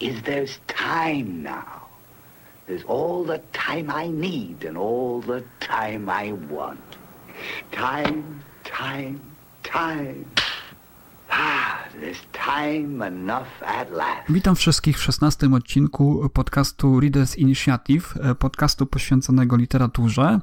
is 0.00 0.22
there's 0.22 0.58
time 0.66 1.42
now. 1.42 1.88
There's 2.66 2.84
all 2.84 3.24
the 3.24 3.40
time 3.52 3.90
I 3.90 4.08
need 4.08 4.64
and 4.64 4.78
all 4.78 5.20
the 5.20 5.42
time 5.60 6.08
I 6.08 6.32
want. 6.32 6.80
Time, 7.72 8.42
time, 8.64 9.20
time. 9.62 10.24
Ah. 11.30 11.80
Witam 14.28 14.56
wszystkich 14.56 14.98
w 14.98 15.02
szesnastym 15.02 15.54
odcinku 15.54 16.30
podcastu 16.32 17.00
Readers 17.00 17.36
Initiative, 17.36 18.14
e, 18.20 18.34
podcastu 18.34 18.86
poświęconego 18.86 19.56
literaturze 19.56 20.40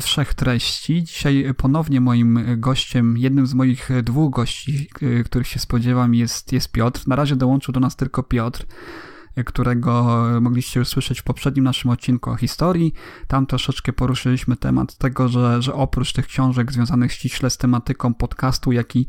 wszech 0.00 0.34
treści. 0.34 1.04
Dzisiaj 1.04 1.54
ponownie 1.56 2.00
moim 2.00 2.40
gościem, 2.56 3.18
jednym 3.18 3.46
z 3.46 3.54
moich 3.54 3.88
dwóch 4.02 4.34
gości, 4.34 4.88
e, 5.02 5.24
których 5.24 5.48
się 5.48 5.58
spodziewam, 5.58 6.14
jest, 6.14 6.52
jest 6.52 6.72
Piotr. 6.72 7.08
Na 7.08 7.16
razie 7.16 7.36
dołączył 7.36 7.72
do 7.72 7.80
nas 7.80 7.96
tylko 7.96 8.22
Piotr 8.22 8.66
którego 9.42 10.16
mogliście 10.40 10.80
już 10.80 10.88
słyszeć 10.88 11.20
w 11.20 11.22
poprzednim 11.22 11.64
naszym 11.64 11.90
odcinku 11.90 12.30
o 12.30 12.36
historii. 12.36 12.92
Tam 13.28 13.46
troszeczkę 13.46 13.92
poruszyliśmy 13.92 14.56
temat 14.56 14.98
tego, 14.98 15.28
że, 15.28 15.62
że 15.62 15.74
oprócz 15.74 16.12
tych 16.12 16.26
książek 16.26 16.72
związanych 16.72 17.12
ściśle 17.12 17.50
z 17.50 17.56
tematyką 17.56 18.14
podcastu, 18.14 18.72
jaki 18.72 19.06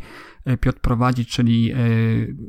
Piotr 0.62 0.80
prowadzi, 0.80 1.26
czyli 1.26 1.72
e, 1.72 1.78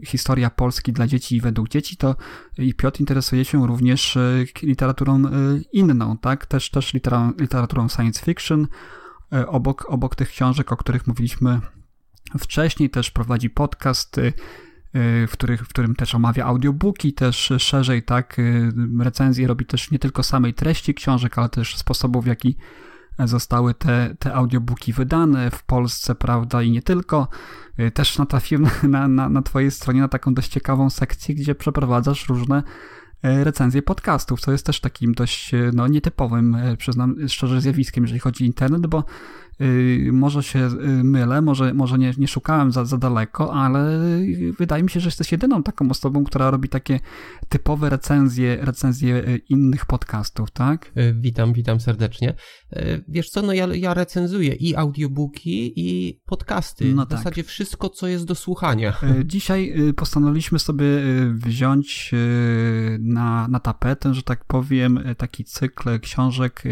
historia 0.07 0.51
Polski 0.51 0.93
dla 0.93 1.07
dzieci 1.07 1.37
i 1.37 1.41
według 1.41 1.69
dzieci, 1.69 1.97
to 1.97 2.17
i 2.59 2.75
Piotr 2.75 3.01
interesuje 3.01 3.45
się 3.45 3.67
również 3.67 4.17
e, 4.17 4.45
literaturą 4.63 5.27
e, 5.27 5.31
inną, 5.73 6.19
tak? 6.19 6.47
Też, 6.47 6.71
też 6.71 6.95
literaturą 7.41 7.89
science 7.89 8.25
fiction. 8.25 8.67
Obok, 9.47 9.87
obok 9.89 10.15
tych 10.15 10.29
książek, 10.29 10.73
o 10.73 10.77
których 10.77 11.07
mówiliśmy 11.07 11.61
wcześniej, 12.39 12.91
też 12.91 13.11
prowadzi 13.11 13.51
podcast 13.51 14.21
w, 14.95 15.31
których, 15.33 15.63
w 15.63 15.69
którym 15.69 15.95
też 15.95 16.15
omawia 16.15 16.45
audiobooki, 16.45 17.13
też 17.13 17.53
szerzej, 17.59 18.03
tak, 18.03 18.37
recenzje 19.01 19.47
robi 19.47 19.67
też 19.67 19.91
nie 19.91 19.99
tylko 19.99 20.23
samej 20.23 20.55
treści 20.55 20.95
książek, 20.95 21.39
ale 21.39 21.49
też 21.49 21.77
sposobów, 21.77 22.25
w 22.25 22.29
jaki 22.29 22.57
zostały 23.25 23.75
te, 23.75 24.17
te 24.19 24.35
audiobooki 24.35 24.93
wydane 24.93 25.51
w 25.51 25.63
Polsce, 25.63 26.15
prawda, 26.15 26.63
i 26.63 26.71
nie 26.71 26.83
tylko. 26.83 27.29
Też 27.95 28.19
natrafiłem 28.19 28.67
na, 28.83 29.09
na, 29.09 29.29
na 29.29 29.43
twojej 29.43 29.71
stronie 29.71 30.01
na 30.01 30.09
taką 30.09 30.35
dość 30.35 30.49
ciekawą 30.49 30.91
sekcję, 30.91 31.35
gdzie 31.35 31.55
przeprowadzasz 31.55 32.29
różne 32.29 32.63
recenzje 33.23 33.83
podcastów, 33.83 34.41
co 34.41 34.53
jest 34.53 34.67
też 34.67 34.81
takim 34.81 35.15
dość 35.15 35.53
no, 35.73 35.87
nietypowym, 35.87 36.57
przyznam 36.79 37.17
szczerze, 37.29 37.61
zjawiskiem, 37.61 38.05
jeżeli 38.05 38.21
chodzi 38.21 38.45
o 38.45 38.47
internet, 38.47 38.87
bo 38.87 39.05
Y, 39.46 39.46
może 40.13 40.43
się 40.43 40.59
y, 40.59 41.05
mylę, 41.05 41.43
może, 41.43 41.75
może 41.75 41.99
nie, 41.99 42.13
nie 42.19 42.29
szukałem 42.29 42.73
za, 42.73 42.85
za 42.85 42.99
daleko, 42.99 43.55
ale 43.55 44.01
wydaje 44.59 44.83
mi 44.83 44.91
się, 44.91 45.01
że 45.01 45.07
jesteś 45.07 45.33
jedyną 45.33 45.63
taką 45.63 45.91
osobą, 45.91 46.25
która 46.25 46.51
robi 46.51 46.69
takie 46.69 47.01
typowe 47.49 47.91
recenzje, 47.91 48.59
recenzje 48.61 49.17
y, 49.17 49.41
innych 49.49 49.87
podcastów, 49.87 50.51
tak? 50.51 50.93
Witam, 51.15 51.53
witam 51.53 51.81
serdecznie. 51.81 52.35
Wiesz 53.09 53.31
co, 53.31 53.43
no 53.43 53.53
ja, 53.53 53.67
ja 53.75 53.95
recenzuję 53.95 54.55
i 54.55 54.77
audiobooki, 54.77 55.73
i 55.77 56.21
podcasty. 56.27 56.95
No 56.95 57.07
w 57.07 57.09
tak. 57.09 57.19
zasadzie 57.19 57.43
wszystko, 57.43 57.89
co 57.89 58.07
jest 58.07 58.25
do 58.25 58.35
słuchania. 58.35 58.97
Dzisiaj 59.25 59.75
postanowiliśmy 59.97 60.59
sobie 60.59 60.87
wziąć 61.35 62.15
na, 62.99 63.49
na 63.49 63.61
tapetę, 63.61 64.15
że 64.15 64.23
tak 64.23 64.45
powiem, 64.45 65.01
taki 65.17 65.45
cykl 65.45 66.01
książek 66.01 66.63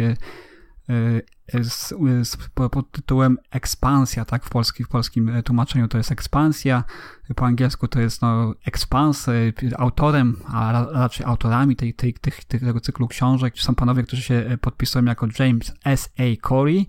z, 1.63 1.95
z, 2.23 2.37
pod 2.71 2.91
tytułem 2.91 3.39
ekspansja, 3.51 4.25
tak, 4.25 4.45
w, 4.45 4.51
polski, 4.51 4.85
w 4.85 4.89
polskim 4.89 5.43
tłumaczeniu 5.45 5.89
to 5.89 5.99
jest 5.99 6.13
ekspansja, 6.13 6.85
po 7.37 7.47
angielsku 7.47 7.89
to 7.89 8.01
jest 8.01 8.23
no, 8.23 8.55
ekspans, 8.67 9.27
autorem, 9.79 10.37
a 10.47 10.87
raczej 10.93 11.27
autorami 11.27 11.77
tej, 11.77 11.95
tej, 11.95 12.15
tych, 12.15 12.45
tego 12.45 12.81
cyklu 12.81 13.09
książek 13.09 13.59
są 13.59 13.75
panowie, 13.75 14.03
którzy 14.03 14.23
się 14.23 14.59
podpisują 14.61 15.05
jako 15.05 15.27
James 15.39 15.73
S. 15.85 16.09
A. 16.19 16.49
Corey, 16.49 16.87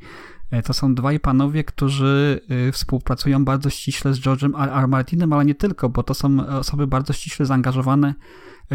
to 0.65 0.73
są 0.73 0.95
dwaj 0.95 1.19
panowie, 1.19 1.63
którzy 1.63 2.41
współpracują 2.71 3.45
bardzo 3.45 3.69
ściśle 3.69 4.13
z 4.13 4.19
George'em 4.19 4.63
R. 4.63 4.69
R. 4.69 4.87
Martinem, 4.87 5.33
ale 5.33 5.45
nie 5.45 5.55
tylko, 5.55 5.89
bo 5.89 6.03
to 6.03 6.13
są 6.13 6.47
osoby 6.47 6.87
bardzo 6.87 7.13
ściśle 7.13 7.45
zaangażowane 7.45 8.13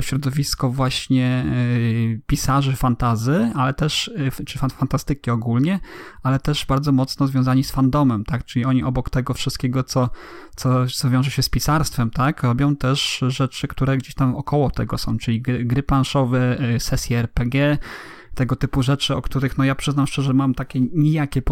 środowisko 0.01 0.71
właśnie 0.71 1.45
y, 1.47 2.21
pisarzy 2.27 2.77
fantazy, 2.77 3.53
ale 3.55 3.75
też, 3.75 4.09
y, 4.41 4.45
czy 4.45 4.59
fantastyki 4.59 5.31
ogólnie, 5.31 5.81
ale 6.23 6.39
też 6.39 6.67
bardzo 6.67 6.93
mocno 6.93 7.27
związani 7.27 7.65
z 7.65 7.71
fandomem, 7.71 8.25
tak? 8.25 8.45
Czyli 8.45 8.65
oni 8.65 8.85
obok 8.85 9.11
tego 9.11 9.35
wszystkiego, 9.35 9.85
co, 9.85 10.11
co, 10.57 10.87
co 10.87 11.11
wiąże 11.11 11.31
się 11.31 11.43
z 11.43 11.49
pisarstwem, 11.49 12.11
tak? 12.11 12.43
Robią 12.43 12.77
też 12.77 13.25
rzeczy, 13.29 13.69
które 13.69 13.97
gdzieś 13.97 14.15
tam 14.15 14.37
około 14.37 14.71
tego 14.71 14.99
są, 14.99 15.19
czyli 15.19 15.43
gry, 15.43 15.65
gry 15.65 15.83
planszowe, 15.83 16.61
y, 16.75 16.81
sesje 16.81 17.19
RPG, 17.19 17.79
tego 18.41 18.57
typu 18.57 18.83
rzeczy, 18.83 19.17
o 19.17 19.23
których 19.23 19.59
no 19.59 19.65
ja 19.65 19.75
przyznam 19.75 20.07
szczerze 20.07 20.35
mam 20.35 20.55
takie 20.55 20.81
nijakie 20.81 21.43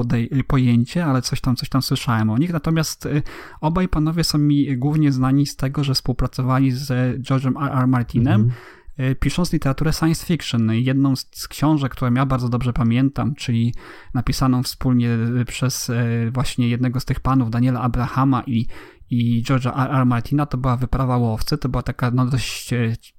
pojęcie, 0.47 1.05
ale 1.05 1.23
coś 1.23 1.41
tam, 1.41 1.57
coś 1.57 1.69
tam 1.69 1.83
słyszałem 1.83 2.31
o 2.31 2.39
nich. 2.39 2.53
Natomiast 2.53 3.07
y, 3.07 3.23
obaj 3.61 3.89
panowie 3.89 4.25
są 4.25 4.39
mi 4.39 4.77
głównie 4.77 5.13
znani 5.13 5.47
z 5.47 5.57
tego, 5.57 5.85
że 5.85 5.95
współpracowali 5.95 6.71
z 6.71 6.89
George'em 7.23 7.65
R. 7.67 7.79
R. 7.79 7.87
Martinem, 7.87 8.41
mm 8.41 8.51
-hmm. 8.99 9.15
pisząc 9.21 9.53
literaturę 9.53 9.93
science 9.93 10.27
fiction. 10.27 10.73
Jedną 10.73 11.17
z 11.17 11.49
książek, 11.49 11.93
którą 11.93 12.15
ja 12.15 12.27
bardzo 12.27 12.49
dobrze 12.49 12.73
pamiętam, 12.73 13.35
czyli 13.35 13.75
napisaną 14.15 14.63
wspólnie 14.63 15.11
y, 15.41 15.45
przez 15.45 15.91
właśnie 16.33 16.69
jednego 16.69 17.01
z 17.01 17.05
tych 17.05 17.21
panów, 17.21 17.51
Daniela 17.51 17.81
Abrahama 17.81 18.43
i 18.47 18.67
i 19.11 19.43
George'a 19.43 19.85
R. 19.85 19.91
R. 19.91 20.07
Martina 20.07 20.47
to 20.47 20.59
była 20.59 20.77
Wyprawa 20.77 21.17
Łowcy, 21.17 21.59
to 21.59 21.69
była 21.69 21.83
taka 21.83 22.11
no, 22.11 22.27
dość 22.27 22.73
e, 22.73 22.77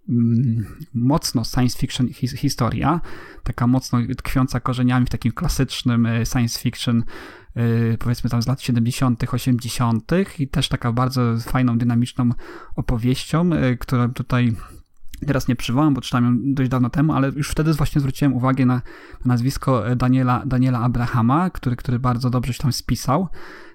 mm, 0.09 0.65
mocno 0.93 1.43
science 1.43 1.79
fiction 1.79 2.07
his, 2.07 2.33
historia, 2.33 3.01
taka 3.43 3.67
mocno 3.67 3.99
tkwiąca 4.17 4.59
korzeniami 4.59 5.05
w 5.05 5.09
takim 5.09 5.31
klasycznym 5.31 6.05
e, 6.05 6.25
science 6.25 6.59
fiction 6.59 7.03
e, 7.55 7.97
powiedzmy 7.97 8.29
tam 8.29 8.41
z 8.41 8.47
lat 8.47 8.61
70., 8.61 9.23
80. 9.33 10.11
i 10.39 10.47
też 10.47 10.69
taka 10.69 10.91
bardzo 10.91 11.37
fajną, 11.39 11.77
dynamiczną 11.77 12.29
opowieścią, 12.75 13.49
która 13.79 14.07
tutaj 14.07 14.55
Teraz 15.27 15.47
nie 15.47 15.55
przywołam, 15.55 15.93
bo 15.93 16.01
czytałem 16.01 16.25
ją 16.25 16.53
dość 16.53 16.69
dawno 16.69 16.89
temu, 16.89 17.13
ale 17.13 17.29
już 17.29 17.49
wtedy 17.49 17.73
właśnie 17.73 18.01
zwróciłem 18.01 18.33
uwagę 18.33 18.65
na, 18.65 18.73
na 18.73 18.81
nazwisko 19.25 19.83
Daniela, 19.95 20.43
Daniela 20.45 20.79
Abrahama, 20.79 21.49
który, 21.49 21.75
który 21.75 21.99
bardzo 21.99 22.29
dobrze 22.29 22.53
się 22.53 22.59
tam 22.59 22.73
spisał. 22.73 23.27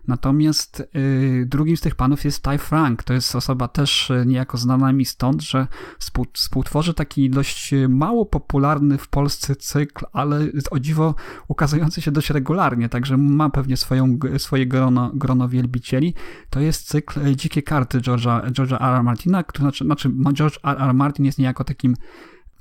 Natomiast 0.08 0.82
y, 0.96 1.46
drugim 1.46 1.76
z 1.76 1.80
tych 1.80 1.94
panów 1.94 2.24
jest 2.24 2.42
Ty 2.42 2.58
Frank. 2.58 3.02
To 3.02 3.14
jest 3.14 3.36
osoba 3.36 3.68
też 3.68 4.10
y, 4.10 4.24
niejako 4.26 4.58
znana 4.58 4.92
mi 4.92 5.04
stąd, 5.04 5.42
że 5.42 5.66
współ, 5.98 6.26
współtworzy 6.32 6.94
taki 6.94 7.30
dość 7.30 7.72
y, 7.72 7.88
mało 7.88 8.26
popularny 8.26 8.98
w 8.98 9.08
Polsce 9.08 9.56
cykl, 9.56 10.04
ale 10.12 10.40
o 10.70 10.78
dziwo 10.78 11.14
ukazujący 11.48 12.02
się 12.02 12.10
dość 12.10 12.30
regularnie, 12.30 12.88
także 12.88 13.16
ma 13.16 13.50
pewnie 13.50 13.76
swoją, 13.76 14.18
swoje 14.38 14.66
grono, 14.66 15.10
grono 15.14 15.48
wielbicieli. 15.48 16.14
To 16.50 16.60
jest 16.60 16.88
cykl 16.88 17.34
Dzikie 17.34 17.62
Karty 17.62 17.98
George'a, 18.00 18.50
George'a 18.50 18.74
R. 18.74 18.94
R. 18.94 19.02
Martina, 19.02 19.42
który 19.42 19.62
znaczy, 19.62 19.84
znaczy 19.84 20.10
George 20.34 20.58
R. 20.64 20.76
R. 20.80 20.94
Martin 20.94 21.24
jest 21.24 21.38
niejako 21.38 21.64
takim 21.64 21.94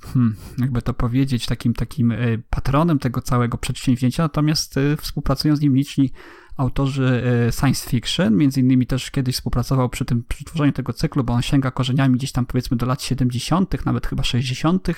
hmm, 0.00 0.36
jakby 0.58 0.82
to 0.82 0.94
powiedzieć, 0.94 1.46
takim, 1.46 1.74
takim 1.74 2.14
patronem 2.50 2.98
tego 2.98 3.22
całego 3.22 3.58
przedsięwzięcia, 3.58 4.22
natomiast 4.22 4.74
współpracują 5.00 5.56
z 5.56 5.60
nim 5.60 5.76
liczni 5.76 6.12
autorzy 6.56 7.22
e, 7.48 7.52
science 7.52 7.90
fiction, 7.90 8.36
między 8.36 8.60
innymi 8.60 8.86
też 8.86 9.10
kiedyś 9.10 9.34
współpracował 9.34 9.88
przy 9.88 10.04
tym 10.04 10.24
przy 10.28 10.44
tworzeniu 10.44 10.72
tego 10.72 10.92
cyklu, 10.92 11.24
bo 11.24 11.32
on 11.32 11.42
sięga 11.42 11.70
korzeniami 11.70 12.14
gdzieś 12.14 12.32
tam 12.32 12.46
powiedzmy 12.46 12.76
do 12.76 12.86
lat 12.86 13.02
70., 13.02 13.86
nawet 13.86 14.06
chyba 14.06 14.22
60., 14.22 14.88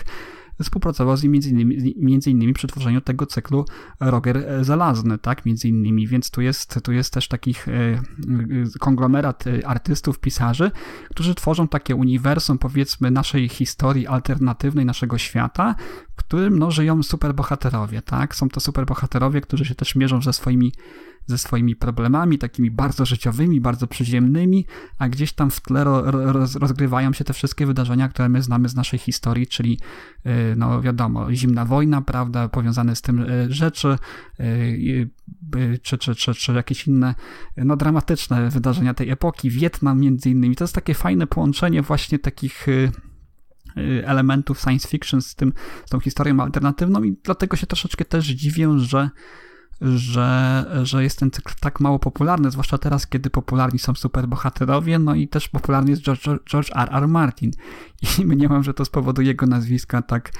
współpracował 0.62 1.17
z 1.17 1.23
nim 1.23 1.32
między 1.32 1.50
innymi, 1.50 1.94
między 1.97 2.31
innymi 2.31 2.53
przy 2.53 2.67
tworzeniu 2.67 3.00
tego 3.00 3.26
cyklu 3.26 3.64
Roger 4.00 4.64
Zalazny, 4.64 5.19
tak, 5.19 5.47
między 5.47 5.69
innymi, 5.69 6.06
więc 6.06 6.31
tu 6.31 6.41
jest, 6.41 6.81
tu 6.82 6.93
jest 6.93 7.12
też 7.12 7.29
takich 7.29 7.69
e, 7.69 7.73
konglomerat 8.81 9.44
artystów, 9.64 10.20
pisarzy, 10.20 10.70
którzy 11.11 11.35
tworzą 11.35 11.69
takie 11.69 11.97
uniwersum, 11.97 12.59
powiedzmy, 12.59 13.11
naszej 13.11 13.49
historii 13.49 14.06
alternatywnej, 14.06 14.85
naszego 14.85 15.19
świata, 15.19 15.75
w 16.11 16.14
którym 16.14 16.59
no, 16.59 16.70
żyją 16.70 17.02
superbohaterowie, 17.02 18.02
tak, 18.02 18.35
są 18.37 18.49
to 18.49 18.61
superbohaterowie, 18.61 19.41
którzy 19.41 19.64
się 19.64 19.75
też 19.75 19.94
mierzą 19.94 20.23
ze 20.23 20.32
swoimi 20.32 20.73
ze 21.26 21.38
swoimi 21.38 21.76
problemami, 21.76 22.38
takimi 22.38 22.70
bardzo 22.70 23.06
życiowymi, 23.06 23.61
bardzo 23.61 23.87
przyziemnymi, 23.87 24.67
a 24.99 25.08
gdzieś 25.08 25.32
tam 25.32 25.50
w 25.50 25.61
tle 25.61 25.84
roz, 25.84 26.56
rozgrywają 26.56 27.12
się 27.12 27.25
te 27.25 27.32
wszystkie 27.32 27.67
wydarzenia, 27.67 28.08
które 28.08 28.28
my 28.28 28.43
znamy 28.43 28.69
z 28.69 28.75
naszej 28.75 28.99
historii, 28.99 29.46
czyli 29.46 29.81
no 30.56 30.82
wiadomo, 30.82 31.34
zimna 31.34 31.64
wojna, 31.64 32.02
prawda, 32.02 32.49
powiązane 32.49 32.96
z 32.96 33.02
tym 33.02 33.26
rzeczy, 33.49 33.96
czy, 35.82 35.99
czy, 35.99 36.14
czy, 36.14 36.34
czy 36.34 36.52
jakieś 36.52 36.87
inne 36.87 37.14
no, 37.56 37.76
dramatyczne 37.76 38.50
wydarzenia 38.50 38.94
tej 38.94 39.11
epoki, 39.11 39.50
Wietnam 39.50 40.00
między 40.00 40.31
innymi. 40.31 40.56
To 40.56 40.64
jest 40.64 40.75
takie 40.75 40.94
fajne 40.94 41.26
połączenie 41.26 41.82
właśnie 41.82 42.19
takich 42.19 42.69
y, 42.69 42.90
y, 43.76 44.06
elementów 44.06 44.61
science 44.61 44.88
fiction 44.88 45.23
z, 45.23 45.34
tym, 45.34 45.52
z 45.87 45.90
tą 45.90 46.00
historią 46.00 46.40
alternatywną 46.40 47.02
i 47.02 47.17
dlatego 47.25 47.56
się 47.56 47.67
troszeczkę 47.67 48.05
też 48.05 48.26
dziwię, 48.26 48.78
że 48.78 49.11
że, 49.81 50.64
że 50.82 51.02
jest 51.02 51.19
ten 51.19 51.31
cykl 51.31 51.55
tak 51.61 51.81
mało 51.81 51.99
popularny, 51.99 52.50
zwłaszcza 52.50 52.78
teraz, 52.78 53.06
kiedy 53.06 53.31
popularni 53.31 53.78
są 53.78 53.94
superbohaterowie, 53.94 54.99
no 54.99 55.14
i 55.14 55.28
też 55.28 55.49
popularny 55.49 55.90
jest 55.90 56.02
George, 56.02 56.25
George 56.50 56.70
R. 56.75 56.88
R. 56.93 57.08
Martin. 57.08 57.50
I 58.02 58.25
mniemam, 58.34 58.62
że 58.62 58.75
to 58.75 58.84
z 58.84 58.90
powodu 58.90 59.23
jego 59.23 59.46
nazwiska 59.46 60.02
tak 60.02 60.32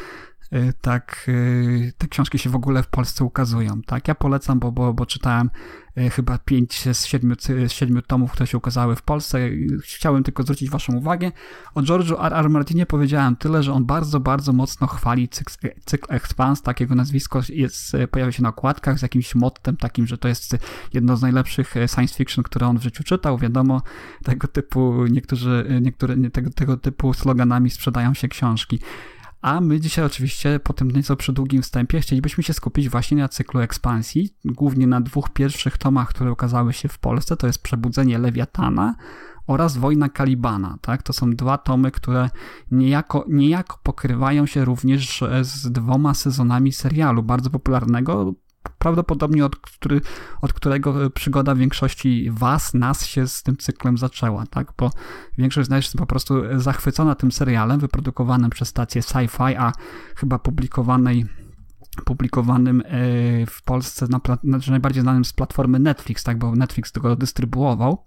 tak 0.81 1.25
y, 1.29 1.93
te 1.99 2.09
książki 2.09 2.39
się 2.39 2.51
w 2.51 2.57
ogóle 2.57 2.83
w 2.83 2.89
Polsce 2.89 3.25
ukazują. 3.25 3.83
Tak, 3.83 4.09
ja 4.09 4.15
polecam, 4.15 4.59
bo, 4.59 4.73
bo, 4.73 4.95
bo 4.95 5.07
czytałem 5.07 5.51
y, 5.99 6.11
chyba 6.11 6.39
pięć 6.39 6.89
z 6.93 7.07
siedmiu, 7.07 7.35
z 7.69 7.73
siedmiu 7.73 8.03
tomów, 8.03 8.33
które 8.33 8.47
się 8.47 8.59
ukazały 8.59 8.97
w 8.97 9.03
Polsce. 9.03 9.39
Chciałem 9.85 10.23
tylko 10.23 10.43
zwrócić 10.43 10.71
waszą 10.71 10.97
uwagę. 10.97 11.33
O 11.75 11.81
George'u 11.83 12.27
R. 12.27 12.35
R. 12.35 12.51
Martinie 12.51 12.87
powiedziałem 12.87 13.37
tyle, 13.37 13.63
że 13.63 13.73
on 13.73 13.85
bardzo, 13.85 14.21
bardzo 14.21 14.53
mocno 14.53 14.87
chwali 14.87 15.29
cykl, 15.29 15.53
cykl 15.85 16.15
Expans, 16.15 16.63
takiego 16.63 16.95
nazwisko 16.95 17.41
jest, 17.49 17.97
pojawia 18.11 18.33
się 18.33 18.43
na 18.43 18.49
okładkach 18.49 18.99
z 18.99 19.03
jakimś 19.03 19.35
mottem 19.35 19.77
takim, 19.77 20.07
że 20.07 20.19
to 20.19 20.29
jest 20.29 20.57
jedno 20.93 21.17
z 21.17 21.23
najlepszych 21.23 21.75
science 21.95 22.15
fiction, 22.15 22.45
które 22.45 22.67
on 22.67 22.79
w 22.79 22.83
życiu 22.83 23.05
czytał. 23.05 23.39
Wiadomo, 23.39 23.83
tego 24.25 24.49
typu 24.49 25.07
niektórzy, 25.07 25.81
niektóre 25.81 26.17
tego, 26.31 26.51
tego 26.51 26.77
typu 26.77 27.15
sloganami 27.15 27.71
sprzedają 27.71 28.15
się 28.15 28.29
książki. 28.29 28.81
A 29.47 29.61
my 29.61 29.81
dzisiaj 29.81 30.05
oczywiście 30.05 30.61
po 30.61 30.73
tym 30.73 30.91
nieco 30.91 31.17
przedługim 31.17 31.63
wstępie 31.63 32.01
chcielibyśmy 32.01 32.45
się 32.45 32.53
skupić 32.53 32.89
właśnie 32.89 33.17
na 33.17 33.29
cyklu 33.29 33.61
ekspansji, 33.61 34.35
głównie 34.45 34.87
na 34.87 35.01
dwóch 35.01 35.31
pierwszych 35.31 35.79
tomach, 35.79 36.09
które 36.09 36.33
ukazały 36.33 36.73
się 36.73 36.89
w 36.89 36.99
Polsce, 36.99 37.37
to 37.37 37.47
jest 37.47 37.63
Przebudzenie 37.63 38.19
Lewiatana 38.19 38.95
oraz 39.47 39.77
Wojna 39.77 40.09
Kalibana. 40.09 40.79
Tak? 40.81 41.03
To 41.03 41.13
są 41.13 41.31
dwa 41.31 41.59
tomy, 41.59 41.91
które 41.91 42.31
niejako, 42.71 43.25
niejako 43.29 43.79
pokrywają 43.83 44.47
się 44.47 44.65
również 44.65 45.25
z 45.43 45.73
dwoma 45.73 46.15
sezonami 46.15 46.73
serialu 46.73 47.23
bardzo 47.23 47.51
popularnego, 47.51 48.35
prawdopodobnie 48.79 49.45
od, 49.45 49.57
który, 49.57 50.01
od 50.43 50.53
którego 50.53 51.11
przygoda 51.11 51.55
większości 51.55 52.29
was, 52.31 52.75
nas 52.75 53.07
się 53.07 53.29
z 53.29 53.43
tym 53.43 53.57
cyklem 53.57 53.99
zaczęła, 53.99 54.47
tak? 54.47 54.73
Bo 54.79 54.91
większość 55.39 55.67
z 55.67 55.71
nas 55.71 55.85
jest 55.85 55.97
po 55.97 56.07
prostu 56.07 56.35
zachwycona 56.57 57.15
tym 57.15 57.33
serialem 57.33 57.81
wyprodukowanym 57.81 58.51
przez 58.51 58.69
stację 58.69 59.03
Sci-Fi, 59.03 59.57
a 59.59 59.73
chyba 60.17 60.39
publikowanej 60.39 61.27
publikowanym 62.05 62.81
e, 62.81 63.47
w 63.47 63.63
Polsce, 63.65 64.07
na, 64.11 64.21
znaczy 64.45 64.71
najbardziej 64.71 65.03
znanym 65.03 65.25
z 65.25 65.33
platformy 65.33 65.79
Netflix, 65.79 66.25
tak, 66.25 66.39
bo 66.39 66.53
Netflix 66.55 66.93
tego 66.93 67.17
dystrybuował 67.17 68.05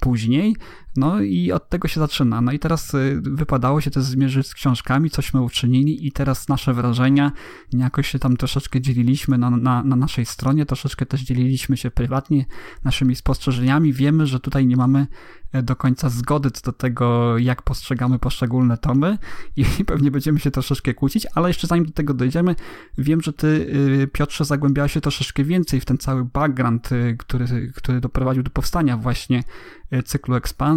później, 0.00 0.56
no 0.96 1.20
i 1.20 1.52
od 1.52 1.68
tego 1.68 1.88
się 1.88 2.00
zaczyna. 2.00 2.40
No 2.40 2.52
i 2.52 2.58
teraz 2.58 2.94
y, 2.94 3.20
wypadało 3.22 3.80
się 3.80 3.90
też 3.90 4.04
zmierzyć 4.04 4.46
z 4.46 4.54
książkami, 4.54 5.10
cośmy 5.10 5.42
uczynili 5.42 6.06
i 6.06 6.12
teraz 6.12 6.48
nasze 6.48 6.74
wrażenia, 6.74 7.32
jakoś 7.72 8.08
się 8.08 8.18
tam 8.18 8.36
troszeczkę 8.36 8.80
dzieliliśmy 8.80 9.38
na, 9.38 9.50
na, 9.50 9.82
na 9.82 9.96
naszej 9.96 10.26
stronie, 10.26 10.66
troszeczkę 10.66 11.06
też 11.06 11.20
dzieliliśmy 11.20 11.76
się 11.76 11.90
prywatnie 11.90 12.44
naszymi 12.84 13.16
spostrzeżeniami. 13.16 13.92
Wiemy, 13.92 14.26
że 14.26 14.40
tutaj 14.40 14.66
nie 14.66 14.76
mamy 14.76 15.06
e, 15.52 15.62
do 15.62 15.76
końca 15.76 16.08
zgody 16.08 16.50
co 16.50 16.62
do 16.62 16.72
tego, 16.72 17.38
jak 17.38 17.62
postrzegamy 17.62 18.18
poszczególne 18.18 18.78
tomy 18.78 19.18
i 19.56 19.64
pewnie 19.86 20.10
będziemy 20.10 20.40
się 20.40 20.50
troszeczkę 20.50 20.94
kłócić, 20.94 21.26
ale 21.34 21.48
jeszcze 21.48 21.66
zanim 21.66 21.84
do 21.84 21.92
tego 21.92 22.14
dojdziemy, 22.14 22.54
wiem, 22.98 23.22
że 23.22 23.32
ty, 23.32 23.46
y, 24.02 24.08
Piotrze, 24.12 24.44
zagłębiałeś 24.44 24.92
się 24.92 25.00
troszeczkę 25.00 25.44
więcej 25.44 25.80
w 25.80 25.84
ten 25.84 25.98
cały 25.98 26.24
background, 26.24 26.92
y, 26.92 27.16
który, 27.18 27.72
który 27.74 28.00
doprowadził 28.00 28.42
do 28.42 28.50
powstania 28.50 28.96
właśnie 28.96 29.44
cyklu 30.04 30.34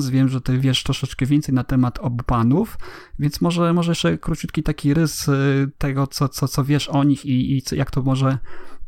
Wiem, 0.10 0.30
że 0.30 0.42
ty 0.42 0.60
wiesz 0.60 0.84
troszeczkę 0.84 1.26
więcej 1.26 1.56
na 1.56 1.64
temat 1.64 2.00
obu 2.00 2.24
panów, 2.24 2.78
więc 3.20 3.42
może, 3.42 3.74
może 3.74 3.92
jeszcze 3.92 4.18
króciutki 4.18 4.64
taki 4.64 4.94
rys 4.94 5.28
y, 5.28 5.72
tego, 5.78 6.08
co, 6.08 6.30
co, 6.30 6.48
co 6.48 6.64
wiesz 6.64 6.88
o 6.88 7.04
nich 7.04 7.26
i, 7.26 7.58
i 7.58 7.64
jak 7.72 7.92
to 7.92 8.02
może 8.02 8.38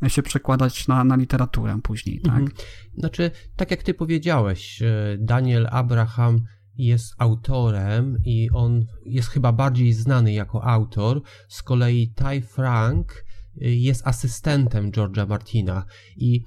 się 0.08 0.24
przekładać 0.24 0.88
na, 0.88 1.04
na 1.04 1.16
literaturę 1.16 1.80
później, 1.84 2.20
tak? 2.20 2.40
Mhm. 2.40 2.52
Znaczy, 2.98 3.32
tak 3.56 3.72
jak 3.72 3.84
ty 3.84 3.94
powiedziałeś, 3.94 4.82
y, 4.82 5.18
Daniel 5.20 5.68
Abraham 5.72 6.42
jest 6.78 7.16
autorem 7.18 8.18
i 8.26 8.50
on 8.54 8.86
jest 9.06 9.30
chyba 9.30 9.52
bardziej 9.52 9.94
znany 9.94 10.34
jako 10.34 10.64
autor. 10.64 11.22
Z 11.48 11.64
kolei 11.64 12.14
Ty 12.16 12.42
Frank 12.42 13.26
y, 13.62 13.70
jest 13.70 14.08
asystentem 14.08 14.92
George'a 14.92 15.28
Martina 15.28 15.86
i 16.18 16.44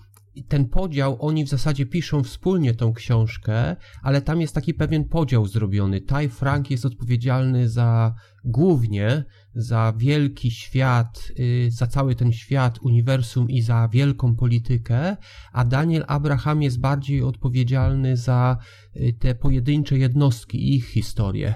ten 0.48 0.68
podział, 0.68 1.16
oni 1.20 1.44
w 1.44 1.48
zasadzie 1.48 1.86
piszą 1.86 2.22
wspólnie 2.22 2.74
tą 2.74 2.92
książkę, 2.92 3.76
ale 4.02 4.22
tam 4.22 4.40
jest 4.40 4.54
taki 4.54 4.74
pewien 4.74 5.04
podział 5.04 5.46
zrobiony. 5.46 6.00
Ty 6.00 6.28
Frank 6.28 6.70
jest 6.70 6.84
odpowiedzialny 6.84 7.68
za 7.68 8.14
głównie 8.44 9.24
za 9.54 9.92
wielki 9.96 10.50
świat, 10.50 11.32
y, 11.38 11.70
za 11.70 11.86
cały 11.86 12.14
ten 12.14 12.32
świat, 12.32 12.78
uniwersum 12.82 13.50
i 13.50 13.62
za 13.62 13.88
wielką 13.92 14.36
politykę, 14.36 15.16
a 15.52 15.64
Daniel 15.64 16.04
Abraham 16.08 16.62
jest 16.62 16.80
bardziej 16.80 17.22
odpowiedzialny 17.22 18.16
za 18.16 18.58
y, 18.96 19.12
te 19.18 19.34
pojedyncze 19.34 19.98
jednostki 19.98 20.58
i 20.58 20.74
ich 20.76 20.86
historię. 20.86 21.54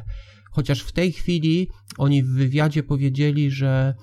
Chociaż 0.50 0.80
w 0.80 0.92
tej 0.92 1.12
chwili 1.12 1.68
oni 1.98 2.22
w 2.22 2.28
wywiadzie 2.28 2.82
powiedzieli, 2.82 3.50
że 3.50 3.94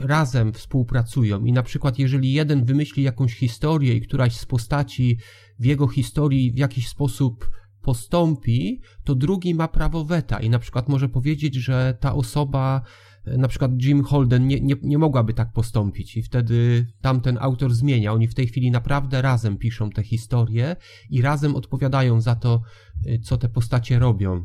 razem 0.00 0.52
współpracują. 0.52 1.44
I 1.44 1.52
na 1.52 1.62
przykład 1.62 1.98
jeżeli 1.98 2.32
jeden 2.32 2.64
wymyśli 2.64 3.02
jakąś 3.02 3.34
historię 3.34 3.94
i 3.94 4.00
któraś 4.00 4.36
z 4.36 4.46
postaci 4.46 5.18
w 5.58 5.64
jego 5.64 5.88
historii 5.88 6.52
w 6.52 6.58
jakiś 6.58 6.88
sposób 6.88 7.50
postąpi, 7.82 8.80
to 9.04 9.14
drugi 9.14 9.54
ma 9.54 9.68
prawo 9.68 10.04
weta. 10.04 10.40
I 10.40 10.50
na 10.50 10.58
przykład 10.58 10.88
może 10.88 11.08
powiedzieć, 11.08 11.54
że 11.54 11.96
ta 12.00 12.14
osoba, 12.14 12.82
e, 13.24 13.36
na 13.36 13.48
przykład 13.48 13.70
Jim 13.82 14.04
Holden 14.04 14.46
nie, 14.46 14.60
nie, 14.60 14.74
nie 14.82 14.98
mogłaby 14.98 15.34
tak 15.34 15.52
postąpić. 15.52 16.16
I 16.16 16.22
wtedy 16.22 16.86
tamten 17.00 17.38
autor 17.40 17.74
zmienia. 17.74 18.12
Oni 18.12 18.28
w 18.28 18.34
tej 18.34 18.46
chwili 18.46 18.70
naprawdę 18.70 19.22
razem 19.22 19.56
piszą 19.56 19.90
te 19.90 20.02
historie 20.02 20.76
i 21.10 21.22
razem 21.22 21.56
odpowiadają 21.56 22.20
za 22.20 22.34
to, 22.34 22.62
e, 23.06 23.18
co 23.18 23.36
te 23.36 23.48
postacie 23.48 23.98
robią 23.98 24.44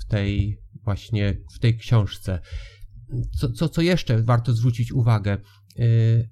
w 0.00 0.04
tej 0.08 0.58
właśnie, 0.84 1.36
w 1.54 1.58
tej 1.58 1.78
książce 1.78 2.40
co, 3.40 3.52
co, 3.52 3.68
co 3.68 3.82
jeszcze 3.82 4.22
warto 4.22 4.52
zwrócić 4.52 4.92
uwagę? 4.92 5.38
Y, 5.78 6.28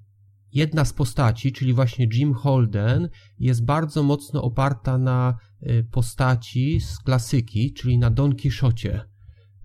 jedna 0.53 0.85
z 0.85 0.93
postaci, 0.93 1.51
czyli 1.51 1.73
właśnie 1.73 2.07
Jim 2.13 2.33
Holden, 2.33 3.09
jest 3.39 3.65
bardzo 3.65 4.03
mocno 4.03 4.43
oparta 4.43 4.97
na 4.97 5.37
y, 5.63 5.87
postaci 5.91 6.81
z 6.81 6.99
klasyki, 6.99 7.73
czyli 7.73 7.97
na 7.97 8.09
Don 8.09 8.35
Quixocie. 8.35 9.01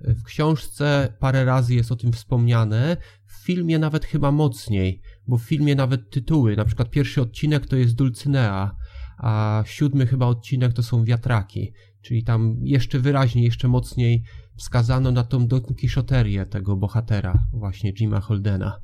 W 0.01 0.23
książce 0.23 1.17
parę 1.21 1.45
razy 1.45 1.75
jest 1.75 1.93
o 1.93 1.97
tym 1.97 2.13
wspomniane, 2.13 2.97
w 3.27 3.45
filmie 3.45 3.79
nawet 3.79 4.05
chyba 4.05 4.33
mocniej, 4.33 5.01
bo 5.27 5.39
w 5.39 5.43
filmie 5.43 5.75
nawet 5.75 6.11
tytuły, 6.11 6.57
na 6.57 6.65
przykład 6.65 6.91
pierwszy 6.91 7.23
odcinek 7.23 7.67
to 7.67 7.77
jest 7.77 7.95
Dulcinea, 7.95 8.77
a 9.19 9.63
siódmy 9.67 10.07
chyba 10.07 10.27
odcinek 10.27 10.73
to 10.73 10.83
są 10.83 11.05
Wiatraki, 11.05 11.73
czyli 12.03 12.25
tam 12.25 12.57
jeszcze 12.63 12.99
wyraźniej, 12.99 13.45
jeszcze 13.45 13.69
mocniej 13.69 14.23
wskazano 14.57 15.13
na 15.13 15.25
tą 15.25 15.47
Don 15.47 15.61
Quixoterię 15.61 16.47
tego 16.47 16.77
bohatera, 16.77 17.39
właśnie 17.53 17.93
Jima 17.93 18.21
Holdena. 18.21 18.81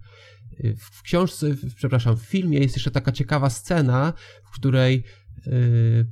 W 0.77 1.03
książce, 1.03 1.47
przepraszam, 1.77 2.17
w 2.17 2.23
filmie 2.23 2.59
jest 2.59 2.77
jeszcze 2.77 2.91
taka 2.91 3.13
ciekawa 3.13 3.51
scena, 3.51 4.13
w 4.45 4.51
której 4.51 5.05
yy, 5.47 6.07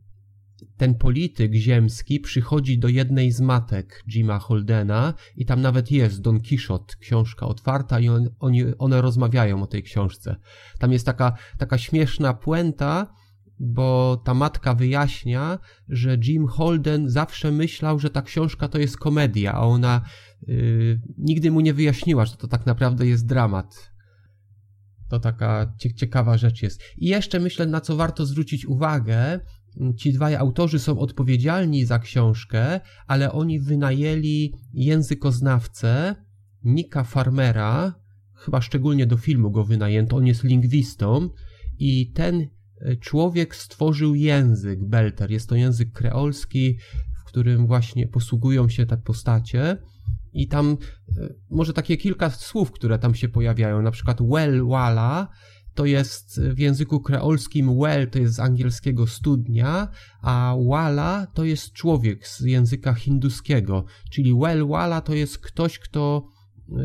ten 0.77 0.95
polityk 0.95 1.55
ziemski 1.55 2.21
przychodzi 2.21 2.79
do 2.79 2.89
jednej 2.89 3.33
z 3.33 3.41
matek 3.41 4.03
Jima 4.09 4.39
Holdena 4.39 5.15
i 5.37 5.47
tam 5.47 5.61
nawet 5.61 5.91
jest 5.91 6.21
Don 6.21 6.41
Quixote, 6.41 6.95
książka 7.01 7.47
otwarta 7.47 8.01
i 8.01 8.09
on, 8.09 8.29
oni, 8.39 8.65
one 8.79 9.03
rozmawiają 9.03 9.63
o 9.63 9.67
tej 9.67 9.83
książce. 9.83 10.37
Tam 10.79 10.93
jest 10.93 11.07
taka, 11.07 11.37
taka 11.59 11.79
śmieszna 11.79 12.35
puenta, 12.35 13.15
bo 13.61 14.17
ta 14.25 14.35
matka 14.35 14.75
wyjaśnia, 14.75 15.59
że 15.89 16.17
Jim 16.25 16.47
Holden 16.47 17.11
zawsze 17.11 17.53
myślał, 17.53 17.99
że 17.99 18.11
ta 18.11 18.23
książka 18.23 18.69
to 18.69 18.79
jest 18.79 18.97
komedia, 18.97 19.53
a 19.53 19.61
ona 19.61 20.03
yy, 20.47 21.01
nigdy 21.19 21.51
mu 21.51 21.61
nie 21.61 21.75
wyjaśniła, 21.75 22.27
że 22.27 22.37
to 22.37 22.49
tak 22.49 22.67
naprawdę 22.67 23.07
jest 23.07 23.27
dramat. 23.27 23.91
To 25.09 25.21
taka 25.21 25.75
ciekawa 25.97 26.39
rzecz 26.39 26.63
jest. 26.63 26.83
I 26.99 27.07
jeszcze 27.07 27.41
myślę, 27.41 27.67
na 27.67 27.81
co 27.81 27.97
warto 27.97 28.27
zwrócić 28.27 28.67
uwagę, 28.67 29.41
ci 29.97 30.13
dwaj 30.13 30.37
autorzy 30.37 30.79
są 30.79 30.99
odpowiedzialni 30.99 31.85
za 31.85 31.99
książkę, 31.99 32.81
ale 33.07 33.33
oni 33.33 33.61
wynajęli 33.61 34.55
językoznawcę 34.73 36.15
Nika 36.63 37.05
Farmera, 37.05 37.95
chyba 38.35 38.61
szczególnie 38.61 39.07
do 39.07 39.17
filmu 39.17 39.51
go 39.51 39.65
wynajęto, 39.65 40.17
on 40.17 40.27
jest 40.27 40.45
lingwistą 40.45 41.31
i 41.79 42.13
ten 42.13 42.49
człowiek 43.01 43.57
stworzył 43.57 44.15
język 44.15 44.85
Belter. 44.85 45.31
Jest 45.31 45.49
to 45.49 45.55
język 45.55 45.93
kreolski, 45.93 46.79
w 47.21 47.25
którym 47.25 47.67
właśnie 47.67 48.09
posługują 48.09 48.69
się 48.69 48.87
te 48.87 48.97
postacie. 48.97 49.77
I 50.33 50.49
tam 50.49 50.77
e, 51.19 51.35
może 51.51 51.73
takie 51.73 51.97
kilka 51.97 52.31
słów, 52.31 52.71
które 52.71 52.99
tam 52.99 53.15
się 53.15 53.29
pojawiają, 53.29 53.83
na 53.83 53.91
przykład 53.91 54.21
well, 54.21 54.67
wala, 54.67 55.29
to 55.75 55.87
jest 55.87 56.41
w 56.41 56.59
języku 56.59 57.01
kreolskim 57.01 57.79
well 57.79 58.11
to 58.11 58.19
jest 58.19 58.35
z 58.35 58.41
angielskiego 58.41 59.07
studnia, 59.07 59.89
a 60.23 60.55
wala 60.69 61.27
to 61.35 61.45
jest 61.45 61.73
człowiek 61.73 62.29
z 62.29 62.41
języka 62.41 62.95
hinduskiego, 62.95 63.85
czyli 64.11 64.35
well 64.35 64.69
wala 64.69 65.01
to 65.01 65.15
jest 65.15 65.39
ktoś, 65.39 65.79
kto 65.79 66.27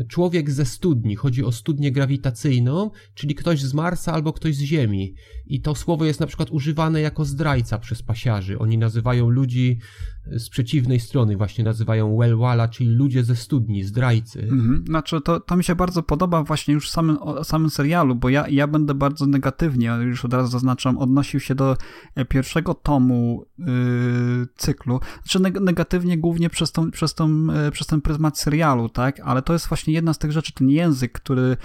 człowiek 0.08 0.50
ze 0.50 0.64
studni. 0.64 1.16
Chodzi 1.16 1.44
o 1.44 1.52
studnię 1.52 1.92
grawitacyjną, 1.92 2.90
czyli 3.14 3.34
ktoś 3.34 3.62
z 3.62 3.74
Marsa 3.74 4.12
albo 4.12 4.32
ktoś 4.32 4.56
z 4.56 4.60
Ziemi. 4.60 5.14
I 5.46 5.60
to 5.60 5.74
słowo 5.74 6.04
jest 6.04 6.20
na 6.20 6.26
przykład 6.26 6.50
używane 6.50 7.00
jako 7.00 7.24
zdrajca 7.24 7.78
przez 7.78 8.02
pasiarzy. 8.02 8.58
Oni 8.58 8.78
nazywają 8.78 9.28
ludzi 9.28 9.78
z 10.26 10.48
przeciwnej 10.48 11.00
strony, 11.00 11.36
właśnie 11.36 11.64
nazywają 11.64 12.16
Wellwala, 12.16 12.68
czyli 12.68 12.90
ludzie 12.90 13.24
ze 13.24 13.36
studni, 13.36 13.84
zdrajcy. 13.84 14.42
Mhm. 14.42 14.84
Znaczy, 14.86 15.20
to, 15.20 15.40
to 15.40 15.56
mi 15.56 15.64
się 15.64 15.74
bardzo 15.74 16.02
podoba 16.02 16.42
właśnie 16.42 16.74
już 16.74 16.88
w 16.88 16.90
samym, 16.90 17.18
samym 17.42 17.70
serialu, 17.70 18.14
bo 18.14 18.28
ja, 18.28 18.48
ja 18.48 18.66
będę 18.66 18.94
bardzo 18.94 19.26
negatywnie, 19.26 19.86
już 19.86 20.24
od 20.24 20.34
razu 20.34 20.50
zaznaczam, 20.50 20.98
odnosił 20.98 21.40
się 21.40 21.54
do 21.54 21.76
e, 22.14 22.24
pierwszego 22.24 22.74
tomu 22.74 23.46
yy, 23.58 23.66
cyklu. 24.56 25.00
Znaczy 25.22 25.60
negatywnie 25.60 26.18
głównie 26.18 26.50
przez, 26.50 26.72
tą, 26.72 26.90
przez, 26.90 27.14
tą, 27.14 27.46
e, 27.52 27.70
przez 27.70 27.86
ten 27.86 28.00
pryzmat 28.00 28.38
serialu, 28.38 28.88
tak? 28.88 29.20
Ale 29.20 29.42
to 29.42 29.52
jest 29.52 29.68
właśnie 29.68 29.94
jedna 29.94 30.14
z 30.14 30.18
tych 30.18 30.32
rzeczy, 30.32 30.52
ten 30.52 30.68
język, 30.68 31.12
który 31.12 31.42
e, 31.42 31.56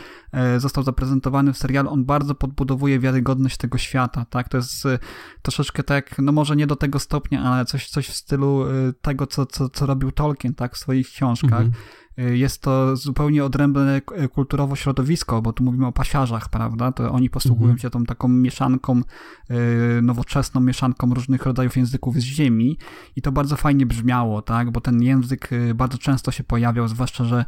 został 0.58 0.84
zaprezentowany 0.84 1.54
w 1.54 1.58
serialu, 1.58 1.90
on 1.90 2.06
bardzo 2.06 2.36
podbudowuje 2.36 3.00
wiarygodność 3.00 3.58
tego 3.58 3.78
świata, 3.78 4.26
tak? 4.30 4.50
To 4.50 4.58
jest 4.58 4.84
troszeczkę 5.42 5.84
tak, 5.84 6.20
no 6.20 6.32
może 6.32 6.56
nie 6.56 6.68
do 6.68 6.76
tego 6.76 7.00
stopnia, 7.00 7.44
ale 7.44 7.66
coś, 7.66 7.90
coś 7.90 8.08
w 8.08 8.16
stylu 8.16 8.66
y, 8.68 8.94
tego, 9.02 9.28
co, 9.28 9.46
co, 9.46 9.70
co 9.70 9.86
robił 9.86 10.12
Tolkien, 10.12 10.54
tak, 10.54 10.76
w 10.76 10.78
swoich 10.78 11.08
książkach. 11.08 11.62
Mhm. 11.62 11.72
Y, 12.22 12.38
jest 12.38 12.62
to 12.62 12.96
zupełnie 12.96 13.46
odrębne 13.46 14.02
kulturowo 14.34 14.76
środowisko, 14.76 15.42
bo 15.42 15.54
tu 15.54 15.64
mówimy 15.64 15.88
o 15.88 15.92
pasiarzach, 15.92 16.50
prawda? 16.50 16.92
To 16.92 17.12
oni 17.12 17.30
posługują 17.30 17.72
mhm. 17.72 17.80
się 17.80 17.90
tą 17.90 18.06
taką 18.06 18.28
mieszanką, 18.28 19.02
y, 19.52 20.02
nowoczesną 20.02 20.62
mieszanką 20.62 21.14
różnych 21.14 21.46
rodzajów 21.46 21.78
języków 21.78 22.16
z 22.16 22.24
ziemi 22.24 22.78
i 23.16 23.22
to 23.22 23.32
bardzo 23.32 23.56
fajnie 23.56 23.86
brzmiało, 23.86 24.42
tak? 24.42 24.72
Bo 24.72 24.82
ten 24.82 25.02
język 25.02 25.50
bardzo 25.76 25.98
często 25.98 26.32
się 26.32 26.44
pojawiał, 26.44 26.88
zwłaszcza, 26.88 27.24
że 27.24 27.46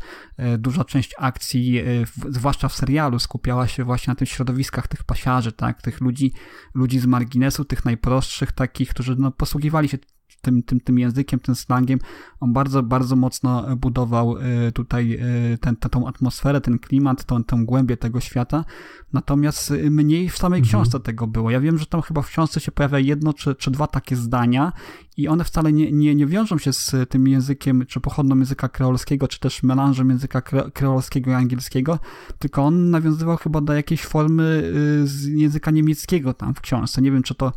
duża 0.58 0.84
część 0.84 1.15
akcji, 1.18 1.82
zwłaszcza 2.30 2.70
w 2.70 2.74
serialu, 2.74 3.20
skupiała 3.20 3.68
się 3.68 3.84
właśnie 3.84 4.12
na 4.12 4.15
tych 4.15 4.30
środowiskach 4.30 4.88
tych 4.88 5.03
pasiarzy, 5.03 5.51
tak? 5.51 5.82
Tych 5.82 6.01
ludzi, 6.01 6.34
ludzi 6.74 7.00
z 7.00 7.06
marginesu, 7.06 7.65
tych 7.65 7.86
najprostszych 7.86 8.51
takich, 8.51 8.89
którzy 8.89 9.15
no, 9.15 9.32
posługiwali 9.32 9.89
się 9.89 9.98
tym, 10.44 10.63
tym, 10.63 10.80
tym 10.80 11.00
językiem, 11.00 11.39
tym 11.39 11.56
slangiem, 11.56 12.00
on 12.39 12.53
bardzo, 12.53 12.84
bardzo 12.84 13.15
mocno 13.15 13.75
budował 13.75 14.38
e, 14.38 14.72
tutaj 14.72 15.20
e, 15.53 15.58
ten, 15.58 15.75
tą 15.75 16.08
atmosferę, 16.08 16.62
ten 16.62 16.80
klimat, 16.80 17.24
tą, 17.24 17.44
tą 17.44 17.65
głębię 17.65 17.98
tego 17.98 18.20
świata. 18.20 18.65
Natomiast 19.13 19.72
e, 19.72 19.89
mniej 19.89 20.30
w 20.30 20.38
samej 20.38 20.60
mhm. 20.60 20.70
książce 20.70 21.00
tego 21.00 21.27
było. 21.27 21.51
Ja 21.51 21.60
wiem, 21.60 21.77
że 21.77 21.86
tam 21.86 22.01
chyba 22.01 22.22
w 22.22 22.27
książce 22.27 22.60
się 22.60 22.72
pojawia 22.72 23.00
jedno 23.00 23.34
czy, 23.34 23.56
czy 23.56 23.72
dwa 23.72 23.88
takie 23.88 24.15
zdania 24.15 24.72
i 25.18 25.27
one 25.27 25.44
wcale 25.44 25.74
nie, 25.74 25.92
nie, 25.92 26.15
nie 26.15 26.25
wiążą 26.25 26.58
się 26.58 26.74
z 26.74 27.10
tym 27.10 27.27
językiem, 27.27 27.86
czy 27.88 28.00
pochodną 28.00 28.38
języka 28.38 28.70
kreolskiego, 28.70 29.27
czy 29.27 29.39
też 29.39 29.63
melanżem 29.63 30.10
języka 30.10 30.42
kre, 30.42 30.72
kreolskiego 30.72 31.32
i 31.32 31.34
angielskiego, 31.34 32.00
tylko 32.39 32.63
on 32.63 32.89
nawiązywał 32.89 33.38
chyba 33.38 33.62
do 33.62 33.74
jakiejś 33.74 34.01
formy 34.01 34.72
z 35.03 35.25
języka 35.25 35.72
niemieckiego 35.72 36.34
tam 36.34 36.56
w 36.56 36.62
książce. 36.62 37.01
Nie 37.01 37.12
wiem, 37.12 37.24
czy 37.24 37.36
to 37.36 37.51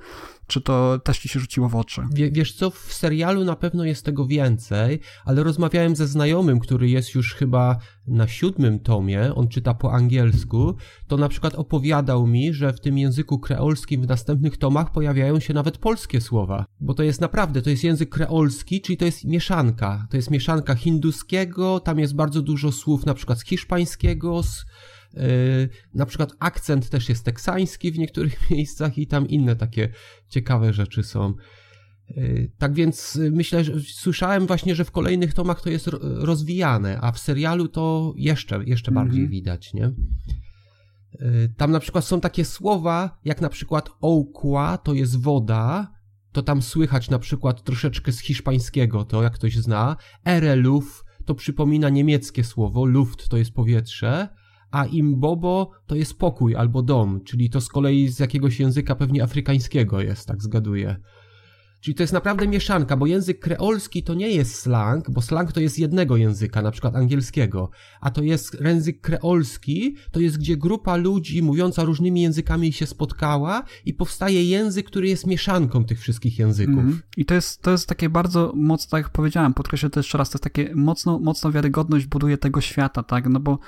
czy 0.46 0.60
to 0.60 0.98
też 0.98 1.18
ci 1.18 1.28
się 1.28 1.40
rzuciło 1.40 1.68
w 1.68 1.76
oczy? 1.76 2.02
wiesz 2.32 2.52
co, 2.52 2.70
w 2.70 2.92
serialu 2.92 3.44
na 3.44 3.56
pewno 3.56 3.84
jest 3.84 4.04
tego 4.04 4.26
więcej, 4.26 5.00
ale 5.24 5.42
rozmawiałem 5.42 5.96
ze 5.96 6.06
znajomym, 6.06 6.60
który 6.60 6.88
jest 6.88 7.14
już 7.14 7.34
chyba 7.34 7.78
na 8.06 8.28
siódmym 8.28 8.78
tomie, 8.78 9.34
on 9.34 9.48
czyta 9.48 9.74
po 9.74 9.92
angielsku, 9.92 10.74
to 11.06 11.16
na 11.16 11.28
przykład 11.28 11.54
opowiadał 11.54 12.26
mi, 12.26 12.52
że 12.52 12.72
w 12.72 12.80
tym 12.80 12.98
języku 12.98 13.38
kreolskim 13.38 14.02
w 14.02 14.08
następnych 14.08 14.56
tomach 14.56 14.92
pojawiają 14.92 15.40
się 15.40 15.54
nawet 15.54 15.78
polskie 15.78 16.20
słowa. 16.20 16.64
Bo 16.80 16.94
to 16.94 17.02
jest 17.02 17.20
naprawdę, 17.20 17.62
to 17.62 17.70
jest 17.70 17.84
język 17.84 18.08
kreolski, 18.08 18.80
czyli 18.80 18.96
to 18.96 19.04
jest 19.04 19.24
mieszanka. 19.24 20.06
To 20.10 20.16
jest 20.16 20.30
mieszanka 20.30 20.74
hinduskiego, 20.74 21.80
tam 21.80 21.98
jest 21.98 22.14
bardzo 22.14 22.42
dużo 22.42 22.72
słów 22.72 23.06
na 23.06 23.14
przykład 23.14 23.38
z 23.38 23.44
hiszpańskiego, 23.44 24.42
z 24.42 24.66
na 25.94 26.06
przykład 26.06 26.32
akcent 26.38 26.88
też 26.90 27.08
jest 27.08 27.24
teksański 27.24 27.92
w 27.92 27.98
niektórych 27.98 28.38
miejscach 28.50 28.98
i 28.98 29.06
tam 29.06 29.28
inne 29.28 29.56
takie 29.56 29.88
ciekawe 30.28 30.72
rzeczy 30.72 31.02
są. 31.02 31.34
Yy, 32.08 32.50
tak 32.58 32.74
więc 32.74 33.18
myślę, 33.30 33.64
że 33.64 33.72
słyszałem 33.80 34.46
właśnie, 34.46 34.74
że 34.74 34.84
w 34.84 34.90
kolejnych 34.90 35.34
tomach 35.34 35.60
to 35.60 35.70
jest 35.70 35.90
rozwijane, 36.00 36.98
a 37.00 37.12
w 37.12 37.18
serialu 37.18 37.68
to 37.68 38.14
jeszcze, 38.16 38.64
jeszcze 38.64 38.90
-hmm. 38.90 38.94
bardziej 38.94 39.28
widać, 39.28 39.74
nie? 39.74 39.92
Tam 41.56 41.72
na 41.72 41.80
przykład 41.80 42.04
są 42.04 42.20
takie 42.20 42.44
słowa, 42.44 43.18
jak 43.24 43.40
na 43.40 43.48
przykład 43.48 43.90
oukła 44.00 44.78
to 44.78 44.94
jest 44.94 45.20
woda, 45.20 45.92
to 46.32 46.42
tam 46.42 46.62
słychać 46.62 47.10
na 47.10 47.18
przykład 47.18 47.64
troszeczkę 47.64 48.12
z 48.12 48.18
hiszpańskiego, 48.18 49.04
to 49.04 49.22
jak 49.22 49.32
ktoś 49.32 49.56
zna. 49.56 49.96
Ereluf 50.24 51.04
to 51.24 51.34
przypomina 51.34 51.88
niemieckie 51.88 52.44
słowo, 52.44 52.84
luft 52.84 53.28
to 53.28 53.36
jest 53.36 53.50
powietrze, 53.50 54.28
a 54.70 54.84
imbobo 54.84 55.70
to 55.86 55.94
jest 55.94 56.18
pokój 56.18 56.56
albo 56.56 56.82
dom, 56.82 57.20
czyli 57.24 57.50
to 57.50 57.60
z 57.60 57.68
kolei 57.68 58.08
z 58.08 58.18
jakiegoś 58.18 58.60
języka 58.60 58.94
pewnie 58.94 59.22
afrykańskiego 59.22 60.00
jest, 60.00 60.28
tak 60.28 60.42
zgaduję. 60.42 60.96
Czyli 61.86 61.94
to 61.94 62.02
jest 62.02 62.12
naprawdę 62.12 62.48
mieszanka, 62.48 62.96
bo 62.96 63.06
język 63.06 63.40
kreolski 63.40 64.02
to 64.02 64.14
nie 64.14 64.30
jest 64.30 64.54
slang, 64.54 65.10
bo 65.10 65.22
slang 65.22 65.52
to 65.52 65.60
jest 65.60 65.78
jednego 65.78 66.16
języka, 66.16 66.62
na 66.62 66.70
przykład 66.70 66.96
angielskiego, 66.96 67.70
a 68.00 68.10
to 68.10 68.22
jest 68.22 68.60
język 68.60 69.00
kreolski, 69.00 69.96
to 70.10 70.20
jest 70.20 70.38
gdzie 70.38 70.56
grupa 70.56 70.96
ludzi 70.96 71.42
mówiąca 71.42 71.84
różnymi 71.84 72.22
językami 72.22 72.72
się 72.72 72.86
spotkała 72.86 73.62
i 73.84 73.94
powstaje 73.94 74.44
język, 74.44 74.86
który 74.86 75.08
jest 75.08 75.26
mieszanką 75.26 75.84
tych 75.84 76.00
wszystkich 76.00 76.38
języków. 76.38 76.78
Mm. 76.78 77.02
I 77.16 77.24
to 77.24 77.34
jest, 77.34 77.62
to 77.62 77.70
jest 77.70 77.88
takie 77.88 78.08
bardzo 78.08 78.52
mocno, 78.56 78.90
tak 78.90 79.02
jak 79.02 79.12
powiedziałem, 79.12 79.54
podkreślę 79.54 79.90
to 79.90 80.00
jeszcze 80.00 80.18
raz, 80.18 80.30
to 80.30 80.36
jest 80.36 80.44
takie 80.44 80.74
mocno, 80.74 81.18
mocno 81.18 81.52
wiarygodność 81.52 82.06
buduje 82.06 82.38
tego 82.38 82.60
świata, 82.60 83.02
tak, 83.02 83.28
no 83.28 83.40
bo 83.40 83.58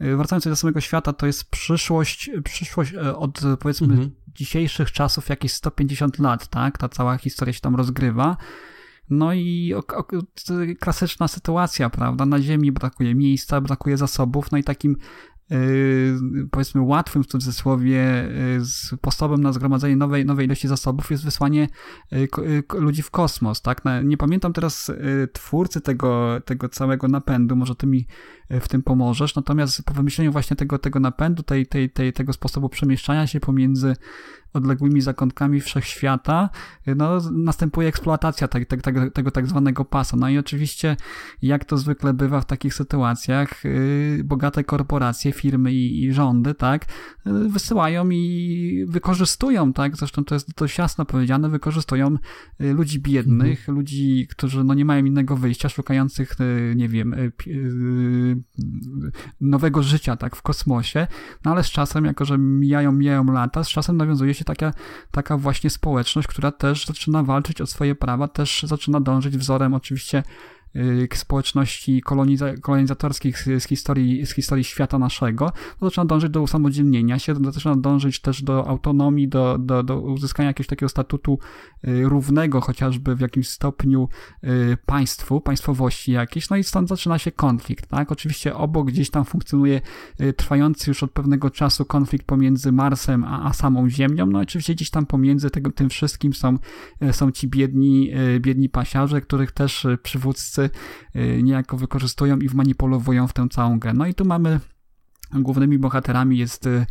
y, 0.00 0.16
wracając 0.16 0.44
do 0.44 0.56
samego 0.56 0.80
świata, 0.80 1.12
to 1.12 1.26
jest 1.26 1.50
przyszłość, 1.50 2.30
przyszłość 2.44 2.94
e, 2.94 3.16
od 3.16 3.40
powiedzmy 3.60 3.86
mm 3.86 4.00
-hmm 4.00 4.10
dzisiejszych 4.34 4.92
czasów 4.92 5.28
jakieś 5.28 5.52
150 5.52 6.18
lat, 6.18 6.48
tak? 6.48 6.78
Ta 6.78 6.88
cała 6.88 7.18
historia 7.18 7.52
tam 7.60 7.76
rozgrywa. 7.76 8.36
No 9.10 9.32
i 9.32 9.74
o, 9.74 9.82
klasyczna 10.80 11.28
sytuacja, 11.28 11.90
prawda? 11.90 12.26
Na 12.26 12.40
Ziemi 12.40 12.72
brakuje 12.72 13.14
miejsca, 13.14 13.60
brakuje 13.60 13.96
zasobów, 13.96 14.52
no 14.52 14.58
i 14.58 14.64
takim 14.64 14.96
yy, 15.50 16.48
powiedzmy 16.50 16.80
łatwym 16.80 17.24
w 17.24 17.26
cudzysłowie 17.26 18.28
yy, 18.58 18.64
sposobem 18.64 19.40
na 19.40 19.52
zgromadzenie 19.52 19.96
nowej, 19.96 20.26
nowej 20.26 20.46
ilości 20.46 20.68
zasobów 20.68 21.10
jest 21.10 21.24
wysłanie 21.24 21.68
yy, 22.10 22.28
ludzi 22.74 23.02
w 23.02 23.10
kosmos, 23.10 23.62
tak? 23.62 23.82
nie 24.04 24.16
pamiętam 24.16 24.52
teraz 24.52 24.88
y, 24.88 25.28
twórcy 25.32 25.80
tego, 25.80 26.40
tego 26.44 26.68
całego 26.68 27.08
napędu, 27.08 27.56
może 27.56 27.74
ty 27.74 27.86
mi 27.86 28.06
y, 28.52 28.60
w 28.60 28.68
tym 28.68 28.82
pomożesz, 28.82 29.34
natomiast 29.34 29.82
po 29.82 29.94
wymyśleniu 29.94 30.32
właśnie 30.32 30.56
tego, 30.56 30.78
tego 30.78 31.00
napędu, 31.00 31.42
tej, 31.42 31.66
tej, 31.66 31.90
tej, 31.90 32.12
tego 32.12 32.32
sposobu 32.32 32.68
przemieszczania 32.68 33.26
się 33.26 33.40
pomiędzy 33.40 33.96
odległymi 34.52 35.00
zakątkami 35.00 35.60
wszechświata, 35.60 36.50
no, 36.96 37.18
następuje 37.32 37.88
eksploatacja 37.88 38.48
te, 38.48 38.66
te, 38.66 38.76
te, 38.76 39.10
tego 39.10 39.30
tak 39.30 39.46
zwanego 39.46 39.84
pasa. 39.84 40.16
No 40.16 40.28
i 40.28 40.38
oczywiście, 40.38 40.96
jak 41.42 41.64
to 41.64 41.76
zwykle 41.76 42.14
bywa 42.14 42.40
w 42.40 42.46
takich 42.46 42.74
sytuacjach, 42.74 43.64
yy, 43.64 44.24
bogate 44.24 44.64
korporacje, 44.64 45.32
firmy 45.32 45.72
i, 45.72 46.04
i 46.04 46.12
rządy, 46.12 46.54
tak, 46.54 46.86
yy, 47.26 47.48
wysyłają 47.48 48.10
i 48.10 48.84
wykorzystują, 48.88 49.72
tak, 49.72 49.96
zresztą 49.96 50.24
to 50.24 50.34
jest 50.34 50.54
dość 50.56 50.78
jasno 50.78 51.04
powiedziane, 51.04 51.48
wykorzystują 51.48 52.16
yy, 52.58 52.72
ludzi 52.72 53.00
biednych, 53.00 53.58
mhm. 53.60 53.78
ludzi, 53.78 54.26
którzy 54.30 54.64
no, 54.64 54.74
nie 54.74 54.84
mają 54.84 55.04
innego 55.04 55.36
wyjścia, 55.36 55.68
szukających, 55.68 56.36
yy, 56.40 56.74
nie 56.76 56.88
wiem, 56.88 57.32
yy, 57.46 57.52
yy, 57.52 58.42
nowego 59.40 59.82
życia, 59.82 60.16
tak, 60.16 60.36
w 60.36 60.42
kosmosie, 60.42 61.06
no 61.44 61.50
ale 61.50 61.64
z 61.64 61.70
czasem, 61.70 62.04
jako 62.04 62.24
że 62.24 62.38
mijają, 62.38 62.92
mijają 62.92 63.24
lata, 63.24 63.64
z 63.64 63.68
czasem 63.68 63.96
nawiązuje 63.96 64.34
się 64.34 64.39
się 64.40 64.44
taka, 64.44 64.72
taka 65.10 65.36
właśnie 65.36 65.70
społeczność, 65.70 66.28
która 66.28 66.52
też 66.52 66.86
zaczyna 66.86 67.22
walczyć 67.22 67.60
o 67.60 67.66
swoje 67.66 67.94
prawa, 67.94 68.28
też 68.28 68.62
zaczyna 68.62 69.00
dążyć 69.00 69.36
wzorem 69.36 69.74
oczywiście 69.74 70.22
społeczności 71.14 72.02
koloniza- 72.06 72.60
kolonizatorskich 72.60 73.38
z, 73.38 73.62
z, 73.62 73.66
historii, 73.66 74.26
z 74.26 74.34
historii 74.34 74.64
świata 74.64 74.98
naszego, 74.98 75.52
to 75.78 75.86
zaczyna 75.86 76.04
dążyć 76.04 76.30
do 76.30 76.42
usamodzielnienia 76.42 77.18
się, 77.18 77.34
zaczyna 77.50 77.76
dążyć 77.76 78.20
też 78.20 78.42
do 78.42 78.68
autonomii, 78.68 79.28
do, 79.28 79.58
do, 79.58 79.82
do 79.82 80.00
uzyskania 80.00 80.46
jakiegoś 80.46 80.66
takiego 80.66 80.88
statutu 80.88 81.38
y, 81.88 82.08
równego 82.08 82.60
chociażby 82.60 83.16
w 83.16 83.20
jakimś 83.20 83.48
stopniu 83.48 84.08
y, 84.44 84.76
państwu, 84.86 85.40
państwowości 85.40 86.12
jakiejś, 86.12 86.50
no 86.50 86.56
i 86.56 86.64
stąd 86.64 86.88
zaczyna 86.88 87.18
się 87.18 87.32
konflikt, 87.32 87.86
tak? 87.86 88.12
Oczywiście 88.12 88.54
obok 88.54 88.86
gdzieś 88.86 89.10
tam 89.10 89.24
funkcjonuje 89.24 89.80
trwający 90.36 90.90
już 90.90 91.02
od 91.02 91.10
pewnego 91.10 91.50
czasu 91.50 91.84
konflikt 91.84 92.26
pomiędzy 92.26 92.72
Marsem 92.72 93.24
a, 93.24 93.44
a 93.48 93.52
samą 93.52 93.90
Ziemią, 93.90 94.26
no 94.26 94.38
oczywiście 94.38 94.74
gdzieś 94.74 94.90
tam 94.90 95.06
pomiędzy 95.06 95.50
tego, 95.50 95.70
tym 95.72 95.88
wszystkim 95.88 96.32
są, 96.32 96.58
są 97.12 97.30
ci 97.30 97.48
biedni, 97.48 98.12
biedni 98.40 98.68
pasiarze, 98.68 99.20
których 99.20 99.52
też 99.52 99.86
przywódcy 100.02 100.59
Y, 101.16 101.42
niejako 101.42 101.76
wykorzystują 101.76 102.38
i 102.38 102.48
wmanipulowują 102.48 103.26
w 103.26 103.32
tę 103.32 103.46
całą 103.50 103.78
grę. 103.78 103.92
No 103.94 104.06
i 104.06 104.14
tu 104.14 104.24
mamy 104.24 104.60
głównymi 105.32 105.78
bohaterami 105.78 106.38
jest 106.38 106.66
y, 106.66 106.86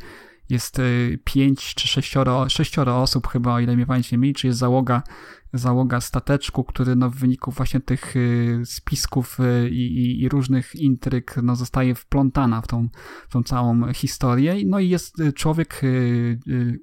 jest 0.50 0.80
y, 0.80 1.20
pięć 1.24 1.76
czy 1.76 1.88
sześcioro, 1.88 2.50
sześcioro 2.50 3.02
osób 3.02 3.28
chyba, 3.28 3.54
o 3.54 3.60
ile 3.60 3.76
mnie 3.76 3.86
pamięć 3.86 4.12
nie 4.12 4.18
myli, 4.18 4.34
czy 4.34 4.48
jest 4.48 4.60
załoga 4.60 5.04
załoga 5.54 6.02
stateczku, 6.02 6.64
który 6.64 6.96
no, 6.96 7.10
w 7.10 7.16
wyniku 7.16 7.52
właśnie 7.52 7.80
tych 7.80 8.16
y, 8.16 8.62
spisków 8.66 9.40
y, 9.40 9.70
i, 9.70 10.22
i, 10.22 10.30
różnych 10.30 10.76
intryg 10.76 11.36
no, 11.44 11.56
zostaje 11.56 11.96
wplątana 11.96 12.62
w 12.62 12.68
tą, 12.68 12.90
w 13.30 13.34
tą 13.34 13.44
całą 13.44 13.94
historię. 13.94 14.56
No 14.66 14.80
i 14.80 14.90
jest 14.90 15.20
y, 15.20 15.34
człowiek, 15.34 15.82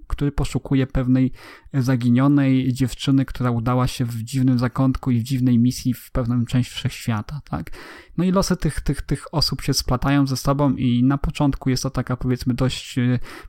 który 0.07 0.33
poszukuje 0.33 0.87
pewnej 0.87 1.33
zaginionej 1.75 2.73
dziewczyny, 2.73 3.25
która 3.25 3.51
udała 3.51 3.87
się 3.87 4.05
w 4.05 4.23
dziwnym 4.23 4.59
zakątku 4.59 5.11
i 5.11 5.21
w 5.21 5.23
dziwnej 5.23 5.59
misji 5.59 5.95
w 5.95 6.11
pewną 6.11 6.45
część 6.45 6.71
wszechświata, 6.71 7.41
tak? 7.51 7.71
No 8.17 8.25
i 8.25 8.33
losy 8.33 8.57
tych, 8.57 8.81
tych, 8.81 9.03
tych 9.03 9.35
osób 9.35 9.63
się 9.63 9.75
splatają 9.75 10.27
ze 10.27 10.37
sobą 10.37 10.75
i 10.75 11.05
na 11.05 11.19
początku 11.19 11.71
jest 11.71 11.83
to 11.83 11.91
taka 11.91 12.17
powiedzmy 12.17 12.55
dość, 12.55 12.97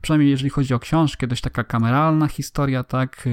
przynajmniej 0.02 0.30
jeżeli 0.30 0.50
chodzi 0.50 0.74
o 0.74 0.78
książkę, 0.78 1.26
dość 1.26 1.42
taka 1.42 1.64
kameralna 1.64 2.28
historia, 2.28 2.84
tak? 2.84 3.24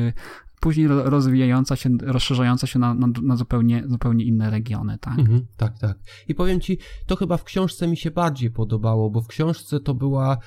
Później 0.66 0.88
rozwijająca 0.88 1.76
się, 1.76 1.90
rozszerzająca 2.02 2.68
się 2.68 2.80
na, 2.80 2.94
na, 2.94 3.08
na 3.24 3.36
zupełnie, 3.36 3.84
zupełnie 3.88 4.26
inne 4.26 4.50
regiony, 4.50 4.98
tak? 4.98 5.20
Mhm, 5.20 5.46
tak, 5.58 5.80
tak. 5.80 5.98
I 6.28 6.36
powiem 6.36 6.62
ci, 6.62 6.78
to 7.06 7.16
chyba 7.16 7.38
w 7.38 7.44
książce 7.44 7.88
mi 7.88 7.98
się 7.98 8.12
bardziej 8.12 8.52
podobało, 8.52 9.10
bo 9.10 9.22
w 9.22 9.28
książce 9.28 9.80
to 9.80 9.94
była 9.94 10.38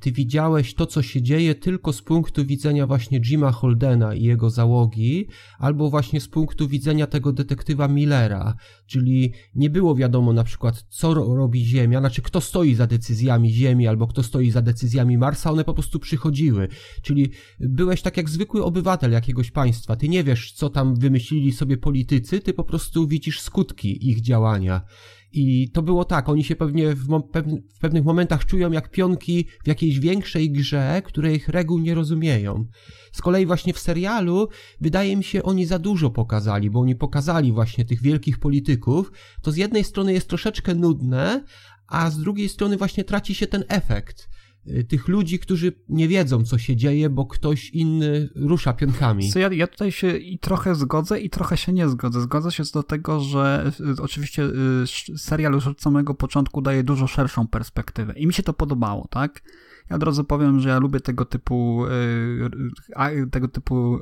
ty 0.00 0.12
widziałeś 0.12 0.74
to, 0.74 0.86
co 0.86 1.02
się 1.02 1.22
dzieje 1.22 1.54
tylko 1.54 1.92
z 1.92 2.02
punktu 2.02 2.46
widzenia 2.46 2.86
właśnie 2.86 3.20
Jima 3.20 3.52
Holdena 3.52 4.14
i 4.14 4.22
jego 4.22 4.50
załogi, 4.50 5.26
albo 5.58 5.90
właśnie 5.90 6.20
z 6.20 6.28
punktu 6.28 6.68
widzenia 6.68 7.06
tego 7.06 7.32
detektywa 7.32 7.88
Millera, 7.88 8.54
czyli 8.86 9.32
nie 9.54 9.70
było 9.70 9.94
wiadomo 9.94 10.32
na 10.32 10.44
przykład, 10.44 10.84
co 10.88 11.14
robi 11.14 11.64
Ziemia, 11.64 12.00
znaczy 12.00 12.22
kto 12.22 12.40
stoi 12.40 12.74
za 12.74 12.86
decyzjami 12.86 13.52
Ziemi, 13.52 13.86
albo 13.86 14.06
kto 14.06 14.22
stoi 14.22 14.50
za 14.50 14.62
decyzjami 14.62 15.18
Marsa, 15.18 15.50
one 15.50 15.64
po 15.64 15.74
prostu 15.74 15.98
przychodziły. 15.98 16.68
Czyli 17.02 17.30
byłeś 17.60 18.02
tak 18.02 18.16
jak 18.16 18.30
zwykły 18.30 18.64
obywatel 18.64 19.12
jakiegoś 19.12 19.50
państwa, 19.50 19.96
ty 19.96 20.08
nie 20.08 20.24
wiesz, 20.24 20.52
co 20.52 20.70
tam 20.70 20.94
wymyślili 20.94 21.52
sobie 21.52 21.76
politycy, 21.76 22.40
ty 22.40 22.52
po 22.52 22.64
prostu 22.64 23.08
widzisz 23.08 23.40
skutki 23.40 24.10
ich 24.10 24.20
działania. 24.20 24.82
I 25.32 25.70
to 25.70 25.82
było 25.82 26.04
tak, 26.04 26.28
oni 26.28 26.44
się 26.44 26.56
pewnie 26.56 26.94
w, 26.94 27.06
w, 27.74 27.78
pewnych 27.80 28.04
momentach 28.04 28.46
czują 28.46 28.72
jak 28.72 28.90
pionki 28.90 29.46
w 29.64 29.68
jakiejś 29.68 30.00
większej 30.00 30.50
grze, 30.52 31.02
których 31.04 31.48
reguł 31.48 31.78
nie 31.78 31.94
rozumieją. 31.94 32.66
Z 33.12 33.20
kolei 33.20 33.46
właśnie 33.46 33.72
w 33.72 33.78
serialu 33.78 34.48
wydaje 34.80 35.16
mi 35.16 35.24
się 35.24 35.42
oni 35.42 35.66
za 35.66 35.78
dużo 35.78 36.10
pokazali, 36.10 36.70
bo 36.70 36.80
oni 36.80 36.96
pokazali 36.96 37.52
właśnie 37.52 37.84
tych 37.84 38.02
wielkich 38.02 38.38
polityków. 38.38 39.12
To 39.42 39.52
z 39.52 39.56
jednej 39.56 39.84
strony 39.84 40.12
jest 40.12 40.28
troszeczkę 40.28 40.74
nudne, 40.74 41.44
a 41.86 42.10
z 42.10 42.18
drugiej 42.18 42.48
strony 42.48 42.76
właśnie 42.76 43.04
traci 43.04 43.34
się 43.34 43.46
ten 43.46 43.64
efekt 43.68 44.28
tych 44.88 45.08
ludzi, 45.08 45.38
którzy 45.38 45.72
nie 45.88 46.08
wiedzą, 46.08 46.44
co 46.44 46.58
się 46.58 46.76
dzieje, 46.76 47.10
bo 47.10 47.26
ktoś 47.26 47.70
inny 47.70 48.28
rusza 48.34 48.72
pionkami. 48.72 49.30
Ja, 49.36 49.52
ja 49.52 49.66
tutaj 49.66 49.92
się 49.92 50.16
i 50.16 50.38
trochę 50.38 50.74
zgodzę, 50.74 51.20
i 51.20 51.30
trochę 51.30 51.56
się 51.56 51.72
nie 51.72 51.88
zgodzę. 51.88 52.20
Zgodzę 52.20 52.52
się 52.52 52.62
do 52.74 52.82
tego, 52.82 53.20
że 53.20 53.72
y, 53.98 54.02
oczywiście 54.02 54.44
y, 54.44 55.18
serial 55.18 55.52
już 55.52 55.66
od 55.66 55.82
samego 55.82 56.14
początku 56.14 56.62
daje 56.62 56.82
dużo 56.82 57.06
szerszą 57.06 57.46
perspektywę 57.46 58.12
i 58.16 58.26
mi 58.26 58.32
się 58.32 58.42
to 58.42 58.52
podobało, 58.52 59.08
tak? 59.10 59.42
Ja 59.90 59.96
od 59.96 60.02
razu 60.02 60.24
powiem, 60.24 60.60
że 60.60 60.68
ja 60.68 60.78
lubię 60.78 61.00
tego 61.00 61.24
typu 61.24 61.82
tego 63.30 63.48
typu 63.48 63.98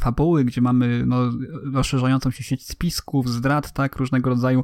fabuły, 0.00 0.44
gdzie 0.44 0.60
mamy 0.60 1.06
no, 1.06 1.30
rozszerzającą 1.72 2.30
się 2.30 2.44
sieć 2.44 2.66
spisków, 2.66 3.28
zdrad, 3.28 3.72
tak, 3.72 3.96
różnego 3.96 4.30
rodzaju 4.30 4.62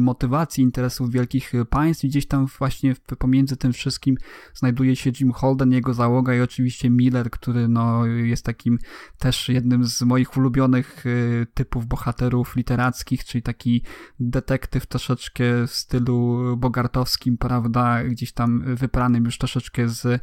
motywacji, 0.00 0.64
interesów 0.64 1.10
wielkich 1.10 1.52
państw 1.70 2.04
i 2.04 2.08
gdzieś 2.08 2.26
tam 2.26 2.46
właśnie 2.46 2.94
pomiędzy 3.18 3.56
tym 3.56 3.72
wszystkim 3.72 4.16
znajduje 4.54 4.96
się 4.96 5.10
Jim 5.20 5.32
Holden, 5.32 5.72
jego 5.72 5.94
załoga 5.94 6.34
i 6.34 6.40
oczywiście 6.40 6.90
Miller, 6.90 7.30
który 7.30 7.68
no, 7.68 8.06
jest 8.06 8.44
takim 8.44 8.78
też 9.18 9.48
jednym 9.48 9.84
z 9.84 10.02
moich 10.02 10.36
ulubionych 10.36 11.06
y, 11.06 11.46
typów 11.54 11.86
bohaterów 11.86 12.56
literackich, 12.56 13.24
czyli 13.24 13.42
taki 13.42 13.82
detektyw 14.20 14.86
troszeczkę 14.86 15.44
w 15.66 15.70
stylu 15.70 16.40
bogartowskim, 16.56 17.38
prawda, 17.38 18.04
gdzieś 18.04 18.32
tam 18.32 18.74
wypranym 18.76 19.24
już 19.24 19.38
troszeczkę 19.38 19.88
z 19.88 20.04
y, 20.04 20.20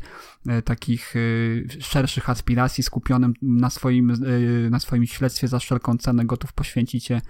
takich 0.62 1.14
szerszych 1.80 2.30
aspiracji, 2.30 2.84
skupionym 2.84 3.34
na 3.42 3.70
swoim, 3.70 4.14
na 4.70 4.80
swoim 4.80 5.06
śledztwie 5.06 5.48
za 5.48 5.60
wszelką 5.60 5.98
cenę, 5.98 6.26
gotów 6.26 6.54
poświęcić 6.54 7.06
się 7.06 7.22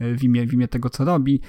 w 0.00 0.24
imię, 0.24 0.46
w 0.46 0.52
imię 0.52 0.68
tego, 0.68 0.90
co 0.90 1.04
robi. 1.04 1.40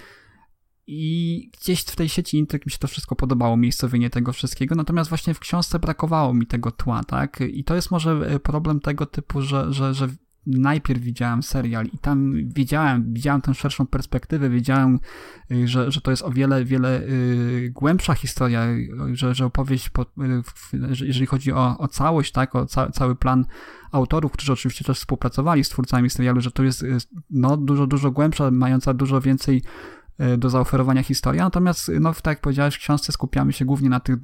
I 0.92 1.50
gdzieś 1.60 1.82
w 1.82 1.96
tej 1.96 2.10
sieci 2.10 2.38
intryg 2.38 2.66
mi 2.66 2.72
się 2.72 2.78
to 2.78 2.88
wszystko 2.88 3.16
podobało, 3.16 3.58
miejscowienie 3.58 4.10
tego 4.10 4.34
wszystkiego, 4.34 4.76
natomiast 4.76 5.10
właśnie 5.10 5.34
w 5.34 5.40
książce 5.40 5.80
brakowało 5.80 6.34
mi 6.34 6.46
tego 6.46 6.72
tła, 6.72 7.04
tak? 7.04 7.42
I 7.42 7.64
to 7.64 7.76
jest 7.76 7.92
może 7.92 8.12
e, 8.12 8.40
problem 8.40 8.80
tego 8.80 9.06
typu, 9.06 9.42
że, 9.42 9.74
że, 9.74 9.94
że 9.94 10.08
najpierw 10.46 11.02
widziałem 11.02 11.44
serial 11.44 11.86
i 11.86 11.98
tam 11.98 12.34
wiedziałem, 12.56 13.14
widziałem 13.14 13.42
tę 13.42 13.54
szerszą 13.54 13.88
perspektywę, 13.88 14.50
wiedziałem, 14.50 15.00
e, 15.52 15.68
że, 15.68 15.92
że 15.92 16.02
to 16.02 16.12
jest 16.12 16.24
o 16.24 16.32
wiele, 16.32 16.66
wiele 16.66 17.02
y, 17.02 17.72
głębsza 17.76 18.14
historia, 18.14 18.68
że, 19.14 19.36
że 19.36 19.46
opowieść, 19.46 19.90
po, 19.90 20.06
jeżeli 21.02 21.26
chodzi 21.26 21.52
o, 21.52 21.78
o 21.78 21.88
całość, 21.88 22.32
tak, 22.32 22.56
o 22.56 22.66
ca, 22.66 22.90
cały 22.90 23.16
plan 23.16 23.46
autorów, 23.92 24.32
którzy 24.32 24.54
oczywiście 24.54 24.86
też 24.86 25.00
współpracowali 25.00 25.64
z 25.64 25.70
twórcami 25.70 26.10
serialu, 26.10 26.42
że 26.42 26.52
to 26.52 26.64
jest 26.64 26.86
no, 27.30 27.58
dużo, 27.58 27.88
dużo 27.88 28.12
głębsza, 28.12 28.52
mająca 28.52 28.94
dużo 28.94 29.22
więcej 29.22 29.62
E, 29.62 29.99
do 30.38 30.50
zaoferowania 30.50 31.04
historia, 31.04 31.44
natomiast, 31.44 31.92
no, 32.00 32.14
tak 32.14 32.26
jak 32.26 32.42
powiedziałeś, 32.42 32.76
w 32.76 32.80
książce 32.80 33.12
skupiamy 33.12 33.54
się 33.54 33.66
głównie 33.66 33.90
na 33.90 34.00
tych 34.00 34.16
e, 34.16 34.20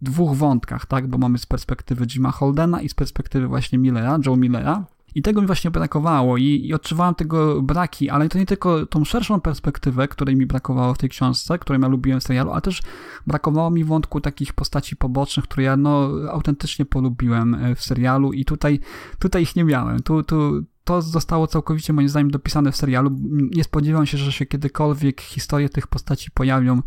dwóch 0.00 0.36
wątkach, 0.36 0.86
tak, 0.86 1.06
bo 1.06 1.18
mamy 1.18 1.38
z 1.38 1.46
perspektywy 1.46 2.06
Jima 2.06 2.30
Holdena 2.30 2.80
i 2.80 2.88
z 2.88 2.94
perspektywy 2.94 3.46
właśnie 3.46 3.78
Millera, 3.78 4.18
Joe 4.26 4.36
Millera, 4.36 4.84
i 5.16 5.22
tego 5.22 5.40
mi 5.40 5.46
właśnie 5.46 5.70
brakowało 5.70 6.36
i, 6.36 6.44
i 6.44 6.74
odczuwałem 6.74 7.14
tego 7.14 7.62
braki, 7.62 8.10
ale 8.10 8.28
to 8.28 8.38
nie 8.38 8.46
tylko 8.46 8.86
tą 8.86 9.04
szerszą 9.04 9.40
perspektywę, 9.40 10.08
której 10.08 10.36
mi 10.36 10.46
brakowało 10.46 10.94
w 10.94 10.98
tej 10.98 11.10
książce, 11.10 11.58
której 11.58 11.82
ja 11.82 11.88
lubiłem 11.88 12.20
w 12.20 12.22
serialu, 12.22 12.50
ale 12.52 12.60
też 12.60 12.82
brakowało 13.26 13.70
mi 13.70 13.84
wątku 13.84 14.20
takich 14.20 14.52
postaci 14.52 14.96
pobocznych, 14.96 15.44
które 15.44 15.62
ja 15.62 15.76
no 15.76 16.10
autentycznie 16.30 16.84
polubiłem 16.84 17.54
e, 17.54 17.74
w 17.74 17.82
serialu 17.82 18.32
i 18.32 18.44
tutaj, 18.44 18.80
tutaj 19.18 19.42
ich 19.42 19.56
nie 19.56 19.64
miałem. 19.64 20.02
Tu, 20.02 20.22
tu, 20.22 20.62
to 20.86 21.02
zostało 21.02 21.46
całkowicie 21.46 21.92
moim 21.92 22.08
zdaniem 22.08 22.30
dopisane 22.30 22.72
w 22.72 22.76
serialu. 22.76 23.10
Nie 23.56 23.64
spodziewam 23.64 24.06
się, 24.06 24.18
że 24.18 24.32
się 24.32 24.46
kiedykolwiek 24.46 25.20
historie 25.20 25.68
tych 25.68 25.86
postaci 25.86 26.30
pojawią 26.30 26.82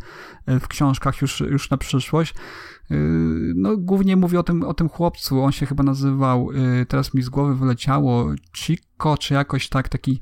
e, 0.46 0.60
w 0.60 0.68
książkach 0.68 1.22
już, 1.22 1.40
już 1.40 1.70
na 1.70 1.78
przyszłość. 1.78 2.34
E, 2.92 2.96
no, 3.56 3.78
głównie 3.78 4.16
mówię 4.16 4.40
o 4.40 4.44
tym, 4.44 4.64
o 4.64 4.74
tym 4.74 4.90
chłopcu, 4.90 5.42
on 5.42 5.52
się 5.52 5.66
chyba 5.66 5.84
nazywał, 5.84 6.50
e, 6.82 6.86
teraz 6.86 7.14
mi 7.14 7.22
z 7.22 7.30
głowy 7.30 7.56
wyleciało, 7.56 8.28
Chico, 8.58 9.18
czy 9.18 9.34
jakoś 9.34 9.70
tak, 9.70 9.90
taki 9.90 10.20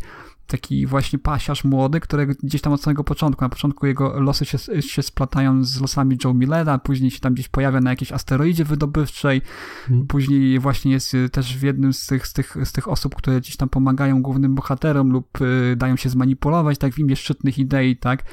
taki 0.47 0.85
właśnie 0.85 1.19
pasiarz 1.19 1.63
młody, 1.63 1.99
którego 1.99 2.33
gdzieś 2.43 2.61
tam 2.61 2.73
od 2.73 2.81
samego 2.81 3.03
początku, 3.03 3.45
na 3.45 3.49
początku 3.49 3.85
jego 3.85 4.19
losy 4.19 4.45
się, 4.45 4.81
się 4.81 5.03
splatają 5.03 5.63
z 5.63 5.81
losami 5.81 6.17
Joe 6.23 6.33
Millera, 6.33 6.77
później 6.77 7.11
się 7.11 7.19
tam 7.19 7.33
gdzieś 7.33 7.47
pojawia 7.47 7.81
na 7.81 7.89
jakiejś 7.89 8.11
asteroidzie 8.11 8.65
wydobywczej, 8.65 9.41
hmm. 9.87 10.07
później 10.07 10.59
właśnie 10.59 10.91
jest 10.91 11.13
y, 11.13 11.29
też 11.29 11.57
w 11.57 11.63
jednym 11.63 11.93
z 11.93 12.07
tych, 12.07 12.27
z, 12.27 12.33
tych, 12.33 12.57
z 12.63 12.71
tych 12.71 12.87
osób, 12.87 13.15
które 13.15 13.41
gdzieś 13.41 13.57
tam 13.57 13.69
pomagają 13.69 14.21
głównym 14.21 14.55
bohaterom 14.55 15.11
lub 15.11 15.41
y, 15.41 15.75
dają 15.75 15.95
się 15.95 16.09
zmanipulować, 16.09 16.77
tak 16.77 16.93
w 16.93 16.99
imię 16.99 17.15
szczytnych 17.15 17.57
idei, 17.57 17.97
tak, 17.97 18.23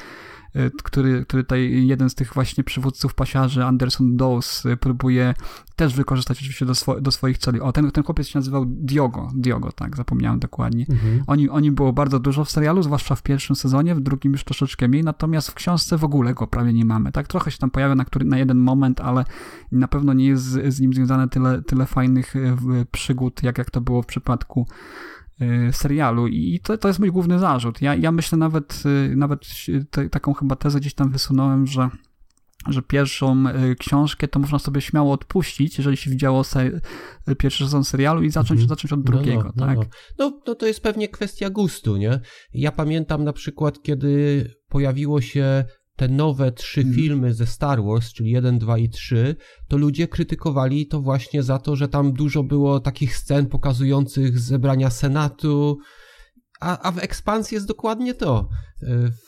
który, 0.85 1.25
który 1.25 1.45
tutaj 1.45 1.87
jeden 1.87 2.11
z 2.11 2.15
tych 2.15 2.35
właśnie 2.35 2.65
przywódców 2.65 3.15
pasiarzy, 3.15 3.65
Anderson 3.65 4.17
Dawes, 4.17 4.67
y, 4.67 4.77
próbuje 4.77 5.35
też 5.77 5.95
wykorzystać 5.95 6.39
oczywiście 6.39 6.67
do, 6.67 6.75
swo 6.75 7.01
do 7.01 7.11
swoich 7.11 7.39
celów. 7.39 7.63
O, 7.63 7.73
ten, 7.73 7.91
ten 7.91 8.05
chłopiec 8.05 8.29
się 8.29 8.39
nazywał 8.39 8.65
Diogo, 8.67 9.31
Diogo, 9.35 9.73
tak, 9.73 9.97
zapomniałem 9.97 10.39
dokładnie. 10.39 10.87
Mhm. 10.91 11.25
Oni, 11.27 11.49
oni 11.49 11.73
było 11.73 11.93
bardzo 11.93 12.19
dużo 12.19 12.45
w 12.45 12.51
serialu, 12.51 12.83
zwłaszcza 12.83 13.15
w 13.15 13.23
pierwszym 13.23 13.57
sezonie, 13.57 13.95
w 13.95 14.01
drugim 14.01 14.33
już 14.33 14.45
troszeczkę 14.45 14.89
mniej, 14.89 15.05
natomiast 15.05 15.51
w 15.51 15.55
książce 15.55 15.99
w 15.99 16.05
ogóle 16.05 16.35
go 16.35 16.47
prawie 16.47 16.73
nie 16.73 16.85
mamy, 16.85 17.13
tak, 17.13 17.29
trochę 17.29 17.51
się 17.51 17.59
tam 17.59 17.71
pojawia 17.71 17.95
na, 17.95 18.05
który, 18.05 18.25
na 18.25 18.39
jeden 18.39 18.59
moment, 18.59 19.01
ale 19.01 19.25
na 19.73 19.89
pewno 19.89 20.13
nie 20.13 20.27
jest 20.27 20.43
z, 20.43 20.75
z 20.75 20.81
nim 20.81 20.95
związane 20.95 21.29
tyle, 21.29 21.63
tyle 21.63 21.87
fajnych 21.87 22.37
y, 22.37 22.57
przygód, 22.91 23.43
jak, 23.43 23.59
jak 23.59 23.71
to 23.71 23.81
było 23.81 24.03
w 24.03 24.07
przypadku 24.07 24.67
y, 24.71 25.14
serialu 25.73 26.27
i 26.27 26.61
to, 26.63 26.79
to 26.79 26.89
jest 26.89 27.01
mój 27.01 27.11
główny 27.11 27.39
zarzut. 27.39 27.83
Ja, 27.83 27.95
ja 27.95 28.13
myślę 28.13 28.39
nawet, 28.39 28.83
y, 28.87 29.17
nawet 29.17 29.41
te, 29.91 30.09
taką 30.09 30.35
chyba 30.35 30.57
tezę 30.57 30.81
gdzieś 30.81 30.95
tam 30.95 31.11
wysunąłem, 31.11 31.67
że 31.67 31.91
że 32.69 32.83
pierwszą 32.83 33.45
y, 33.49 33.77
książkę 33.77 34.29
to 34.29 34.39
można 34.39 34.59
sobie 34.59 34.81
śmiało 34.81 35.13
odpuścić, 35.13 35.79
jeżeli 35.79 35.97
się 35.97 36.11
widziało 36.11 36.45
se, 36.45 36.81
pierwszy 37.39 37.65
sezon 37.65 37.85
serialu 37.85 38.23
i 38.23 38.31
zacząć, 38.31 38.61
mhm. 38.61 38.69
zacząć 38.69 38.93
od 38.93 39.03
drugiego, 39.03 39.43
no, 39.43 39.53
no, 39.57 39.67
tak? 39.67 39.77
No. 39.77 39.85
no, 40.19 40.41
no 40.47 40.55
to 40.55 40.67
jest 40.67 40.83
pewnie 40.83 41.09
kwestia 41.09 41.51
gustu, 41.51 41.97
nie? 41.97 42.21
Ja 42.55 42.73
pamiętam 42.73 43.25
na 43.25 43.33
przykład, 43.33 43.83
kiedy 43.83 44.51
pojawiło 44.69 45.21
się 45.21 45.65
te 45.97 46.09
nowe 46.09 46.53
trzy 46.53 46.83
hmm. 46.83 46.97
filmy 46.97 47.35
ze 47.35 47.47
Star 47.47 47.85
Wars, 47.85 48.13
czyli 48.13 48.31
1, 48.31 48.59
2 48.59 48.79
i 48.79 48.89
3, 48.89 49.37
to 49.69 49.77
ludzie 49.77 50.09
krytykowali 50.09 50.87
to 50.87 51.01
właśnie 51.01 51.43
za 51.43 51.59
to, 51.59 51.77
że 51.77 51.89
tam 51.89 52.13
dużo 52.13 52.43
było 52.43 52.81
takich 52.81 53.17
scen 53.17 53.47
pokazujących 53.47 54.39
zebrania 54.39 54.91
Senatu, 54.91 55.79
a, 56.61 56.79
a 56.79 56.93
w 56.93 56.99
ekspansji 56.99 57.55
jest 57.55 57.67
dokładnie 57.67 58.15
to. 58.15 58.49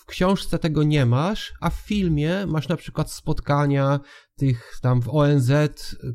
W 0.00 0.04
książce 0.06 0.58
tego 0.58 0.82
nie 0.82 1.06
masz, 1.06 1.52
a 1.60 1.70
w 1.70 1.74
filmie 1.74 2.46
masz 2.46 2.68
na 2.68 2.76
przykład 2.76 3.12
spotkania 3.12 4.00
tych 4.36 4.78
tam 4.82 5.02
w 5.02 5.08
ONZ, 5.08 5.50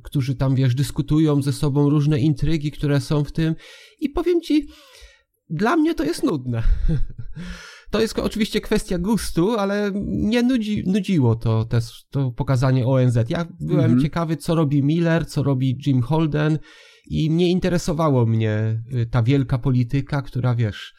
którzy 0.04 0.36
tam, 0.36 0.56
wiesz, 0.56 0.76
dyskutują 0.76 1.42
ze 1.42 1.54
sobą 1.54 1.90
różne 1.90 2.20
intrygi, 2.20 2.72
które 2.72 3.02
są 3.02 3.24
w 3.24 3.32
tym 3.32 3.56
i 4.00 4.10
powiem 4.10 4.42
ci, 4.42 4.68
dla 5.50 5.76
mnie 5.76 5.96
to 5.96 6.04
jest 6.04 6.24
nudne. 6.24 6.64
To 7.92 8.02
jest 8.02 8.20
oczywiście 8.20 8.62
kwestia 8.62 8.98
gustu, 8.98 9.60
ale 9.60 9.92
mnie 9.94 10.44
nudzi, 10.44 10.84
nudziło 10.88 11.36
to, 11.36 11.66
to, 11.66 11.78
to 12.10 12.32
pokazanie 12.32 12.88
ONZ. 12.88 13.18
Ja 13.30 13.46
byłem 13.60 13.86
mhm. 13.86 14.02
ciekawy, 14.02 14.38
co 14.38 14.56
robi 14.56 14.84
Miller, 14.84 15.28
co 15.28 15.44
robi 15.44 15.78
Jim 15.86 16.02
Holden 16.02 16.60
i 17.08 17.30
nie 17.30 17.52
interesowało 17.52 18.26
mnie 18.26 18.84
y, 18.94 19.06
ta 19.06 19.24
wielka 19.24 19.58
polityka, 19.58 20.22
która 20.22 20.56
wiesz, 20.56 20.94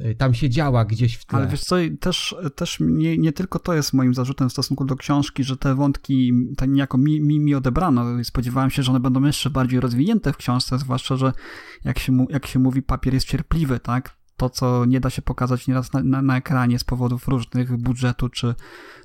y, 0.00 0.14
tam 0.14 0.34
się 0.34 0.50
działa 0.50 0.84
gdzieś 0.84 1.16
w 1.16 1.26
tle. 1.26 1.38
Ale 1.38 1.48
wiesz 1.48 1.60
co, 1.60 1.76
też, 2.00 2.34
też 2.54 2.78
nie, 2.80 3.18
nie 3.18 3.32
tylko 3.32 3.58
to 3.58 3.74
jest 3.74 3.92
moim 3.92 4.14
zarzutem 4.14 4.48
w 4.48 4.52
stosunku 4.52 4.84
do 4.84 4.96
książki, 4.96 5.44
że 5.44 5.56
te 5.56 5.74
wątki 5.74 6.32
tak 6.56 6.70
niejako 6.70 6.98
mi, 6.98 7.20
mi, 7.20 7.40
mi 7.40 7.54
odebrano. 7.54 8.24
Spodziewałem 8.24 8.70
się, 8.70 8.82
że 8.82 8.90
one 8.90 9.00
będą 9.00 9.24
jeszcze 9.24 9.50
bardziej 9.50 9.80
rozwinięte 9.80 10.32
w 10.32 10.36
książce, 10.36 10.78
zwłaszcza, 10.78 11.16
że 11.16 11.32
jak 11.84 11.98
się, 11.98 12.26
jak 12.30 12.46
się 12.46 12.58
mówi, 12.58 12.82
papier 12.82 13.14
jest 13.14 13.26
cierpliwy, 13.26 13.80
tak? 13.80 14.16
To, 14.36 14.50
co 14.50 14.84
nie 14.84 15.00
da 15.00 15.10
się 15.10 15.22
pokazać 15.22 15.68
nieraz 15.68 15.92
na, 15.92 16.02
na, 16.02 16.22
na, 16.22 16.36
ekranie 16.36 16.78
z 16.78 16.84
powodów 16.84 17.28
różnych, 17.28 17.76
budżetu 17.76 18.28
czy, 18.28 18.54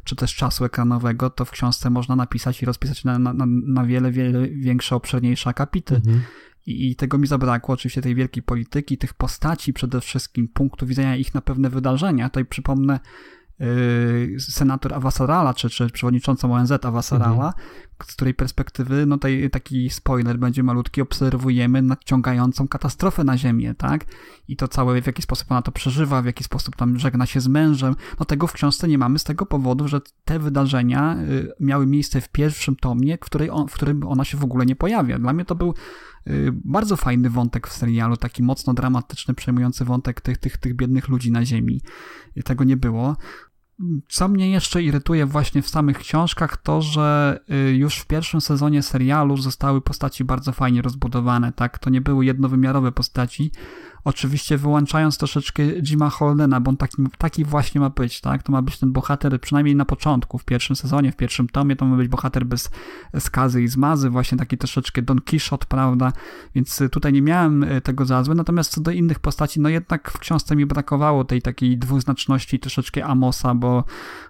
czy 0.03 0.15
też 0.15 0.35
czasu 0.35 0.65
ekranowego, 0.65 1.29
to 1.29 1.45
w 1.45 1.51
książce 1.51 1.89
można 1.89 2.15
napisać 2.15 2.61
i 2.61 2.65
rozpisać 2.65 3.03
na, 3.03 3.19
na, 3.19 3.33
na 3.47 3.85
wiele, 3.85 4.11
wiele 4.11 4.47
większe, 4.49 4.95
obszerniejsze 4.95 5.49
akapity. 5.49 5.95
Mhm. 5.95 6.21
I, 6.65 6.91
I, 6.91 6.95
tego 6.95 7.17
mi 7.17 7.27
zabrakło, 7.27 7.73
oczywiście 7.73 8.01
tej 8.01 8.15
wielkiej 8.15 8.43
polityki, 8.43 8.97
tych 8.97 9.13
postaci 9.13 9.73
przede 9.73 10.01
wszystkim, 10.01 10.47
punktu 10.47 10.85
widzenia 10.85 11.15
ich 11.15 11.33
na 11.33 11.41
pewne 11.41 11.69
wydarzenia. 11.69 12.29
Tutaj 12.29 12.45
przypomnę 12.45 12.99
Y, 13.61 14.39
senator 14.39 14.93
Avasarala, 14.93 15.53
czy, 15.53 15.69
czy 15.69 15.89
przewodniczącą 15.89 16.53
ONZ 16.53 16.71
Avasarala, 16.71 17.45
mhm. 17.45 17.53
Z 18.05 18.15
której 18.15 18.33
perspektywy, 18.33 19.05
no 19.05 19.17
taki 19.51 19.89
spoiler 19.89 20.39
będzie 20.39 20.63
malutki, 20.63 21.01
obserwujemy 21.01 21.81
nadciągającą 21.81 22.67
katastrofę 22.67 23.23
na 23.23 23.37
Ziemię, 23.37 23.75
tak? 23.77 24.05
I 24.47 24.55
to 24.55 24.67
całe, 24.67 25.01
w 25.01 25.07
jaki 25.07 25.21
sposób 25.21 25.51
ona 25.51 25.61
to 25.61 25.71
przeżywa, 25.71 26.21
w 26.21 26.25
jaki 26.25 26.43
sposób 26.43 26.75
tam 26.75 26.99
żegna 26.99 27.25
się 27.25 27.41
z 27.41 27.47
mężem. 27.47 27.95
No 28.19 28.25
tego 28.25 28.47
w 28.47 28.53
książce 28.53 28.87
nie 28.87 28.97
mamy 28.97 29.19
z 29.19 29.23
tego 29.23 29.45
powodu, 29.45 29.87
że 29.87 30.01
te 30.25 30.39
wydarzenia 30.39 31.17
y, 31.17 31.51
miały 31.59 31.87
miejsce 31.87 32.21
w 32.21 32.29
pierwszym 32.29 32.75
tomie, 32.75 33.17
w, 33.17 33.19
której 33.19 33.49
on, 33.49 33.67
w 33.67 33.73
którym 33.73 34.07
ona 34.07 34.25
się 34.25 34.37
w 34.37 34.43
ogóle 34.43 34.65
nie 34.65 34.75
pojawia. 34.75 35.19
Dla 35.19 35.33
mnie 35.33 35.45
to 35.45 35.55
był 35.55 35.73
y, 36.27 36.51
bardzo 36.53 36.97
fajny 36.97 37.29
wątek 37.29 37.67
w 37.67 37.73
serialu, 37.73 38.17
taki 38.17 38.43
mocno 38.43 38.73
dramatyczny, 38.73 39.33
przejmujący 39.33 39.85
wątek 39.85 40.21
tych, 40.21 40.37
tych, 40.37 40.57
tych 40.57 40.75
biednych 40.75 41.07
ludzi 41.07 41.31
na 41.31 41.45
ziemi. 41.45 41.81
Tego 42.45 42.63
nie 42.63 42.77
było. 42.77 43.15
Co 44.07 44.27
mnie 44.27 44.51
jeszcze 44.51 44.83
irytuje 44.83 45.25
właśnie 45.25 45.61
w 45.61 45.69
samych 45.69 45.97
książkach, 45.97 46.57
to 46.57 46.81
że 46.81 47.39
y, 47.69 47.75
już 47.75 47.95
w 47.95 48.07
pierwszym 48.07 48.41
sezonie 48.41 48.81
serialu 48.81 49.37
zostały 49.37 49.81
postaci 49.81 50.23
bardzo 50.23 50.51
fajnie 50.51 50.81
rozbudowane, 50.81 51.51
tak? 51.51 51.79
To 51.79 51.89
nie 51.89 52.01
były 52.01 52.25
jednowymiarowe 52.25 52.91
postaci, 52.91 53.51
Oczywiście 54.03 54.57
wyłączając 54.57 55.17
troszeczkę 55.17 55.63
Jima 55.63 56.09
Holdena, 56.09 56.59
bo 56.59 56.69
on 56.69 56.77
taki, 56.77 56.97
taki 57.17 57.45
właśnie 57.45 57.81
ma 57.81 57.89
być, 57.89 58.21
tak? 58.21 58.43
To 58.43 58.51
ma 58.51 58.61
być 58.61 58.79
ten 58.79 58.91
bohater, 58.91 59.41
przynajmniej 59.41 59.75
na 59.75 59.85
początku, 59.85 60.37
w 60.37 60.45
pierwszym 60.45 60.75
sezonie, 60.75 61.11
w 61.11 61.15
pierwszym 61.15 61.47
tomie, 61.47 61.75
to 61.75 61.85
ma 61.85 61.97
być 61.97 62.07
bohater 62.07 62.45
bez 62.45 62.69
skazy 63.19 63.63
i 63.63 63.67
zmazy, 63.67 64.09
właśnie 64.09 64.37
taki 64.37 64.57
troszeczkę 64.57 65.01
Don 65.01 65.21
Quixote, 65.21 65.65
prawda? 65.65 66.13
Więc 66.55 66.79
tutaj 66.91 67.13
nie 67.13 67.21
miałem 67.21 67.63
e, 67.63 67.81
tego 67.81 68.05
za 68.05 68.23
złe, 68.23 68.35
natomiast 68.35 68.71
co 68.71 68.81
do 68.81 68.91
innych 68.91 69.19
postaci, 69.19 69.59
no 69.59 69.69
jednak 69.69 70.11
w 70.11 70.19
książce 70.19 70.55
mi 70.55 70.65
brakowało 70.65 71.23
tej 71.23 71.41
takiej 71.41 71.77
dwuznaczności, 71.77 72.59
troszeczkę 72.59 73.05
Amosa, 73.05 73.55
bo 73.55 73.83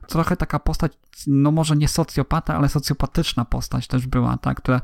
trochę 0.08 0.38
taka 0.38 0.60
postać, 0.60 0.92
no 1.28 1.52
może 1.52 1.78
nie 1.78 1.88
socjopata, 1.88 2.56
ale 2.56 2.70
socjopatyczna 2.70 3.46
postać 3.46 3.88
też 3.88 4.08
była, 4.08 4.38
tak? 4.38 4.58
Która 4.58 4.82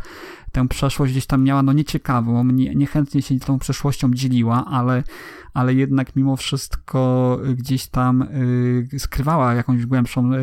tę 0.52 0.68
przeszłość 0.68 1.12
gdzieś 1.12 1.26
tam 1.26 1.44
miała, 1.44 1.64
no 1.64 1.74
nieciekawą, 1.74 2.44
nie, 2.44 2.76
niechętnie 2.76 3.22
się 3.22 3.40
tą 3.40 3.60
przeszłością 3.60 4.14
dzieliła, 4.14 4.66
ale, 4.78 5.04
ale 5.54 5.74
jednak 5.74 6.16
mimo 6.16 6.36
wszystko 6.36 7.40
gdzieś 7.56 7.88
tam 7.88 8.22
y, 8.22 9.00
skrywała 9.00 9.54
jakąś 9.54 9.86
głębszą 9.86 10.34
y, 10.34 10.38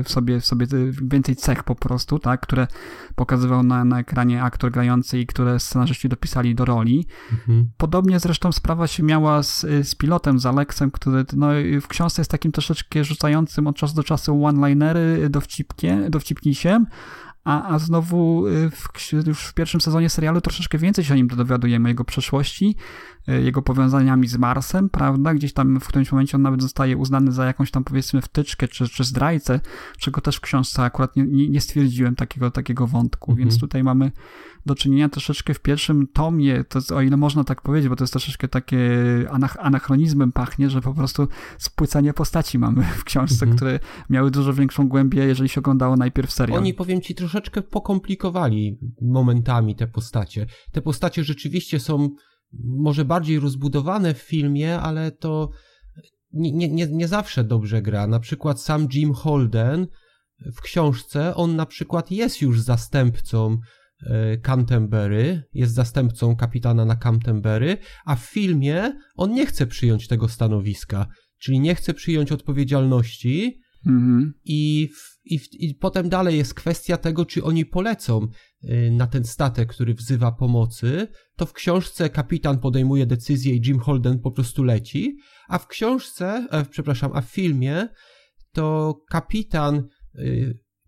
y, 0.00 0.04
w 0.04 0.08
sobie, 0.08 0.40
w 0.40 0.46
sobie 0.46 0.66
więcej 1.02 1.36
cech 1.36 1.64
po 1.64 1.74
prostu, 1.74 2.18
tak, 2.18 2.40
które 2.40 2.66
pokazywał 3.14 3.62
na, 3.62 3.84
na 3.84 4.00
ekranie 4.00 4.42
aktor 4.42 4.70
grający 4.70 5.18
i 5.18 5.26
które 5.26 5.60
scenarzyści 5.60 6.08
dopisali 6.08 6.54
do 6.54 6.64
roli. 6.64 7.06
Mhm. 7.32 7.70
Podobnie 7.76 8.20
zresztą 8.20 8.52
sprawa 8.52 8.86
się 8.86 9.02
miała 9.02 9.42
z, 9.42 9.60
z 9.60 9.94
pilotem, 9.94 10.38
z 10.38 10.46
Aleksem, 10.46 10.90
który 10.90 11.24
no, 11.36 11.48
w 11.82 11.88
książce 11.88 12.20
jest 12.20 12.30
takim 12.30 12.52
troszeczkę 12.52 13.04
rzucającym 13.04 13.66
od 13.66 13.76
czasu 13.76 13.94
do 13.94 14.02
czasu 14.02 14.44
one-linery 14.44 15.30
dowcipkiem, 15.30 16.10
dowcipnisiem, 16.10 16.86
a, 17.46 17.74
a 17.74 17.78
znowu 17.78 18.46
y, 18.46 18.70
w, 18.70 18.88
już 19.26 19.46
w 19.46 19.54
pierwszym 19.54 19.80
sezonie 19.80 20.10
serialu 20.10 20.40
troszeczkę 20.40 20.78
więcej 20.78 21.04
się 21.04 21.14
o 21.14 21.16
nim 21.16 21.28
dowiadujemy, 21.28 21.88
jego 21.88 22.04
przeszłości, 22.04 22.76
y, 23.28 23.42
jego 23.42 23.62
powiązaniami 23.62 24.28
z 24.28 24.36
Marsem, 24.36 24.88
prawda? 24.88 25.34
Gdzieś 25.34 25.52
tam 25.52 25.80
w 25.80 25.88
którymś 25.88 26.12
momencie 26.12 26.36
on 26.36 26.42
nawet 26.42 26.62
zostaje 26.62 26.96
uznany 26.96 27.32
za 27.32 27.46
jakąś 27.46 27.70
tam 27.70 27.84
powiedzmy 27.84 28.22
wtyczkę 28.22 28.68
czy, 28.68 28.88
czy 28.88 29.04
zdrajcę, 29.04 29.60
czego 29.98 30.20
też 30.20 30.36
w 30.36 30.40
książce 30.40 30.82
akurat 30.82 31.16
nie, 31.16 31.48
nie 31.48 31.60
stwierdziłem 31.60 32.14
takiego, 32.14 32.50
takiego 32.50 32.86
wątku, 32.86 33.30
mhm. 33.30 33.48
więc 33.48 33.60
tutaj 33.60 33.84
mamy 33.84 34.12
do 34.66 34.74
czynienia 34.74 35.08
troszeczkę 35.08 35.54
w 35.54 35.60
pierwszym 35.60 36.06
tomie, 36.06 36.64
to 36.64 36.96
o 36.96 37.00
ile 37.00 37.16
można 37.16 37.44
tak 37.44 37.62
powiedzieć, 37.62 37.88
bo 37.88 37.96
to 37.96 38.04
jest 38.04 38.12
troszeczkę 38.12 38.48
takie 38.48 38.80
anach 39.30 39.56
anachronizmem 39.60 40.32
pachnie, 40.32 40.70
że 40.70 40.80
po 40.80 40.94
prostu 40.94 41.28
spłycanie 41.58 42.12
postaci 42.12 42.58
mamy 42.58 42.82
w 42.98 43.04
książce, 43.04 43.46
mhm. 43.46 43.56
które 43.56 43.80
miały 44.10 44.30
dużo 44.30 44.52
większą 44.52 44.88
głębię, 44.88 45.24
jeżeli 45.24 45.48
się 45.48 45.60
oglądało 45.60 45.96
najpierw 45.96 46.32
serial. 46.32 46.58
Oni, 46.58 46.74
powiem 46.74 47.00
ci, 47.00 47.14
troszeczkę 47.14 47.62
pokomplikowali 47.62 48.78
momentami 49.02 49.76
te 49.76 49.86
postacie. 49.86 50.46
Te 50.72 50.82
postacie 50.82 51.24
rzeczywiście 51.24 51.80
są 51.80 52.10
może 52.62 53.04
bardziej 53.04 53.40
rozbudowane 53.40 54.14
w 54.14 54.18
filmie, 54.18 54.80
ale 54.80 55.10
to 55.10 55.50
nie, 56.32 56.68
nie, 56.68 56.86
nie 56.86 57.08
zawsze 57.08 57.44
dobrze 57.44 57.82
gra. 57.82 58.06
Na 58.06 58.20
przykład 58.20 58.60
sam 58.60 58.88
Jim 58.92 59.12
Holden 59.12 59.86
w 60.56 60.60
książce, 60.60 61.34
on 61.34 61.56
na 61.56 61.66
przykład 61.66 62.10
jest 62.10 62.42
już 62.42 62.60
zastępcą 62.60 63.58
Canterbury, 64.42 65.42
jest 65.52 65.74
zastępcą 65.74 66.36
kapitana 66.36 66.84
na 66.84 66.96
Canterbury, 66.96 67.76
a 68.04 68.16
w 68.16 68.20
filmie 68.20 68.92
on 69.14 69.32
nie 69.32 69.46
chce 69.46 69.66
przyjąć 69.66 70.08
tego 70.08 70.28
stanowiska, 70.28 71.06
czyli 71.38 71.60
nie 71.60 71.74
chce 71.74 71.94
przyjąć 71.94 72.32
odpowiedzialności 72.32 73.60
mhm. 73.86 74.34
i, 74.44 74.88
i, 75.24 75.40
i 75.52 75.74
potem 75.74 76.08
dalej 76.08 76.36
jest 76.36 76.54
kwestia 76.54 76.96
tego, 76.96 77.26
czy 77.26 77.44
oni 77.44 77.66
polecą 77.66 78.28
e, 78.62 78.90
na 78.90 79.06
ten 79.06 79.24
statek, 79.24 79.68
który 79.68 79.94
wzywa 79.94 80.32
pomocy, 80.32 81.08
to 81.36 81.46
w 81.46 81.52
książce 81.52 82.10
kapitan 82.10 82.58
podejmuje 82.58 83.06
decyzję 83.06 83.54
i 83.54 83.60
Jim 83.66 83.78
Holden 83.78 84.18
po 84.18 84.30
prostu 84.30 84.64
leci, 84.64 85.16
a 85.48 85.58
w 85.58 85.66
książce, 85.66 86.48
e, 86.50 86.64
przepraszam, 86.64 87.10
a 87.14 87.20
w 87.20 87.30
filmie 87.30 87.88
to 88.52 88.94
kapitan 89.10 89.76
e, 89.76 90.22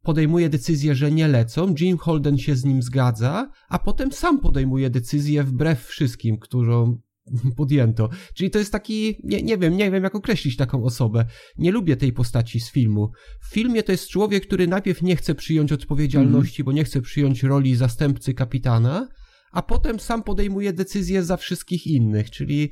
podejmuje 0.03 0.49
decyzję, 0.49 0.95
że 0.95 1.13
nie 1.13 1.29
lecą, 1.29 1.75
Jim 1.81 1.99
Holden 1.99 2.39
się 2.39 2.57
z 2.57 2.65
nim 2.65 2.83
zgadza, 2.83 3.51
a 3.69 3.79
potem 3.79 4.13
sam 4.13 4.41
podejmuje 4.41 4.91
decyzję 4.91 5.45
wbrew 5.45 5.87
wszystkim, 5.87 6.39
którą 6.39 7.01
podjęto. 7.57 8.09
Czyli 8.35 8.51
to 8.51 8.59
jest 8.59 8.73
taki, 8.73 9.21
nie, 9.25 9.43
nie 9.43 9.59
wiem, 9.59 9.77
nie 9.77 9.91
wiem 9.91 10.05
jak 10.05 10.15
określić 10.15 10.57
taką 10.57 10.85
osobę. 10.85 11.27
Nie 11.59 11.73
lubię 11.73 11.97
tej 11.97 12.13
postaci 12.13 12.61
z 12.61 12.71
filmu. 12.71 13.11
W 13.41 13.53
filmie 13.53 13.83
to 13.83 13.93
jest 13.93 14.09
człowiek, 14.09 14.47
który 14.47 14.69
najpierw 14.69 15.03
nie 15.03 15.17
chce 15.17 15.35
przyjąć 15.35 15.73
odpowiedzialności, 15.73 16.63
mm. 16.63 16.65
bo 16.65 16.73
nie 16.73 16.85
chce 16.85 17.01
przyjąć 17.01 17.43
roli 17.43 17.77
zastępcy 17.77 18.35
kapitana, 18.35 19.09
a 19.53 19.63
potem 19.63 20.01
sam 20.01 20.23
podejmuje 20.23 20.73
decyzję 20.73 21.23
za 21.25 21.37
wszystkich 21.37 21.87
innych, 21.87 22.31
czyli 22.31 22.71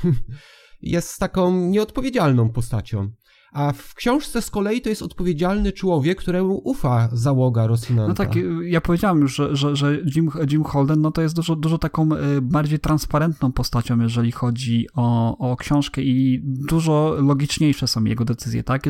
jest 0.82 1.18
taką 1.18 1.66
nieodpowiedzialną 1.68 2.50
postacią. 2.52 3.12
A 3.56 3.72
w 3.72 3.94
książce 3.94 4.42
z 4.42 4.50
kolei 4.50 4.80
to 4.80 4.88
jest 4.88 5.02
odpowiedzialny 5.02 5.72
człowiek, 5.72 6.18
któremu 6.18 6.60
ufa 6.64 7.08
załoga 7.12 7.66
Rosinanta. 7.66 8.08
No 8.08 8.14
tak, 8.14 8.38
ja 8.62 8.80
powiedziałem 8.80 9.20
już, 9.20 9.34
że, 9.34 9.56
że, 9.56 9.76
że 9.76 9.98
Jim, 10.16 10.30
Jim 10.50 10.64
Holden 10.64 11.00
no 11.00 11.10
to 11.10 11.22
jest 11.22 11.36
dużo, 11.36 11.56
dużo 11.56 11.78
taką 11.78 12.08
y, 12.12 12.42
bardziej 12.42 12.78
transparentną 12.78 13.52
postacią, 13.52 14.00
jeżeli 14.00 14.32
chodzi 14.32 14.86
o, 14.94 15.38
o 15.38 15.56
książkę 15.56 16.02
i 16.02 16.40
dużo 16.44 17.16
logiczniejsze 17.18 17.86
są 17.86 18.04
jego 18.04 18.24
decyzje, 18.24 18.62
tak? 18.62 18.82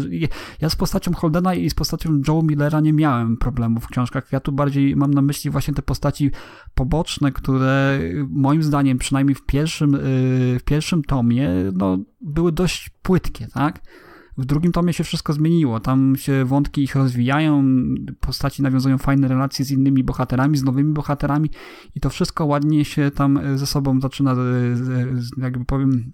Ja 0.61 0.70
z 0.70 0.76
postacią 0.76 1.12
Holdena 1.12 1.55
i 1.55 1.70
z 1.70 1.74
postacią 1.74 2.20
Joe 2.29 2.42
Millera 2.42 2.81
nie 2.81 2.92
miałem 2.92 3.37
problemów 3.37 3.85
w 3.85 3.88
książkach. 3.88 4.33
Ja 4.33 4.40
tu 4.40 4.52
bardziej 4.52 4.96
mam 4.96 5.14
na 5.14 5.22
myśli 5.22 5.50
właśnie 5.50 5.74
te 5.74 5.83
postaci 5.83 6.31
poboczne, 6.74 7.33
które 7.33 8.00
moim 8.29 8.62
zdaniem, 8.62 8.98
przynajmniej 8.98 9.35
w 9.35 9.46
pierwszym, 9.46 9.94
y, 9.94 9.98
w 10.59 10.62
pierwszym 10.64 11.05
tomie, 11.05 11.50
no, 11.72 11.98
były 12.20 12.52
dość 12.52 12.90
płytkie, 13.02 13.46
tak? 13.55 13.81
W 14.38 14.44
drugim 14.44 14.72
tomie 14.72 14.92
się 14.92 15.05
wszystko 15.05 15.33
zmieniło. 15.33 15.81
Tam 15.81 16.16
się 16.16 16.44
wątki 16.44 16.83
ich 16.83 16.94
rozwijają, 16.94 17.64
postaci 18.20 18.62
nawiązują 18.62 18.99
fajne 18.99 19.29
relacje 19.29 19.64
z 19.64 19.70
innymi 19.70 20.05
bohaterami, 20.05 20.59
z 20.59 20.64
nowymi 20.64 20.92
bohaterami 20.92 21.51
i 21.94 22.01
to 22.01 22.11
wszystko 22.11 22.46
ładnie 22.46 22.85
się 22.85 23.11
tam 23.11 23.40
ze 23.55 23.66
sobą 23.66 24.01
zaczyna, 24.01 24.37
jakby 25.38 25.64
powiem, 25.64 26.12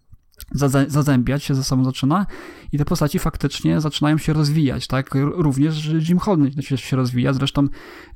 zazębiać 0.88 1.45
się 1.45 1.55
ze 1.55 1.64
sobą 1.64 1.85
zaczyna 1.85 2.27
i 2.73 2.79
te 2.79 2.85
postaci 2.85 3.18
faktycznie 3.18 3.81
zaczynają 3.81 4.18
się 4.18 4.33
rozwijać, 4.33 4.87
tak? 4.87 5.14
Również 5.14 5.87
Jim 6.09 6.18
Holden 6.18 6.62
się, 6.62 6.77
się 6.77 6.97
rozwija, 6.97 7.33
zresztą 7.33 7.68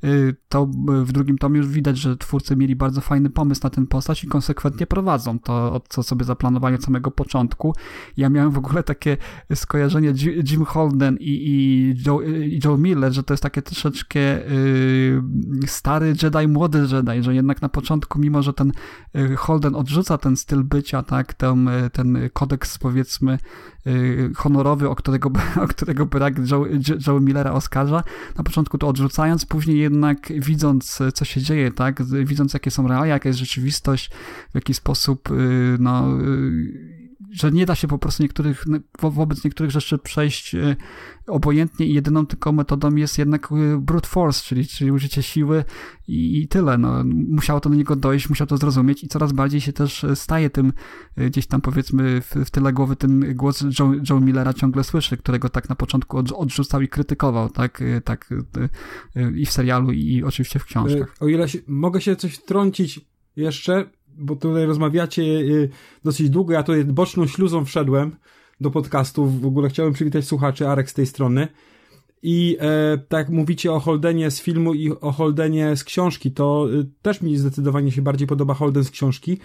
y, 0.04 0.36
to 0.48 0.66
w 1.04 1.12
drugim 1.12 1.38
tomie 1.38 1.58
już 1.58 1.68
widać, 1.68 1.98
że 1.98 2.16
twórcy 2.16 2.56
mieli 2.56 2.76
bardzo 2.76 3.00
fajny 3.00 3.30
pomysł 3.30 3.60
na 3.64 3.70
ten 3.70 3.86
postać 3.86 4.24
i 4.24 4.26
konsekwentnie 4.26 4.86
prowadzą 4.86 5.38
to, 5.38 5.80
co 5.88 6.02
sobie 6.02 6.24
zaplanowali 6.24 6.74
od 6.74 6.84
samego 6.84 7.10
początku. 7.10 7.74
Ja 8.16 8.28
miałem 8.28 8.50
w 8.50 8.58
ogóle 8.58 8.82
takie 8.82 9.16
skojarzenie 9.54 10.12
Jim 10.50 10.64
Holden 10.64 11.16
i, 11.20 11.30
i, 11.30 11.94
Joe, 12.06 12.22
i 12.22 12.60
Joe 12.64 12.76
Miller, 12.76 13.12
że 13.12 13.22
to 13.22 13.34
jest 13.34 13.42
takie 13.42 13.62
troszeczkę 13.62 14.20
y, 14.50 15.22
stary 15.66 16.14
Jedi, 16.22 16.48
młody 16.48 16.86
Jedi, 16.92 17.22
że 17.22 17.34
jednak 17.34 17.62
na 17.62 17.68
początku, 17.68 18.18
mimo 18.18 18.42
że 18.42 18.52
ten 18.52 18.72
y, 19.16 19.36
Holden 19.36 19.74
odrzuca 19.74 20.18
ten 20.18 20.36
styl 20.36 20.64
bycia, 20.64 21.02
tak, 21.02 21.34
ten, 21.34 21.70
ten 21.92 22.05
kodeks 22.32 22.78
powiedzmy 22.78 23.38
y, 23.86 24.30
honorowy, 24.36 24.88
o 24.88 24.96
którego, 24.96 25.30
o 25.64 25.68
którego 25.68 26.06
brak 26.06 26.34
Joe, 26.50 26.66
Joe 27.06 27.20
Millera 27.20 27.52
oskarża, 27.52 28.02
na 28.38 28.44
początku 28.44 28.78
to 28.78 28.88
odrzucając, 28.88 29.46
później 29.46 29.78
jednak 29.78 30.32
widząc 30.40 30.98
co 31.14 31.24
się 31.24 31.42
dzieje, 31.42 31.70
tak, 31.70 32.02
widząc 32.24 32.54
jakie 32.54 32.70
są 32.70 32.88
realia, 32.88 33.06
jaka 33.06 33.28
jest 33.28 33.38
rzeczywistość, 33.38 34.10
w 34.50 34.54
jaki 34.54 34.74
sposób 34.74 35.30
y, 35.30 35.76
no 35.78 36.20
y, 36.20 37.05
że 37.36 37.52
nie 37.52 37.66
da 37.66 37.74
się 37.74 37.88
po 37.88 37.98
prostu 37.98 38.22
niektórych, 38.22 38.64
wobec 39.00 39.44
niektórych 39.44 39.70
rzeczy 39.70 39.98
przejść 39.98 40.54
e, 40.54 40.76
obojętnie 41.26 41.86
i 41.86 41.94
jedyną 41.94 42.26
tylko 42.26 42.52
metodą 42.52 42.94
jest 42.94 43.18
jednak 43.18 43.52
e, 43.52 43.78
brute 43.80 44.08
force, 44.08 44.44
czyli, 44.44 44.66
czyli 44.66 44.92
użycie 44.92 45.22
siły 45.22 45.64
i, 46.08 46.40
i 46.42 46.48
tyle. 46.48 46.78
No, 46.78 47.04
musiało 47.28 47.60
to 47.60 47.68
do 47.68 47.76
niego 47.76 47.96
dojść, 47.96 48.28
musiał 48.28 48.46
to 48.46 48.56
zrozumieć 48.56 49.04
i 49.04 49.08
coraz 49.08 49.32
bardziej 49.32 49.60
się 49.60 49.72
też 49.72 50.04
e, 50.04 50.16
staje 50.16 50.50
tym 50.50 50.72
gdzieś 51.16 51.46
tam 51.46 51.60
powiedzmy 51.60 52.20
w, 52.20 52.34
w 52.46 52.50
tyle 52.50 52.72
głowy 52.72 52.96
ten 52.96 53.34
głos 53.34 53.64
Joe, 53.78 53.92
Joe 54.10 54.20
Millera 54.20 54.54
ciągle 54.54 54.84
słyszy, 54.84 55.16
którego 55.16 55.48
tak 55.48 55.68
na 55.68 55.74
początku 55.74 56.18
odrzucał 56.36 56.80
i 56.80 56.88
krytykował, 56.88 57.48
tak, 57.50 57.82
tak 58.04 58.30
i 59.34 59.46
w 59.46 59.52
serialu 59.52 59.92
i 59.92 60.22
oczywiście 60.22 60.58
w 60.58 60.64
książkach. 60.64 61.14
O 61.20 61.28
ile 61.28 61.48
się, 61.48 61.58
mogę 61.66 62.00
się 62.00 62.16
coś 62.16 62.34
wtrącić 62.34 63.00
jeszcze, 63.36 63.90
bo 64.18 64.36
tutaj 64.36 64.66
rozmawiacie 64.66 65.22
y, 65.22 65.68
dosyć 66.04 66.30
długo, 66.30 66.52
ja 66.52 66.62
tutaj 66.62 66.84
boczną 66.84 67.26
śluzą 67.26 67.64
wszedłem 67.64 68.16
do 68.60 68.70
podcastu, 68.70 69.26
w 69.26 69.46
ogóle 69.46 69.68
chciałem 69.68 69.92
przywitać 69.92 70.24
słuchaczy, 70.24 70.68
Arek 70.68 70.90
z 70.90 70.94
tej 70.94 71.06
strony. 71.06 71.48
I 72.22 72.56
e, 72.60 72.98
tak 73.08 73.28
mówicie 73.28 73.72
o 73.72 73.80
Holdenie 73.80 74.30
z 74.30 74.40
filmu 74.40 74.74
i 74.74 74.90
o 74.90 75.12
Holdenie 75.12 75.76
z 75.76 75.84
książki, 75.84 76.32
to 76.32 76.68
y, 76.72 76.86
też 77.02 77.22
mi 77.22 77.36
zdecydowanie 77.36 77.92
się 77.92 78.02
bardziej 78.02 78.26
podoba 78.28 78.54
Holden 78.54 78.84
z 78.84 78.90
książki. 78.90 79.38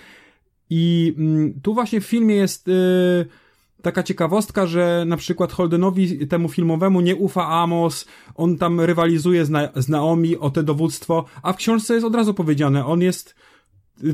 I 0.69 1.15
y, 1.57 1.61
tu 1.61 1.73
właśnie 1.73 2.01
w 2.01 2.05
filmie 2.05 2.35
jest 2.35 2.67
y, 2.67 2.71
taka 3.81 4.03
ciekawostka, 4.03 4.67
że 4.67 5.03
na 5.07 5.17
przykład 5.17 5.51
Holdenowi 5.51 6.27
temu 6.27 6.49
filmowemu 6.49 7.01
nie 7.01 7.15
ufa 7.15 7.47
Amos, 7.47 8.05
on 8.35 8.57
tam 8.57 8.81
rywalizuje 8.81 9.45
z, 9.45 9.49
Na 9.49 9.69
z 9.75 9.89
Naomi 9.89 10.37
o 10.37 10.49
te 10.49 10.63
dowództwo, 10.63 11.25
a 11.43 11.53
w 11.53 11.57
książce 11.57 11.93
jest 11.93 12.05
od 12.05 12.15
razu 12.15 12.33
powiedziane, 12.33 12.85
on 12.85 13.01
jest 13.01 13.35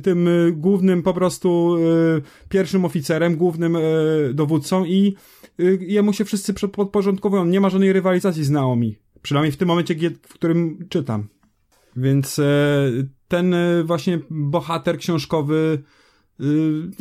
tym 0.04 0.28
y, 0.28 0.52
głównym 0.52 1.04
po 1.04 1.14
prostu 1.14 1.76
y, 1.78 2.50
pierwszym 2.50 2.86
oficerem, 2.86 3.36
głównym 3.36 3.76
y, 3.76 4.32
dowódcą 4.34 4.86
i 4.86 5.16
jemu 5.80 6.14
się 6.14 6.26
wszyscy 6.26 6.54
podporządkowują. 6.54 7.46
Nie 7.46 7.62
ma 7.62 7.70
żadnej 7.70 7.94
rywalizacji 7.94 8.44
z 8.44 8.50
Naomi. 8.50 8.96
Przynajmniej 9.22 9.52
w 9.52 9.58
tym 9.58 9.68
momencie, 9.68 9.96
w 10.22 10.34
którym 10.34 10.88
czytam. 10.90 11.28
Więc 11.96 12.42
ten 13.28 13.56
właśnie 13.86 14.20
bohater 14.30 14.98
książkowy 14.98 15.84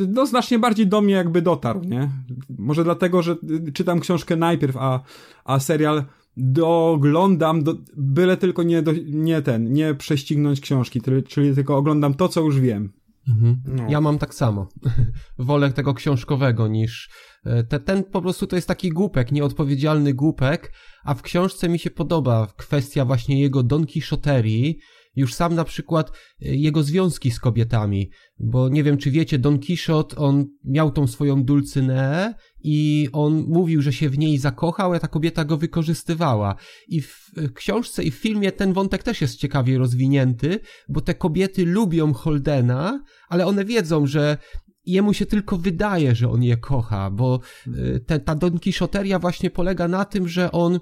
no 0.08 0.26
znacznie 0.26 0.58
bardziej 0.58 0.86
do 0.86 1.00
mnie 1.00 1.14
jakby 1.14 1.42
dotarł, 1.42 1.80
nie? 1.80 2.10
Może 2.58 2.84
dlatego, 2.84 3.22
że 3.22 3.36
czytam 3.74 4.00
książkę 4.00 4.36
najpierw, 4.36 4.76
a, 4.76 5.00
a 5.44 5.58
serial 5.58 6.04
doglądam, 6.36 7.62
do, 7.62 7.74
byle 7.96 8.36
tylko 8.36 8.62
nie, 8.62 8.82
do, 8.82 8.92
nie 9.06 9.42
ten, 9.42 9.72
nie 9.72 9.94
prześcignąć 9.94 10.60
książki, 10.60 11.00
czyli, 11.00 11.22
czyli 11.22 11.54
tylko 11.54 11.76
oglądam 11.76 12.14
to, 12.14 12.28
co 12.28 12.40
już 12.40 12.60
wiem. 12.60 12.92
Mhm. 13.28 13.62
No. 13.66 13.86
Ja 13.90 14.00
mam 14.00 14.18
tak 14.18 14.34
samo. 14.34 14.68
Wolę 15.38 15.72
tego 15.72 15.94
książkowego 15.94 16.68
niż. 16.68 17.10
E, 17.44 17.64
te, 17.64 17.80
ten 17.80 18.04
po 18.04 18.22
prostu 18.22 18.46
to 18.46 18.56
jest 18.56 18.68
taki 18.68 18.90
głupek, 18.90 19.32
nieodpowiedzialny 19.32 20.14
głupek, 20.14 20.72
a 21.04 21.14
w 21.14 21.22
książce 21.22 21.68
mi 21.68 21.78
się 21.78 21.90
podoba 21.90 22.46
kwestia 22.56 23.04
właśnie 23.04 23.40
jego 23.40 23.62
Don 23.62 23.86
Quixoterii, 23.86 24.78
już 25.16 25.34
sam 25.34 25.54
na 25.54 25.64
przykład 25.64 26.10
e, 26.10 26.56
jego 26.56 26.82
związki 26.82 27.30
z 27.30 27.40
kobietami, 27.40 28.10
bo 28.38 28.68
nie 28.68 28.84
wiem 28.84 28.96
czy 28.98 29.10
wiecie, 29.10 29.38
Don 29.38 29.58
Quixote, 29.58 30.16
on 30.16 30.46
miał 30.64 30.90
tą 30.90 31.06
swoją 31.06 31.44
dulcynę 31.44 32.34
i 32.60 33.08
on 33.12 33.44
mówił, 33.48 33.82
że 33.82 33.92
się 33.92 34.08
w 34.08 34.18
niej 34.18 34.38
zakochał, 34.38 34.92
a 34.92 34.98
ta 34.98 35.08
kobieta 35.08 35.44
go 35.44 35.56
wykorzystywała. 35.56 36.56
I 36.88 37.02
w 37.02 37.30
książce 37.54 38.04
i 38.04 38.10
w 38.10 38.14
filmie 38.14 38.52
ten 38.52 38.72
wątek 38.72 39.02
też 39.02 39.20
jest 39.20 39.36
ciekawie 39.36 39.78
rozwinięty, 39.78 40.60
bo 40.88 41.00
te 41.00 41.14
kobiety 41.14 41.66
lubią 41.66 42.12
Holdena, 42.12 43.04
ale 43.28 43.46
one 43.46 43.64
wiedzą, 43.64 44.06
że 44.06 44.38
jemu 44.86 45.14
się 45.14 45.26
tylko 45.26 45.58
wydaje, 45.58 46.14
że 46.14 46.30
on 46.30 46.42
je 46.42 46.56
kocha, 46.56 47.10
bo 47.10 47.40
e, 47.66 48.00
te, 48.00 48.20
ta 48.20 48.34
Don 48.34 48.58
Quixoteria 48.58 49.18
właśnie 49.18 49.50
polega 49.50 49.88
na 49.88 50.04
tym, 50.04 50.28
że 50.28 50.52
on 50.52 50.80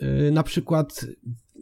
e, 0.00 0.30
na 0.30 0.42
przykład 0.42 1.06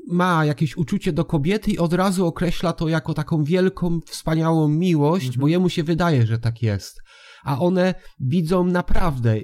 ma 0.09 0.45
jakieś 0.45 0.77
uczucie 0.77 1.12
do 1.12 1.25
kobiety 1.25 1.71
i 1.71 1.79
od 1.79 1.93
razu 1.93 2.27
określa 2.27 2.73
to 2.73 2.88
jako 2.88 3.15
taką 3.15 3.45
wielką, 3.45 4.01
wspaniałą 4.07 4.69
miłość, 4.69 5.27
mhm. 5.27 5.41
bo 5.41 5.49
jemu 5.49 5.69
się 5.69 5.83
wydaje, 5.83 6.27
że 6.27 6.38
tak 6.38 6.62
jest. 6.62 7.03
A 7.45 7.59
one 7.61 7.95
widzą 8.21 8.65
naprawdę, 8.65 9.37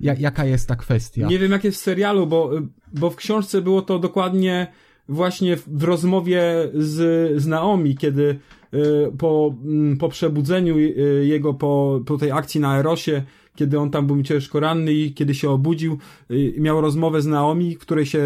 jaka 0.00 0.44
jest 0.44 0.68
ta 0.68 0.76
kwestia. 0.76 1.26
Nie 1.26 1.38
wiem, 1.38 1.52
jak 1.52 1.64
jest 1.64 1.78
w 1.78 1.82
serialu, 1.82 2.26
bo, 2.26 2.50
bo 2.92 3.10
w 3.10 3.16
książce 3.16 3.62
było 3.62 3.82
to 3.82 3.98
dokładnie 3.98 4.72
właśnie 5.08 5.56
w, 5.56 5.82
rozmowie 5.82 6.42
z, 6.74 7.42
z 7.42 7.46
Naomi, 7.46 7.96
kiedy 7.96 8.38
y, 8.74 9.12
po, 9.18 9.54
mm, 9.64 9.96
po 9.96 10.08
przebudzeniu 10.08 10.78
y, 10.78 11.24
jego, 11.26 11.54
po, 11.54 12.00
po 12.06 12.18
tej 12.18 12.32
akcji 12.32 12.60
na 12.60 12.78
Erosie, 12.78 13.22
kiedy 13.54 13.80
on 13.80 13.90
tam 13.90 14.06
był 14.06 14.22
ciężko 14.22 14.60
ranny 14.60 14.92
i 14.92 15.14
kiedy 15.14 15.34
się 15.34 15.50
obudził, 15.50 15.98
y, 16.30 16.54
miał 16.58 16.80
rozmowę 16.80 17.22
z 17.22 17.26
Naomi, 17.26 17.76
której 17.76 18.06
się 18.06 18.22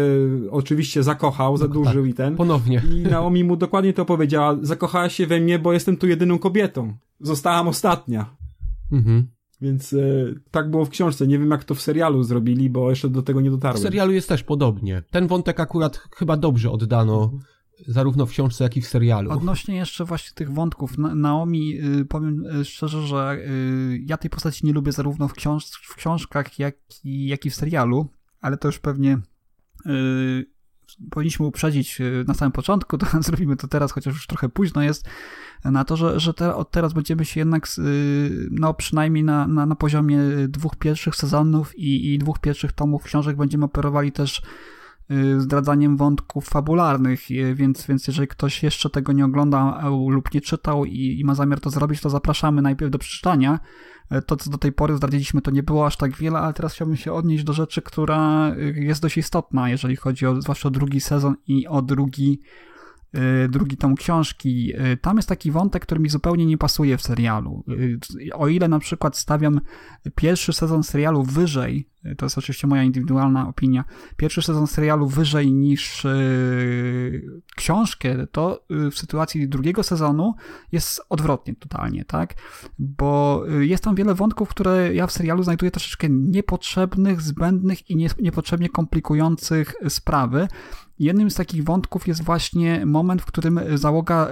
oczywiście 0.51 1.03
zakochał, 1.03 1.57
zadłużył 1.57 2.03
tak, 2.03 2.11
i 2.11 2.13
ten. 2.13 2.35
Ponownie. 2.35 2.81
I 2.95 3.01
Naomi 3.01 3.43
mu 3.43 3.55
dokładnie 3.55 3.93
to 3.93 4.05
powiedziała. 4.05 4.57
Zakochała 4.61 5.09
się 5.09 5.27
we 5.27 5.39
mnie, 5.39 5.59
bo 5.59 5.73
jestem 5.73 5.97
tu 5.97 6.07
jedyną 6.07 6.39
kobietą. 6.39 6.93
Zostałam 7.19 7.67
ostatnia. 7.67 8.35
Mhm. 8.91 9.27
Więc 9.61 9.93
e, 9.93 9.97
tak 10.51 10.69
było 10.69 10.85
w 10.85 10.89
książce. 10.89 11.27
Nie 11.27 11.39
wiem, 11.39 11.51
jak 11.51 11.63
to 11.63 11.75
w 11.75 11.81
serialu 11.81 12.23
zrobili, 12.23 12.69
bo 12.69 12.89
jeszcze 12.89 13.09
do 13.09 13.21
tego 13.21 13.41
nie 13.41 13.51
dotarłem. 13.51 13.81
W 13.81 13.83
serialu 13.83 14.11
jest 14.11 14.29
też 14.29 14.43
podobnie. 14.43 15.03
Ten 15.11 15.27
wątek 15.27 15.59
akurat 15.59 15.97
chyba 16.15 16.37
dobrze 16.37 16.71
oddano. 16.71 17.31
Zarówno 17.87 18.25
w 18.25 18.29
książce, 18.29 18.63
jak 18.63 18.77
i 18.77 18.81
w 18.81 18.87
serialu. 18.87 19.31
Odnośnie 19.31 19.75
jeszcze 19.75 20.05
właśnie 20.05 20.31
tych 20.35 20.51
wątków, 20.51 20.97
Naomi, 20.97 21.79
y, 21.99 22.05
powiem 22.05 22.45
y, 22.45 22.65
szczerze, 22.65 23.07
że 23.07 23.37
y, 23.37 24.01
ja 24.05 24.17
tej 24.17 24.29
postaci 24.29 24.65
nie 24.65 24.73
lubię 24.73 24.91
zarówno 24.91 25.27
w, 25.27 25.33
książ 25.33 25.65
w 25.65 25.95
książkach, 25.95 26.59
jak 26.59 26.75
i, 27.03 27.27
jak 27.27 27.45
i 27.45 27.49
w 27.49 27.55
serialu, 27.55 28.07
ale 28.41 28.57
to 28.57 28.67
już 28.67 28.79
pewnie 28.79 29.19
powinniśmy 31.11 31.45
uprzedzić 31.45 31.99
na 32.27 32.33
samym 32.33 32.51
początku, 32.51 32.97
to 32.97 33.07
zrobimy 33.21 33.55
to 33.55 33.67
teraz, 33.67 33.91
chociaż 33.91 34.13
już 34.13 34.27
trochę 34.27 34.49
późno 34.49 34.81
jest, 34.81 35.09
na 35.65 35.85
to, 35.85 35.97
że, 35.97 36.19
że 36.19 36.33
te, 36.33 36.55
od 36.55 36.71
teraz 36.71 36.93
będziemy 36.93 37.25
się 37.25 37.39
jednak, 37.39 37.67
no 38.51 38.73
przynajmniej 38.73 39.23
na, 39.23 39.47
na, 39.47 39.65
na 39.65 39.75
poziomie 39.75 40.19
dwóch 40.47 40.75
pierwszych 40.75 41.15
sezonów 41.15 41.79
i, 41.79 42.13
i 42.13 42.17
dwóch 42.17 42.39
pierwszych 42.39 42.71
tomów 42.71 43.03
książek 43.03 43.37
będziemy 43.37 43.65
operowali 43.65 44.11
też 44.11 44.41
zdradzaniem 45.37 45.97
wątków 45.97 46.45
fabularnych, 46.45 47.31
y, 47.31 47.55
więc, 47.55 47.87
więc 47.87 48.07
jeżeli 48.07 48.27
ktoś 48.27 48.63
jeszcze 48.63 48.89
tego 48.89 49.13
nie 49.13 49.25
oglądał 49.25 50.09
lub 50.09 50.33
nie 50.33 50.41
czytał 50.41 50.85
i, 50.85 51.19
i 51.19 51.25
ma 51.25 51.35
zamiar 51.35 51.59
to 51.59 51.69
zrobić, 51.69 52.01
to 52.01 52.09
zapraszamy 52.09 52.61
najpierw 52.61 52.91
do 52.91 52.99
przeczytania. 52.99 53.59
Y, 54.11 54.21
to, 54.21 54.35
co 54.35 54.49
do 54.49 54.57
tej 54.57 54.71
pory 54.71 54.97
zdradziliśmy, 54.97 55.41
to 55.41 55.51
nie 55.51 55.63
było 55.63 55.85
aż 55.85 55.97
tak 55.97 56.17
wiele, 56.17 56.39
ale 56.39 56.53
teraz 56.53 56.73
chciałbym 56.73 56.97
się 56.97 57.13
odnieść 57.13 57.43
do 57.43 57.53
rzeczy, 57.53 57.81
która 57.81 58.51
jest 58.75 59.01
dość 59.01 59.17
istotna, 59.17 59.69
jeżeli 59.69 59.95
chodzi 59.95 60.25
o, 60.25 60.41
zwłaszcza 60.41 60.67
o 60.67 60.71
drugi 60.71 61.01
sezon 61.01 61.35
i 61.47 61.67
o 61.67 61.81
drugi 61.81 62.39
Y, 63.15 63.49
drugi 63.49 63.77
tom 63.77 63.95
książki. 63.95 64.73
Y, 64.93 64.97
tam 64.97 65.17
jest 65.17 65.29
taki 65.29 65.51
wątek, 65.51 65.83
który 65.83 66.01
mi 66.01 66.09
zupełnie 66.09 66.45
nie 66.45 66.57
pasuje 66.57 66.97
w 66.97 67.01
serialu. 67.01 67.63
Y, 67.69 67.99
o 68.33 68.47
ile 68.47 68.67
na 68.67 68.79
przykład 68.79 69.17
stawiam 69.17 69.61
pierwszy 70.15 70.53
sezon 70.53 70.83
serialu 70.83 71.23
wyżej, 71.23 71.89
to 72.17 72.25
jest 72.25 72.37
oczywiście 72.37 72.67
moja 72.67 72.83
indywidualna 72.83 73.47
opinia, 73.47 73.83
pierwszy 74.17 74.41
sezon 74.41 74.67
serialu 74.67 75.07
wyżej 75.07 75.53
niż 75.53 76.07
książkę, 77.55 78.27
to 78.31 78.65
w 78.69 78.99
sytuacji 78.99 79.49
drugiego 79.49 79.83
sezonu 79.83 80.33
jest 80.71 81.01
odwrotnie 81.09 81.55
totalnie, 81.55 82.05
tak? 82.05 82.35
Bo 82.79 83.43
jest 83.59 83.83
tam 83.83 83.95
wiele 83.95 84.15
wątków, 84.15 84.49
które 84.49 84.95
ja 84.95 85.07
w 85.07 85.11
serialu 85.11 85.43
znajduję 85.43 85.71
troszeczkę 85.71 86.07
niepotrzebnych, 86.09 87.21
zbędnych 87.21 87.89
i 87.89 88.07
niepotrzebnie 88.19 88.69
komplikujących 88.69 89.75
sprawy, 89.89 90.47
Jednym 90.99 91.31
z 91.31 91.35
takich 91.35 91.63
wątków 91.63 92.07
jest 92.07 92.23
właśnie 92.23 92.85
moment, 92.85 93.21
w 93.21 93.25
którym 93.25 93.59
załoga 93.75 94.27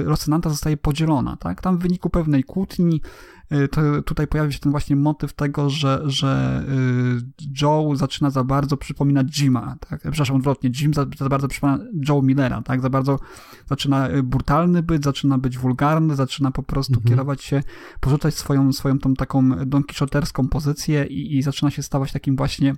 y, 0.00 0.04
Rosenanta 0.04 0.50
zostaje 0.50 0.76
podzielona. 0.76 1.36
Tak? 1.36 1.60
Tam 1.60 1.78
w 1.78 1.82
wyniku 1.82 2.10
pewnej 2.10 2.44
kłótni 2.44 2.96
y, 2.96 3.41
to 3.70 4.02
tutaj 4.02 4.26
pojawia 4.26 4.52
się 4.52 4.58
ten 4.58 4.72
właśnie 4.72 4.96
motyw 4.96 5.32
tego, 5.32 5.70
że, 5.70 6.02
że 6.04 6.62
y, 6.68 7.52
Joe 7.62 7.96
zaczyna 7.96 8.30
za 8.30 8.44
bardzo 8.44 8.76
przypominać 8.76 9.26
Jima, 9.26 9.76
tak? 9.88 10.00
przepraszam, 10.00 10.36
odwrotnie, 10.36 10.70
Jim 10.80 10.94
za, 10.94 11.06
za 11.18 11.28
bardzo 11.28 11.48
przypomina 11.48 11.84
Joe 12.08 12.22
Millera, 12.22 12.62
tak? 12.62 12.80
za 12.80 12.90
bardzo 12.90 13.18
zaczyna 13.66 14.08
brutalny 14.22 14.82
być, 14.82 15.04
zaczyna 15.04 15.38
być 15.38 15.58
wulgarny, 15.58 16.16
zaczyna 16.16 16.50
po 16.50 16.62
prostu 16.62 16.94
mhm. 16.94 17.08
kierować 17.08 17.42
się, 17.42 17.62
porzucać 18.00 18.34
swoją, 18.34 18.72
swoją 18.72 18.98
tą 18.98 19.14
taką 19.14 19.66
donkiszoterską 19.66 20.48
pozycję 20.48 21.06
i, 21.06 21.36
i 21.36 21.42
zaczyna 21.42 21.70
się 21.70 21.82
stawać 21.82 22.12
takim 22.12 22.36
właśnie 22.36 22.74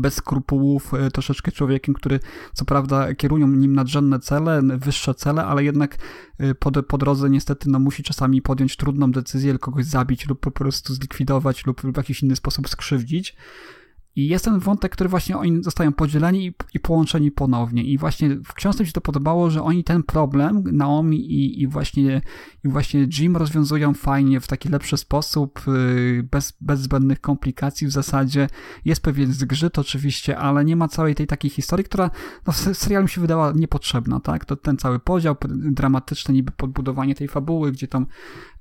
bez 0.00 0.14
skrupułów, 0.14 0.94
e, 0.94 1.10
troszeczkę 1.10 1.52
człowiekiem, 1.52 1.94
który 1.94 2.20
co 2.52 2.64
prawda 2.64 3.14
kierują 3.14 3.48
nim 3.48 3.74
nadrzędne 3.74 4.20
cele, 4.20 4.62
wyższe 4.62 5.14
cele, 5.14 5.44
ale 5.44 5.64
jednak 5.64 5.96
e, 6.38 6.54
po, 6.54 6.82
po 6.82 6.98
drodze 6.98 7.30
niestety 7.30 7.70
no, 7.70 7.78
musi 7.78 8.02
czasami 8.02 8.42
podjąć 8.42 8.76
trudną 8.76 9.12
decyzję, 9.12 9.58
kogoś 9.58 9.84
zabić 9.84 10.28
lub 10.28 10.40
po 10.40 10.50
prostu 10.50 10.94
zlikwidować 10.94 11.66
lub 11.66 11.80
w 11.82 11.96
jakiś 11.96 12.22
inny 12.22 12.36
sposób 12.36 12.68
skrzywdzić. 12.68 13.36
I 14.16 14.28
jest 14.28 14.44
ten 14.44 14.58
wątek, 14.58 14.92
który 14.92 15.08
właśnie 15.08 15.38
oni 15.38 15.62
zostają 15.62 15.92
podzieleni 15.92 16.46
i, 16.46 16.54
i, 16.74 16.80
połączeni 16.80 17.30
ponownie. 17.30 17.84
I 17.84 17.98
właśnie 17.98 18.36
w 18.44 18.54
książce 18.54 18.82
mi 18.82 18.86
się 18.86 18.92
to 18.92 19.00
podobało, 19.00 19.50
że 19.50 19.62
oni 19.62 19.84
ten 19.84 20.02
problem, 20.02 20.64
Naomi 20.72 21.32
i, 21.32 21.62
i, 21.62 21.66
właśnie, 21.66 22.22
i 22.64 22.68
właśnie 22.68 23.06
Jim 23.18 23.36
rozwiązują 23.36 23.94
fajnie, 23.94 24.40
w 24.40 24.46
taki 24.46 24.68
lepszy 24.68 24.96
sposób, 24.96 25.60
y, 25.68 26.28
bez, 26.30 26.52
bez 26.60 26.80
zbędnych 26.80 27.20
komplikacji 27.20 27.86
w 27.86 27.90
zasadzie. 27.90 28.48
Jest 28.84 29.02
pewien 29.02 29.32
zgrzyt 29.32 29.78
oczywiście, 29.78 30.38
ale 30.38 30.64
nie 30.64 30.76
ma 30.76 30.88
całej 30.88 31.14
tej 31.14 31.26
takiej 31.26 31.50
historii, 31.50 31.84
która 31.84 32.10
no, 32.46 32.52
serial 32.52 33.02
mi 33.02 33.08
się 33.08 33.20
wydała 33.20 33.52
niepotrzebna, 33.52 34.20
tak? 34.20 34.44
To 34.44 34.56
ten 34.56 34.76
cały 34.76 34.98
podział 34.98 35.36
dramatyczny, 35.48 36.34
niby 36.34 36.52
podbudowanie 36.52 37.14
tej 37.14 37.28
fabuły, 37.28 37.72
gdzie 37.72 37.88
tam 37.88 38.06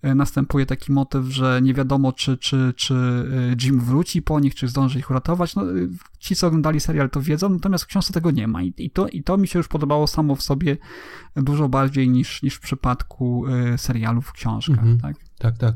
następuje 0.04 0.66
taki 0.66 0.92
motyw, 0.92 1.26
że 1.26 1.60
nie 1.63 1.74
wiadomo, 1.74 2.13
czy, 2.13 2.38
czy, 2.38 2.74
czy 2.76 2.94
y, 2.94 3.56
Jim 3.63 3.80
wróci 3.80 4.22
po 4.22 4.39
nich, 4.39 4.56
czy 4.56 4.68
zdąży 4.68 5.00
ich 5.00 5.10
uratować, 5.10 5.56
no, 5.56 5.63
ci, 6.20 6.36
co 6.36 6.48
oglądali 6.48 6.80
serial, 6.80 7.10
to 7.10 7.22
wiedzą, 7.22 7.50
natomiast 7.50 7.84
w 7.84 7.88
książce 7.88 8.13
tego 8.13 8.32
nie 8.32 8.48
ma. 8.48 8.63
I, 8.63 8.74
i, 8.78 8.92
to, 8.92 9.08
I 9.08 9.24
to 9.24 9.38
mi 9.38 9.48
się 9.48 9.60
już 9.60 9.68
podobało 9.68 10.08
samo 10.08 10.36
w 10.36 10.42
sobie 10.42 10.78
dużo 11.36 11.70
bardziej 11.70 12.10
niż, 12.10 12.44
niż 12.44 12.56
w 12.56 12.60
przypadku 12.60 13.46
serialu 13.78 14.22
w 14.22 14.32
książkach. 14.32 14.78
Mhm. 14.78 15.00
Tak, 15.00 15.16
tak. 15.39 15.58
tak. 15.58 15.76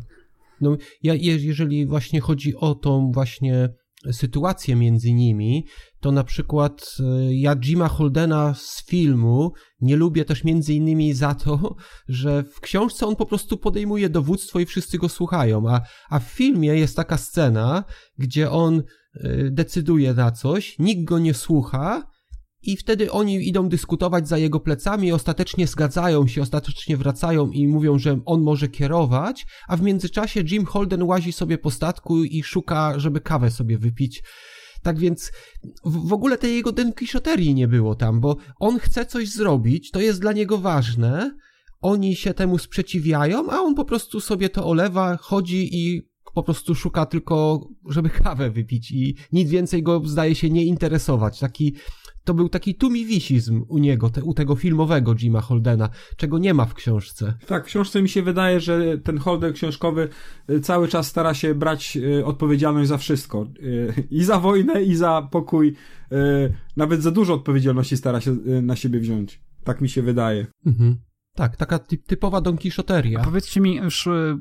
No, 0.62 0.78
ja, 1.04 1.14
jeżeli 1.14 1.86
właśnie 1.86 2.22
chodzi 2.22 2.56
o 2.56 2.76
tą 2.76 3.12
właśnie 3.12 3.70
sytuację 4.12 4.76
między 4.76 5.14
nimi, 5.14 5.66
to 6.00 6.12
na 6.12 6.24
przykład 6.24 6.96
e, 7.00 7.36
ja 7.36 7.56
Jima 7.56 7.88
Holdena 7.88 8.54
z 8.54 8.86
filmu 8.86 9.54
nie 9.82 9.96
lubię 9.96 10.26
też 10.26 10.44
między 10.44 10.74
innymi 10.74 11.14
za 11.14 11.36
to, 11.36 11.76
że 12.08 12.44
w 12.44 12.60
książce 12.60 13.08
on 13.08 13.16
po 13.16 13.26
prostu 13.26 13.58
podejmuje 13.58 14.10
dowództwo 14.10 14.60
i 14.60 14.66
wszyscy 14.66 14.98
go 14.98 15.10
słuchają, 15.10 15.70
a, 15.70 15.82
a 16.10 16.20
w 16.20 16.24
filmie 16.24 16.70
jest 16.70 16.96
taka 16.96 17.18
scena, 17.18 17.84
gdzie 18.18 18.52
on 18.52 18.84
e, 19.14 19.52
decyduje 19.52 20.14
na 20.14 20.32
coś, 20.32 20.80
nikt 20.80 21.04
go 21.04 21.20
nie 21.20 21.34
słucha, 21.34 22.17
i 22.62 22.78
wtedy 22.78 23.12
oni 23.12 23.48
idą 23.48 23.70
dyskutować 23.70 24.28
za 24.28 24.38
jego 24.38 24.60
plecami, 24.60 25.12
ostatecznie 25.12 25.68
zgadzają 25.68 26.28
się, 26.28 26.42
ostatecznie 26.42 26.98
wracają 26.98 27.52
i 27.52 27.68
mówią, 27.68 28.00
że 28.00 28.20
on 28.26 28.42
może 28.42 28.68
kierować, 28.68 29.46
a 29.68 29.78
w 29.78 29.82
międzyczasie 29.82 30.44
Jim 30.52 30.66
Holden 30.66 31.04
łazi 31.04 31.32
sobie 31.32 31.58
po 31.58 31.72
statku 31.72 32.24
i 32.24 32.44
szuka, 32.44 33.00
żeby 33.00 33.22
kawę 33.22 33.52
sobie 33.52 33.78
wypić. 33.78 34.24
Tak 34.82 35.00
więc 35.00 35.32
w, 35.86 36.14
ogóle 36.14 36.38
tej 36.38 36.56
jego 36.56 36.72
denkiszoterii 36.72 37.54
nie 37.54 37.68
było 37.68 37.96
tam, 37.96 38.20
bo 38.20 38.38
on 38.60 38.80
chce 38.80 39.06
coś 39.06 39.30
zrobić, 39.30 39.92
to 39.92 40.00
jest 40.00 40.22
dla 40.22 40.34
niego 40.34 40.58
ważne, 40.58 41.38
oni 41.82 42.16
się 42.16 42.34
temu 42.34 42.58
sprzeciwiają, 42.58 43.50
a 43.50 43.60
on 43.60 43.76
po 43.76 43.86
prostu 43.86 44.22
sobie 44.22 44.50
to 44.50 44.66
olewa, 44.66 45.18
chodzi 45.18 45.70
i 45.76 46.02
po 46.34 46.44
prostu 46.44 46.76
szuka 46.76 47.06
tylko, 47.06 47.68
żeby 47.90 48.10
kawę 48.10 48.52
wypić 48.52 48.92
i 48.92 49.16
nic 49.32 49.50
więcej 49.50 49.84
go 49.84 50.02
zdaje 50.06 50.36
się 50.36 50.50
nie 50.50 50.66
interesować. 50.66 51.40
Taki 51.40 51.76
to 52.28 52.34
był 52.34 52.50
taki 52.50 52.76
tumiwisizm 52.76 53.66
u 53.68 53.78
niego, 53.78 54.10
te, 54.10 54.24
u 54.24 54.34
tego 54.34 54.56
filmowego 54.56 55.16
Jima 55.16 55.42
Holdena, 55.42 55.90
czego 56.18 56.38
nie 56.38 56.54
ma 56.54 56.66
w 56.66 56.74
książce. 56.74 57.34
Tak, 57.48 57.64
w 57.64 57.68
książce 57.68 58.02
mi 58.02 58.10
się 58.10 58.22
wydaje, 58.22 58.60
że 58.60 58.98
ten 58.98 59.18
Holden 59.18 59.54
książkowy 59.54 60.10
y, 60.50 60.60
cały 60.60 60.88
czas 60.88 61.08
stara 61.08 61.34
się 61.34 61.56
brać 61.56 61.98
y, 61.98 62.26
odpowiedzialność 62.26 62.90
za 62.90 62.98
wszystko. 62.98 63.48
Y, 63.60 64.08
I 64.12 64.24
za 64.24 64.40
wojnę, 64.40 64.84
i 64.84 64.96
za 64.96 65.28
pokój. 65.32 65.76
Nawet 66.78 67.02
za 67.02 67.12
dużo 67.12 67.34
odpowiedzialności 67.34 67.98
stara 67.98 68.22
się 68.22 68.32
na 68.62 68.76
siebie 68.76 69.00
wziąć. 69.00 69.42
Tak 69.64 69.82
mi 69.82 69.90
się 69.90 70.02
wydaje. 70.02 70.48
Mhm. 70.66 70.98
Tak, 71.38 71.56
taka 71.56 71.80
typowa 71.80 72.42
Don 72.42 72.58
Quixoteria. 72.58 73.20
Powiedzcie 73.20 73.62
mi, 73.62 73.76
już 73.76 74.08
y, 74.08 74.38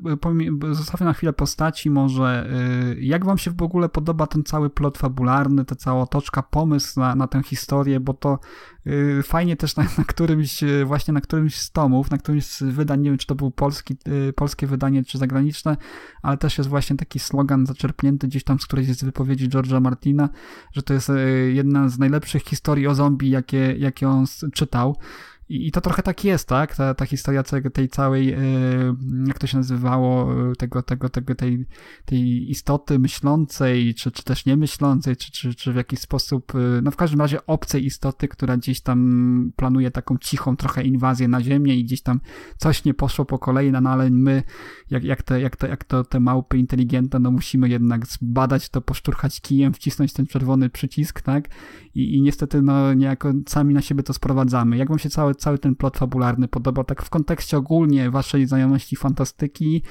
zostawię 0.71 1.05
na 1.05 1.13
chwilę 1.13 1.33
postaci 1.33 1.89
może, 1.89 2.49
y, 2.97 3.01
jak 3.01 3.25
wam 3.25 3.37
się 3.37 3.51
w 3.51 3.61
ogóle 3.61 3.89
podoba 3.89 4.27
ten 4.27 4.43
cały 4.43 4.69
plot 4.69 4.97
fabularny, 4.97 5.65
ta 5.65 5.75
cała 5.75 6.03
otoczka, 6.03 6.41
pomysł 6.41 6.99
na, 6.99 7.15
na 7.15 7.27
tę 7.27 7.43
historię, 7.43 7.99
bo 7.99 8.13
to 8.13 8.39
y, 8.87 9.23
fajnie 9.23 9.57
też 9.57 9.75
na, 9.75 9.83
na, 9.97 10.03
którymś, 10.03 10.63
właśnie 10.85 11.13
na 11.13 11.21
którymś 11.21 11.55
z 11.55 11.71
tomów, 11.71 12.11
na 12.11 12.17
którymś 12.17 12.45
z 12.45 12.63
wydań, 12.63 13.01
nie 13.01 13.09
wiem 13.09 13.17
czy 13.17 13.27
to 13.27 13.35
był 13.35 13.51
polski, 13.51 13.95
polskie 14.35 14.67
wydanie 14.67 15.03
czy 15.03 15.17
zagraniczne, 15.17 15.77
ale 16.21 16.37
też 16.37 16.57
jest 16.57 16.69
właśnie 16.69 16.95
taki 16.95 17.19
slogan 17.19 17.65
zaczerpnięty 17.65 18.27
gdzieś 18.27 18.43
tam 18.43 18.59
z 18.59 18.65
którejś 18.65 18.87
z 18.87 19.03
wypowiedzi 19.03 19.49
George'a 19.49 19.81
Martina, 19.81 20.29
że 20.73 20.83
to 20.83 20.93
jest 20.93 21.11
jedna 21.53 21.89
z 21.89 21.99
najlepszych 21.99 22.43
historii 22.43 22.87
o 22.87 22.95
zombie, 22.95 23.29
jakie, 23.29 23.75
jakie 23.77 24.09
on 24.09 24.25
czytał. 24.53 24.95
I, 25.49 25.71
to 25.71 25.81
trochę 25.81 26.03
tak 26.03 26.23
jest, 26.23 26.47
tak? 26.47 26.75
Ta, 26.75 26.93
ta 26.93 27.05
historia 27.05 27.43
tej 27.73 27.89
całej, 27.89 28.33
e, 28.33 28.39
jak 29.27 29.39
to 29.39 29.47
się 29.47 29.57
nazywało, 29.57 30.29
tego, 30.57 30.83
tego, 30.83 31.09
tego, 31.09 31.35
tej, 31.35 31.65
tej 32.05 32.51
istoty 32.51 32.99
myślącej, 32.99 33.95
czy, 33.95 34.11
czy 34.11 34.23
też 34.23 34.45
niemyślącej, 34.45 35.15
czy, 35.15 35.31
czy, 35.31 35.55
czy 35.55 35.73
w 35.73 35.75
jakiś 35.75 35.99
sposób, 35.99 36.55
e, 36.55 36.81
no 36.81 36.91
w 36.91 36.95
każdym 36.95 37.21
razie 37.21 37.45
obcej 37.45 37.85
istoty, 37.85 38.27
która 38.27 38.57
gdzieś 38.57 38.81
tam 38.81 39.51
planuje 39.55 39.91
taką 39.91 40.17
cichą 40.17 40.57
trochę 40.57 40.83
inwazję 40.83 41.27
na 41.27 41.41
Ziemię 41.41 41.75
i 41.75 41.83
gdzieś 41.83 42.01
tam 42.01 42.19
coś 42.57 42.85
nie 42.85 42.93
poszło 42.93 43.25
po 43.25 43.39
kolei, 43.39 43.71
no, 43.71 43.81
no 43.81 43.89
ale 43.89 44.09
my, 44.09 44.43
jak, 44.89 45.03
jak, 45.03 45.23
te, 45.23 45.41
jak, 45.41 45.55
to, 45.55 45.67
jak 45.67 45.83
to 45.83 46.03
te 46.03 46.19
małpy 46.19 46.57
inteligentne, 46.57 47.19
no 47.19 47.31
musimy 47.31 47.69
jednak 47.69 48.07
zbadać 48.07 48.69
to, 48.69 48.81
poszturchać 48.81 49.41
kijem, 49.41 49.73
wcisnąć 49.73 50.13
ten 50.13 50.27
czerwony 50.27 50.69
przycisk, 50.69 51.21
tak? 51.21 51.49
I, 51.95 52.15
i 52.15 52.21
niestety, 52.21 52.61
no 52.61 52.93
niejako 52.93 53.33
sami 53.47 53.73
na 53.73 53.81
siebie 53.81 54.03
to 54.03 54.13
sprowadzamy. 54.13 54.77
Jak 54.77 54.89
wam 54.89 54.99
się 54.99 55.09
cały 55.09 55.36
cały 55.37 55.59
ten 55.59 55.75
plot 55.75 55.97
fabularny 55.97 56.47
podoba, 56.47 56.83
tak 56.83 57.03
w 57.03 57.09
kontekście 57.09 57.57
ogólnie 57.57 58.11
waszej 58.11 58.47
znajomości 58.47 58.95
fantastyki 58.95 59.83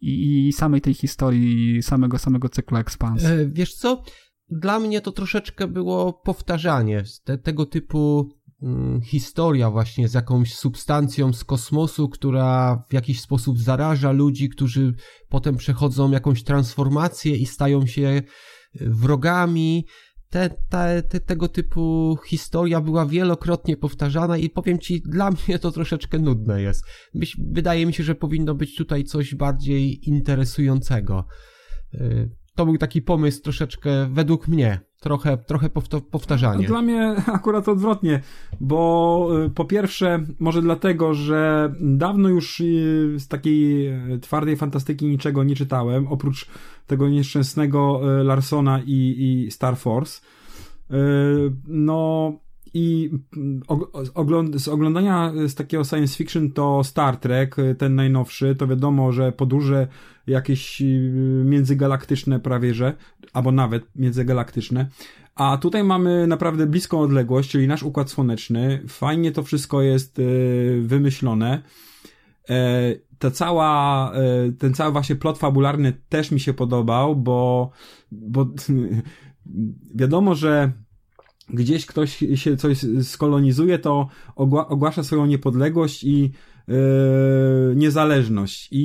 i, 0.00 0.48
i 0.48 0.52
samej 0.52 0.80
tej 0.80 0.94
historii, 0.94 1.82
samego, 1.82 2.18
samego 2.18 2.48
cyklu 2.48 2.76
Expanse? 2.78 3.34
E, 3.34 3.48
wiesz 3.48 3.74
co? 3.74 4.02
Dla 4.48 4.80
mnie 4.80 5.00
to 5.00 5.12
troszeczkę 5.12 5.68
było 5.68 6.12
powtarzanie 6.12 7.04
te, 7.24 7.38
tego 7.38 7.66
typu 7.66 8.30
mm, 8.62 9.00
historia 9.02 9.70
właśnie 9.70 10.08
z 10.08 10.14
jakąś 10.14 10.54
substancją 10.54 11.32
z 11.32 11.44
kosmosu, 11.44 12.08
która 12.08 12.82
w 12.88 12.92
jakiś 12.92 13.20
sposób 13.20 13.58
zaraża 13.58 14.12
ludzi, 14.12 14.48
którzy 14.48 14.94
potem 15.28 15.56
przechodzą 15.56 16.10
jakąś 16.10 16.42
transformację 16.42 17.36
i 17.36 17.46
stają 17.46 17.86
się 17.86 18.22
wrogami 18.74 19.86
te, 20.30 20.50
te, 20.68 21.02
te, 21.02 21.20
tego 21.20 21.48
typu 21.48 22.16
historia 22.26 22.80
była 22.80 23.06
wielokrotnie 23.06 23.76
powtarzana 23.76 24.36
i 24.38 24.50
powiem 24.50 24.78
ci, 24.78 25.02
dla 25.02 25.30
mnie 25.48 25.58
to 25.58 25.70
troszeczkę 25.70 26.18
nudne 26.18 26.62
jest. 26.62 26.84
Myś, 27.14 27.36
wydaje 27.52 27.86
mi 27.86 27.94
się, 27.94 28.02
że 28.02 28.14
powinno 28.14 28.54
być 28.54 28.76
tutaj 28.76 29.04
coś 29.04 29.34
bardziej 29.34 30.08
interesującego. 30.08 31.26
Y, 31.94 32.30
to 32.54 32.64
był 32.64 32.78
taki 32.78 33.02
pomysł 33.02 33.42
troszeczkę 33.42 34.08
według 34.12 34.48
mnie 34.48 34.89
trochę, 35.00 35.36
trochę 35.38 35.70
powtarzanie. 36.10 36.66
Dla 36.66 36.82
mnie 36.82 37.14
akurat 37.26 37.68
odwrotnie, 37.68 38.20
bo 38.60 39.28
y, 39.46 39.50
po 39.50 39.64
pierwsze, 39.64 40.24
może 40.38 40.62
dlatego, 40.62 41.14
że 41.14 41.72
dawno 41.80 42.28
już 42.28 42.60
y, 42.60 43.14
z 43.18 43.28
takiej 43.28 43.88
y, 44.14 44.18
twardej 44.18 44.56
fantastyki 44.56 45.06
niczego 45.06 45.44
nie 45.44 45.56
czytałem, 45.56 46.08
oprócz 46.08 46.46
tego 46.86 47.08
nieszczęsnego 47.08 48.00
Larsona 48.24 48.80
i, 48.86 49.14
i 49.18 49.50
Star 49.50 49.76
Force. 49.76 50.20
No 51.66 52.32
i 52.74 53.10
z 54.54 54.68
oglądania 54.68 55.32
z 55.46 55.54
takiego 55.54 55.84
science 55.84 56.16
fiction 56.16 56.52
to 56.52 56.84
Star 56.84 57.16
Trek, 57.16 57.56
ten 57.78 57.94
najnowszy, 57.94 58.54
to 58.54 58.66
wiadomo, 58.66 59.12
że 59.12 59.32
podróże 59.32 59.88
jakieś 60.30 60.82
y, 60.82 60.84
międzygalaktyczne 61.44 62.40
prawie 62.40 62.74
że, 62.74 62.94
albo 63.32 63.52
nawet 63.52 63.84
międzygalaktyczne. 63.96 64.86
A 65.34 65.58
tutaj 65.58 65.84
mamy 65.84 66.26
naprawdę 66.26 66.66
bliską 66.66 67.00
odległość, 67.00 67.50
czyli 67.50 67.68
nasz 67.68 67.82
układ 67.82 68.10
słoneczny. 68.10 68.82
Fajnie 68.88 69.32
to 69.32 69.42
wszystko 69.42 69.82
jest 69.82 70.18
y, 70.18 70.82
wymyślone. 70.82 71.62
E, 72.50 72.94
ta 73.18 73.30
cała, 73.30 74.12
e, 74.12 74.52
ten 74.52 74.74
cały 74.74 74.92
właśnie 74.92 75.16
plot 75.16 75.38
fabularny 75.38 75.92
też 76.08 76.30
mi 76.30 76.40
się 76.40 76.54
podobał, 76.54 77.16
bo, 77.16 77.70
bo 78.12 78.46
wiadomo, 80.00 80.34
że 80.34 80.72
gdzieś 81.48 81.86
ktoś 81.86 82.24
się 82.34 82.56
coś 82.56 82.78
skolonizuje, 83.02 83.78
to 83.78 84.08
ogła, 84.36 84.68
ogłasza 84.68 85.02
swoją 85.02 85.26
niepodległość 85.26 86.04
i 86.04 86.32
niezależność. 87.76 88.68
I, 88.72 88.84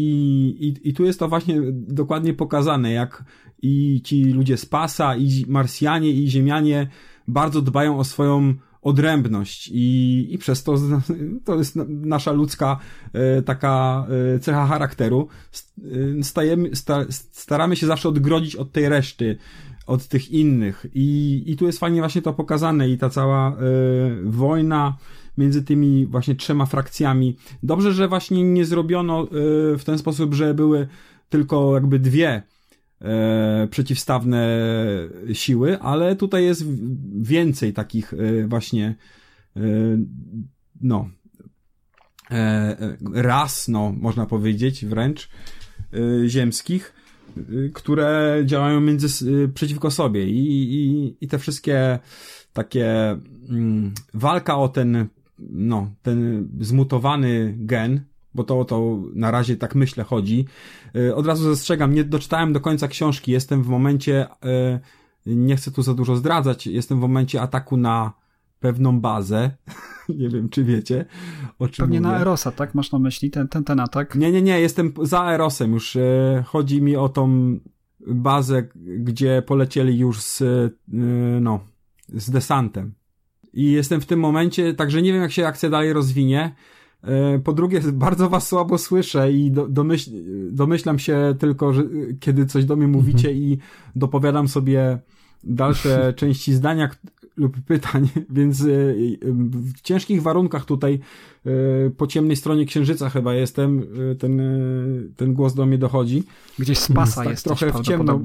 i, 0.59 0.89
I 0.89 0.93
tu 0.93 1.05
jest 1.05 1.19
to 1.19 1.27
właśnie 1.27 1.61
dokładnie 1.71 2.33
pokazane, 2.33 2.91
jak 2.91 3.23
i 3.61 4.01
ci 4.03 4.23
ludzie 4.23 4.57
z 4.57 4.65
pasa, 4.65 5.15
i 5.15 5.45
Marsjanie, 5.47 6.11
i 6.11 6.29
Ziemianie 6.29 6.87
bardzo 7.27 7.61
dbają 7.61 7.97
o 7.99 8.03
swoją 8.03 8.53
odrębność 8.81 9.69
i, 9.73 10.27
i 10.31 10.37
przez 10.37 10.63
to 10.63 10.75
to 11.45 11.55
jest 11.55 11.75
na- 11.75 11.85
nasza 11.89 12.31
ludzka 12.31 12.79
e, 13.13 13.41
taka 13.41 14.07
e, 14.35 14.39
cecha 14.39 14.65
charakteru. 14.67 15.27
Stajemy, 16.21 16.75
sta, 16.75 17.05
staramy 17.09 17.75
się 17.75 17.87
zawsze 17.87 18.09
odgrodzić 18.09 18.55
od 18.55 18.71
tej 18.71 18.89
reszty, 18.89 19.37
od 19.87 20.07
tych 20.07 20.31
innych 20.31 20.85
i, 20.93 21.43
i 21.45 21.57
tu 21.57 21.65
jest 21.65 21.79
fajnie 21.79 21.99
właśnie 21.99 22.21
to 22.21 22.33
pokazane 22.33 22.89
i 22.89 22.97
ta 22.97 23.09
cała 23.09 23.57
wojna 24.23 24.97
między 25.37 25.63
tymi 25.63 26.05
właśnie 26.05 26.35
trzema 26.35 26.65
frakcjami. 26.65 27.37
Dobrze, 27.63 27.93
że 27.93 28.07
właśnie 28.07 28.43
nie 28.43 28.65
zrobiono 28.65 29.23
e, 29.23 29.27
w 29.77 29.83
ten 29.85 29.97
sposób, 29.97 30.33
że 30.33 30.53
były 30.53 30.87
tylko 31.29 31.73
jakby 31.73 31.99
dwie 31.99 32.43
e, 33.01 33.67
przeciwstawne 33.71 34.47
siły, 35.33 35.79
ale 35.79 36.15
tutaj 36.15 36.43
jest 36.43 36.65
więcej 37.21 37.73
takich 37.73 38.13
e, 38.13 38.47
właśnie 38.47 38.95
no 40.81 41.09
ras, 43.13 43.67
no 43.67 43.93
można 43.97 44.25
powiedzieć 44.25 44.85
wręcz 44.85 45.29
ziemskich, 46.27 46.93
które 47.73 48.41
działają 48.45 48.81
między, 48.81 49.07
przeciwko 49.53 49.91
sobie 49.91 50.27
i, 50.27 50.73
i, 50.73 51.15
i 51.21 51.27
te 51.27 51.39
wszystkie 51.39 51.99
takie 52.53 53.17
mm, 53.49 53.93
walka 54.13 54.57
o 54.57 54.69
ten 54.69 55.07
no, 55.39 55.91
ten 56.01 56.47
zmutowany 56.59 57.55
gen, 57.57 58.01
bo 58.33 58.43
to 58.43 58.59
o 58.59 58.65
to 58.65 58.99
na 59.13 59.31
razie 59.31 59.57
tak 59.57 59.75
myślę 59.75 60.03
chodzi. 60.03 60.45
E, 60.95 61.15
Od 61.15 61.27
razu 61.27 61.43
zastrzegam, 61.43 61.93
nie 61.93 62.03
doczytałem 62.03 62.53
do 62.53 62.59
końca 62.59 62.87
książki, 62.87 63.31
jestem 63.31 63.63
w 63.63 63.67
momencie, 63.67 64.27
e, 64.45 64.79
nie 65.25 65.55
chcę 65.55 65.71
tu 65.71 65.81
za 65.81 65.93
dużo 65.93 66.15
zdradzać, 66.15 66.67
jestem 66.67 66.97
w 66.97 67.01
momencie 67.01 67.41
ataku 67.41 67.77
na 67.77 68.13
pewną 68.59 68.99
bazę. 69.01 69.51
nie 70.19 70.29
wiem, 70.29 70.49
czy 70.49 70.63
wiecie, 70.63 71.05
o 71.59 71.67
czym 71.67 71.83
Pewnie 71.85 72.01
mówię. 72.01 72.11
na 72.11 72.19
Erosa, 72.21 72.51
tak? 72.51 72.75
Masz 72.75 72.91
na 72.91 72.99
myśli 72.99 73.31
ten, 73.31 73.47
ten, 73.47 73.63
ten 73.63 73.79
atak? 73.79 74.15
Nie, 74.15 74.31
nie, 74.31 74.41
nie, 74.41 74.59
jestem 74.61 74.93
za 75.01 75.31
Erosem 75.33 75.73
już. 75.73 75.95
E, 75.95 76.43
chodzi 76.47 76.81
mi 76.81 76.95
o 76.95 77.09
tą 77.09 77.55
bazę, 78.07 78.63
gdzie 78.99 79.43
polecieli 79.45 79.99
już 79.99 80.21
z, 80.21 80.43
no, 81.41 81.59
z 82.07 82.29
desantem. 82.31 82.93
I 83.55 83.71
jestem 83.71 84.01
w 84.01 84.05
tym 84.05 84.19
momencie, 84.19 84.73
także 84.73 85.01
nie 85.01 85.13
wiem, 85.13 85.21
jak 85.21 85.31
się 85.31 85.47
akcja 85.47 85.69
dalej 85.69 85.93
rozwinie. 85.93 86.55
E, 87.03 87.39
Po 87.39 87.53
drugie, 87.53 87.81
bardzo 88.07 88.29
was 88.29 88.47
słabo 88.47 88.77
słyszę 88.77 89.31
i 89.31 89.51
do, 89.51 89.67
domyśl, 89.67 90.11
domyślam 90.51 90.99
się 90.99 91.35
tylko, 91.39 91.73
że 91.73 91.83
kiedy 92.19 92.45
coś 92.45 92.65
do 92.65 92.75
mnie 92.75 92.87
mówicie 92.87 93.33
i 93.33 93.57
dopowiadam 93.95 94.47
sobie 94.47 94.99
dalsze 95.45 96.13
części 96.17 96.53
zdania 96.53 96.89
lub 97.37 97.61
pytań, 97.61 98.09
więc 98.29 98.61
e, 98.61 98.65
w 99.51 99.81
ciężkich 99.81 100.21
warunkach 100.21 100.65
tutaj 100.65 100.99
e, 101.45 101.89
po 101.89 102.07
ciemnej 102.07 102.35
stronie 102.35 102.65
księżyca 102.65 103.09
chyba 103.09 103.33
jestem, 103.33 103.87
ten, 104.19 104.41
ten 105.15 105.33
głos 105.33 105.53
do 105.53 105.65
mnie 105.65 105.77
dochodzi. 105.77 106.23
Gdzieś 106.59 106.77
z 106.77 106.91
pasa 106.91 107.21
tak 107.21 107.29
jesteś 107.29 107.59
trochę 107.59 107.79
w 107.79 107.81
ciemno. 107.81 108.21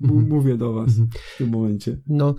Mówię 0.28 0.56
do 0.56 0.72
was 0.72 0.92
w 1.34 1.38
tym 1.38 1.50
momencie. 1.50 1.98
No, 2.06 2.34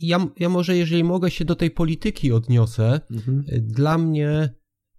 ja, 0.00 0.26
ja 0.38 0.48
może, 0.48 0.76
jeżeli 0.76 1.04
mogę 1.04 1.30
się 1.30 1.44
do 1.44 1.54
tej 1.54 1.70
polityki 1.70 2.32
odniosę, 2.32 3.00
dla 3.60 3.98
mnie 3.98 4.50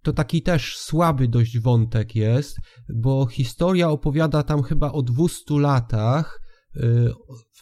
to 0.02 0.12
taki 0.12 0.42
też 0.42 0.78
słaby 0.78 1.28
dość 1.28 1.58
wątek 1.58 2.16
jest, 2.16 2.56
bo 2.94 3.26
historia 3.26 3.90
opowiada 3.90 4.42
tam 4.42 4.62
chyba 4.62 4.92
o 4.92 5.02
200 5.02 5.58
latach, 5.58 6.40
y, 6.44 6.47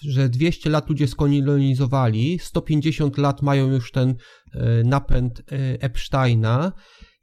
że 0.03 0.29
200 0.29 0.71
lat 0.71 0.89
ludzie 0.89 1.09
skolonizowali, 1.09 2.39
150 2.39 3.19
lat 3.19 3.43
mają 3.43 3.73
już 3.73 3.93
ten 3.93 4.11
y, 4.11 4.59
napęd 4.85 5.39
y, 5.39 5.45
Epsteina 5.81 6.73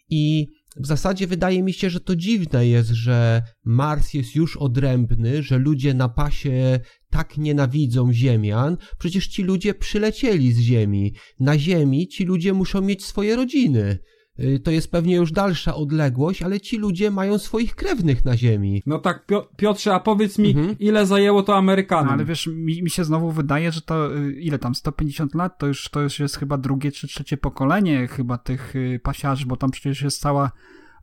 i 0.10 0.48
w 0.78 0.88
zasadzie 0.88 1.28
wydaje 1.28 1.64
mi 1.64 1.74
się, 1.74 1.90
że 1.90 2.00
to 2.00 2.16
dziwne 2.16 2.68
jest, 2.68 2.90
że 2.90 3.42
Mars 3.66 4.14
jest 4.14 4.36
już 4.36 4.58
odrębny, 4.58 5.44
że 5.44 5.58
ludzie 5.58 5.94
na 5.94 6.10
pasie 6.10 6.80
tak 7.10 7.38
nienawidzą 7.38 8.14
Ziemian. 8.14 8.78
Przecież 9.00 9.28
ci 9.28 9.44
ludzie 9.44 9.74
przylecieli 9.74 10.54
z 10.54 10.60
Ziemi. 10.60 11.14
Na 11.40 11.60
Ziemi 11.60 12.08
ci 12.08 12.26
ludzie 12.26 12.54
muszą 12.54 12.82
mieć 12.82 13.06
swoje 13.06 13.36
rodziny. 13.36 14.00
Y, 14.40 14.60
To 14.60 14.72
jest 14.72 14.92
pewnie 14.92 15.16
już 15.16 15.32
dalsza 15.32 15.76
odległość, 15.76 16.42
ale 16.44 16.60
ci 16.60 16.78
ludzie 16.78 17.12
mają 17.12 17.38
swoich 17.38 17.76
krewnych 17.76 18.26
na 18.26 18.38
Ziemi. 18.38 18.84
No 18.86 19.00
tak, 19.00 19.26
Pio- 19.28 19.46
Piotrze, 19.58 19.94
a 19.96 20.00
powiedz 20.00 20.40
mi, 20.40 20.50
Mhm. 20.50 20.76
ile 20.80 21.06
zajęło 21.06 21.44
to 21.44 21.56
Amerykanom? 21.58 22.06
No, 22.06 22.12
ale 22.14 22.26
wiesz, 22.26 22.48
mi, 22.48 22.84
mi 22.84 22.90
się 22.90 23.04
znowu 23.04 23.32
wydaje, 23.32 23.72
że 23.72 23.82
to 23.82 24.18
y, 24.18 24.34
ile 24.34 24.60
tam, 24.60 24.76
150 24.76 25.36
lat, 25.36 25.58
to 25.58 25.68
już, 25.68 25.90
to 25.90 26.02
już 26.02 26.20
jest 26.20 26.38
chyba 26.38 26.58
drugie 26.58 26.92
czy 26.92 27.08
trzecie 27.08 27.38
pokolenie 27.38 28.08
chyba 28.08 28.38
tych 28.38 28.76
y, 28.76 29.00
pasiarzy, 29.04 29.46
bo 29.46 29.58
tam 29.58 29.72
przecież 29.72 30.02
jest 30.02 30.20
cała, 30.22 30.52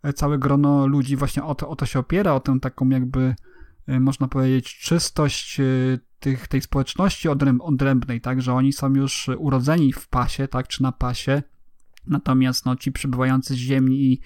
e, 0.03 0.13
całe 0.13 0.39
grono 0.39 0.87
ludzi 0.87 1.17
właśnie 1.17 1.45
o 1.45 1.55
to, 1.55 1.69
o 1.69 1.77
to 1.77 1.87
się 1.87 1.99
opiera, 1.99 2.35
o 2.35 2.41
tę 2.41 2.61
taką 2.61 2.89
jakby, 2.89 3.35
y, 3.89 4.01
można 4.01 4.29
powiedzieć, 4.29 4.79
czystość 4.79 5.61
y, 5.61 5.99
tych, 6.21 6.49
tej 6.49 6.61
społeczności 6.61 7.29
odręb, 7.29 7.63
odrębnej, 7.63 8.21
tak, 8.21 8.43
że 8.43 8.55
oni 8.55 8.73
są 8.73 8.95
już 8.95 9.31
urodzeni 9.39 9.93
w 9.93 10.09
pasie, 10.09 10.49
tak, 10.49 10.69
czy 10.69 10.83
na 10.83 10.93
pasie, 10.93 11.43
Natomiast 12.11 12.67
no, 12.67 12.77
ci 12.77 12.93
przybywający 12.93 13.55
z 13.55 13.57
ziemi 13.57 14.13
i 14.13 14.21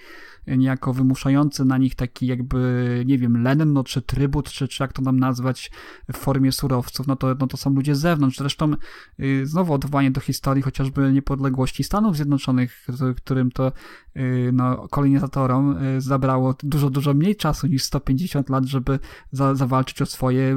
niejako 0.47 0.93
wymuszający 0.93 1.65
na 1.65 1.79
nich 1.79 1.95
taki 1.95 2.27
jakby, 2.27 3.03
nie 3.07 3.19
wiem, 3.19 3.43
len, 3.43 3.73
no, 3.73 3.85
czy 3.85 4.03
trybut, 4.03 4.51
czy, 4.51 4.69
czy 4.69 4.83
jak 4.83 4.93
to 4.93 5.03
nam 5.03 5.19
nazwać 5.19 5.71
w 6.13 6.17
formie 6.17 6.53
surowców, 6.53 7.07
no 7.07 7.17
to, 7.17 7.35
no 7.41 7.47
to 7.47 7.57
są 7.57 7.75
ludzie 7.75 7.95
z 7.95 7.99
zewnątrz. 7.99 8.39
Zresztą 8.39 8.73
y, 9.21 9.47
znowu 9.47 9.73
odwołanie 9.73 10.11
do 10.11 10.21
historii 10.21 10.63
chociażby 10.63 11.13
niepodległości 11.13 11.85
Stanów 11.85 12.17
Zjednoczonych, 12.17 12.87
którym 13.17 13.51
to 13.51 13.73
y, 14.17 14.51
no, 14.53 14.89
kolonizatorom 14.89 15.79
y, 15.97 16.01
zabrało 16.01 16.55
dużo, 16.63 16.91
dużo 16.91 17.15
mniej 17.15 17.37
czasu 17.37 17.67
niż 17.67 17.83
150 17.85 18.51
lat, 18.51 18.65
żeby 18.65 18.99
za, 19.33 19.55
zawalczyć 19.55 20.03
o 20.03 20.07
swoje, 20.07 20.57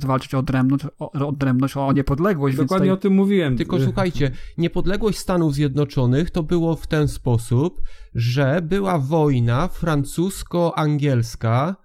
zawalczyć 0.00 0.34
o 0.34 0.38
odrębność, 0.38 0.84
o, 0.98 1.12
odrębność, 1.12 1.76
o 1.76 1.92
niepodległość. 1.92 2.56
Dokładnie 2.56 2.86
tutaj- 2.86 2.90
o 2.90 2.96
tym 2.96 3.12
mówiłem. 3.12 3.56
Tylko 3.56 3.80
słuchajcie, 3.80 4.30
niepodległość 4.58 5.18
Stanów 5.18 5.54
Zjednoczonych 5.54 6.30
to 6.30 6.42
było 6.42 6.76
w 6.76 6.86
ten 6.86 7.08
sposób, 7.08 7.80
że 8.14 8.62
była 8.62 8.98
wojna 8.98 9.68
francusko-angielska 9.68 11.76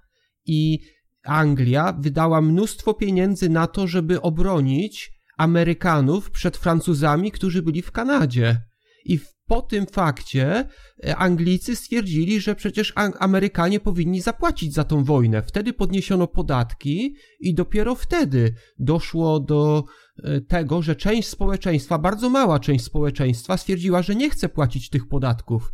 i 0.46 0.80
Anglia 1.26 1.94
wydała 2.00 2.42
mnóstwo 2.42 2.94
pieniędzy 2.94 3.50
na 3.50 3.68
to, 3.68 3.88
żeby 3.88 4.22
obronić 4.22 5.12
Amerykanów 5.38 6.32
przed 6.32 6.58
Francuzami, 6.58 7.32
którzy 7.32 7.62
byli 7.62 7.82
w 7.82 7.92
Kanadzie. 7.92 8.62
I 9.06 9.20
po 9.48 9.62
tym 9.62 9.86
fakcie 9.86 10.70
e, 11.04 11.16
Anglicy 11.16 11.76
stwierdzili, 11.76 12.42
że 12.42 12.56
przecież 12.56 12.94
Amerykanie 12.96 13.80
powinni 13.80 14.22
zapłacić 14.22 14.74
za 14.74 14.84
tą 14.84 15.04
wojnę. 15.04 15.44
Wtedy 15.44 15.74
podniesiono 15.74 16.28
podatki 16.28 17.16
i 17.40 17.54
dopiero 17.54 17.96
wtedy 17.96 18.54
doszło 18.80 19.40
do 19.40 19.84
e, 20.24 20.42
tego, 20.42 20.82
że 20.82 20.96
część 20.96 21.30
społeczeństwa, 21.30 21.98
bardzo 21.98 22.30
mała 22.30 22.60
część 22.60 22.86
społeczeństwa 22.86 23.58
stwierdziła, 23.58 24.02
że 24.02 24.16
nie 24.16 24.30
chce 24.30 24.50
płacić 24.50 24.90
tych 24.90 25.08
podatków. 25.08 25.72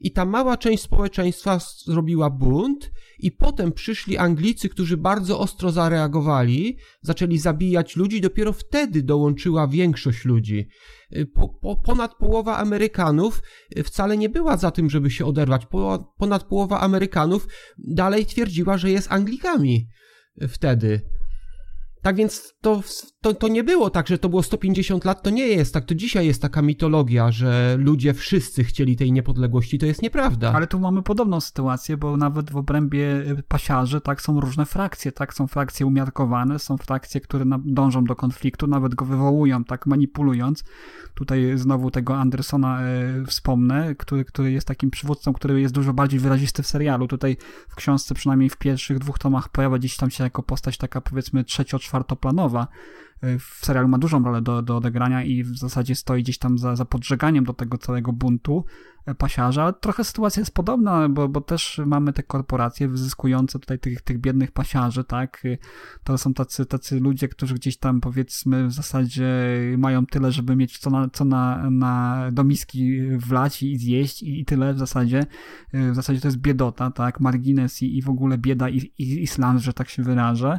I 0.00 0.12
ta 0.12 0.24
mała 0.24 0.56
część 0.56 0.82
społeczeństwa 0.82 1.58
zrobiła 1.84 2.30
bunt 2.30 2.90
i 3.18 3.32
potem 3.32 3.72
przyszli 3.72 4.16
Anglicy, 4.16 4.68
którzy 4.68 4.96
bardzo 4.96 5.38
ostro 5.40 5.72
zareagowali, 5.72 6.76
zaczęli 7.02 7.38
zabijać 7.38 7.96
ludzi, 7.96 8.20
dopiero 8.20 8.52
wtedy 8.52 9.02
dołączyła 9.02 9.68
większość 9.68 10.24
ludzi. 10.24 10.68
Y, 11.16 11.26
po, 11.26 11.48
po, 11.48 11.76
ponad 11.76 12.14
połowa 12.14 12.56
Amerykanów 12.56 13.42
y, 13.78 13.82
wcale 13.82 14.16
nie 14.16 14.28
była 14.28 14.56
za 14.56 14.70
tym, 14.70 14.90
żeby 14.90 15.10
się 15.10 15.26
oderwać. 15.26 15.66
Po, 15.66 16.14
ponad 16.18 16.44
połowa 16.44 16.80
Amerykanów 16.80 17.48
dalej 17.78 18.26
twierdziła, 18.26 18.78
że 18.78 18.90
jest 18.90 19.12
Anglikami 19.12 19.88
wtedy. 20.48 21.00
Tak 22.02 22.16
więc 22.16 22.54
to, 22.60 22.82
to, 23.20 23.34
to 23.34 23.48
nie 23.48 23.64
było 23.64 23.90
tak, 23.90 24.08
że 24.08 24.18
to 24.18 24.28
było 24.28 24.42
150 24.42 25.04
lat, 25.04 25.22
to 25.22 25.30
nie 25.30 25.46
jest 25.46 25.74
tak. 25.74 25.84
To 25.84 25.94
dzisiaj 25.94 26.26
jest 26.26 26.42
taka 26.42 26.62
mitologia, 26.62 27.30
że 27.30 27.76
ludzie 27.78 28.14
wszyscy 28.14 28.64
chcieli 28.64 28.96
tej 28.96 29.12
niepodległości. 29.12 29.78
To 29.78 29.86
jest 29.86 30.02
nieprawda. 30.02 30.52
Ale 30.52 30.66
tu 30.66 30.80
mamy 30.80 31.02
podobną 31.02 31.40
sytuację, 31.40 31.96
bo 31.96 32.16
nawet 32.16 32.50
w 32.50 32.56
obrębie 32.56 33.06
y, 33.38 33.42
pasiarzy 33.48 34.00
tak 34.00 34.22
są 34.22 34.40
różne 34.40 34.66
frakcje, 34.66 35.12
tak 35.12 35.34
są 35.34 35.46
frakcje 35.46 35.86
umiarkowane, 35.86 36.58
są 36.58 36.76
frakcje, 36.76 37.20
które 37.20 37.44
dążą 37.64 38.04
do 38.04 38.16
konfliktu, 38.16 38.66
nawet 38.66 38.94
go 38.94 39.04
wywołują, 39.04 39.64
tak 39.64 39.86
manipulując. 39.86 40.64
Tutaj 41.14 41.52
znowu 41.58 41.90
tego 41.90 42.16
Andersona 42.16 42.82
e, 42.82 43.24
wspomnę, 43.26 43.94
który, 43.94 44.24
który 44.24 44.52
jest 44.52 44.66
takim 44.66 44.90
przywódcą, 44.90 45.32
który 45.32 45.60
jest 45.60 45.74
dużo 45.74 45.92
bardziej 45.92 46.20
wyrazisty 46.20 46.62
w 46.62 46.66
serialu. 46.66 47.08
Tutaj 47.08 47.36
w 47.68 47.74
książce, 47.74 48.14
przynajmniej 48.14 48.50
w 48.50 48.56
pierwszych 48.56 48.98
dwóch 48.98 49.18
tomach, 49.18 49.48
pojawia 49.48 49.78
gdzieś 49.78 49.96
tam 49.96 50.10
się 50.10 50.24
jako 50.24 50.42
postać 50.42 50.78
taka 50.78 51.00
powiedzmy 51.00 51.44
trzecio-czwartoplanowa, 51.44 52.66
w 53.22 53.66
serialu 53.66 53.88
ma 53.88 53.98
dużą 53.98 54.24
rolę 54.24 54.42
do, 54.42 54.62
do 54.62 54.76
odegrania 54.76 55.22
i 55.22 55.44
w 55.44 55.56
zasadzie 55.56 55.94
stoi 55.94 56.22
gdzieś 56.22 56.38
tam 56.38 56.58
za, 56.58 56.76
za 56.76 56.84
podżeganiem 56.84 57.44
do 57.44 57.52
tego 57.52 57.78
całego 57.78 58.12
buntu 58.12 58.64
pasiarza, 59.14 59.62
ale 59.62 59.72
trochę 59.72 60.04
sytuacja 60.04 60.40
jest 60.40 60.54
podobna, 60.54 61.08
bo, 61.08 61.28
bo 61.28 61.40
też 61.40 61.80
mamy 61.86 62.12
te 62.12 62.22
korporacje 62.22 62.88
wyzyskujące 62.88 63.58
tutaj 63.58 63.78
tych, 63.78 64.02
tych 64.02 64.18
biednych 64.18 64.52
pasiarzy, 64.52 65.04
tak? 65.04 65.42
To 66.04 66.18
są 66.18 66.34
tacy, 66.34 66.66
tacy 66.66 67.00
ludzie, 67.00 67.28
którzy 67.28 67.54
gdzieś 67.54 67.76
tam 67.76 68.00
powiedzmy 68.00 68.66
w 68.66 68.72
zasadzie 68.72 69.28
mają 69.78 70.06
tyle, 70.06 70.32
żeby 70.32 70.56
mieć 70.56 70.78
co 70.78 70.90
na, 70.90 71.08
co 71.12 71.24
na, 71.24 71.70
na 71.70 72.26
do 72.32 72.44
miski 72.44 73.00
wlać 73.16 73.62
i 73.62 73.78
zjeść 73.78 74.22
i, 74.22 74.40
i 74.40 74.44
tyle 74.44 74.74
w 74.74 74.78
zasadzie. 74.78 75.26
W 75.72 75.94
zasadzie 75.94 76.20
to 76.20 76.28
jest 76.28 76.38
biedota, 76.38 76.90
tak? 76.90 77.20
Margines 77.20 77.82
i, 77.82 77.98
i 77.98 78.02
w 78.02 78.08
ogóle 78.08 78.38
bieda 78.38 78.68
i, 78.68 78.76
i 78.98 79.22
islam, 79.22 79.58
że 79.58 79.72
tak 79.72 79.88
się 79.88 80.02
wyrażę. 80.02 80.58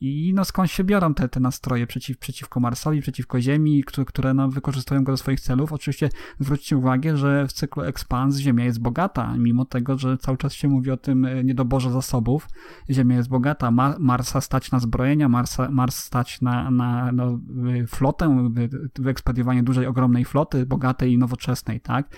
I 0.00 0.32
no 0.34 0.44
skąd 0.44 0.70
się 0.70 0.84
biorą 0.84 1.14
te, 1.14 1.28
te 1.28 1.40
nastroje 1.40 1.86
przeciw, 1.86 2.18
przeciwko 2.18 2.60
Marsowi, 2.60 3.00
przeciwko 3.00 3.40
Ziemi, 3.40 3.84
które, 3.84 4.04
które 4.04 4.34
no, 4.34 4.48
wykorzystują 4.48 5.04
go 5.04 5.12
do 5.12 5.16
swoich 5.16 5.40
celów? 5.40 5.72
Oczywiście 5.72 6.08
zwróćcie 6.40 6.76
uwagę, 6.76 7.16
że 7.16 7.46
w 7.46 7.52
cyklu 7.52 7.84
Expans 7.86 8.36
Ziemia 8.36 8.64
jest 8.64 8.80
bogata, 8.80 9.36
mimo 9.38 9.64
tego, 9.64 9.98
że 9.98 10.18
cały 10.18 10.38
czas 10.38 10.52
się 10.52 10.68
mówi 10.68 10.90
o 10.90 10.96
tym 10.96 11.24
e, 11.24 11.44
niedoborze 11.44 11.92
zasobów. 11.92 12.48
Ziemia 12.90 13.16
jest 13.16 13.28
bogata, 13.28 13.70
Mar 13.70 13.96
Marsa 13.98 14.40
stać 14.40 14.70
na 14.70 14.78
zbrojenia, 14.78 15.28
Marsa, 15.28 15.70
Mars 15.70 15.96
stać 15.96 16.40
na, 16.40 16.70
na 16.70 17.12
no, 17.12 17.38
flotę, 17.86 18.50
wyekspediowanie 18.98 19.62
dużej, 19.62 19.86
ogromnej 19.86 20.24
floty, 20.24 20.66
bogatej 20.66 21.12
i 21.12 21.18
nowoczesnej, 21.18 21.80
tak? 21.80 22.08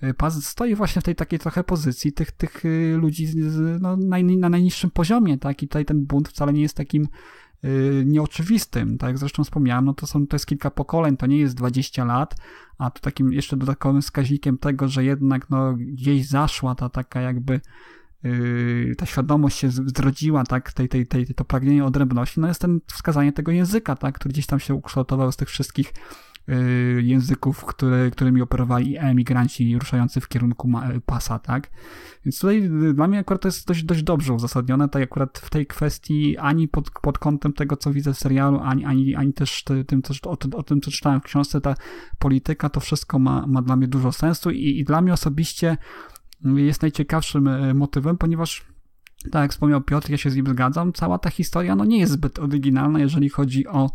E, 0.00 0.14
Paz 0.14 0.44
stoi 0.44 0.74
właśnie 0.74 1.02
w 1.02 1.04
tej 1.04 1.14
takiej 1.14 1.38
trochę 1.38 1.64
pozycji 1.64 2.12
tych, 2.12 2.32
tych 2.32 2.62
e, 2.64 2.96
ludzi 2.96 3.28
no, 3.80 3.96
na 3.96 4.48
najniższym 4.48 4.90
poziomie, 4.90 5.38
tak? 5.38 5.62
I 5.62 5.68
tutaj 5.68 5.84
ten 5.84 6.06
bunt 6.06 6.28
wcale 6.28 6.52
nie 6.52 6.62
jest 6.62 6.76
takim 6.76 7.08
nieoczywistym, 8.04 8.98
tak? 8.98 9.18
Zresztą 9.18 9.44
wspomniałem, 9.44 9.84
no 9.84 9.94
to, 9.94 10.06
są, 10.06 10.26
to 10.26 10.34
jest 10.34 10.46
kilka 10.46 10.70
pokoleń, 10.70 11.16
to 11.16 11.26
nie 11.26 11.38
jest 11.38 11.54
20 11.54 12.04
lat, 12.04 12.36
a 12.78 12.90
to 12.90 13.00
takim 13.00 13.32
jeszcze 13.32 13.56
dodatkowym 13.56 14.02
wskaźnikiem 14.02 14.58
tego, 14.58 14.88
że 14.88 15.04
jednak 15.04 15.50
no, 15.50 15.74
gdzieś 15.76 16.26
zaszła 16.28 16.74
ta 16.74 16.88
taka 16.88 17.20
jakby 17.20 17.60
Yy, 18.22 18.94
ta 18.98 19.06
świadomość 19.06 19.58
się 19.58 19.70
zrodziła, 19.70 20.44
tak, 20.44 20.72
tej, 20.72 20.88
tej, 20.88 21.06
tej, 21.06 21.26
to 21.26 21.44
pragnienie 21.44 21.84
odrębności, 21.84 22.40
no 22.40 22.48
jest 22.48 22.60
ten 22.60 22.80
wskazanie 22.86 23.32
tego 23.32 23.52
języka, 23.52 23.96
tak, 23.96 24.14
który 24.14 24.32
gdzieś 24.32 24.46
tam 24.46 24.60
się 24.60 24.74
ukształtował 24.74 25.32
z 25.32 25.36
tych 25.36 25.48
wszystkich 25.48 25.92
Y, 25.92 26.29
języków, 27.00 27.64
które, 27.64 28.10
którymi 28.10 28.42
operowali 28.42 28.98
emigranci 28.98 29.78
ruszający 29.78 30.20
w 30.20 30.28
kierunku 30.28 30.72
pasa, 31.06 31.38
tak? 31.38 31.70
Więc 32.24 32.38
tutaj 32.40 32.64
y, 32.88 32.94
dla 32.94 33.08
mnie 33.08 33.18
akurat 33.18 33.42
to 33.42 33.48
jest 33.48 33.66
dość, 33.66 33.84
dość 33.84 34.02
dobrze 34.02 34.34
uzasadnione, 34.34 34.88
tak 34.88 35.02
akurat 35.02 35.38
w 35.38 35.50
tej 35.50 35.66
kwestii 35.66 36.36
ani 36.38 36.68
pod, 36.68 36.90
pod 36.90 37.18
kątem 37.18 37.52
tego, 37.52 37.76
co 37.76 37.92
widzę 37.92 38.12
w 38.12 38.18
serialu, 38.18 38.60
ani, 38.62 38.84
ani, 38.84 39.14
ani 39.14 39.32
też 39.32 39.64
tym, 39.86 40.02
co, 40.02 40.30
o, 40.30 40.36
o 40.56 40.62
tym, 40.62 40.80
co 40.80 40.90
czytałem 40.90 41.20
w 41.20 41.24
książce, 41.24 41.60
ta 41.60 41.74
polityka, 42.18 42.68
to 42.68 42.80
wszystko 42.80 43.18
ma, 43.18 43.46
ma 43.46 43.62
dla 43.62 43.76
mnie 43.76 43.88
dużo 43.88 44.12
sensu 44.12 44.50
i, 44.50 44.78
i 44.78 44.84
dla 44.84 45.00
mnie 45.00 45.12
osobiście 45.12 45.76
jest 46.44 46.82
najciekawszym 46.82 47.48
y, 47.48 47.74
motywem, 47.74 48.18
ponieważ 48.18 48.64
tak 49.30 49.42
jak 49.42 49.50
wspomniał 49.50 49.80
Piotr, 49.80 50.10
ja 50.10 50.16
się 50.16 50.30
z 50.30 50.36
nim 50.36 50.46
zgadzam, 50.46 50.92
cała 50.92 51.18
ta 51.18 51.30
historia 51.30 51.76
no, 51.76 51.84
nie 51.84 51.98
jest 51.98 52.12
zbyt 52.12 52.38
oryginalna, 52.38 53.00
jeżeli 53.00 53.28
chodzi 53.28 53.66
o 53.66 53.90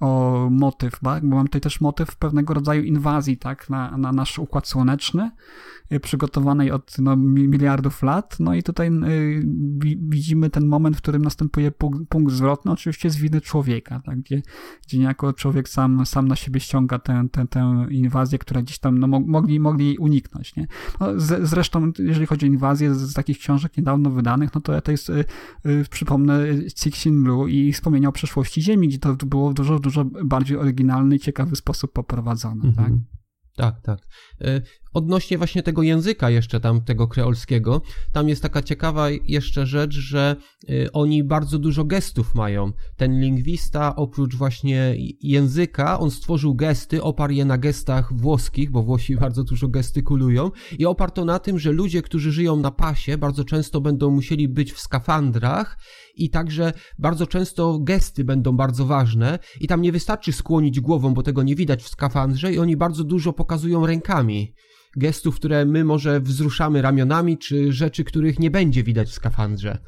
o 0.00 0.48
motyw, 0.50 1.00
tak? 1.00 1.26
bo 1.26 1.36
mam 1.36 1.46
tutaj 1.46 1.60
też 1.60 1.80
motyw 1.80 2.16
pewnego 2.16 2.54
rodzaju 2.54 2.82
inwazji 2.82 3.36
tak? 3.36 3.70
na, 3.70 3.96
na 3.96 4.12
nasz 4.12 4.38
układ 4.38 4.68
słoneczny, 4.68 5.30
y, 5.92 6.00
przygotowanej 6.00 6.70
od 6.70 6.98
no, 6.98 7.16
miliardów 7.16 8.02
lat. 8.02 8.36
No 8.40 8.54
i 8.54 8.62
tutaj 8.62 8.88
y, 8.88 9.42
widzimy 10.00 10.50
ten 10.50 10.66
moment, 10.66 10.96
w 10.96 11.02
którym 11.02 11.22
następuje 11.22 11.70
punkt, 11.70 12.08
punkt 12.08 12.32
zwrotny, 12.32 12.72
oczywiście 12.72 13.10
z 13.10 13.16
winy 13.16 13.40
człowieka, 13.40 14.00
tak? 14.04 14.20
gdzie, 14.20 14.42
gdzie 14.86 14.98
niejako 14.98 15.32
człowiek 15.32 15.68
sam, 15.68 16.06
sam 16.06 16.28
na 16.28 16.36
siebie 16.36 16.60
ściąga 16.60 16.98
tę, 16.98 17.26
tę, 17.32 17.46
tę 17.46 17.86
inwazję, 17.90 18.38
która 18.38 18.62
gdzieś 18.62 18.78
tam 18.78 18.98
no, 18.98 19.06
mogli, 19.06 19.60
mogli 19.60 19.98
uniknąć. 19.98 20.56
Nie? 20.56 20.66
No, 21.00 21.20
z, 21.20 21.48
zresztą, 21.48 21.92
jeżeli 21.98 22.26
chodzi 22.26 22.46
o 22.46 22.48
inwazję 22.48 22.94
z, 22.94 22.98
z, 22.98 23.14
takich 23.14 23.38
książek 23.38 23.76
niedawno 23.76 24.10
wydanych, 24.10 24.54
no 24.54 24.60
to 24.60 24.80
to 24.80 24.90
jest, 24.90 25.10
y, 25.10 25.24
y, 25.66 25.84
przypomnę, 25.90 26.40
Cixin 26.74 27.24
Blue 27.24 27.50
i 27.50 27.72
wspomnienia 27.72 28.08
o 28.08 28.12
przeszłości 28.12 28.62
Ziemi, 28.62 28.88
gdzie 28.88 28.98
to 28.98 29.14
było 29.14 29.52
dużo, 29.52 29.78
dużo 29.78 29.89
dużo 29.90 30.04
bardziej 30.24 30.56
oryginalny 30.56 31.16
i 31.16 31.18
ciekawy 31.18 31.56
sposób 31.56 31.92
poprowadzony, 31.92 32.68
mhm. 32.68 32.74
tak? 32.74 32.92
Tak, 33.56 33.80
tak. 33.82 34.08
Odnośnie 34.92 35.38
właśnie 35.38 35.62
tego 35.62 35.82
języka 35.82 36.30
jeszcze 36.30 36.60
tam, 36.60 36.80
tego 36.82 37.08
kreolskiego, 37.08 37.82
tam 38.12 38.28
jest 38.28 38.42
taka 38.42 38.62
ciekawa 38.62 39.10
jeszcze 39.10 39.66
rzecz, 39.66 39.94
że 39.94 40.36
e, 40.68 40.92
oni 40.92 41.24
bardzo 41.24 41.58
dużo 41.58 41.84
gestów 41.84 42.34
mają. 42.34 42.72
Ten 42.96 43.20
lingwista 43.20 43.96
oprócz 43.96 44.34
właśnie 44.34 44.94
języka, 45.20 45.98
on 46.00 46.10
stworzył 46.10 46.54
gesty, 46.54 47.02
oparł 47.02 47.32
je 47.32 47.44
na 47.44 47.58
gestach 47.58 48.12
włoskich, 48.12 48.70
bo 48.70 48.82
Włosi 48.82 49.16
bardzo 49.26 49.44
dużo 49.44 49.68
gestykulują 49.68 50.50
i 50.78 50.86
oparł 50.86 51.12
to 51.12 51.24
na 51.24 51.38
tym, 51.38 51.58
że 51.58 51.72
ludzie, 51.72 52.02
którzy 52.02 52.32
żyją 52.32 52.56
na 52.56 52.70
pasie, 52.70 53.18
bardzo 53.18 53.44
często 53.44 53.80
będą 53.80 54.10
musieli 54.10 54.48
być 54.48 54.72
w 54.72 54.80
skafandrach 54.80 55.78
i 56.14 56.30
także 56.30 56.72
bardzo 56.98 57.26
często 57.26 57.78
gesty 57.78 58.24
będą 58.24 58.56
bardzo 58.56 58.86
ważne 58.86 59.38
i 59.60 59.66
tam 59.66 59.82
nie 59.82 59.92
wystarczy 59.92 60.32
skłonić 60.32 60.80
głową, 60.80 61.14
bo 61.14 61.22
tego 61.22 61.42
nie 61.42 61.54
widać 61.54 61.82
w 61.82 61.88
skafandrze 61.88 62.52
i 62.52 62.58
oni 62.58 62.76
bardzo 62.76 63.04
dużo 63.04 63.32
pokazują 63.32 63.86
rękami. 63.86 64.54
Gestów, 64.96 65.36
które 65.36 65.64
my 65.64 65.84
może 65.84 66.20
wzruszamy 66.20 66.82
ramionami, 66.82 67.38
czy 67.38 67.72
rzeczy, 67.72 68.04
których 68.04 68.38
nie 68.38 68.50
będzie 68.50 68.82
widać 68.82 69.08
w 69.08 69.14
skafandrze. 69.14 69.78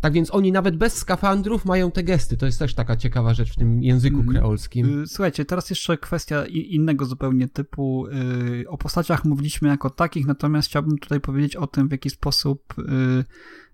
Tak 0.00 0.12
więc 0.12 0.34
oni 0.34 0.52
nawet 0.52 0.76
bez 0.76 0.96
skafandrów 0.96 1.64
mają 1.64 1.90
te 1.90 2.04
gesty. 2.04 2.36
To 2.36 2.46
jest 2.46 2.58
też 2.58 2.74
taka 2.74 2.96
ciekawa 2.96 3.34
rzecz 3.34 3.52
w 3.52 3.56
tym 3.56 3.82
języku 3.82 4.16
mhm. 4.16 4.36
kreolskim. 4.36 5.02
Y, 5.02 5.06
słuchajcie, 5.06 5.44
teraz 5.44 5.70
jeszcze 5.70 5.98
kwestia 5.98 6.46
innego 6.46 7.04
zupełnie 7.04 7.48
typu. 7.48 8.06
Y, 8.06 8.68
o 8.68 8.78
postaciach 8.78 9.24
mówiliśmy 9.24 9.68
jako 9.68 9.90
takich, 9.90 10.26
natomiast 10.26 10.68
chciałbym 10.68 10.98
tutaj 10.98 11.20
powiedzieć 11.20 11.56
o 11.56 11.66
tym, 11.66 11.88
w 11.88 11.92
jaki 11.92 12.10
sposób 12.10 12.74
y, 12.78 13.24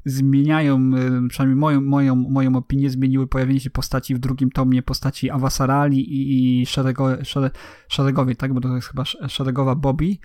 zmieniają, 0.05 0.91
przynajmniej 1.29 1.61
moją, 1.61 1.81
moją, 1.81 2.15
moją 2.15 2.57
opinię, 2.57 2.91
zmieniły 2.91 3.27
pojawienie 3.27 3.61
się 3.61 3.71
postaci 3.71 4.15
w 4.15 4.19
drugim 4.19 4.51
tomie, 4.51 4.83
postaci 4.83 5.31
Awasarali 5.31 6.01
i, 6.01 6.61
i 6.61 6.67
szerego, 6.67 7.09
szeregowej, 7.89 8.37
tak, 8.37 8.55
bo 8.55 8.61
to 8.61 8.77
jest 8.77 8.89
chyba 8.89 9.05
szeregowa 9.05 9.75
Bobby 9.75 10.19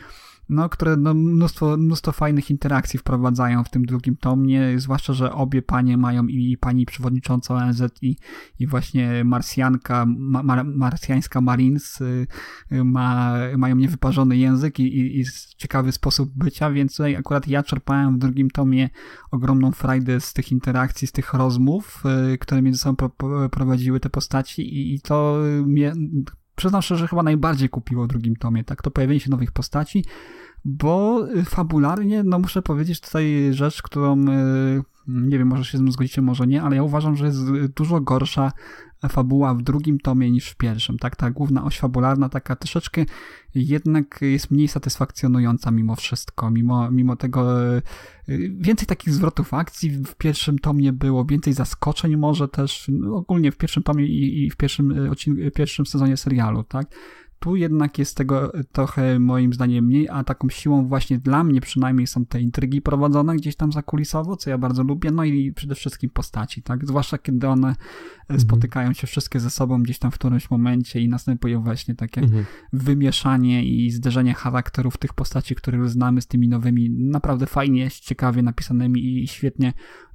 no, 0.49 0.69
które 0.69 0.97
no, 0.97 1.13
mnóstwo, 1.13 1.77
mnóstwo 1.77 2.11
fajnych 2.11 2.49
interakcji 2.49 2.99
wprowadzają 2.99 3.63
w 3.63 3.69
tym 3.69 3.85
drugim 3.85 4.15
tomie, 4.15 4.79
zwłaszcza, 4.79 5.13
że 5.13 5.31
obie 5.31 5.61
panie 5.61 5.97
mają 5.97 6.27
i 6.27 6.57
pani 6.57 6.85
przewodnicząca 6.85 7.55
ONZ 7.55 7.83
i, 8.01 8.15
i 8.59 8.67
właśnie 8.67 9.23
marsjanka, 9.23 10.05
ma, 10.07 10.63
marsjańska 10.63 11.41
Marines 11.41 12.01
y, 12.01 12.27
y, 12.71 12.83
ma, 12.83 13.35
mają 13.57 13.75
niewyparzony 13.75 14.37
język 14.37 14.79
i, 14.79 14.83
i, 14.83 15.19
i 15.19 15.25
ciekawy 15.57 15.91
sposób 15.91 16.31
bycia, 16.35 16.71
więc 16.71 16.91
tutaj 16.91 17.15
akurat 17.15 17.47
ja 17.47 17.63
czerpałem 17.63 18.15
w 18.15 18.19
drugim 18.19 18.49
tomie 18.49 18.89
ogromną 19.31 19.71
frajdę 19.71 20.19
z 20.19 20.33
tych 20.33 20.51
interakcji, 20.51 21.07
z 21.07 21.11
tych 21.11 21.33
rozmów, 21.33 22.03
y, 22.33 22.37
które 22.37 22.61
między 22.61 22.79
sobą 22.79 23.09
prowadziły 23.51 23.99
te 23.99 24.09
postaci 24.09 24.61
i, 24.61 24.95
i 24.95 25.01
to 25.01 25.39
mnie 25.65 25.93
przyznam 26.57 26.81
szczerze, 26.81 26.99
że 26.99 27.07
chyba 27.07 27.23
najbardziej 27.23 27.69
kupiło 27.69 28.03
w 28.03 28.07
drugim 28.07 28.35
tomie, 28.35 28.63
tak, 28.63 28.81
to 28.81 28.91
pojawienie 28.91 29.19
się 29.19 29.31
nowych 29.31 29.51
postaci, 29.51 30.05
bo 30.65 31.27
y, 31.35 31.45
fabularnie, 31.45 32.23
no 32.23 32.39
muszę 32.39 32.61
powiedzieć 32.61 33.01
tutaj 33.01 33.47
rzecz, 33.51 33.81
którą 33.81 34.27
y, 34.27 34.81
Nie 35.07 35.37
wiem, 35.37 35.47
może 35.47 35.65
się 35.65 35.77
z 35.77 35.81
tym 35.81 35.91
zgodzicie, 35.91 36.21
może 36.21 36.47
nie, 36.47 36.61
ale 36.61 36.75
ja 36.75 36.83
uważam, 36.83 37.15
że 37.15 37.25
jest 37.25 37.51
dużo 37.75 38.01
gorsza 38.01 38.51
fabuła 39.09 39.53
w 39.53 39.61
drugim 39.61 39.99
tomie 39.99 40.31
niż 40.31 40.49
w 40.49 40.55
pierwszym, 40.55 40.97
tak? 40.97 41.15
Ta 41.15 41.31
główna 41.31 41.63
oś 41.63 41.79
fabularna 41.79 42.29
taka 42.29 42.55
troszeczkę 42.55 43.05
jednak 43.55 44.19
jest 44.21 44.51
mniej 44.51 44.67
satysfakcjonująca 44.67 45.71
mimo 45.71 45.95
wszystko, 45.95 46.51
mimo, 46.51 46.91
mimo 46.91 47.15
tego 47.15 47.69
e, 47.77 47.81
więcej 48.49 48.87
takich 48.87 49.13
zwrotów 49.13 49.53
akcji 49.53 49.89
w 49.89 50.15
pierwszym 50.15 50.59
tomie 50.59 50.93
było, 50.93 51.25
więcej 51.25 51.53
zaskoczeń 51.53 52.17
może 52.17 52.47
też, 52.47 52.85
no, 52.93 53.15
ogólnie 53.15 53.51
w 53.51 53.57
pierwszym 53.57 53.83
tomie 53.83 54.05
i, 54.05 54.45
i 54.45 54.49
w 54.49 54.55
pierwszym, 54.55 55.05
e, 55.05 55.11
odcinku, 55.11 55.41
pierwszym 55.55 55.85
sezonie 55.85 56.17
serialu, 56.17 56.63
tak? 56.63 56.87
Tu 57.39 57.55
jednak 57.55 57.99
jest 57.99 58.17
tego 58.17 58.51
trochę 58.71 59.19
moim 59.19 59.53
zdaniem 59.53 59.85
mniej, 59.85 60.09
a 60.09 60.23
taką 60.23 60.49
siłą 60.49 60.87
właśnie 60.87 61.17
dla 61.17 61.43
mnie 61.43 61.61
przynajmniej 61.61 62.07
są 62.07 62.25
te 62.25 62.41
intrygi 62.41 62.81
prowadzone 62.81 63.35
gdzieś 63.35 63.55
tam 63.55 63.71
zakulisowo, 63.71 64.37
co 64.37 64.49
ja 64.49 64.57
bardzo 64.57 64.83
lubię, 64.83 65.11
no 65.11 65.23
i 65.23 65.53
przede 65.53 65.75
wszystkim 65.75 66.09
postaci, 66.09 66.61
tak? 66.61 66.87
Zwłaszcza 66.87 67.17
kiedy 67.17 67.47
one 67.47 67.75
mhm. 68.29 68.39
spotykają 68.39 68.93
się 68.93 69.07
wszystkie 69.07 69.39
ze 69.39 69.49
sobą 69.49 69.83
gdzieś 69.83 69.99
tam 69.99 70.11
w 70.11 70.13
którymś 70.13 70.49
momencie 70.49 71.01
i 71.01 71.09
następuje 71.09 71.59
właśnie 71.59 71.95
takie 71.95 72.21
mhm. 72.21 72.45
wymieszanie 72.73 73.65
i 73.65 73.91
zderzenie 73.91 74.33
charakterów 74.33 74.97
tych 74.97 75.13
postaci, 75.13 75.55
których 75.55 75.89
znamy 75.89 76.21
z 76.21 76.27
tymi 76.27 76.47
nowymi, 76.47 76.89
naprawdę 76.89 77.45
fajnie, 77.45 77.91
ciekawie 77.91 78.41
napisanymi 78.41 79.23
i 79.23 79.27
świetnie 79.27 79.73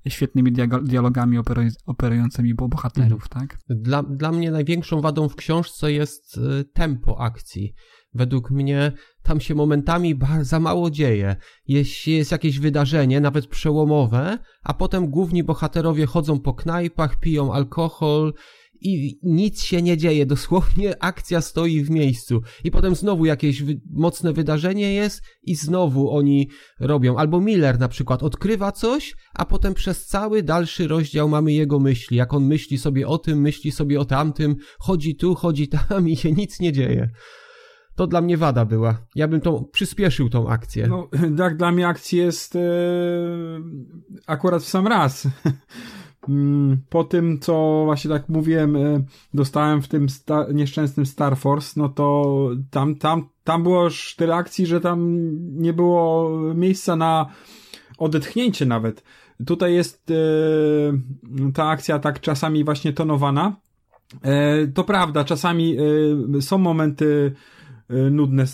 świetnymi 0.09 0.53
dialogami 0.83 1.39
operującymi 1.87 2.55
bohaterów, 2.55 3.23
mhm. 3.23 3.49
tak? 3.49 3.59
Dla, 3.69 4.03
dla 4.03 4.33
mnie 4.33 4.51
największą 4.51 5.01
wadą 5.01 5.29
w 5.29 5.37
książce 5.37 5.93
jest 5.93 6.37
y, 6.37 6.65
tempo 6.65 7.21
akcji. 7.21 7.75
Według 8.15 8.51
mnie 8.51 8.93
tam 9.23 9.41
się 9.41 9.55
momentami 9.55 10.19
za 10.41 10.61
mało 10.61 10.91
dzieje. 10.91 11.37
Jest, 11.69 12.07
jest 12.07 12.33
jakieś 12.33 12.59
wydarzenie, 12.59 13.21
nawet 13.21 13.47
przełomowe, 13.47 14.39
a 14.63 14.75
potem 14.75 15.07
główni 15.07 15.45
bohaterowie 15.45 16.07
chodzą 16.07 16.41
po 16.41 16.55
knajpach, 16.55 17.21
piją 17.21 17.53
alkohol 17.53 18.35
i 18.85 19.19
nic 19.23 19.63
się 19.63 19.83
nie 19.83 19.97
dzieje, 19.97 20.27
dosłownie 20.27 21.03
akcja 21.03 21.41
stoi 21.41 21.85
w 21.85 21.91
miejscu 21.91 22.43
i 22.65 22.71
potem 22.71 22.95
znowu 22.95 23.25
jakieś 23.25 23.63
wy 23.63 23.81
mocne 23.91 24.33
wydarzenie 24.33 24.95
jest 24.95 25.23
i 25.43 25.55
znowu 25.55 26.11
oni 26.11 26.49
robią. 26.81 27.17
Albo 27.17 27.41
Miller 27.41 27.79
na 27.79 27.89
przykład 27.89 28.23
odkrywa 28.23 28.73
coś, 28.73 29.15
a 29.35 29.45
potem 29.45 29.75
przez 29.75 30.07
cały 30.07 30.43
dalszy 30.43 30.89
rozdział 30.89 31.29
mamy 31.29 31.53
jego 31.53 31.81
myśli, 31.81 32.17
jak 32.17 32.35
on 32.35 32.47
myśli 32.47 32.79
sobie 32.79 33.09
o 33.09 33.19
tym, 33.19 33.41
myśli 33.41 33.73
sobie 33.73 34.01
o 34.01 34.05
tamtym, 34.05 34.57
chodzi 34.79 35.17
tu, 35.17 35.35
chodzi 35.35 35.69
tam 35.69 36.09
i 36.09 36.17
się 36.17 36.33
nic 36.33 36.61
nie 36.61 36.73
dzieje. 36.73 37.11
To 37.95 38.07
dla 38.07 38.21
mnie 38.21 38.37
wada 38.37 38.65
była. 38.65 38.97
Ja 39.15 39.29
bym 39.29 39.41
tą, 39.41 39.65
przyspieszył 39.73 40.29
tą 40.29 40.49
akcję. 40.49 40.87
No, 40.87 41.09
tak, 41.39 41.57
dla 41.57 41.73
mnie 41.73 41.89
akcja 41.89 42.25
jest 42.25 42.57
e, 42.57 42.61
akurat 44.27 44.63
w 44.63 44.69
sam 44.69 44.87
raz. 44.87 45.27
Mm, 46.29 46.83
po 46.89 47.05
tym, 47.05 47.39
co 47.41 47.83
właśnie 47.85 48.11
tak 48.11 48.29
mówiłem, 48.29 48.77
e, 48.77 49.05
dostałem 49.35 49.83
w 49.83 49.89
tym 49.89 50.09
sta 50.09 50.47
nieszczęsnym 50.55 51.07
Star 51.07 51.37
Force, 51.37 51.73
no 51.77 51.89
to 51.89 52.49
tam, 52.71 52.95
tam, 52.95 53.29
tam 53.45 53.63
było 53.63 53.85
już 53.85 54.15
tyle 54.17 54.35
akcji, 54.35 54.67
że 54.67 54.81
tam 54.81 55.29
nie 55.63 55.73
było 55.73 56.31
miejsca 56.55 56.97
na 56.97 57.27
odetchnięcie 57.99 58.67
nawet. 58.67 59.05
Tutaj 59.47 59.75
jest 59.75 60.11
e, 60.11 60.15
ta 61.55 61.69
akcja 61.69 61.99
tak 61.99 62.21
czasami 62.21 62.65
właśnie 62.65 62.93
tonowana. 62.93 63.57
E, 64.23 64.67
to 64.67 64.85
prawda, 64.85 65.25
czasami 65.25 65.77
e, 66.39 66.43
są 66.43 66.59
momenty 66.59 67.33
nudne. 67.89 68.45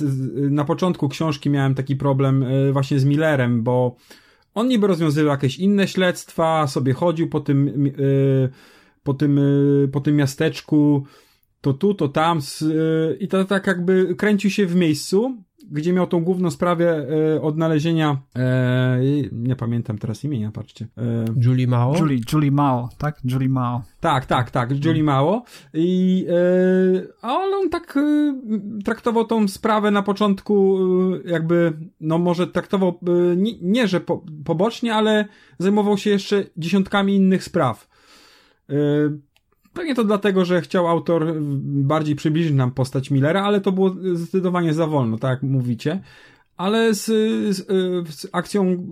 Na 0.51 0.65
początku 0.65 1.09
książki 1.09 1.51
miałem 1.51 1.75
taki 1.75 1.97
problem 1.97 2.43
e, 2.43 2.73
właśnie 2.73 2.99
z 2.99 3.05
Millerem, 3.05 3.63
bo 3.63 3.97
on 4.55 4.69
niby 4.69 4.87
rozwiązywał 4.87 5.31
jakieś 5.31 5.59
inne 5.59 5.89
śledztwa, 5.89 6.67
sobie 6.67 6.93
chodził 6.93 7.29
po 7.29 7.41
tym, 7.41 7.93
po 9.03 9.15
tym, 9.15 9.41
po 9.93 10.01
tym 10.01 10.17
miasteczku, 10.17 11.07
to 11.61 11.73
tu, 11.73 11.95
to 11.95 12.09
tam, 12.09 12.39
i 13.21 13.29
to 13.29 13.45
tak 13.45 13.67
jakby 13.67 14.15
kręcił 14.15 14.51
się 14.51 14.67
w 14.67 14.75
miejscu, 14.75 15.43
gdzie 15.71 15.93
miał 15.93 16.07
tą 16.07 16.25
główną 16.25 16.51
sprawę 16.51 17.07
e, 17.37 17.43
odnalezienia, 17.43 18.17
e, 18.37 19.01
nie 19.33 19.57
pamiętam 19.57 19.99
teraz 19.99 20.25
imienia, 20.25 20.51
patrzcie. 20.53 20.87
E, 20.99 21.25
Julie 21.37 21.67
Mao? 21.67 21.97
Julie, 21.99 22.19
Julie 22.33 22.51
Mao, 22.51 22.89
tak? 22.99 23.21
Julie 23.25 23.49
Mao. 23.49 23.83
Tak, 24.01 24.27
tak, 24.27 24.51
tak, 24.51 24.85
Julie 24.85 25.05
Mao. 25.05 25.43
I, 25.75 26.27
e, 26.29 27.23
ale 27.23 27.57
on 27.57 27.71
tak 27.71 27.97
e, 27.97 28.35
traktował 28.85 29.25
tą 29.25 29.49
sprawę 29.49 29.91
na 29.91 30.03
początku 30.03 30.79
e, 31.27 31.31
jakby, 31.31 31.73
no 32.01 32.19
może 32.19 32.47
traktował 32.47 32.99
nie, 33.37 33.53
nie 33.63 33.89
że 33.89 34.01
po, 34.01 34.25
pobocznie, 34.45 34.95
ale 34.95 35.25
zajmował 35.59 35.99
się 35.99 36.11
jeszcze 36.11 36.45
dziesiątkami 36.57 37.17
innych 37.17 37.45
spraw. 37.45 37.89
Pewnie 39.79 39.95
to 39.95 40.05
dlatego, 40.05 40.45
że 40.45 40.61
chciał 40.61 40.89
autor 40.89 41.35
bardziej 41.63 42.17
przybliżyć 42.17 42.53
nam 42.53 42.71
postać 42.71 43.11
Millera, 43.11 43.43
ale 43.43 43.61
to 43.61 43.73
było 43.73 43.91
zdecydowanie 44.13 44.75
za 44.75 44.87
wolno, 44.87 45.19
tak 45.19 45.31
jak 45.31 45.43
mówicie 45.43 46.01
ale 46.59 46.95
z, 46.95 47.05
z, 47.57 47.67
z, 48.15 48.27
akcją 48.33 48.87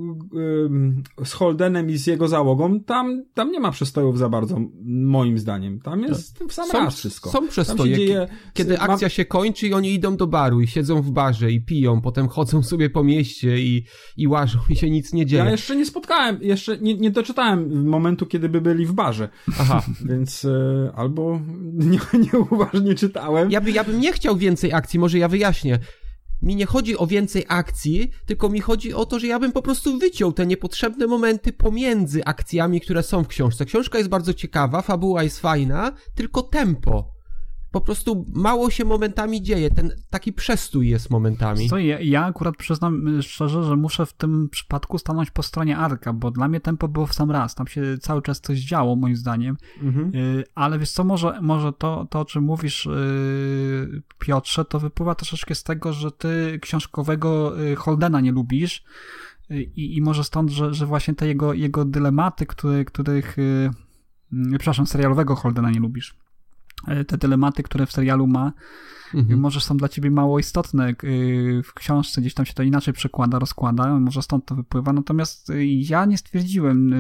z 1.25 1.33
Holdenem 1.33 1.91
i 1.91 1.97
z 1.97 2.07
jego 2.07 2.29
załogą, 2.29 2.81
tam, 2.81 3.25
tam 3.35 3.53
nie 3.53 3.61
ma 3.61 3.71
przestojów 3.71 4.19
za 4.19 4.29
bardzo, 4.29 4.61
moim 4.85 5.39
zdaniem. 5.39 5.81
Tam 5.81 6.03
jest 6.03 6.39
w 6.49 6.53
sam 6.53 6.69
są, 6.69 6.79
raz 6.79 6.97
wszystko. 6.97 7.31
Są 7.31 7.49
przestoje, 7.49 7.97
dzieje, 7.97 8.29
kiedy 8.53 8.81
akcja 8.81 9.09
się 9.09 9.25
kończy 9.25 9.67
i 9.67 9.75
oni 9.75 9.95
idą 9.95 10.17
do 10.17 10.27
baru 10.27 10.61
i 10.61 10.67
siedzą 10.67 11.03
w 11.03 11.11
barze 11.11 11.53
i 11.53 11.61
piją, 11.61 12.01
potem 12.01 12.29
chodzą 12.29 12.63
sobie 12.63 12.91
po 12.91 13.05
mieście 13.05 13.61
i, 13.61 13.85
i 14.17 14.29
łażą 14.29 14.59
i 14.69 14.77
się 14.77 14.91
nic 14.91 15.13
nie 15.13 15.27
dzieje. 15.27 15.45
Ja 15.45 15.51
jeszcze 15.51 15.77
nie 15.77 15.87
spotkałem, 15.87 16.39
jeszcze 16.43 16.79
nie, 16.79 16.95
nie 16.95 17.11
doczytałem 17.11 17.89
momentu, 17.89 18.27
kiedy 18.27 18.49
by 18.49 18.61
byli 18.61 18.87
w 18.87 18.93
barze. 18.93 19.29
Aha. 19.61 19.83
Więc 20.11 20.45
e, 20.45 20.93
albo 20.97 21.41
nie, 21.91 21.99
nieuważnie 22.33 22.95
czytałem. 22.95 23.51
Ja, 23.51 23.61
by, 23.61 23.71
ja 23.71 23.85
bym 23.85 24.01
nie 24.01 24.13
chciał 24.13 24.37
więcej 24.37 24.73
akcji, 24.73 24.99
może 24.99 25.19
ja 25.19 25.29
wyjaśnię 25.29 25.79
mi 26.43 26.57
nie 26.57 26.67
chodzi 26.67 26.99
o 26.99 27.07
więcej 27.07 27.45
akcji, 27.49 28.11
tylko 28.27 28.49
mi 28.49 28.61
chodzi 28.61 28.95
o 28.95 29.07
to, 29.07 29.19
że 29.19 29.27
ja 29.27 29.39
bym 29.39 29.53
po 29.53 29.63
prostu 29.63 29.99
wyciął 29.99 30.33
te 30.33 30.47
niepotrzebne 30.47 31.07
momenty 31.07 31.53
pomiędzy 31.53 32.25
akcjami, 32.25 32.81
które 32.81 33.03
są 33.03 33.25
w 33.25 33.29
książce. 33.29 33.65
Książka 33.65 33.99
jest 33.99 34.11
bardzo 34.11 34.35
ciekawa, 34.35 34.83
fabuła 34.83 35.23
jest 35.23 35.41
fajna, 35.41 35.93
tylko 36.15 36.43
tempo 36.43 37.16
po 37.77 37.81
prostu 37.81 38.27
mało 38.35 38.71
się 38.71 38.85
momentami 38.85 39.43
dzieje, 39.43 39.71
ten 39.71 39.91
taki 40.11 40.33
przestój 40.33 40.89
jest 40.89 41.11
momentami. 41.11 41.69
Co, 41.69 41.79
ja, 41.79 42.01
ja 42.01 42.25
akurat 42.25 42.57
przyznam 42.57 43.19
y, 43.19 43.23
szczerze, 43.23 43.65
że 43.65 43.77
muszę 43.77 44.07
w 44.07 44.13
tym 44.13 44.49
przypadku 44.49 44.99
stanąć 44.99 45.31
po 45.31 45.43
stronie 45.43 45.77
Arka, 45.77 46.13
bo 46.13 46.31
dla 46.31 46.49
mnie 46.49 46.61
tempo 46.61 46.89
było 46.89 47.07
w 47.07 47.15
sam 47.15 47.31
raz, 47.31 47.55
tam 47.55 47.67
się 47.67 47.83
cały 48.01 48.23
czas 48.23 48.41
coś 48.41 48.59
działo 48.59 48.97
moim 48.97 49.17
zdaniem, 49.17 49.57
mhm. 49.83 50.15
Y, 50.15 50.45
ale 50.55 50.79
wiesz 50.79 50.91
co, 50.91 51.05
może, 51.05 51.41
może 51.43 51.73
to, 51.73 52.07
to 52.11 52.21
o 52.21 52.25
czym 52.25 52.45
mówisz 52.45 52.87
y, 52.87 54.03
Piotrze, 54.19 54.65
to 54.65 54.81
wypływa 54.81 55.15
troszeczkę 55.15 55.55
z 55.55 55.63
tego, 55.63 55.93
że 55.93 56.11
ty 56.11 56.59
książkowego 56.63 57.53
Holdena 57.77 58.21
nie 58.21 58.33
lubisz 58.33 58.85
i, 59.51 59.97
i 59.97 60.03
może 60.03 60.25
stąd, 60.25 60.51
że, 60.51 60.75
że 60.75 60.87
właśnie 60.87 61.15
te 61.15 61.27
jego, 61.27 61.53
jego 61.53 61.85
dylematy, 61.85 62.47
który, 62.47 62.85
których 62.85 63.37
przepraszam, 64.49 64.87
serialowego 64.87 65.35
Holdena 65.35 65.71
nie 65.71 65.81
lubisz. 65.81 66.26
E, 66.89 67.05
te 67.05 67.19
dylematy, 67.19 67.63
które 67.63 67.87
w 67.87 67.93
serialu 67.93 68.27
ma, 68.27 68.53
mhm. 69.15 69.41
może 69.41 69.61
są 69.61 69.77
dla 69.77 69.89
ciebie 69.89 70.11
mało 70.11 70.39
istotne. 70.39 70.95
Y, 71.05 71.63
w 71.65 71.75
książce 71.75 72.21
gdzieś 72.21 72.35
tam 72.35 72.47
się 72.47 72.55
to 72.55 72.63
inaczej 72.63 72.95
przekłada, 72.95 73.39
rozkłada, 73.39 74.01
może 74.01 74.23
stąd 74.23 74.45
to 74.47 74.55
wypływa. 74.55 74.93
Natomiast 74.93 75.51
y, 75.51 75.67
ja 75.67 76.05
nie 76.05 76.19
stwierdziłem 76.19 76.95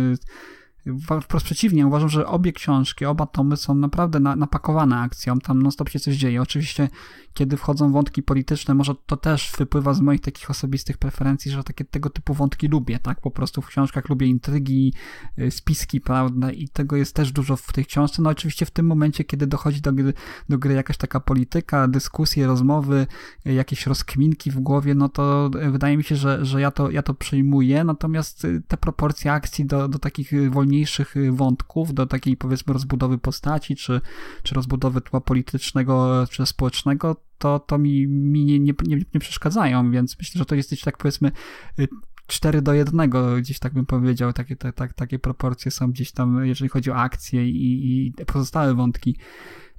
wprost 1.22 1.47
przeciwnie, 1.47 1.87
uważam, 1.87 2.09
że 2.09 2.26
obie 2.26 2.53
książki, 2.53 3.05
oba 3.05 3.26
tomy 3.26 3.57
są 3.57 3.74
naprawdę 3.74 4.20
na, 4.20 4.37
napakowane 4.37 4.99
akcją, 4.99 5.39
tam 5.39 5.62
non 5.62 5.72
stop 5.72 5.89
się 5.89 6.01
coś 6.01 6.16
dzieje. 6.16 6.43
Oczywiście, 6.43 6.89
kiedy 7.34 7.57
wchodzą 7.57 7.93
wątki 7.93 8.22
polityczne, 8.22 8.74
może 8.74 8.95
to 9.07 9.16
też 9.16 9.53
wypływa 9.59 9.95
z 9.95 10.01
moich 10.01 10.20
takich 10.20 10.51
osobistych 10.51 10.99
preferencji, 10.99 11.51
że 11.51 11.64
takie 11.64 11.84
tego 11.84 12.11
typu 12.11 12.34
wątki 12.34 12.68
lubię, 12.68 12.99
tak? 12.99 13.20
Po 13.20 13.30
prostu 13.30 13.62
w 13.62 13.66
książkach 13.66 14.09
lubię 14.09 14.26
intrygi, 14.26 14.95
y, 15.39 15.51
spiski, 15.51 16.01
prawda? 16.01 16.51
I 16.51 16.68
tego 16.68 16.97
jest 16.97 17.14
też 17.14 17.32
dużo 17.32 17.57
w 17.57 17.72
tej 17.72 17.87
książce. 17.87 18.22
No 18.22 18.30
oczywiście 18.30 18.66
w 18.66 18.70
tym 18.70 18.87
momencie, 18.87 19.24
kiedy 19.24 19.47
dochodzi 19.47 19.80
do 19.80 19.93
gry, 19.93 20.12
do 20.49 20.59
gry 20.59 20.74
jakaś 20.74 20.97
taka 20.97 21.20
polityka, 21.20 21.89
dyskusje, 21.89 22.47
rozmowy, 22.47 23.07
y, 23.47 23.53
jakieś 23.53 23.87
rozkminki 23.87 24.51
w 24.51 24.61
głowie, 24.61 24.95
no 24.95 25.09
to 25.09 25.51
y, 25.66 25.70
wydaje 25.70 25.97
mi 25.97 26.05
się, 26.05 26.16
że, 26.16 26.45
że 26.45 26.61
ja 26.61 26.70
to, 26.70 26.91
ja 26.91 27.03
to 27.03 27.14
przyjmuję, 27.14 27.84
natomiast 27.84 28.47
te 28.68 28.76
proporcje 28.76 29.32
akcji 29.32 29.66
do, 29.66 29.89
do 29.89 29.99
takich 29.99 30.51
wolniejszych 30.51 30.76
mniejszych 30.77 31.16
y, 31.16 31.33
wątków, 31.33 31.95
do 31.95 32.07
takiej 32.07 32.37
powiedzmy 32.37 32.72
rozbudowy 32.72 33.18
postaci, 33.18 33.77
czy, 33.77 34.01
czy 34.43 34.55
rozbudowy 34.55 35.01
tła 35.01 35.20
politycznego, 35.20 36.24
czy 36.31 36.47
społecznego, 36.47 37.16
to, 37.39 37.59
to 37.59 37.79
mi, 37.79 38.07
mi 38.07 38.45
nie, 38.45 38.59
nie, 38.59 38.72
nie, 38.87 38.97
nie 39.14 39.20
przeszkadzają, 39.20 39.91
więc 39.91 40.16
myślę, 40.18 40.39
że 40.39 40.45
to 40.45 40.55
jest 40.55 40.83
tak 40.85 40.99
powiedzmy 40.99 41.33
4 42.27 42.59
y, 42.59 42.62
do 42.62 42.74
1, 42.74 43.11
gdzieś 43.39 43.59
tak 43.59 43.72
bym 43.72 43.87
powiedział, 43.87 44.33
takie, 44.33 44.57
te, 44.57 44.72
tak, 44.72 44.93
takie 44.93 45.18
proporcje 45.18 45.70
są 45.70 45.91
gdzieś 45.91 46.12
tam, 46.12 46.47
jeżeli 46.47 46.68
chodzi 46.68 46.91
o 46.91 46.97
akcje 46.97 47.49
i, 47.49 48.07
i 48.07 48.24
pozostałe 48.27 48.74
wątki. 48.74 49.16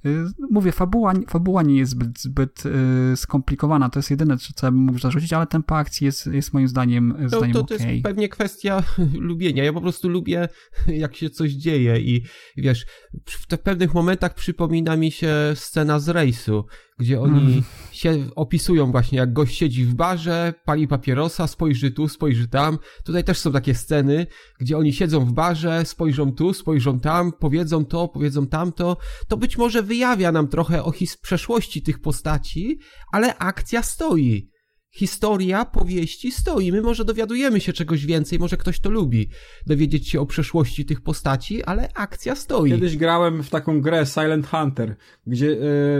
Y, 0.06 0.24
mówię, 0.50 0.72
fabuła, 0.72 1.12
fabuła 1.28 1.62
nie 1.62 1.76
jest 1.76 1.92
zbyt, 1.92 2.20
zbyt 2.20 2.62
y, 2.66 3.16
skomplikowana, 3.16 3.88
to 3.88 3.98
jest 3.98 4.10
jedyne, 4.10 4.36
co 4.38 4.66
ja 4.66 4.70
bym 4.70 4.80
mógł 4.80 4.98
zarzucić, 4.98 5.32
ale 5.32 5.46
tempo 5.46 5.76
akcji 5.76 6.04
jest, 6.04 6.26
jest 6.26 6.52
moim 6.52 6.68
zdaniem, 6.68 7.14
No, 7.18 7.28
zdaniem 7.28 7.52
to, 7.52 7.64
to 7.64 7.74
okej. 7.74 7.90
jest 7.90 8.04
pewnie 8.04 8.28
kwestia 8.28 8.82
lubienia. 9.28 9.64
Ja 9.64 9.72
po 9.72 9.80
prostu 9.80 10.08
lubię, 10.08 10.48
jak 10.88 11.16
się 11.16 11.30
coś 11.30 11.52
dzieje 11.52 12.00
i 12.00 12.22
wiesz, 12.56 12.86
w 13.26 13.46
pewnych 13.46 13.94
momentach 13.94 14.34
przypomina 14.34 14.96
mi 14.96 15.10
się 15.10 15.34
scena 15.54 15.98
z 16.00 16.08
rejsu, 16.08 16.64
gdzie 16.98 17.20
oni 17.20 17.38
Mhm. 17.40 17.62
się 17.92 18.26
opisują 18.36 18.90
właśnie, 18.90 19.18
jak 19.18 19.32
gość 19.32 19.58
siedzi 19.58 19.84
w 19.84 19.94
barze, 19.94 20.54
pali 20.64 20.88
papierosa, 20.88 21.46
spojrzy 21.46 21.90
tu, 21.90 22.08
spojrzy 22.08 22.48
tam. 22.48 22.78
Tutaj 23.04 23.24
też 23.24 23.38
są 23.38 23.52
takie 23.52 23.74
sceny, 23.74 24.26
gdzie 24.60 24.78
oni 24.78 24.92
siedzą 24.92 25.24
w 25.24 25.32
barze, 25.32 25.84
spojrzą 25.84 26.32
tu, 26.32 26.54
spojrzą 26.54 27.00
tam, 27.00 27.32
powiedzą 27.32 27.84
to, 27.84 28.08
powiedzą 28.08 28.46
tamto. 28.46 28.96
To 29.28 29.36
być 29.36 29.58
może 29.58 29.82
wyjawia 29.82 30.32
nam 30.32 30.48
trochę 30.48 30.84
o 30.84 30.90
his 30.92 31.16
przeszłości 31.16 31.82
tych 31.82 31.98
postaci, 32.00 32.78
ale 33.12 33.38
akcja 33.38 33.82
stoi. 33.82 34.50
Historia 34.90 35.64
powieści 35.64 36.32
stoi. 36.32 36.72
My 36.72 36.82
może 36.82 37.04
dowiadujemy 37.04 37.60
się 37.60 37.72
czegoś 37.72 38.06
więcej, 38.06 38.38
może 38.38 38.56
ktoś 38.56 38.80
to 38.80 38.90
lubi, 38.90 39.28
dowiedzieć 39.66 40.08
się 40.08 40.20
o 40.20 40.26
przeszłości 40.26 40.84
tych 40.84 41.00
postaci, 41.00 41.64
ale 41.64 41.88
akcja 41.94 42.34
stoi. 42.34 42.70
Kiedyś 42.70 42.96
grałem 42.96 43.42
w 43.42 43.50
taką 43.50 43.80
grę 43.80 44.06
Silent 44.06 44.46
Hunter, 44.46 44.96
gdzie 45.26 45.52
e, 45.52 45.56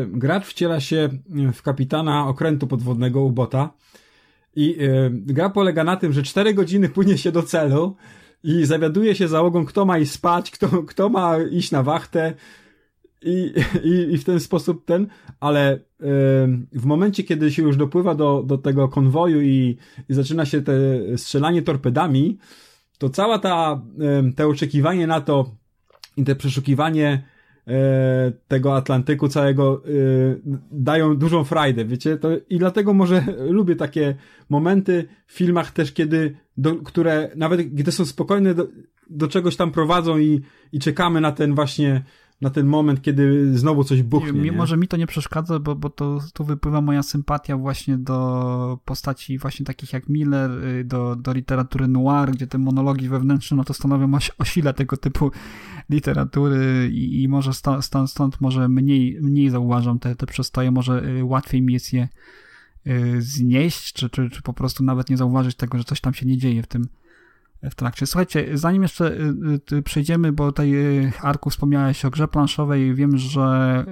gracz 0.07 0.47
wciela 0.47 0.81
się 0.81 1.09
w 1.55 1.63
kapitana 1.63 2.29
okrętu 2.29 2.67
podwodnego 2.67 3.21
ubota 3.21 3.71
i 4.57 4.77
e, 4.81 5.11
gra 5.11 5.51
polega 5.51 5.85
na 5.85 5.97
tym, 5.97 6.13
że 6.13 6.23
4 6.23 6.55
godziny 6.55 6.89
płynie 6.89 7.19
się 7.19 7.33
do 7.33 7.43
celu 7.43 7.97
i 8.45 8.65
zawiaduje 8.65 9.15
się 9.15 9.29
załogą, 9.29 9.65
kto 9.67 9.85
ma 9.85 9.99
iść 9.99 10.13
spać, 10.13 10.51
kto, 10.51 10.83
kto 10.83 11.09
ma 11.09 11.39
iść 11.51 11.71
na 11.71 11.83
wachtę 11.83 12.35
i, 13.23 13.53
i, 13.85 14.15
i 14.15 14.19
w 14.19 14.25
ten 14.25 14.41
sposób 14.41 14.85
ten, 14.85 15.07
ale 15.41 15.73
e, 15.73 15.79
w 16.73 16.85
momencie, 16.85 17.25
kiedy 17.25 17.51
się 17.53 17.63
już 17.63 17.77
dopływa 17.77 18.15
do, 18.15 18.43
do 18.47 18.59
tego 18.59 18.89
konwoju 18.89 19.43
i, 19.43 19.77
i 20.09 20.15
zaczyna 20.15 20.47
się 20.47 20.63
te 20.63 20.73
strzelanie 21.17 21.63
torpedami, 21.63 22.39
to 22.99 23.11
cała 23.11 23.39
ta, 23.39 23.83
em, 24.01 24.33
te 24.33 24.47
oczekiwanie 24.47 25.07
na 25.07 25.21
to 25.21 25.51
i 26.17 26.25
te 26.25 26.37
przeszukiwanie 26.37 27.23
e, 27.67 28.33
tego 28.49 28.77
Atlantyku 28.77 29.29
całego 29.29 29.83
e, 29.85 29.91
dają 30.73 31.17
dużą 31.17 31.45
frajdę, 31.45 31.85
wiecie? 31.85 32.17
To, 32.17 32.29
I 32.51 32.59
dlatego 32.59 32.95
może 32.95 33.25
lubię 33.59 33.77
takie 33.77 34.15
momenty 34.49 35.09
w 35.27 35.33
filmach 35.33 35.71
też, 35.71 35.93
kiedy, 35.93 36.37
do, 36.57 36.77
które 36.77 37.31
nawet 37.37 37.63
gdy 37.63 37.93
są 37.93 38.05
spokojne, 38.05 38.55
do, 38.55 38.69
do 39.11 39.29
czegoś 39.29 39.57
tam 39.57 39.71
prowadzą 39.71 40.19
i, 40.19 40.41
i 40.73 40.79
czekamy 40.79 41.21
na 41.21 41.33
ten 41.33 41.55
właśnie, 41.55 42.05
na 42.41 42.51
ten 42.51 42.67
moment, 42.67 43.03
kiedy 43.03 43.53
znowu 43.59 43.85
coś 43.85 44.03
buchnie. 44.03 44.33
Mi- 44.33 44.51
nie? 44.51 44.53
Może 44.53 44.77
mi 44.77 44.89
to 44.89 44.97
nie 44.97 45.07
przeszkadza, 45.07 45.59
bo, 45.59 45.77
bo 45.77 45.91
to 45.91 46.19
tu 46.35 46.45
wypływa 46.45 46.81
moja 46.81 47.03
sympatia 47.03 47.57
właśnie 47.57 47.99
do 47.99 48.79
postaci 48.85 49.39
właśnie 49.39 49.67
takich 49.67 49.93
jak 49.93 50.09
Miller, 50.09 50.51
y, 50.51 50.85
do, 50.85 51.17
do 51.17 51.33
literatury 51.33 51.89
noir, 51.89 52.31
gdzie 52.31 52.47
te 52.47 52.59
monologi 52.59 53.09
wewnętrzne 53.09 53.57
no 53.57 53.65
to 53.65 53.75
stanowią 53.75 54.15
oś, 54.15 54.31
o 54.39 54.45
sile 54.45 54.75
tego 54.75 54.97
typu 54.97 55.31
literatury 55.91 56.91
i, 56.93 57.23
i 57.23 57.29
może 57.29 57.53
stąd, 57.53 57.85
stąd, 57.85 58.11
stąd 58.11 58.41
może 58.41 58.69
mniej, 58.69 59.19
mniej 59.21 59.51
zauważam 59.51 59.99
te, 59.99 60.17
te 60.17 60.27
przestoje, 60.27 60.71
może 60.71 61.05
y, 61.05 61.25
łatwiej 61.25 61.63
mi 61.63 61.73
jest 61.73 61.93
je 61.93 62.09
y, 62.87 63.23
znieść, 63.23 63.93
czy, 63.93 64.11
czy, 64.11 64.31
czy 64.31 64.43
po 64.43 64.53
prostu 64.53 64.85
nawet 64.85 65.11
nie 65.11 65.17
zauważyć 65.17 65.57
tego, 65.57 65.79
że 65.79 65.85
coś 65.85 66.01
tam 66.01 66.15
się 66.15 66.27
nie 66.27 66.37
dzieje 66.37 66.63
w 66.63 66.67
tym, 66.67 66.89
w 67.63 67.75
trakcie. 67.75 68.07
Słuchajcie, 68.07 68.59
zanim 68.59 68.83
jeszcze 68.83 69.13
y, 69.13 69.77
y, 69.77 69.83
przejdziemy, 69.83 70.33
bo 70.33 70.47
tutaj 70.47 70.75
y, 70.75 71.13
Arku 71.23 71.51
wspomniałeś 71.51 72.05
o 72.05 72.11
grze 72.11 72.29
planszowej, 72.29 72.95
wiem, 72.95 73.19
że 73.19 73.85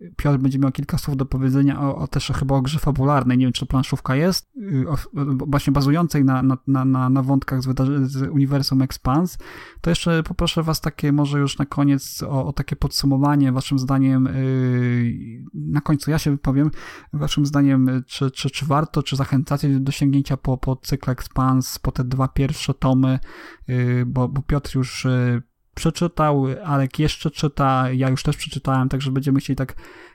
y, 0.00 0.12
Piotr 0.16 0.38
będzie 0.38 0.58
miał 0.58 0.72
kilka 0.72 0.98
słów 0.98 1.16
do 1.16 1.26
powiedzenia 1.26 1.80
o, 1.80 1.96
o 1.96 2.08
też 2.08 2.32
chyba 2.38 2.54
o 2.54 2.62
grze 2.62 2.78
fabularnej, 2.78 3.38
nie 3.38 3.46
wiem 3.46 3.52
czy 3.52 3.66
planszówka 3.66 4.16
jest, 4.16 4.50
y, 4.56 4.88
o, 4.88 4.96
właśnie 5.46 5.72
bazującej 5.72 6.24
na, 6.24 6.42
na, 6.42 6.58
na, 6.66 7.10
na, 7.10 7.22
wątkach 7.22 7.62
z, 7.62 7.66
z 8.10 8.22
uniwersum 8.22 8.82
Expans, 8.82 9.38
to 9.80 9.90
jeszcze 9.90 10.22
poproszę 10.22 10.62
was 10.62 10.80
takie 10.80 11.12
może 11.12 11.38
już 11.38 11.58
na 11.58 11.66
koniec 11.66 12.22
o, 12.22 12.46
o 12.46 12.52
takie 12.52 12.76
podsumowanie 12.76 13.52
waszym 13.52 13.78
zdaniem 13.78 14.26
y, 14.26 15.44
na 15.54 15.80
końcu 15.80 16.10
ja 16.10 16.18
się 16.18 16.30
wypowiem 16.30 16.70
waszym 17.12 17.46
zdaniem 17.46 17.88
y, 17.88 18.02
czy, 18.06 18.30
czy, 18.30 18.50
czy 18.50 18.66
warto, 18.66 19.02
czy 19.02 19.16
zachęcacie 19.16 19.80
do 19.80 19.92
sięgnięcia 19.92 20.36
po, 20.36 20.58
po 20.58 20.76
cykl 20.76 21.10
Expans, 21.10 21.78
po 21.78 21.92
te 21.92 22.04
dwa 22.04 22.28
pierwsze 22.28 22.63
tomy, 22.72 23.18
y, 23.68 24.04
bo, 24.06 24.28
bo 24.28 24.42
Piotr 24.42 24.76
już 24.76 25.04
y, 25.04 25.42
przeczytał, 25.74 26.46
Alek 26.64 26.98
jeszcze 26.98 27.30
czyta, 27.30 27.90
ja 27.92 28.08
już 28.08 28.22
też 28.22 28.36
przeczytałem, 28.36 28.88
także 28.88 29.10
będziemy 29.10 29.40
chcieli 29.40 29.56
tak 29.56 29.74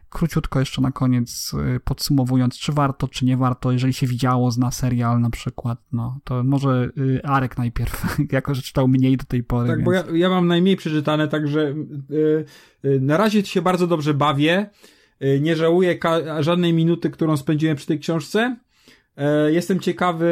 króciutko 0.10 0.60
jeszcze 0.60 0.82
na 0.82 0.92
koniec 0.92 1.52
y, 1.76 1.80
podsumowując, 1.80 2.60
czy 2.60 2.72
warto, 2.72 3.08
czy 3.08 3.26
nie 3.26 3.38
warto, 3.38 3.72
jeżeli 3.72 3.94
się 3.94 4.08
widziało, 4.08 4.52
zna 4.52 4.72
serial 4.72 5.22
na 5.22 5.30
przykład, 5.30 5.80
no 5.92 6.20
to 6.24 6.44
może 6.44 6.90
Arek 7.24 7.58
najpierw, 7.58 8.18
jako 8.32 8.56
że 8.56 8.62
czytał 8.62 8.88
mniej 8.88 9.18
do 9.18 9.26
tej 9.26 9.44
pory. 9.44 9.68
Tak, 9.68 9.78
więc... 9.78 9.86
bo 9.86 9.94
ja, 9.94 10.04
ja 10.14 10.30
mam 10.30 10.48
najmniej 10.48 10.76
przeczytane, 10.76 11.28
także 11.28 11.76
y, 12.12 12.46
y, 12.86 13.00
na 13.02 13.18
razie 13.18 13.46
się 13.46 13.62
bardzo 13.62 13.88
dobrze 13.88 14.14
bawię. 14.14 14.70
Nie 15.42 15.56
żałuję 15.56 16.00
żadnej 16.40 16.74
minuty, 16.74 17.10
którą 17.10 17.38
spędziłem 17.38 17.78
przy 17.78 17.88
tej 17.88 18.00
książce. 18.00 18.58
E, 19.20 19.52
Jestem 19.52 19.80
ciekawy 19.80 20.28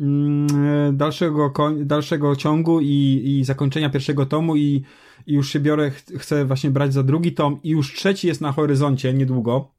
mm, 0.00 0.96
dalszego, 0.96 1.52
dalszego 1.84 2.36
ciągu 2.36 2.80
i, 2.80 3.22
i 3.24 3.44
zakończenia 3.44 3.90
pierwszego 3.90 4.26
tomu 4.26 4.56
i, 4.56 4.82
i 5.26 5.32
już 5.34 5.50
się 5.50 5.60
biorę, 5.60 5.90
ch- 5.90 6.18
chcę 6.18 6.44
właśnie 6.44 6.70
brać 6.70 6.92
za 6.92 7.02
drugi 7.02 7.32
tom 7.32 7.58
i 7.62 7.70
już 7.70 7.94
trzeci 7.94 8.26
jest 8.26 8.40
na 8.40 8.52
horyzoncie 8.52 9.12
niedługo. 9.14 9.70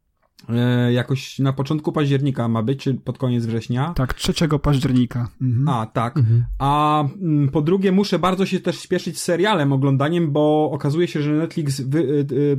E, 0.50 0.94
Jakoś 0.94 1.40
na 1.40 1.54
początku 1.54 1.92
października 1.92 2.48
ma 2.48 2.64
być, 2.64 2.80
czy 2.84 2.94
pod 2.94 3.18
koniec 3.18 3.46
września. 3.46 3.94
Tak, 3.94 4.14
3 4.14 4.34
października. 4.62 5.28
Mhm. 5.42 5.70
A, 5.70 5.86
tak. 5.86 6.16
A 6.60 7.04
mm, 7.22 7.50
po 7.50 7.62
drugie, 7.62 7.92
muszę 7.92 8.20
bardzo 8.20 8.46
się 8.46 8.60
też 8.60 8.80
śpieszyć 8.80 9.20
z 9.20 9.24
serialem, 9.24 9.74
oglądaniem, 9.74 10.32
bo 10.32 10.70
okazuje 10.72 11.08
się, 11.08 11.22
że 11.22 11.32
Netflix 11.32 11.82
wy, 11.82 12.00
y, 12.00 12.26
y, 12.32 12.58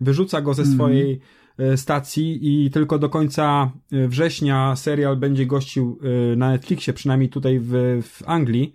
wyrzuca 0.00 0.40
go 0.40 0.54
ze 0.54 0.62
swojej 0.66 1.12
y, 1.12 1.20
stacji 1.76 2.38
i 2.42 2.70
tylko 2.70 2.98
do 2.98 3.08
końca 3.08 3.70
y, 3.92 4.08
września 4.08 4.76
serial 4.76 5.16
będzie 5.16 5.46
gościł 5.46 5.98
y, 6.32 6.36
na 6.36 6.50
Netflixie, 6.50 6.92
przynajmniej 6.92 7.30
tutaj 7.30 7.58
w, 7.60 8.02
w 8.02 8.22
Anglii. 8.26 8.74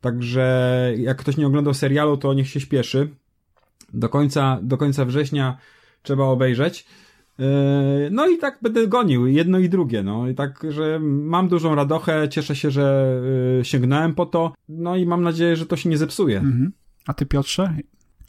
Także 0.00 0.92
jak 0.96 1.16
ktoś 1.16 1.36
nie 1.36 1.46
oglądał 1.46 1.74
serialu, 1.74 2.16
to 2.16 2.34
niech 2.34 2.48
się 2.48 2.60
śpieszy. 2.60 3.08
Do 3.94 4.08
końca, 4.08 4.58
do 4.62 4.76
końca 4.76 5.04
września 5.04 5.58
trzeba 6.02 6.24
obejrzeć. 6.24 6.86
No 8.10 8.28
i 8.28 8.38
tak 8.38 8.58
będę 8.62 8.88
gonił, 8.88 9.26
jedno 9.26 9.58
i 9.58 9.68
drugie, 9.68 10.02
no 10.02 10.28
i 10.28 10.34
tak, 10.34 10.66
że 10.68 10.98
mam 11.02 11.48
dużą 11.48 11.74
radochę, 11.74 12.28
cieszę 12.28 12.56
się, 12.56 12.70
że 12.70 13.20
sięgnąłem 13.62 14.14
po 14.14 14.26
to, 14.26 14.54
no 14.68 14.96
i 14.96 15.06
mam 15.06 15.22
nadzieję, 15.22 15.56
że 15.56 15.66
to 15.66 15.76
się 15.76 15.88
nie 15.88 15.98
zepsuje. 15.98 16.38
Mhm. 16.38 16.72
A 17.06 17.14
ty 17.14 17.26
Piotrze? 17.26 17.74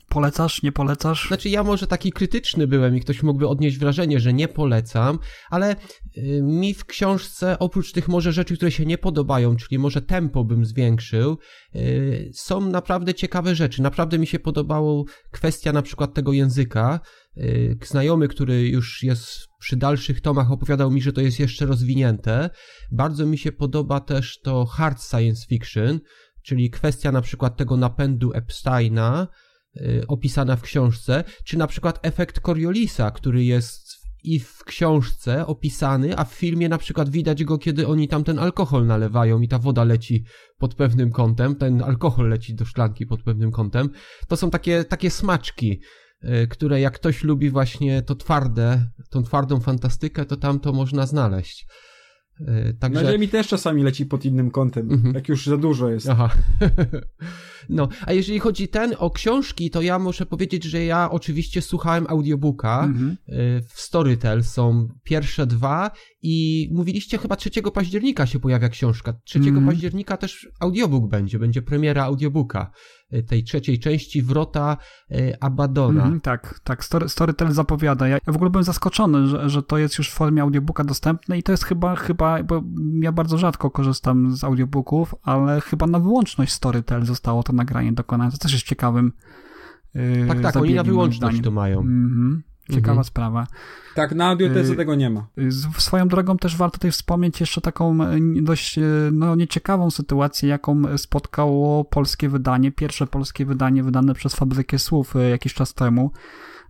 Polecasz, 0.10 0.64
nie 0.64 0.72
polecasz? 0.72 1.28
Znaczy 1.28 1.50
ja 1.50 1.64
może 1.64 1.88
taki 1.88 2.12
krytyczny 2.12 2.68
byłem 2.68 2.96
i 2.96 3.02
ktoś 3.02 3.24
mógłby 3.24 3.48
odnieść 3.48 3.78
wrażenie, 3.78 4.20
że 4.20 4.34
nie 4.34 4.48
polecam, 4.48 5.20
ale 5.50 5.76
y, 6.18 6.42
mi 6.44 6.74
w 6.74 6.86
książce 6.86 7.60
oprócz 7.60 7.92
tych 7.92 8.08
może 8.08 8.32
rzeczy, 8.32 8.56
które 8.56 8.72
się 8.72 8.86
nie 8.86 8.98
podobają, 8.98 9.56
czyli 9.56 9.80
może 9.80 10.02
tempo 10.02 10.44
bym 10.44 10.66
zwiększył, 10.66 11.38
y, 11.76 12.32
są 12.34 12.62
naprawdę 12.62 13.14
ciekawe 13.14 13.56
rzeczy. 13.56 13.82
Naprawdę 13.82 14.20
mi 14.20 14.28
się 14.28 14.40
podobało 14.40 15.06
kwestia 15.32 15.74
na 15.74 15.82
przykład 15.82 16.14
tego 16.14 16.34
języka. 16.34 17.00
Y, 17.38 17.78
Znajomy, 17.86 18.28
który 18.28 18.68
już 18.68 19.04
jest 19.04 19.48
przy 19.60 19.76
dalszych 19.76 20.22
tomach 20.22 20.52
opowiadał 20.52 20.92
mi, 20.92 21.02
że 21.02 21.14
to 21.14 21.22
jest 21.22 21.40
jeszcze 21.40 21.66
rozwinięte. 21.66 22.50
Bardzo 22.92 23.26
mi 23.26 23.38
się 23.38 23.52
podoba 23.52 24.00
też 24.00 24.40
to 24.40 24.66
hard 24.66 25.04
science 25.04 25.48
fiction, 25.48 26.00
czyli 26.44 26.70
kwestia 26.70 27.12
na 27.12 27.22
przykład 27.22 27.58
tego 27.58 27.78
napędu 27.78 28.32
Epsteina, 28.34 29.28
opisana 30.08 30.56
w 30.56 30.62
książce, 30.62 31.24
czy 31.44 31.58
na 31.58 31.68
przykład 31.68 32.00
efekt 32.02 32.40
Coriolisa, 32.40 33.12
który 33.12 33.44
jest 33.44 33.88
i 34.24 34.40
w 34.40 34.64
książce 34.64 35.46
opisany, 35.46 36.18
a 36.18 36.24
w 36.24 36.34
filmie 36.34 36.70
na 36.70 36.78
przykład 36.78 37.10
widać 37.10 37.44
go, 37.44 37.58
kiedy 37.58 37.88
oni 37.88 38.08
tam 38.08 38.24
ten 38.24 38.40
alkohol 38.40 38.86
nalewają 38.86 39.42
i 39.42 39.48
ta 39.48 39.60
woda 39.60 39.84
leci 39.84 40.24
pod 40.58 40.76
pewnym 40.76 41.12
kątem, 41.12 41.56
ten 41.56 41.84
alkohol 41.84 42.30
leci 42.30 42.56
do 42.56 42.66
szklanki 42.66 43.06
pod 43.06 43.24
pewnym 43.24 43.52
kątem. 43.52 43.90
To 44.28 44.38
są 44.38 44.50
takie, 44.50 44.84
takie 44.84 45.10
smaczki, 45.10 45.82
y, 46.24 46.48
które 46.48 46.82
jak 46.82 46.94
ktoś 46.94 47.24
lubi 47.24 47.50
właśnie 47.50 48.02
to 48.02 48.16
twarde, 48.16 48.88
tą 49.10 49.24
twardą 49.24 49.60
fantastykę, 49.60 50.26
to 50.26 50.38
tam 50.38 50.60
to 50.60 50.74
można 50.74 51.06
znaleźć. 51.06 51.68
Y, 52.42 52.46
Na 52.46 52.74
Także... 52.80 53.12
ziemi 53.12 53.28
też 53.28 53.48
czasami 53.48 53.84
leci 53.84 54.06
pod 54.06 54.26
innym 54.26 54.52
kątem, 54.52 54.92
Mhm. 54.92 55.16
jak 55.16 55.30
już 55.30 55.46
za 55.48 55.58
dużo 55.58 55.90
jest. 55.90 56.10
Aha. 56.10 56.30
No, 57.70 57.88
a 58.06 58.14
jeżeli 58.14 58.40
chodzi 58.40 58.68
ten 58.68 58.96
o 58.98 59.12
książki, 59.12 59.70
to 59.70 59.82
ja 59.82 60.00
muszę 60.00 60.26
powiedzieć, 60.26 60.64
że 60.64 60.86
ja 60.86 61.12
oczywiście 61.12 61.62
słuchałem 61.62 62.06
audiobooka. 62.10 62.84
Mhm. 62.84 63.18
Y, 63.30 63.62
W 63.70 63.82
Storytel 63.82 64.44
są 64.44 64.88
pierwsze 65.04 65.48
dwa 65.48 65.92
i 66.22 66.70
mówiliście 66.74 67.18
chyba 67.18 67.36
3 67.36 67.50
października 67.74 68.26
się 68.26 68.40
pojawia 68.40 68.70
książka. 68.70 69.14
3 69.24 69.40
Mhm. 69.40 69.66
października 69.66 70.18
też 70.18 70.48
audiobook 70.60 71.10
będzie, 71.10 71.40
będzie 71.40 71.62
premiera 71.62 72.04
audiobooka. 72.04 72.72
Y, 73.14 73.24
tej 73.24 73.44
trzeciej 73.44 73.80
części 73.80 74.22
Wrota 74.22 74.78
y, 75.12 75.36
Abadona. 75.40 76.04
Mhm, 76.04 76.22
tak, 76.22 76.60
tak. 76.64 76.84
Story, 76.84 77.10
Storytel 77.10 77.52
zapowiada. 77.52 78.08
Ja, 78.08 78.18
ja 78.28 78.34
w 78.34 78.36
ogóle 78.36 78.50
byłem 78.50 78.64
zaskoczony, 78.64 79.28
że, 79.28 79.50
że 79.50 79.64
to 79.64 79.78
jest 79.78 79.98
już 79.98 80.10
w 80.10 80.14
formie 80.14 80.42
audiobooka 80.42 80.84
dostępne 80.84 81.38
i 81.38 81.44
to 81.44 81.52
jest 81.52 81.64
chyba, 81.64 81.96
chyba, 81.96 82.44
bo 82.44 82.64
ja 83.02 83.12
bardzo 83.12 83.38
rzadko 83.38 83.72
korzystam 83.72 84.36
z 84.36 84.44
audiobooków, 84.44 85.16
ale 85.24 85.62
chyba 85.62 85.88
na 85.88 86.00
wyłączność 86.00 86.54
Storytel 86.54 87.06
zostało 87.06 87.44
to 87.44 87.54
nagranie 87.54 87.94
dokonane. 87.94 88.32
To 88.32 88.38
też 88.38 88.54
jest 88.54 88.66
ciekawym 88.66 89.12
yy, 89.94 90.26
Tak, 90.28 90.42
tak, 90.42 90.56
oni 90.56 90.74
na 90.74 90.84
wyłączność 90.84 91.42
to 91.42 91.52
mają. 91.52 91.80
Mhm. 91.80 92.44
Ciekawa 92.72 92.92
Mhm. 92.92 93.04
sprawa. 93.04 93.48
Tak, 93.96 94.16
na 94.16 94.28
audiotece 94.28 94.74
Y, 94.74 94.76
tego 94.76 94.96
nie 94.96 95.10
ma. 95.10 95.28
Z- 95.48 95.78
Swoją 95.84 96.08
drogą 96.08 96.38
też 96.38 96.56
warto 96.58 96.78
tutaj 96.78 96.92
wspomnieć 96.92 97.40
jeszcze 97.40 97.62
taką 97.62 98.04
e, 98.04 98.18
dość 98.42 98.78
e, 98.78 98.82
no, 99.12 99.36
nieciekawą 99.36 99.92
sytuację, 99.92 100.50
jaką 100.50 100.98
spotkało 100.98 101.86
polskie 101.86 102.30
wydanie, 102.30 102.72
pierwsze 102.72 103.08
polskie 103.08 103.46
wydanie 103.46 103.84
wydane 103.84 104.14
przez 104.14 104.36
Fabrykę 104.36 104.80
Słów 104.80 105.16
e, 105.16 105.30
jakiś 105.30 105.54
czas 105.54 105.74
temu. 105.74 106.12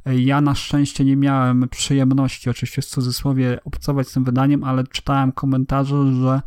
Ja 0.05 0.41
na 0.41 0.55
szczęście 0.55 1.05
nie 1.05 1.15
miałem 1.15 1.69
przyjemności, 1.69 2.49
oczywiście 2.49 2.81
w 2.81 2.85
cudzysłowie, 2.85 3.59
obcować 3.65 4.07
z 4.07 4.13
tym 4.13 4.23
wydaniem, 4.23 4.63
ale 4.63 4.83
czytałem 4.83 5.31
komentarze, 5.31 6.13
że 6.13 6.41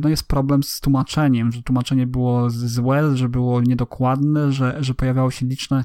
no 0.00 0.08
jest 0.08 0.28
problem 0.28 0.62
z 0.62 0.80
tłumaczeniem, 0.80 1.52
że 1.52 1.62
tłumaczenie 1.62 2.06
było 2.06 2.50
złe, 2.50 3.16
że 3.16 3.28
było 3.28 3.60
niedokładne, 3.60 4.52
że, 4.52 4.76
że 4.80 4.94
pojawiały 4.94 5.32
się 5.32 5.46
liczne 5.46 5.84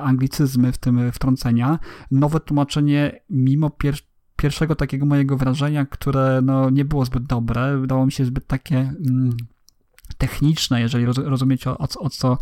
anglicyzmy 0.00 0.72
w 0.72 0.78
tym 0.78 1.12
wtrącenia. 1.12 1.78
Nowe 2.10 2.40
tłumaczenie, 2.40 3.20
mimo 3.30 3.70
pier 3.70 3.94
pierwszego 4.36 4.74
takiego 4.74 5.06
mojego 5.06 5.36
wrażenia, 5.36 5.86
które 5.86 6.40
no, 6.42 6.70
nie 6.70 6.84
było 6.84 7.04
zbyt 7.04 7.22
dobre, 7.22 7.78
wydało 7.78 8.06
mi 8.06 8.12
się 8.12 8.24
zbyt 8.24 8.46
takie 8.46 8.78
mm, 8.78 9.36
techniczne, 10.18 10.80
jeżeli 10.80 11.04
roz, 11.04 11.18
rozumiecie 11.18 11.70
o, 11.70 11.78
o, 11.78 11.86
o 11.98 12.10
co, 12.10 12.38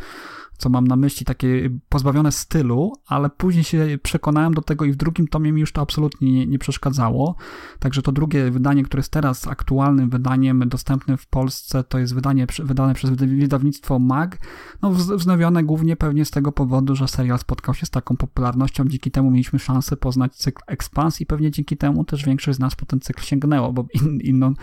co 0.57 0.69
mam 0.69 0.87
na 0.87 0.97
myśli, 0.97 1.27
takie 1.27 1.71
pozbawione 1.89 2.33
stylu, 2.33 2.93
ale 3.07 3.31
później 3.31 3.65
się 3.65 3.99
przekonałem 4.03 4.55
do 4.55 4.63
tego 4.63 4.85
i 4.85 4.93
w 4.93 4.97
drugim 4.97 5.29
tomie 5.29 5.53
mi 5.53 5.61
już 5.61 5.73
to 5.73 5.81
absolutnie 5.81 6.33
nie, 6.33 6.47
nie 6.47 6.59
przeszkadzało. 6.59 7.37
Także 7.79 8.03
to 8.03 8.13
drugie 8.13 8.51
wydanie, 8.51 8.83
które 8.83 8.99
jest 8.99 9.13
teraz 9.13 9.49
aktualnym 9.49 10.11
wydaniem 10.11 10.69
dostępnym 10.69 11.17
w 11.17 11.27
Polsce, 11.27 11.85
to 11.85 11.99
jest 11.99 12.15
wydanie 12.15 12.47
wydane 12.59 12.95
przez 12.95 13.11
wyda- 13.11 13.41
wydawnictwo 13.41 13.99
MAG, 13.99 14.39
no 14.83 14.91
wz- 14.91 15.17
wznowione 15.17 15.65
głównie 15.65 15.97
pewnie 15.97 16.25
z 16.25 16.31
tego 16.31 16.53
powodu, 16.53 16.97
że 16.97 17.09
serial 17.09 17.39
spotkał 17.39 17.75
się 17.75 17.87
z 17.87 17.91
taką 17.91 18.17
popularnością, 18.17 18.85
dzięki 18.89 19.11
temu 19.11 19.31
mieliśmy 19.31 19.59
szansę 19.59 19.97
poznać 19.97 20.37
cykl 20.37 20.63
Expans 20.67 21.21
i 21.21 21.27
pewnie 21.27 21.51
dzięki 21.51 21.77
temu 21.77 22.05
też 22.05 22.25
większość 22.25 22.57
z 22.57 22.61
nas 22.61 22.77
po 22.77 22.87
ten 22.87 23.01
cykl 23.01 23.23
sięgnęło, 23.23 23.73
bo 23.73 23.87
in, 23.95 24.21
inną, 24.21 24.55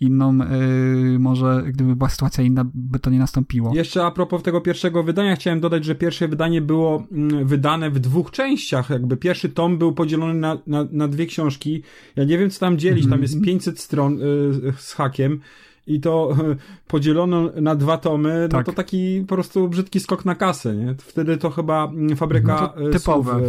inną 0.00 0.38
yy, 0.38 1.18
może 1.18 1.64
gdyby 1.68 1.96
była 1.96 2.08
sytuacja 2.08 2.44
inna, 2.44 2.64
by 2.74 2.98
to 2.98 3.10
nie 3.10 3.18
nastąpiło. 3.18 3.74
Jeszcze 3.74 4.04
a 4.06 4.10
propos 4.10 4.42
tego 4.42 4.60
pierwszego 4.60 5.02
wydania, 5.02 5.35
chciałem 5.36 5.60
dodać, 5.60 5.84
że 5.84 5.94
pierwsze 5.94 6.28
wydanie 6.28 6.60
było 6.62 7.06
mm, 7.12 7.46
wydane 7.46 7.90
w 7.90 7.98
dwóch 7.98 8.30
częściach. 8.30 8.90
Jakby 8.90 9.16
pierwszy 9.16 9.48
tom 9.48 9.78
był 9.78 9.92
podzielony 9.92 10.34
na, 10.34 10.58
na, 10.66 10.86
na 10.92 11.08
dwie 11.08 11.26
książki. 11.26 11.82
Ja 12.16 12.24
nie 12.24 12.38
wiem, 12.38 12.50
co 12.50 12.60
tam 12.60 12.78
dzielić, 12.78 13.08
tam 13.10 13.22
jest 13.22 13.40
500 13.44 13.80
stron 13.80 14.22
y, 14.22 14.72
z 14.78 14.92
hakiem. 14.92 15.40
I 15.86 16.00
to 16.00 16.36
y, 16.52 16.56
podzielono 16.88 17.50
na 17.60 17.74
dwa 17.74 17.98
tomy, 17.98 18.40
no 18.42 18.48
Tak. 18.48 18.66
to 18.66 18.72
taki 18.72 19.24
po 19.28 19.34
prostu 19.34 19.68
brzydki 19.68 20.00
skok 20.00 20.24
na 20.24 20.34
kasę, 20.34 20.74
nie? 20.76 20.94
Wtedy 20.98 21.36
to 21.36 21.50
chyba 21.50 21.84
mm, 21.84 22.16
fabryka 22.16 22.60
No 22.60 22.68
to 22.68 22.88
y, 22.88 22.90
typowe. 22.92 23.32
słów, 23.32 23.42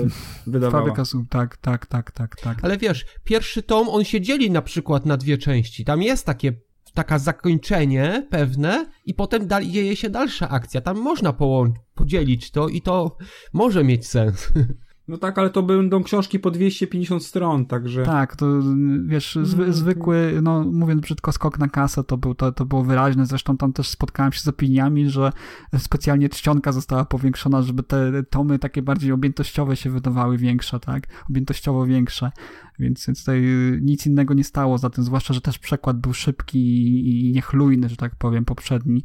y, 0.47 0.49
wydawała. 0.51 0.83
Fabryka 0.83 1.05
słów, 1.05 1.25
tak, 1.29 1.57
tak, 1.57 1.85
tak, 1.85 2.11
tak, 2.11 2.35
tak. 2.35 2.57
Ale 2.61 2.77
wiesz, 2.77 3.05
pierwszy 3.23 3.63
tom, 3.63 3.89
on 3.89 4.03
się 4.03 4.21
dzieli 4.21 4.51
na 4.51 4.61
przykład 4.61 5.05
na 5.05 5.17
dwie 5.17 5.37
części. 5.37 5.85
Tam 5.85 6.01
jest 6.01 6.25
takie, 6.25 6.53
taka 6.97 7.19
zakończenie 7.19 8.27
pewne 8.29 8.85
i 9.05 9.13
potem 9.13 9.47
dzieje 9.71 9.95
się 9.95 10.09
dalsza 10.09 10.49
akcja. 10.49 10.81
Tam 10.81 10.97
można 10.97 11.33
połą- 11.33 11.73
podzielić 11.93 12.51
to 12.51 12.67
i 12.67 12.81
to 12.81 13.17
może 13.53 13.83
mieć 13.83 14.07
sens. 14.07 14.47
No 15.07 15.17
tak, 15.17 15.37
ale 15.37 15.49
to 15.49 15.63
będą 15.63 16.03
książki 16.03 16.39
po 16.39 16.51
250 16.51 17.23
stron, 17.23 17.65
także... 17.65 18.03
Tak, 18.03 18.35
to 18.35 18.45
wiesz, 19.05 19.39
zwy, 19.43 19.73
zwykły, 19.73 20.39
no 20.41 20.63
mówiąc 20.63 21.01
brzydko, 21.01 21.31
skok 21.31 21.59
na 21.59 21.67
kasę 21.67 22.03
to, 22.03 22.17
był, 22.17 22.35
to, 22.35 22.51
to 22.51 22.65
było 22.65 22.83
wyraźne. 22.83 23.25
Zresztą 23.25 23.57
tam 23.57 23.73
też 23.73 23.87
spotkałem 23.87 24.31
się 24.31 24.39
z 24.39 24.47
opiniami, 24.47 25.09
że 25.09 25.31
specjalnie 25.77 26.29
czcionka 26.29 26.71
została 26.71 27.05
powiększona, 27.05 27.61
żeby 27.61 27.83
te 27.83 28.23
tomy 28.23 28.59
takie 28.59 28.81
bardziej 28.81 29.11
objętościowe 29.11 29.75
się 29.75 29.89
wydawały 29.89 30.37
większe, 30.37 30.79
tak? 30.79 31.07
Objętościowo 31.29 31.85
większe. 31.85 32.31
Więc, 32.79 33.05
więc 33.07 33.19
tutaj 33.19 33.41
nic 33.81 34.05
innego 34.05 34.33
nie 34.33 34.43
stało 34.43 34.77
za 34.77 34.89
tym, 34.89 35.03
zwłaszcza, 35.03 35.33
że 35.33 35.41
też 35.41 35.59
przekład 35.59 35.97
był 35.97 36.13
szybki 36.13 36.59
i 37.29 37.31
niechlujny, 37.31 37.89
że 37.89 37.95
tak 37.95 38.15
powiem, 38.15 38.45
poprzedni. 38.45 39.03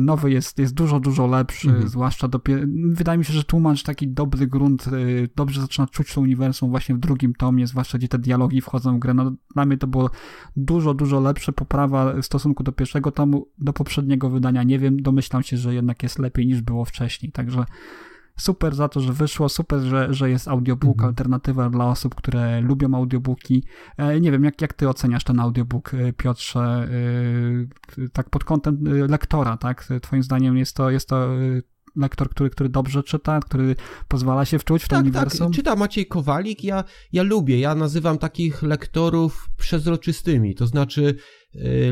Nowy 0.00 0.30
jest, 0.30 0.58
jest 0.58 0.74
dużo, 0.74 1.00
dużo 1.00 1.26
lepszy, 1.26 1.68
Mhm. 1.68 1.88
zwłaszcza 1.88 2.28
dopiero, 2.28 2.62
wydaje 2.92 3.18
mi 3.18 3.24
się, 3.24 3.32
że 3.32 3.44
tłumacz 3.44 3.82
taki 3.82 4.08
dobry 4.08 4.46
grunt, 4.46 4.86
y, 4.86 5.28
dobrze 5.36 5.60
zaczyna 5.60 5.86
czuć 5.86 6.14
to 6.14 6.20
uniwersum 6.20 6.70
właśnie 6.70 6.94
w 6.94 6.98
drugim 6.98 7.34
tomie, 7.34 7.66
zwłaszcza 7.66 7.98
gdzie 7.98 8.08
te 8.08 8.18
dialogi 8.18 8.60
wchodzą 8.60 8.96
w 8.96 8.98
grę. 8.98 9.14
No, 9.14 9.32
dla 9.54 9.64
mnie 9.66 9.78
to 9.78 9.86
było 9.86 10.10
dużo, 10.56 10.94
dużo 10.94 11.20
lepsze, 11.20 11.52
poprawa 11.52 12.14
w 12.14 12.24
stosunku 12.24 12.62
do 12.62 12.72
pierwszego 12.72 13.10
tomu, 13.10 13.46
do 13.58 13.72
poprzedniego 13.72 14.30
wydania. 14.30 14.62
Nie 14.62 14.78
wiem, 14.78 15.02
domyślam 15.02 15.42
się, 15.42 15.56
że 15.56 15.74
jednak 15.74 16.02
jest 16.02 16.18
lepiej 16.18 16.46
niż 16.46 16.62
było 16.62 16.84
wcześniej, 16.84 17.32
także 17.32 17.64
super 18.38 18.74
za 18.74 18.88
to, 18.88 19.00
że 19.00 19.12
wyszło, 19.12 19.48
super, 19.48 19.80
że, 19.80 20.14
że 20.14 20.30
jest 20.30 20.48
audiobook, 20.48 20.96
Mhm. 20.96 21.08
alternatywa 21.08 21.70
dla 21.70 21.86
osób, 21.86 22.14
które 22.14 22.60
lubią 22.60 22.94
audiobooki. 22.94 23.64
E, 23.96 24.20
nie 24.20 24.32
wiem, 24.32 24.44
jak, 24.44 24.60
jak 24.62 24.72
ty 24.72 24.88
oceniasz 24.88 25.24
ten 25.24 25.40
audiobook, 25.40 25.94
e, 25.94 26.12
Piotrze, 26.12 26.88
e, 27.98 28.08
tak 28.12 28.30
pod 28.30 28.44
kątem 28.44 28.78
lektora, 29.08 29.56
tak? 29.56 29.88
Twoim 30.02 30.22
zdaniem 30.22 30.56
jest 30.56 30.76
to, 30.76 30.90
jest 30.90 31.08
to 31.08 31.28
lektor, 31.96 32.30
który, 32.30 32.50
który 32.50 32.68
dobrze 32.68 33.02
czyta, 33.02 33.40
który 33.40 33.76
pozwala 34.08 34.44
się 34.44 34.58
wczuć 34.58 34.82
w 34.84 34.88
to 34.88 34.96
Tak, 34.96 35.02
uniwersum? 35.04 35.46
tak, 35.46 35.56
czyta 35.56 35.76
Maciej 35.76 36.06
Kowalik, 36.06 36.64
ja, 36.64 36.84
ja 37.12 37.22
lubię, 37.22 37.60
ja 37.60 37.74
nazywam 37.74 38.18
takich 38.18 38.62
lektorów 38.62 39.48
przezroczystymi, 39.56 40.54
to 40.54 40.66
znaczy 40.66 41.14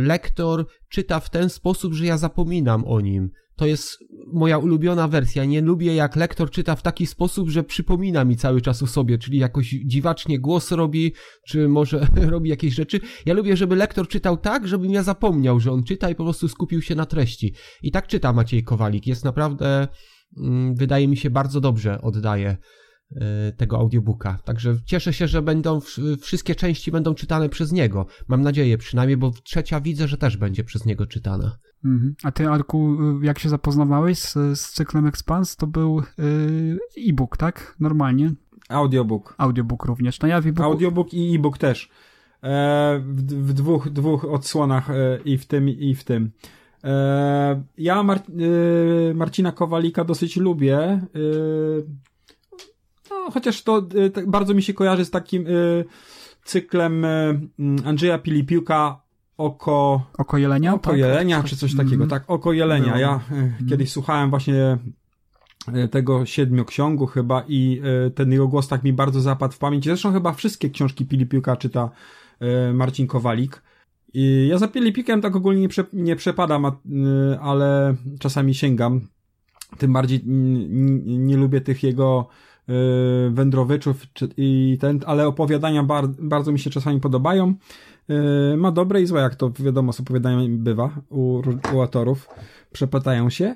lektor 0.00 0.66
czyta 0.88 1.20
w 1.20 1.30
ten 1.30 1.48
sposób, 1.48 1.92
że 1.94 2.06
ja 2.06 2.18
zapominam 2.18 2.84
o 2.84 3.00
nim. 3.00 3.30
To 3.56 3.66
jest 3.66 3.98
moja 4.32 4.58
ulubiona 4.58 5.08
wersja. 5.08 5.44
Nie 5.44 5.60
lubię, 5.60 5.94
jak 5.94 6.16
lektor 6.16 6.50
czyta 6.50 6.76
w 6.76 6.82
taki 6.82 7.06
sposób, 7.06 7.48
że 7.48 7.64
przypomina 7.64 8.24
mi 8.24 8.36
cały 8.36 8.60
czas 8.60 8.82
o 8.82 8.86
sobie, 8.86 9.18
czyli 9.18 9.38
jakoś 9.38 9.74
dziwacznie 9.84 10.38
głos 10.38 10.72
robi, 10.72 11.12
czy 11.46 11.68
może 11.68 12.06
robi 12.34 12.50
jakieś 12.50 12.74
rzeczy. 12.74 13.00
Ja 13.26 13.34
lubię, 13.34 13.56
żeby 13.56 13.76
lektor 13.76 14.08
czytał 14.08 14.36
tak, 14.36 14.68
żebym 14.68 14.92
ja 14.92 15.02
zapomniał, 15.02 15.60
że 15.60 15.72
on 15.72 15.84
czyta 15.84 16.10
i 16.10 16.14
po 16.14 16.24
prostu 16.24 16.48
skupił 16.48 16.82
się 16.82 16.94
na 16.94 17.06
treści. 17.06 17.54
I 17.82 17.90
tak 17.90 18.06
czyta 18.06 18.32
Maciej 18.32 18.64
Kowalik. 18.64 19.06
Jest 19.06 19.24
naprawdę, 19.24 19.88
mm, 20.36 20.74
wydaje 20.74 21.08
mi 21.08 21.16
się, 21.16 21.30
bardzo 21.30 21.60
dobrze 21.60 22.02
oddaje 22.02 22.56
y, 23.10 23.16
tego 23.56 23.78
audiobooka. 23.78 24.38
Także 24.44 24.76
cieszę 24.86 25.12
się, 25.12 25.28
że 25.28 25.42
będą 25.42 25.80
wszystkie 26.20 26.54
części 26.54 26.90
będą 26.90 27.14
czytane 27.14 27.48
przez 27.48 27.72
niego. 27.72 28.06
Mam 28.28 28.42
nadzieję 28.42 28.78
przynajmniej, 28.78 29.16
bo 29.16 29.32
trzecia 29.44 29.80
widzę, 29.80 30.08
że 30.08 30.16
też 30.16 30.36
będzie 30.36 30.64
przez 30.64 30.84
niego 30.84 31.06
czytana. 31.06 31.58
Mhm. 31.86 32.14
A 32.22 32.32
ty, 32.32 32.48
Arku, 32.48 32.96
jak 33.22 33.38
się 33.38 33.48
zapoznawałeś 33.48 34.18
z, 34.18 34.32
z 34.60 34.72
cyklem 34.72 35.06
Expans, 35.06 35.56
to 35.56 35.66
był 35.66 35.98
y, 35.98 36.78
e-book, 37.08 37.36
tak? 37.36 37.76
Normalnie. 37.80 38.32
Audiobook. 38.68 39.34
Audiobook 39.38 39.84
również. 39.84 40.20
No 40.20 40.28
ja 40.28 40.40
w. 40.40 40.60
Audiobook 40.60 41.14
i 41.14 41.36
e-book 41.36 41.58
też. 41.58 41.90
E, 42.42 42.98
w, 42.98 43.22
w 43.22 43.52
dwóch, 43.52 43.90
dwóch 43.90 44.24
odsłonach 44.24 44.90
e, 44.90 45.18
i 45.24 45.38
w 45.38 45.46
tym, 45.46 45.68
i 45.68 45.94
w 45.94 46.04
tym. 46.04 46.30
E, 46.84 47.62
ja 47.78 48.02
Mar 48.02 48.18
e, 48.18 49.14
Marcina 49.14 49.52
Kowalika 49.52 50.04
dosyć 50.04 50.36
lubię. 50.36 51.00
No, 53.10 53.30
chociaż 53.30 53.62
to 53.62 53.82
tak 54.14 54.30
bardzo 54.30 54.54
mi 54.54 54.62
się 54.62 54.74
kojarzy 54.74 55.04
z 55.04 55.10
takim 55.10 55.46
cyklem 56.44 57.06
Andrzeja 57.84 58.18
Pilipiuka 58.18 59.05
Oko, 59.38 60.02
Oko 60.18 60.38
Jelenia? 60.38 60.74
Oko 60.74 60.90
tak? 60.90 60.98
Jelenia, 60.98 61.42
czy 61.42 61.56
coś 61.56 61.76
takiego. 61.76 62.04
Mhm. 62.04 62.10
Tak, 62.10 62.24
Oko 62.30 62.52
Jelenia. 62.52 62.98
Ja 62.98 63.20
e, 63.32 63.66
kiedyś 63.68 63.92
słuchałem 63.92 64.30
właśnie 64.30 64.78
e, 65.72 65.88
tego 65.88 66.26
siedmioksiągu 66.26 67.06
chyba 67.06 67.44
i 67.48 67.80
e, 68.06 68.10
ten 68.10 68.32
jego 68.32 68.48
głos 68.48 68.68
tak 68.68 68.84
mi 68.84 68.92
bardzo 68.92 69.20
zapadł 69.20 69.54
w 69.54 69.58
pamięć. 69.58 69.84
Zresztą 69.84 70.12
chyba 70.12 70.32
wszystkie 70.32 70.70
książki 70.70 71.06
Pilipiuka 71.06 71.56
czyta 71.56 71.90
Marcin 72.74 73.06
Kowalik. 73.06 73.62
I 74.14 74.46
ja 74.50 74.58
za 74.58 74.68
Pilipiukiem 74.68 75.20
tak 75.20 75.36
ogólnie 75.36 75.60
nie, 75.60 75.68
prze, 75.68 75.84
nie 75.92 76.16
przepadam, 76.16 76.66
ale 77.40 77.94
czasami 78.20 78.54
sięgam. 78.54 79.00
Tym 79.78 79.92
bardziej 79.92 80.20
mm, 80.26 81.26
nie 81.26 81.36
lubię 81.36 81.60
tych 81.60 81.82
jego 81.82 82.28
wędrowyczów 83.30 84.12
czy, 84.12 84.28
i 84.36 84.78
ten, 84.80 85.00
ale 85.06 85.26
opowiadania 85.26 85.82
bar, 85.82 86.08
bardzo 86.08 86.52
mi 86.52 86.58
się 86.58 86.70
czasami 86.70 87.00
podobają. 87.00 87.54
E, 88.52 88.56
Ma 88.56 88.72
dobre 88.72 89.02
i 89.02 89.06
złe, 89.06 89.20
jak 89.20 89.34
to 89.34 89.50
wiadomo 89.50 89.92
z 89.92 90.00
opowiadaniem 90.00 90.58
bywa 90.58 90.90
u, 91.10 91.42
u 91.74 91.80
autorów. 91.80 92.28
Przepadają 92.72 93.30
się. 93.30 93.54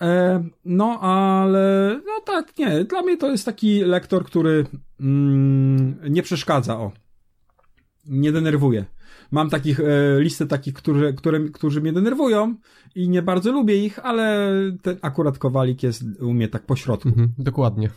E, 0.00 0.44
No, 0.64 1.00
ale 1.00 1.96
no 2.06 2.12
tak, 2.26 2.58
nie. 2.58 2.84
Dla 2.84 3.02
mnie 3.02 3.16
to 3.16 3.30
jest 3.30 3.44
taki 3.44 3.80
lektor, 3.80 4.24
który 4.24 4.66
mm, 5.00 5.96
nie 6.10 6.22
przeszkadza, 6.22 6.78
o. 6.78 6.92
Nie 8.06 8.32
denerwuje. 8.32 8.84
Mam 9.30 9.50
takich, 9.50 9.80
e, 9.80 9.84
listę 10.20 10.46
takich, 10.46 10.74
którzy, 10.74 11.14
które, 11.14 11.40
którzy 11.40 11.80
mnie 11.80 11.92
denerwują 11.92 12.54
i 12.94 13.08
nie 13.08 13.22
bardzo 13.22 13.52
lubię 13.52 13.84
ich, 13.84 13.98
ale 13.98 14.48
ten 14.82 14.96
akurat 15.02 15.38
Kowalik 15.38 15.82
jest 15.82 16.04
u 16.20 16.32
mnie 16.34 16.48
tak 16.48 16.66
po 16.66 16.76
środku. 16.76 17.08
Mhm, 17.08 17.32
dokładnie. 17.38 17.90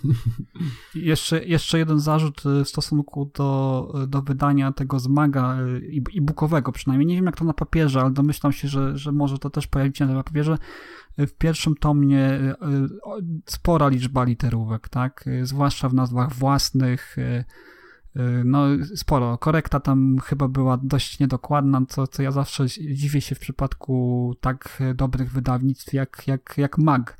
Jeszcze, 0.95 1.43
jeszcze 1.45 1.77
jeden 1.77 1.99
zarzut 1.99 2.43
y, 2.45 2.63
w 2.63 2.69
stosunku 2.69 3.31
do, 3.35 3.93
do 4.07 4.21
wydania 4.21 4.71
tego 4.71 4.99
zmaga 4.99 5.57
e-bookowego 6.17 6.71
przynajmniej. 6.71 7.07
Nie 7.07 7.15
wiem 7.15 7.25
jak 7.25 7.37
to 7.37 7.45
na 7.45 7.53
papierze, 7.53 8.01
ale 8.01 8.11
domyślam 8.11 8.51
się, 8.51 8.67
że, 8.67 8.97
że 8.97 9.11
może 9.11 9.37
to 9.37 9.49
też 9.49 9.67
pojawić 9.67 9.97
się 9.97 10.05
na 10.05 10.23
papierze. 10.23 10.57
Y, 11.19 11.27
W 11.27 11.33
pierwszym 11.37 11.75
tomie 11.75 12.39
o- 13.03 13.17
spora 13.45 13.87
liczba 13.87 14.23
literówek, 14.23 14.89
tak? 14.89 15.25
Zwłaszcza 15.43 15.89
w 15.89 15.93
nazwach 15.93 16.33
własnych. 16.33 17.15
Y, 18.15 18.43
No, 18.45 18.65
sporo. 18.95 19.37
Korekta 19.37 19.79
tam 19.79 20.17
chyba 20.23 20.47
była 20.47 20.77
dość 20.83 21.19
niedokładna, 21.19 21.81
co, 21.89 22.07
co 22.07 22.23
ja 22.23 22.31
zawsze 22.31 22.65
dziwię 22.67 23.21
się 23.21 23.35
w 23.35 23.39
przypadku 23.39 24.35
tak 24.41 24.83
dobrych 24.95 25.31
wydawnictw 25.31 25.93
jak, 25.93 26.23
jak, 26.27 26.53
jak 26.57 26.77
MAG 26.77 27.17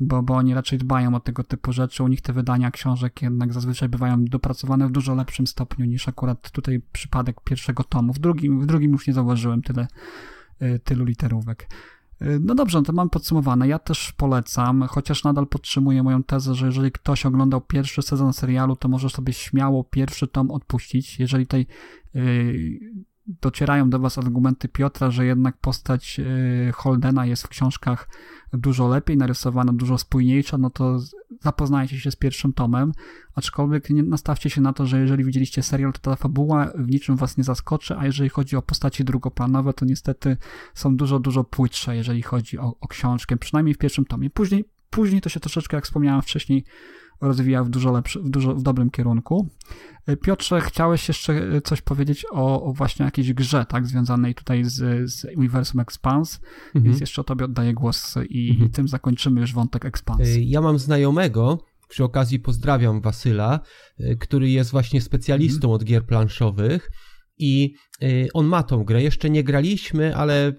bo, 0.00 0.22
bo 0.22 0.34
oni 0.34 0.54
raczej 0.54 0.78
dbają 0.78 1.14
o 1.14 1.20
tego 1.20 1.44
typu 1.44 1.72
rzeczy. 1.72 2.02
U 2.02 2.08
nich 2.08 2.20
te 2.20 2.32
wydania 2.32 2.70
książek 2.70 3.22
jednak 3.22 3.52
zazwyczaj 3.52 3.88
bywają 3.88 4.24
dopracowane 4.24 4.88
w 4.88 4.92
dużo 4.92 5.14
lepszym 5.14 5.46
stopniu 5.46 5.86
niż 5.86 6.08
akurat 6.08 6.50
tutaj 6.50 6.82
przypadek 6.92 7.40
pierwszego 7.44 7.84
tomu. 7.84 8.12
W 8.12 8.18
drugim, 8.18 8.60
w 8.60 8.66
drugim 8.66 8.92
już 8.92 9.06
nie 9.06 9.12
zauważyłem 9.12 9.62
tyle, 9.62 9.86
y, 10.62 10.78
tylu 10.84 11.04
literówek. 11.04 11.68
Y, 12.22 12.40
No 12.40 12.54
dobrze, 12.54 12.78
no 12.78 12.84
to 12.84 12.92
mam 12.92 13.10
podsumowane. 13.10 13.68
Ja 13.68 13.78
też 13.78 14.12
polecam, 14.12 14.82
chociaż 14.82 15.24
nadal 15.24 15.46
podtrzymuję 15.46 16.02
moją 16.02 16.22
tezę, 16.22 16.54
że 16.54 16.66
jeżeli 16.66 16.92
ktoś 16.92 17.26
oglądał 17.26 17.60
pierwszy 17.60 18.02
sezon 18.02 18.32
serialu, 18.32 18.76
to 18.76 18.88
może 18.88 19.10
sobie 19.10 19.32
śmiało 19.32 19.84
pierwszy 19.84 20.28
tom 20.28 20.50
odpuścić. 20.50 21.18
Jeżeli 21.20 21.46
tutaj 21.46 21.66
y, 22.16 22.80
docierają 23.26 23.90
do 23.90 23.98
Was 23.98 24.18
argumenty 24.18 24.68
Piotra, 24.68 25.10
że 25.10 25.26
jednak 25.26 25.56
postać 25.56 26.20
y, 26.20 26.72
Holdena 26.74 27.26
jest 27.26 27.42
w 27.42 27.48
książkach 27.48 28.08
dużo 28.52 28.88
lepiej 28.88 29.16
narysowana, 29.16 29.72
dużo 29.72 29.98
spójniejsza, 29.98 30.58
no 30.58 30.70
to 30.70 30.98
zapoznajcie 31.40 32.00
się 32.00 32.10
z 32.10 32.16
pierwszym 32.16 32.52
tomem, 32.52 32.92
aczkolwiek 33.34 33.90
nie 33.90 34.02
nastawcie 34.02 34.50
się 34.50 34.60
na 34.60 34.72
to, 34.72 34.86
że 34.86 35.00
jeżeli 35.00 35.24
widzieliście 35.24 35.62
serial, 35.62 35.92
to 35.92 35.98
ta 35.98 36.16
fabuła 36.16 36.72
w 36.74 36.90
niczym 36.90 37.16
was 37.16 37.36
nie 37.36 37.44
zaskoczy, 37.44 37.96
a 37.98 38.06
jeżeli 38.06 38.30
chodzi 38.30 38.56
o 38.56 38.62
postaci 38.62 39.04
drugoplanowe, 39.04 39.72
to 39.72 39.84
niestety 39.84 40.36
są 40.74 40.96
dużo, 40.96 41.18
dużo 41.18 41.44
płytsze, 41.44 41.96
jeżeli 41.96 42.22
chodzi 42.22 42.58
o, 42.58 42.74
o 42.80 42.88
książkę, 42.88 43.36
przynajmniej 43.36 43.74
w 43.74 43.78
pierwszym 43.78 44.04
tomie. 44.04 44.30
Później, 44.30 44.64
później 44.90 45.20
to 45.20 45.28
się 45.28 45.40
troszeczkę, 45.40 45.76
jak 45.76 45.84
wspomniałem 45.84 46.22
wcześniej, 46.22 46.64
rozwija 47.20 47.64
w 47.64 47.68
dużo 47.68 47.92
lepszy, 47.92 48.20
w, 48.20 48.30
dużo, 48.30 48.54
w 48.54 48.62
dobrym 48.62 48.90
kierunku. 48.90 49.48
Y, 50.08 50.16
Piotrze, 50.16 50.60
chciałeś 50.60 51.08
jeszcze 51.08 51.32
y, 51.54 51.60
coś 51.60 51.80
powiedzieć 51.82 52.26
o, 52.30 52.62
o 52.62 52.72
właśnie 52.72 53.04
jakiejś 53.04 53.32
grze, 53.32 53.66
tak, 53.68 53.86
związanej 53.86 54.34
tutaj 54.34 54.64
z, 54.64 55.10
z 55.12 55.26
uniwersum 55.36 55.80
Expanse, 55.80 56.38
Mhm. 56.66 56.84
więc 56.84 57.00
jeszcze 57.00 57.20
o 57.20 57.24
tobie 57.24 57.44
oddaję 57.44 57.74
głos 57.74 58.14
i, 58.28 58.50
Mhm. 58.50 58.66
i 58.68 58.70
tym 58.70 58.88
zakończymy 58.88 59.40
już 59.40 59.52
wątek 59.54 59.84
Expanse. 59.84 60.40
Ja 60.40 60.60
mam 60.60 60.78
znajomego, 60.78 61.64
przy 61.88 62.04
okazji 62.04 62.38
pozdrawiam 62.40 63.00
Wasyla, 63.00 63.60
y, 64.00 64.16
który 64.20 64.50
jest 64.50 64.70
właśnie 64.70 65.00
specjalistą 65.00 65.68
Mhm. 65.68 65.74
od 65.74 65.84
gier 65.84 66.06
planszowych 66.06 66.90
i 67.40 67.74
y, 68.02 68.28
on 68.34 68.46
ma 68.46 68.62
tą 68.62 68.84
grę. 68.84 69.02
Jeszcze 69.02 69.30
nie 69.30 69.44
graliśmy, 69.44 70.16
ale 70.16 70.52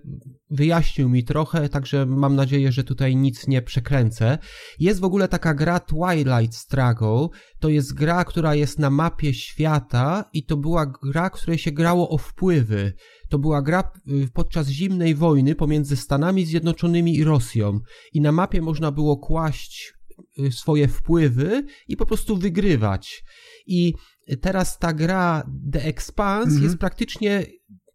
wyjaśnił 0.49 1.09
mi 1.09 1.23
trochę, 1.23 1.69
także 1.69 2.05
mam 2.05 2.35
nadzieję, 2.35 2.71
że 2.71 2.83
tutaj 2.83 3.15
nic 3.15 3.47
nie 3.47 3.61
przekręcę. 3.61 4.37
Jest 4.79 4.99
w 4.99 5.03
ogóle 5.03 5.27
taka 5.27 5.53
gra 5.53 5.79
Twilight 5.79 6.55
Struggle. 6.55 7.27
To 7.59 7.69
jest 7.69 7.93
gra, 7.93 8.25
która 8.25 8.55
jest 8.55 8.79
na 8.79 8.89
mapie 8.89 9.33
świata 9.33 10.29
i 10.33 10.45
to 10.45 10.57
była 10.57 10.93
gra, 11.03 11.29
której 11.29 11.57
się 11.57 11.71
grało 11.71 12.09
o 12.09 12.17
wpływy. 12.17 12.93
To 13.29 13.39
była 13.39 13.61
gra 13.61 13.91
y, 14.07 14.27
podczas 14.33 14.67
zimnej 14.67 15.15
wojny 15.15 15.55
pomiędzy 15.55 15.97
Stanami 15.97 16.45
Zjednoczonymi 16.45 17.15
i 17.15 17.23
Rosją. 17.23 17.79
I 18.13 18.21
na 18.21 18.31
mapie 18.31 18.61
można 18.61 18.91
było 18.91 19.17
kłaść 19.17 19.93
y, 20.39 20.51
swoje 20.51 20.87
wpływy 20.87 21.65
i 21.87 21.97
po 21.97 22.05
prostu 22.05 22.37
wygrywać. 22.37 23.23
I 23.67 23.93
teraz 24.37 24.79
ta 24.79 24.93
gra 24.93 25.43
The 25.71 25.85
Expanse 25.85 26.47
Mhm. 26.47 26.63
jest 26.63 26.77
praktycznie 26.77 27.45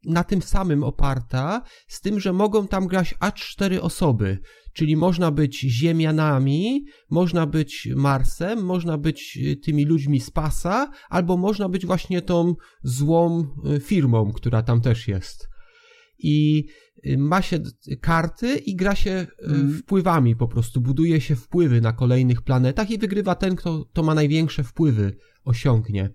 na 0.04 0.24
tym 0.24 0.42
samym 0.42 0.84
oparta, 0.84 1.62
z 1.88 2.00
tym, 2.00 2.20
że 2.20 2.32
mogą 2.32 2.68
tam 2.68 2.86
grać 2.86 3.14
aż 3.20 3.32
cztery 3.34 3.82
osoby. 3.82 4.38
Czyli 4.72 4.96
można 4.96 5.30
być 5.30 5.60
Ziemianami, 5.60 6.84
można 7.10 7.46
być 7.46 7.88
Marsem, 7.96 8.64
można 8.64 8.98
być 8.98 9.38
y, 9.42 9.56
tymi 9.56 9.84
ludźmi 9.84 10.20
z 10.20 10.30
pasa, 10.30 10.90
albo 11.08 11.36
można 11.36 11.68
być 11.68 11.86
właśnie 11.86 12.22
tą 12.22 12.54
złą 12.82 13.46
y, 13.76 13.80
firmą, 13.80 14.32
która 14.32 14.62
tam 14.62 14.80
też 14.80 15.08
jest. 15.08 15.48
I 16.18 16.64
y, 17.06 17.18
ma 17.18 17.42
się 17.42 17.58
karty 18.00 18.56
i 18.56 18.76
gra 18.76 18.94
się 18.94 19.26
Mhm. 19.42 19.72
wpływami 19.78 20.36
po 20.36 20.48
prostu. 20.48 20.80
Buduje 20.80 21.20
się 21.20 21.36
wpływy 21.36 21.80
na 21.80 21.92
kolejnych 21.92 22.42
planetach 22.42 22.90
i 22.90 22.98
wygrywa 22.98 23.34
ten, 23.34 23.56
kto, 23.56 23.84
kto 23.84 24.02
ma 24.02 24.14
największe 24.14 24.64
wpływy, 24.64 25.16
osiągnie. 25.46 26.10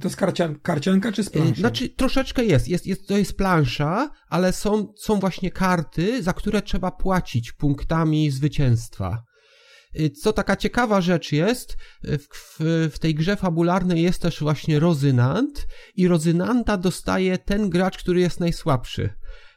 To 0.00 0.08
jest 0.08 0.16
karcian, 0.16 0.58
karcianka 0.62 1.12
czy 1.12 1.24
z 1.24 1.28
Y, 1.28 1.30
planszą? 1.30 1.54
Znaczy, 1.54 1.88
troszeczkę 1.88 2.44
jest. 2.44 2.68
jest, 2.68 2.86
jest 2.86 3.08
to 3.08 3.18
jest 3.18 3.36
plansza, 3.36 4.10
ale 4.28 4.52
są, 4.52 4.92
są 4.96 5.20
właśnie 5.20 5.50
karty, 5.50 6.22
za 6.22 6.32
które 6.32 6.62
trzeba 6.62 6.90
płacić 6.90 7.52
punktami 7.52 8.30
zwycięstwa. 8.30 9.22
Y, 10.00 10.10
Co 10.10 10.32
taka 10.32 10.56
ciekawa 10.56 11.00
rzecz 11.00 11.32
jest, 11.32 11.76
y, 12.04 12.18
w, 12.18 12.28
w, 12.32 12.90
w 12.94 12.98
tej 12.98 13.14
grze 13.14 13.36
fabularnej 13.36 14.02
jest 14.02 14.22
też 14.22 14.40
właśnie 14.40 14.80
rozynant 14.80 15.66
i 15.96 16.08
rozynanta 16.08 16.76
dostaje 16.76 17.38
ten 17.38 17.70
gracz, 17.70 17.98
który 17.98 18.20
jest 18.20 18.40
najsłabszy. 18.40 19.10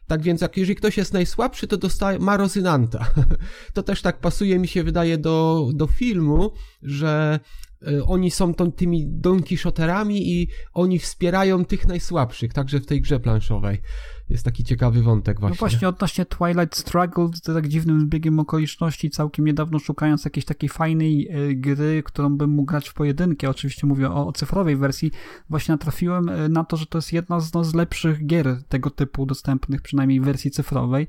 Tak 0.07 0.21
więc, 0.21 0.41
jak 0.41 0.57
jeżeli 0.57 0.75
ktoś 0.75 0.97
jest 0.97 1.13
najsłabszy, 1.13 1.67
to 1.67 1.77
dostaje, 1.77 2.19
ma 2.19 2.37
rozynanta. 2.37 3.07
To 3.73 3.83
też 3.83 4.01
tak 4.01 4.19
pasuje, 4.19 4.59
mi 4.59 4.67
się 4.67 4.83
wydaje, 4.83 5.17
do, 5.17 5.69
do 5.73 5.87
filmu, 5.87 6.51
że 6.81 7.39
oni 8.07 8.31
są 8.31 8.53
tą, 8.53 8.71
tymi 8.71 9.07
Don 9.07 9.43
Quixoterami 9.43 10.31
i 10.31 10.47
oni 10.73 10.99
wspierają 10.99 11.65
tych 11.65 11.87
najsłabszych, 11.87 12.53
także 12.53 12.79
w 12.79 12.85
tej 12.85 13.01
grze 13.01 13.19
planszowej. 13.19 13.81
Jest 14.29 14.45
taki 14.45 14.63
ciekawy 14.63 15.01
wątek 15.01 15.39
właśnie. 15.39 15.55
No 15.55 15.59
właśnie 15.59 15.87
odnośnie 15.87 16.25
Twilight 16.25 16.75
Struggle, 16.75 17.29
to 17.43 17.53
tak 17.53 17.67
dziwnym 17.67 18.01
zbiegiem 18.01 18.39
okoliczności, 18.39 19.09
całkiem 19.09 19.45
niedawno 19.45 19.79
szukając 19.79 20.25
jakiejś 20.25 20.45
takiej 20.45 20.69
fajnej 20.69 21.27
e, 21.29 21.55
gry, 21.55 22.03
którą 22.05 22.37
bym 22.37 22.49
mógł 22.49 22.65
grać 22.65 22.89
w 22.89 22.93
pojedynkę, 22.93 23.49
oczywiście 23.49 23.87
mówię 23.87 24.11
o, 24.11 24.27
o 24.27 24.31
cyfrowej 24.31 24.75
wersji, 24.75 25.11
właśnie 25.49 25.73
natrafiłem 25.73 26.29
e, 26.29 26.49
na 26.49 26.63
to, 26.63 26.77
że 26.77 26.85
to 26.85 26.97
jest 26.97 27.13
jedna 27.13 27.39
z, 27.39 27.53
no, 27.53 27.63
z 27.63 27.73
lepszych 27.73 28.25
gier 28.25 28.63
tego 28.69 28.89
typu 28.89 29.25
dostępnych, 29.25 29.81
przynajmniej 29.81 30.21
w 30.21 30.23
wersji 30.23 30.51
cyfrowej. 30.51 31.07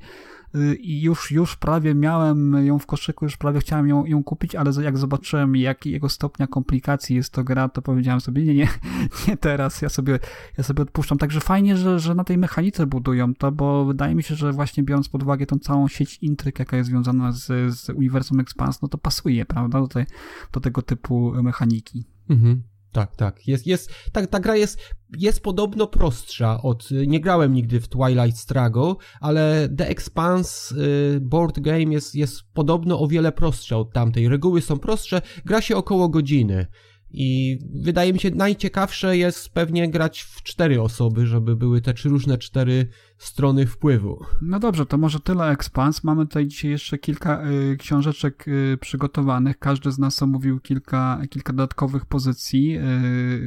Y, 0.55 0.75
I 0.75 1.01
już, 1.01 1.31
już 1.31 1.55
prawie 1.55 1.95
miałem 1.95 2.65
ją 2.65 2.79
w 2.79 2.85
koszyku, 2.85 3.25
już 3.25 3.37
prawie 3.37 3.59
chciałem 3.59 3.87
ją, 3.87 4.05
ją 4.05 4.23
kupić, 4.23 4.55
ale 4.55 4.71
jak 4.83 4.97
zobaczyłem, 4.97 5.55
jakiego 5.55 6.09
stopnia 6.09 6.47
komplikacji 6.47 7.15
jest 7.15 7.33
to 7.33 7.43
gra, 7.43 7.69
to 7.69 7.81
powiedziałem 7.81 8.21
sobie, 8.21 8.43
nie, 8.43 8.55
nie, 8.55 8.67
nie 9.27 9.37
teraz, 9.37 9.81
ja 9.81 9.89
sobie, 9.89 10.19
ja 10.57 10.63
sobie 10.63 10.83
odpuszczam. 10.83 11.17
Także 11.17 11.41
fajnie, 11.41 11.77
że, 11.77 11.99
że 11.99 12.15
na 12.15 12.23
tej 12.23 12.37
mechanice 12.37 12.85
budują 12.85 13.33
to, 13.33 13.51
bo 13.51 13.85
wydaje 13.85 14.15
mi 14.15 14.23
się, 14.23 14.35
że 14.35 14.51
właśnie 14.51 14.83
biorąc 14.83 15.09
pod 15.09 15.23
uwagę 15.23 15.45
tą 15.45 15.59
całą 15.59 15.87
sieć 15.87 16.17
intryg, 16.21 16.59
jaka 16.59 16.77
jest 16.77 16.89
związana 16.89 17.31
z, 17.31 17.75
z 17.75 17.89
uniwersum 17.89 18.39
Expanse, 18.39 18.79
no 18.81 18.87
to 18.87 18.97
pasuje, 18.97 19.45
prawda, 19.45 19.81
do, 19.81 19.87
tej, 19.87 20.05
do 20.51 20.59
tego 20.59 20.81
typu 20.81 21.33
mechaniki. 21.43 22.05
Mhm. 22.29 22.63
Tak, 22.97 23.15
tak. 23.15 23.47
Jest, 23.47 23.67
jest, 23.67 23.91
tak, 24.11 24.27
ta 24.27 24.39
gra 24.39 24.55
jest, 24.55 24.79
jest 25.17 25.43
podobno 25.43 25.87
prostsza 25.87 26.61
od, 26.61 26.89
nie 26.91 27.19
grałem 27.19 27.53
nigdy 27.53 27.79
w 27.79 27.87
Twilight 27.87 28.39
Struggle, 28.39 28.93
ale 29.21 29.69
The 29.77 29.87
Expanse 29.87 30.75
y, 31.15 31.19
board 31.19 31.59
game 31.59 31.83
jest, 31.83 32.15
jest 32.15 32.41
podobno 32.53 32.99
o 32.99 33.07
wiele 33.07 33.31
prostsza 33.31 33.77
od 33.77 33.93
tamtej. 33.93 34.29
Reguły 34.29 34.61
są 34.61 34.79
prostsze, 34.79 35.21
gra 35.45 35.61
się 35.61 35.75
około 35.75 36.09
godziny. 36.09 36.67
I 37.09 37.59
wydaje 37.73 38.13
mi 38.13 38.19
się 38.19 38.31
najciekawsze 38.31 39.17
jest 39.17 39.49
pewnie 39.49 39.89
grać 39.89 40.21
w 40.21 40.43
cztery 40.43 40.81
osoby, 40.81 41.27
żeby 41.27 41.55
były 41.55 41.81
te 41.81 41.93
trzy 41.93 42.09
różne 42.09 42.37
cztery 42.37 42.87
strony 43.17 43.67
wpływu. 43.67 44.25
No 44.41 44.59
dobrze, 44.59 44.85
to 44.85 44.97
może 44.97 45.19
tyle 45.19 45.49
Expans. 45.51 46.03
Mamy 46.03 46.25
tutaj 46.25 46.47
dzisiaj 46.47 46.71
jeszcze 46.71 46.97
kilka 46.97 47.47
y, 47.47 47.77
książeczek 47.77 48.47
y, 48.47 48.77
przygotowanych. 48.81 49.59
Każdy 49.59 49.91
z 49.91 49.99
nas 49.99 50.23
omówił 50.23 50.59
kilka, 50.59 51.21
kilka 51.29 51.53
dodatkowych 51.53 52.05
pozycji. 52.05 52.77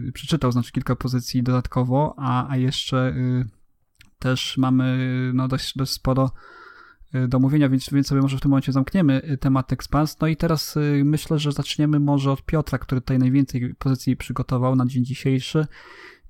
Y, 0.08 0.12
przeczytał 0.12 0.52
znaczy 0.52 0.72
kilka 0.72 0.96
pozycji 0.96 1.42
dodatkowo, 1.42 2.14
a, 2.18 2.50
a 2.50 2.56
jeszcze 2.56 3.14
y, 3.16 3.44
też 4.18 4.58
mamy 4.58 4.96
no, 5.34 5.48
dość, 5.48 5.76
dość 5.76 5.92
sporo 5.92 6.30
y, 7.14 7.28
do 7.28 7.36
omówienia, 7.36 7.68
więc, 7.68 7.90
więc 7.92 8.06
sobie 8.06 8.20
może 8.20 8.36
w 8.36 8.40
tym 8.40 8.50
momencie 8.50 8.72
zamkniemy 8.72 9.22
y, 9.30 9.38
temat 9.38 9.72
Expans. 9.72 10.20
No 10.20 10.26
i 10.26 10.36
teraz 10.36 10.78
myślę, 11.04 11.38
że 11.38 11.52
zaczniemy 11.52 12.00
może 12.00 12.32
od 12.32 12.42
Piotra, 12.42 12.78
który 12.78 13.00
tutaj 13.00 13.18
najwięcej 13.18 13.74
pozycji 13.74 14.16
przygotował 14.16 14.76
na 14.76 14.86
dzień 14.86 15.04
dzisiejszy. 15.04 15.66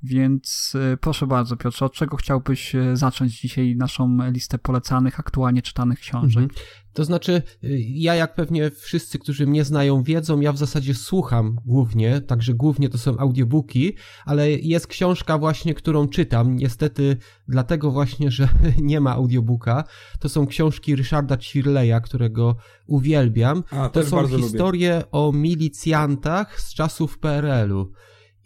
Więc 0.02 0.76
e, 0.92 0.96
proszę 0.96 1.26
bardzo, 1.26 1.56
Piotrze, 1.56 1.84
od 1.84 1.92
czego 1.92 2.16
chciałbyś 2.16 2.74
e, 2.74 2.96
zacząć 2.96 3.40
dzisiaj 3.40 3.76
naszą 3.76 4.30
listę 4.30 4.58
polecanych, 4.58 5.20
aktualnie 5.20 5.62
czytanych 5.62 5.98
książek? 5.98 6.42
Mhm. 6.42 6.60
To 6.92 7.04
znaczy, 7.04 7.42
y, 7.64 7.80
ja 7.80 8.14
jak 8.14 8.34
pewnie 8.34 8.70
wszyscy, 8.70 9.18
którzy 9.18 9.46
mnie 9.46 9.64
znają, 9.64 10.02
wiedzą, 10.02 10.40
ja 10.40 10.52
w 10.52 10.58
zasadzie 10.58 10.94
słucham 10.94 11.56
głównie, 11.66 12.20
także 12.20 12.54
głównie 12.54 12.88
to 12.88 12.98
są 12.98 13.18
audiobooki, 13.18 13.94
ale 14.24 14.50
jest 14.50 14.86
książka 14.86 15.38
właśnie, 15.38 15.74
którą 15.74 16.08
czytam. 16.08 16.56
Niestety, 16.56 17.16
dlatego 17.48 17.90
właśnie, 17.90 18.30
że 18.30 18.48
nie 18.78 19.00
ma 19.00 19.12
audiobooka. 19.12 19.84
To 20.20 20.28
są 20.28 20.46
książki 20.46 20.96
Ryszarda 20.96 21.36
Cirleya, 21.36 22.00
którego 22.02 22.56
uwielbiam. 22.86 23.64
A, 23.70 23.88
to 23.88 24.04
są 24.04 24.16
bardzo 24.16 24.36
lubię. 24.36 24.48
historie 24.48 25.02
o 25.12 25.32
milicjantach 25.32 26.60
z 26.60 26.74
czasów 26.74 27.18
PRL-u. 27.18 27.92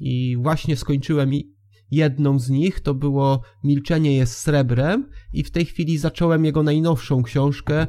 I 0.07 0.36
właśnie 0.36 0.76
skończyłem 0.76 1.30
jedną 1.90 2.38
z 2.38 2.50
nich, 2.50 2.80
to 2.80 2.94
było 2.94 3.42
Milczenie 3.64 4.16
jest 4.16 4.38
srebrem 4.38 5.09
i 5.32 5.44
w 5.44 5.50
tej 5.50 5.64
chwili 5.64 5.98
zacząłem 5.98 6.44
jego 6.44 6.62
najnowszą 6.62 7.22
książkę, 7.22 7.86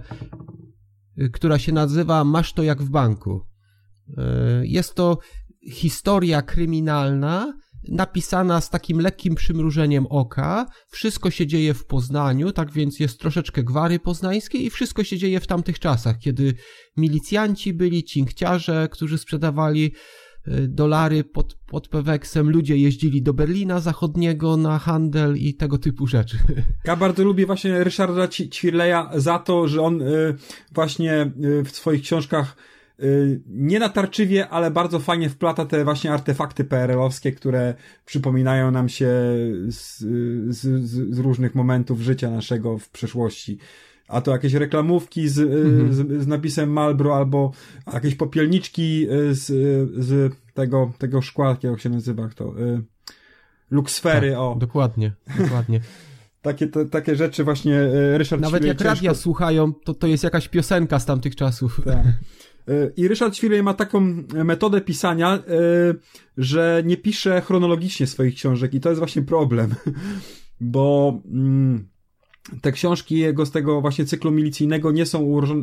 y, 1.22 1.30
która 1.30 1.60
się 1.60 1.72
nazywa 1.72 2.24
Masz 2.24 2.54
to 2.54 2.64
jak 2.64 2.84
w 2.84 2.90
banku. 2.90 3.42
Y, 4.10 4.68
Jest 4.68 4.96
to 4.96 5.18
historia 5.72 6.42
kryminalna, 6.42 7.54
napisana 7.88 8.62
z 8.62 8.70
takim 8.70 9.00
lekkim 9.02 9.36
przymrużeniem 9.36 10.08
oka. 10.10 10.66
Wszystko 10.90 11.32
się 11.32 11.48
dzieje 11.48 11.74
w 11.74 11.86
Poznaniu, 11.86 12.52
tak 12.52 12.72
więc 12.72 13.00
jest 13.00 13.20
troszeczkę 13.20 13.64
gwary 13.64 14.00
poznańskiej 14.00 14.66
i 14.66 14.70
wszystko 14.70 15.04
się 15.04 15.18
dzieje 15.18 15.40
w 15.40 15.48
tamtych 15.48 15.80
czasach, 15.80 16.18
kiedy 16.20 16.54
milicjanci 16.98 17.74
byli, 17.74 18.04
cinkciarze, 18.04 18.90
którzy 18.92 19.18
sprzedawali 19.18 19.94
dolary 20.68 21.24
pod, 21.24 21.54
pod 21.54 21.88
Peweksem, 21.88 22.50
ludzie 22.50 22.78
jeździli 22.78 23.22
do 23.22 23.34
Berlina 23.34 23.80
Zachodniego 23.80 24.58
na 24.58 24.80
handel 24.80 25.38
i 25.38 25.54
tego 25.54 25.78
typu 25.78 26.08
rzeczy. 26.08 26.38
Ja 26.86 26.96
bardzo 26.96 27.24
lubię 27.24 27.46
właśnie 27.46 27.84
Ryszarda 27.84 28.28
Ćwirleja 28.28 29.12
za 29.16 29.40
to, 29.40 29.68
że 29.68 29.82
on 29.82 30.02
y, 30.02 30.36
właśnie 30.72 31.32
y, 31.44 31.64
w 31.64 31.72
swoich 31.72 32.02
książkach 32.02 32.58
y, 33.00 33.42
nie 33.48 33.80
natarczywie, 33.80 34.50
ale 34.50 34.72
bardzo 34.72 35.00
fajnie 35.00 35.30
wplata 35.30 35.66
te 35.66 35.84
właśnie 35.84 36.12
artefakty 36.12 36.64
PRL-owskie, 36.64 37.32
które 37.32 37.74
przypominają 38.06 38.72
nam 38.72 38.90
się 38.90 39.08
z, 39.68 40.00
z, 40.50 40.86
z 41.16 41.20
różnych 41.20 41.56
momentów 41.56 42.02
życia 42.02 42.32
naszego 42.32 42.78
w 42.78 42.90
przeszłości. 42.90 43.58
A 44.08 44.22
to 44.22 44.32
jakieś 44.32 44.54
reklamówki 44.54 45.30
z, 45.30 45.38
y, 45.40 45.44
Mhm. 45.44 45.94
z, 45.94 46.24
z 46.24 46.28
napisem 46.28 46.72
Malbro 46.72 47.16
albo 47.16 47.52
jakieś 47.94 48.16
popielniczki 48.16 49.08
y, 49.12 49.36
z, 49.36 49.50
y, 49.50 49.88
z 50.04 50.34
tego, 50.54 50.92
tego 50.98 51.22
szkła, 51.22 51.58
jak 51.64 51.80
się 51.80 51.90
nazywa 51.90 52.30
to, 52.36 52.60
y, 52.60 52.82
Luxfery, 53.72 54.30
Tak, 54.32 54.40
o. 54.40 54.56
Dokładnie, 54.60 55.12
dokładnie. 55.40 55.80
Takie, 56.42 56.68
te, 56.68 56.86
takie 56.86 57.16
rzeczy 57.16 57.44
właśnie 57.44 57.82
Ryszard 58.18 58.42
Nawet 58.42 58.60
Ćwirlej 58.64 58.68
jak 58.78 58.82
radia 58.82 59.12
ciężko- 59.12 59.22
słuchają, 59.22 59.74
to 59.74 59.94
to 59.94 60.08
jest 60.08 60.24
jakaś 60.24 60.48
piosenka 60.48 61.00
z 61.00 61.06
tamtych 61.06 61.36
czasów. 61.36 61.82
Tak. 61.86 62.04
I 62.98 63.08
Ryszard 63.08 63.34
Ćwirlej 63.36 63.64
ma 63.64 63.74
taką 63.74 64.02
metodę 64.46 64.82
pisania, 64.82 65.44
że 66.38 66.84
nie 66.86 66.98
pisze 66.98 67.42
chronologicznie 67.42 68.08
swoich 68.08 68.36
książek 68.36 68.74
i 68.74 68.80
to 68.80 68.90
jest 68.90 69.00
właśnie 69.00 69.22
problem, 69.22 69.76
bo 70.62 71.20
mm, 71.32 71.88
te 72.62 72.72
książki 72.72 73.18
jego 73.18 73.46
z 73.46 73.52
tego 73.52 73.82
właśnie 73.82 74.06
cyklu 74.06 74.32
milicyjnego 74.32 74.92
nie 74.92 75.06
są 75.06 75.20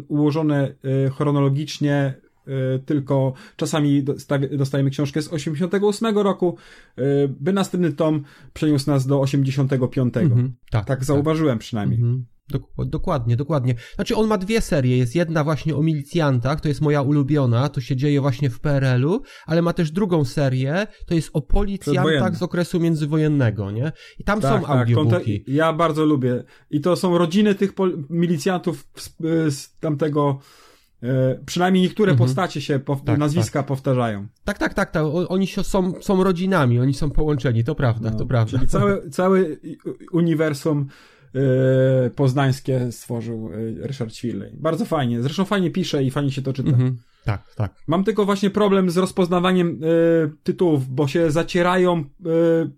ułożone, 0.08 0.74
e, 1.06 1.10
chronologicznie, 1.10 2.14
e, 2.46 2.78
tylko 2.78 3.32
czasami 3.56 4.02
dosta- 4.04 4.56
dostajemy 4.56 4.90
książkę 4.90 5.22
z 5.22 5.32
88 5.32 6.22
roku, 6.22 6.56
e, 6.96 7.02
by 7.28 7.52
następny 7.52 7.92
tom 7.92 8.22
przeniósł 8.54 8.90
nas 8.90 9.06
do 9.06 9.20
85. 9.20 10.16
Mhm, 10.16 10.52
Tak 10.86 11.04
zauważyłem 11.04 11.58
przynajmniej. 11.58 11.98
Mhm. 11.98 12.24
Dok- 12.52 12.86
dokładnie, 12.88 13.36
dokładnie. 13.36 13.74
Znaczy 13.94 14.16
on 14.16 14.26
ma 14.26 14.38
dwie 14.38 14.60
serie. 14.60 14.96
Jest 14.98 15.14
jedna 15.14 15.44
właśnie 15.44 15.76
o 15.76 15.82
milicjantach, 15.82 16.60
to 16.60 16.68
jest 16.68 16.80
moja 16.80 17.02
ulubiona, 17.02 17.68
to 17.68 17.80
się 17.80 17.96
dzieje 17.96 18.20
właśnie 18.20 18.50
w 18.50 18.60
PRL-u, 18.60 19.22
ale 19.46 19.62
ma 19.62 19.72
też 19.72 19.90
drugą 19.90 20.24
serię, 20.24 20.86
to 21.06 21.14
jest 21.14 21.30
o 21.32 21.40
policjantach 21.42 22.36
z 22.36 22.42
okresu 22.42 22.80
międzywojennego, 22.80 23.70
nie? 23.70 23.92
I 24.18 24.24
tam 24.24 24.40
Tak, 24.40 24.52
są 24.52 24.60
tak, 24.68 24.70
audiobooki. 24.78 25.14
konte- 25.44 25.52
ja 25.52 25.72
bardzo 25.72 26.04
lubię. 26.04 26.44
I 26.70 26.80
to 26.80 26.96
są 26.96 27.18
rodziny 27.18 27.54
tych 27.54 27.72
milicjantów 28.10 28.86
z, 28.96 29.14
z 29.54 29.78
tamtego. 29.78 30.38
E, 31.02 31.38
przynajmniej 31.46 31.82
niektóre 31.82 32.12
Mhm. 32.12 32.28
postacie 32.28 32.60
się, 32.60 32.78
pow- 32.78 33.04
Tak, 33.04 33.18
nazwiska 33.18 33.62
powtarzają. 33.62 34.26
Tak, 34.44 34.58
tak, 34.58 34.74
tak, 34.74 34.90
tak. 34.90 35.04
Oni 35.28 35.46
są, 35.46 35.92
są 36.00 36.24
rodzinami, 36.24 36.80
oni 36.80 36.94
są 36.94 37.10
połączeni, 37.10 37.64
to 37.64 37.74
prawda, 37.74 38.10
No, 38.10 38.18
to 38.18 38.26
prawda. 38.26 38.58
Czyli 38.58 38.70
całe, 38.70 39.10
całe 39.10 39.40
uniwersum 40.12 40.86
poznańskie 42.16 42.92
stworzył 42.92 43.50
e, 43.52 43.86
Ryszard 43.86 44.12
Ćwirlej. 44.12 44.52
Bardzo 44.54 44.84
fajnie. 44.84 45.22
Zresztą 45.22 45.44
fajnie 45.44 45.70
pisze 45.70 46.04
i 46.04 46.10
fajnie 46.10 46.32
się 46.32 46.42
to 46.42 46.52
czyta. 46.52 46.70
Mhm. 46.70 46.98
Tak, 47.24 47.54
tak. 47.54 47.74
Mam 47.86 48.04
tylko 48.04 48.24
właśnie 48.24 48.50
problem 48.50 48.90
z 48.90 48.96
rozpoznawaniem 48.96 49.80
e, 49.82 50.30
tytułów, 50.42 50.88
bo 50.88 51.08
się 51.08 51.30
zacierają 51.30 51.96
e, 51.96 52.04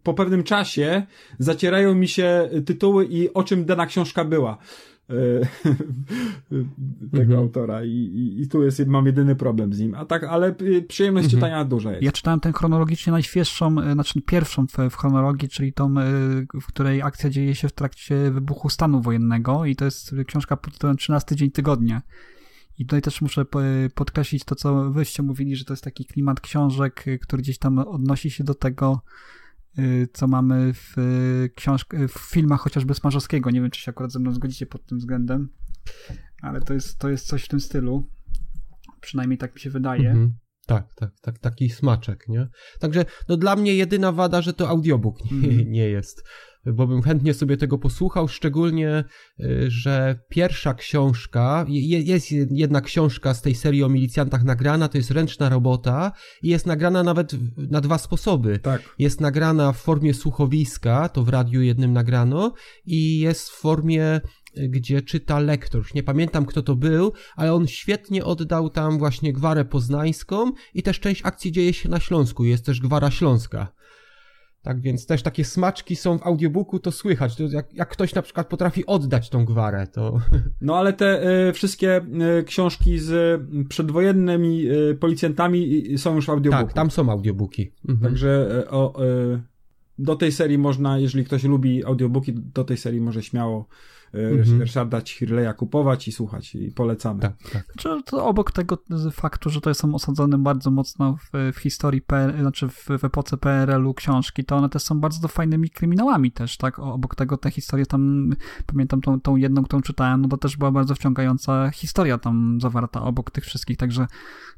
po 0.02 0.14
pewnym 0.14 0.42
czasie, 0.42 1.06
zacierają 1.38 1.94
mi 1.94 2.08
się 2.08 2.50
tytuły 2.66 3.06
i 3.06 3.34
o 3.34 3.44
czym 3.44 3.64
dana 3.64 3.86
książka 3.86 4.24
była. 4.24 4.58
E, 5.10 5.14
tego 7.10 7.22
Mhm. 7.22 7.38
autora 7.38 7.84
I, 7.84 7.90
i, 7.90 8.42
i 8.42 8.48
tu 8.48 8.62
jest, 8.62 8.86
mam 8.86 9.06
jedyny 9.06 9.36
problem 9.36 9.72
z 9.72 9.80
nim. 9.80 9.94
A 9.94 10.04
tak, 10.04 10.24
ale 10.24 10.46
e, 10.46 10.82
przyjemność 10.82 11.24
Mhm. 11.24 11.40
czytania 11.40 11.64
duża 11.64 11.90
jest. 11.90 12.02
Ja 12.02 12.12
czytałem 12.12 12.40
tę 12.40 12.52
chronologicznie 12.52 13.12
najświeższą, 13.12 13.80
e, 13.80 13.92
znaczy 13.92 14.22
pierwszą 14.22 14.66
w, 14.66 14.90
w 14.90 14.96
chronologii, 14.96 15.48
czyli 15.48 15.72
tą, 15.72 15.98
e, 15.98 16.04
w 16.60 16.66
której 16.66 17.02
akcja 17.02 17.30
dzieje 17.30 17.54
się 17.54 17.68
w 17.68 17.72
trakcie 17.72 18.30
wybuchu 18.30 18.68
stanu 18.68 19.00
wojennego 19.00 19.64
i 19.64 19.76
to 19.76 19.84
jest 19.84 20.14
książka 20.26 20.56
pod 20.56 20.72
tytułem 20.72 20.96
13 20.96 21.36
dzień 21.36 21.50
tygodnia. 21.50 22.02
I 22.78 22.84
tutaj 22.86 23.02
też 23.02 23.22
muszę 23.22 23.44
po- 23.44 23.60
podkreślić 23.94 24.44
to, 24.44 24.54
co 24.54 24.90
wyście 24.90 25.22
mówili, 25.22 25.56
że 25.56 25.64
to 25.64 25.72
jest 25.72 25.84
taki 25.84 26.04
klimat 26.04 26.40
książek, 26.40 27.08
y, 27.08 27.18
który 27.18 27.42
gdzieś 27.42 27.58
tam 27.58 27.78
odnosi 27.78 28.30
się 28.30 28.44
do 28.44 28.54
tego, 28.54 29.00
y, 29.00 29.43
co 30.12 30.26
mamy 30.26 30.74
w 30.74 30.98
y, 30.98 31.50
książk- 31.56 32.08
w 32.08 32.18
filmach 32.18 32.60
chociażby 32.60 32.94
Smarzowskiego. 32.94 33.50
Nie 33.50 33.60
wiem, 33.60 33.70
czy 33.70 33.80
się 33.80 33.90
akurat 33.90 34.12
ze 34.12 34.18
mną 34.18 34.32
zgodzicie 34.32 34.66
pod 34.66 34.86
tym 34.86 34.98
względem, 34.98 35.48
ale 36.42 36.60
to 36.60 36.74
jest, 36.74 36.98
to 36.98 37.10
jest 37.10 37.26
coś 37.26 37.44
w 37.44 37.48
tym 37.48 37.60
stylu. 37.60 38.10
Przynajmniej 39.00 39.38
tak 39.38 39.54
mi 39.54 39.60
się 39.60 39.70
wydaje. 39.70 40.10
Mhm. 40.10 40.34
Tak, 40.66 40.94
tak, 40.94 41.10
tak, 41.22 41.38
taki 41.38 41.70
smaczek, 41.70 42.28
nie? 42.28 42.48
Także, 42.80 43.04
no 43.28 43.36
dla 43.36 43.56
mnie 43.56 43.74
jedyna 43.74 44.12
wada, 44.12 44.42
że 44.42 44.52
to 44.52 44.68
audiobook 44.68 45.24
nie, 45.24 45.48
Mhm. 45.48 45.72
nie 45.78 45.88
jest, 45.88 46.24
bo 46.66 46.86
bym 46.86 47.02
chętnie 47.02 47.34
sobie 47.34 47.56
tego 47.56 47.78
posłuchał, 47.78 48.28
szczególnie, 48.28 49.04
y, 49.40 49.70
że 49.70 50.18
pierwsza 50.28 50.74
książka, 50.74 51.64
je, 51.68 52.00
jest 52.00 52.32
jedna 52.50 52.80
książka 52.80 53.34
z 53.34 53.42
tej 53.42 53.54
serii 53.54 53.82
o 53.84 53.88
milicjantach 53.88 54.44
nagrana, 54.44 54.88
to 54.88 54.98
jest 54.98 55.10
ręczna 55.10 55.48
robota 55.48 56.12
i 56.42 56.48
jest 56.48 56.66
nagrana 56.66 57.02
nawet 57.02 57.32
na 57.56 57.80
dwa 57.80 57.98
sposoby. 57.98 58.58
Tak. 58.58 58.94
Jest 58.98 59.20
nagrana 59.20 59.72
w 59.72 59.76
formie 59.76 60.14
słuchowiska, 60.14 61.08
to 61.08 61.22
w 61.22 61.28
radiu 61.28 61.62
jednym 61.62 61.92
nagrano, 61.92 62.54
i 62.86 63.18
jest 63.18 63.50
w 63.50 63.60
formie, 63.60 64.20
gdzie 64.56 65.02
czyta 65.02 65.38
lektor. 65.38 65.78
Już 65.78 65.94
nie 65.94 66.02
pamiętam, 66.02 66.46
kto 66.46 66.62
to 66.62 66.76
był, 66.76 67.12
ale 67.36 67.54
on 67.54 67.66
świetnie 67.66 68.24
oddał 68.24 68.70
tam 68.70 68.98
właśnie 68.98 69.32
gwarę 69.32 69.64
poznańską 69.64 70.52
i 70.74 70.82
też 70.82 71.00
część 71.00 71.20
akcji 71.24 71.52
dzieje 71.52 71.72
się 71.72 71.88
na 71.88 72.00
Śląsku. 72.00 72.44
Jest 72.44 72.66
też 72.66 72.80
gwara 72.80 73.10
śląska. 73.10 73.72
Tak 74.64 74.80
więc 74.80 75.06
też 75.06 75.22
takie 75.22 75.44
smaczki 75.44 75.96
są 75.96 76.18
w 76.18 76.26
audiobooku, 76.26 76.78
to 76.78 76.92
słychać. 76.92 77.36
To 77.36 77.42
jak, 77.42 77.74
jak 77.74 77.88
ktoś 77.88 78.14
na 78.14 78.22
przykład 78.22 78.48
potrafi 78.48 78.86
oddać 78.86 79.30
tą 79.30 79.44
gwarę, 79.44 79.86
to 79.86 80.20
No 80.60 80.76
ale 80.76 80.92
te 80.92 81.22
e, 81.22 81.52
wszystkie 81.52 81.96
e, 81.96 82.42
książki 82.42 82.98
z 82.98 83.12
e, 83.12 83.64
przedwojennymi 83.68 84.66
e, 84.66 84.94
policjantami 84.94 85.84
są 85.98 86.14
już 86.14 86.26
w 86.26 86.30
audiobooku. 86.30 86.64
tak, 86.64 86.72
tam 86.72 86.90
są 86.90 87.10
audiobooki. 87.10 87.72
Mhm. 87.88 88.10
Także 88.10 88.64
o, 88.70 89.00
do 89.98 90.16
tej 90.16 90.32
serii 90.32 90.58
można, 90.58 90.98
jeżeli 90.98 91.24
ktoś 91.24 91.44
lubi 91.44 91.84
audiobooki, 91.84 92.32
do 92.34 92.64
tej 92.64 92.76
serii 92.76 93.00
może 93.00 93.22
śmiało 93.22 93.68
Mhm. 94.14 94.60
Ryszarda 94.60 95.02
Ćwirleja 95.02 95.54
kupować 95.54 96.08
i 96.08 96.12
słuchać 96.12 96.54
i 96.54 96.70
polecamy. 96.70 97.20
Tak, 97.20 97.32
tak. 97.52 97.64
Czy 97.78 97.88
to 98.06 98.26
obok 98.26 98.52
tego 98.52 98.78
faktu, 99.12 99.50
że 99.50 99.60
to 99.60 99.74
są 99.74 99.94
osadzone 99.94 100.38
bardzo 100.38 100.70
mocno 100.70 101.16
w, 101.16 101.52
w 101.52 101.58
historii, 101.58 102.02
PR, 102.02 102.40
znaczy 102.40 102.68
w, 102.68 102.86
w 102.98 103.04
epoce 103.04 103.36
PRL-u 103.36 103.94
książki, 103.94 104.44
to 104.44 104.56
one 104.56 104.68
też 104.68 104.82
są 104.82 105.00
bardzo 105.00 105.28
fajnymi 105.28 105.70
kryminałami 105.70 106.32
też, 106.32 106.56
tak? 106.56 106.78
Obok 106.78 107.14
tego 107.14 107.36
te 107.36 107.50
historie 107.50 107.86
tam, 107.86 108.30
pamiętam 108.66 109.00
tą, 109.00 109.20
tą 109.20 109.36
jedną, 109.36 109.64
którą 109.64 109.82
czytałem, 109.82 110.20
no 110.20 110.28
to 110.28 110.36
też 110.36 110.56
była 110.56 110.70
bardzo 110.70 110.94
wciągająca 110.94 111.70
historia 111.70 112.18
tam 112.18 112.58
zawarta 112.60 113.02
obok 113.02 113.30
tych 113.30 113.44
wszystkich, 113.44 113.76
także 113.76 114.06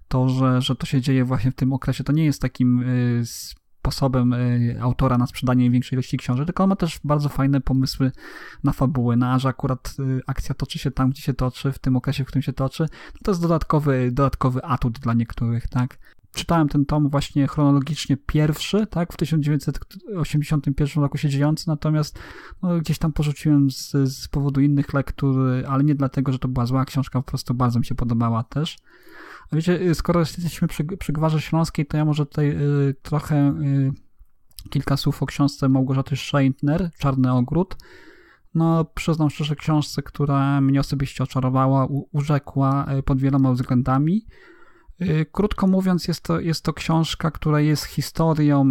to, 0.09 0.29
że, 0.29 0.63
że 0.63 0.77
to 0.77 0.87
się 0.87 1.01
dzieje 1.01 1.25
właśnie 1.25 1.51
w 1.51 1.55
tym 1.55 1.73
okresie, 1.73 2.05
to 2.05 2.13
nie 2.13 2.25
jest 2.25 2.43
takim 2.43 2.83
y, 2.83 3.23
sposobem 3.87 4.33
y, 4.33 4.79
autora 4.81 5.19
na 5.19 5.27
sprzedanie 5.27 5.71
większej 5.71 5.97
ilości 5.97 6.17
książek, 6.17 6.47
tylko 6.47 6.63
on 6.63 6.69
ma 6.69 6.77
też 6.77 7.01
bardzo 7.05 7.29
fajne 7.29 7.61
pomysły 7.61 8.13
na 8.65 8.73
fabuły, 8.73 9.17
na 9.17 9.39
że 9.39 9.49
akurat 9.49 9.97
y, 9.99 10.21
akcja 10.27 10.55
toczy 10.55 10.79
się 10.79 10.91
tam, 10.91 11.11
gdzie 11.11 11.23
się 11.23 11.35
toczy, 11.35 11.73
w 11.73 11.79
tym 11.79 11.97
okresie, 11.97 12.25
w 12.25 12.27
którym 12.27 12.43
się 12.43 12.53
toczy, 12.53 12.87
no 13.15 13.21
to 13.25 13.31
jest 13.31 13.43
dodatkowy, 13.43 14.11
dodatkowy 14.13 14.65
atut 14.65 14.99
dla 14.99 15.15
niektórych, 15.15 15.69
tak? 15.69 15.99
czytałem 16.35 16.69
ten 16.69 16.87
tom 16.87 17.11
właśnie 17.11 17.47
chronologicznie 17.47 18.17
pierwszy, 18.17 18.87
tak, 18.87 19.13
w 19.13 19.17
1981 19.17 21.03
roku 21.03 21.19
się 21.19 21.29
dziejący, 21.29 21.69
natomiast 21.69 22.19
no, 22.63 22.79
gdzieś 22.79 22.99
tam 22.99 23.13
porzuciłem 23.13 23.71
z, 23.71 23.91
z 23.91 24.29
powodu 24.29 24.61
innych 24.61 24.95
lektur, 24.95 25.37
ale 25.69 25.85
nie 25.85 25.95
dlatego, 25.95 26.33
że 26.33 26.39
to 26.39 26.49
była 26.49 26.67
zła 26.67 26.85
książka, 26.85 27.23
po 27.23 27.29
prostu 27.29 27.55
bardzo 27.55 27.79
mi 27.79 27.85
się 27.85 27.95
podobała 27.95 28.43
też. 28.43 28.77
A 29.53 29.57
wiecie, 29.57 29.95
skoro 29.95 30.21
jesteśmy 30.21 30.69
przy, 30.69 30.85
przy 30.85 31.13
Gwarze 31.13 31.41
Śląskiej, 31.41 31.87
to 31.87 31.97
ja 31.97 32.05
może 32.05 32.27
tutaj 32.27 32.51
y, 32.51 32.95
trochę 33.03 33.55
y, 33.63 33.93
kilka 34.71 34.97
słów 34.97 35.23
o 35.23 35.27
książce 35.27 35.69
Małgorzaty 35.69 36.17
Scheintner, 36.17 36.91
Czarny 36.99 37.33
Ogród. 37.33 37.77
No, 38.55 38.85
przyznam 38.85 39.31
szczerze, 39.31 39.57
książce, 39.57 40.03
która 40.03 40.61
mnie 40.61 40.81
osobiście 40.81 41.25
oczarowała, 41.25 41.87
urzekła 42.13 42.87
y, 42.99 43.03
pod 43.03 43.21
wieloma 43.21 43.53
względami. 43.53 44.27
Y, 45.03 45.27
krótko 45.33 45.67
mówiąc, 45.67 46.09
jest 46.09 46.21
to, 46.21 46.41
jest 46.41 46.65
to 46.65 46.73
książka, 46.73 47.31
która 47.31 47.61
jest 47.61 47.85
historią 47.85 48.71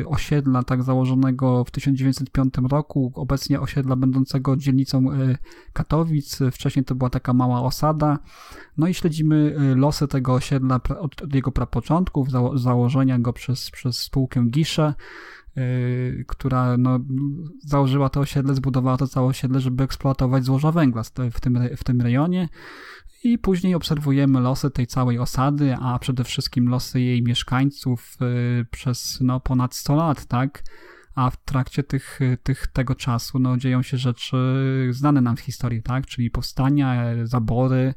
y, 0.00 0.04
osiedla 0.08 0.62
tak 0.62 0.82
założonego 0.82 1.64
w 1.64 1.70
1905 1.70 2.54
roku, 2.70 3.12
obecnie 3.14 3.60
osiedla 3.60 3.96
będącego 3.96 4.56
dzielnicą 4.56 5.12
y, 5.12 5.38
Katowic. 5.72 6.38
Wcześniej 6.52 6.84
to 6.84 6.94
była 6.94 7.10
taka 7.10 7.32
mała 7.32 7.62
osada. 7.62 8.18
No 8.76 8.86
i 8.88 8.94
śledzimy 8.94 9.54
losy 9.76 10.08
tego 10.08 10.34
osiedla 10.34 10.80
od, 10.98 11.22
od 11.22 11.34
jego 11.34 11.52
prapoczątków, 11.52 12.30
zało 12.30 12.58
założenia 12.58 13.18
go 13.18 13.32
przez, 13.32 13.70
przez 13.70 13.98
spółkę 13.98 14.46
Gisze 14.50 14.94
która 16.26 16.76
no, 16.76 17.00
założyła 17.58 18.08
to 18.08 18.20
osiedle, 18.20 18.54
zbudowała 18.54 18.96
to 18.96 19.06
całe 19.06 19.26
osiedle, 19.26 19.60
żeby 19.60 19.84
eksploatować 19.84 20.44
złoża 20.44 20.72
węgla 20.72 21.02
w 21.02 21.40
tym, 21.40 21.58
w 21.76 21.84
tym 21.84 22.00
rejonie 22.00 22.48
i 23.24 23.38
później 23.38 23.74
obserwujemy 23.74 24.40
losy 24.40 24.70
tej 24.70 24.86
całej 24.86 25.18
osady, 25.18 25.76
a 25.80 25.98
przede 25.98 26.24
wszystkim 26.24 26.68
losy 26.68 27.00
jej 27.00 27.22
mieszkańców 27.22 28.16
y, 28.60 28.66
przez 28.70 29.18
no, 29.20 29.40
ponad 29.40 29.74
100 29.74 29.94
lat, 29.96 30.26
tak? 30.26 30.62
A 31.14 31.30
w 31.30 31.44
trakcie 31.44 31.82
tych, 31.82 32.20
tych, 32.42 32.66
tego 32.66 32.94
czasu 32.94 33.38
no, 33.38 33.56
dzieją 33.56 33.82
się 33.82 33.96
rzeczy 33.96 34.36
znane 34.90 35.20
nam 35.20 35.36
z 35.36 35.40
historii, 35.40 35.82
tak? 35.82 36.06
Czyli 36.06 36.30
powstania, 36.30 37.04
zabory, 37.24 37.94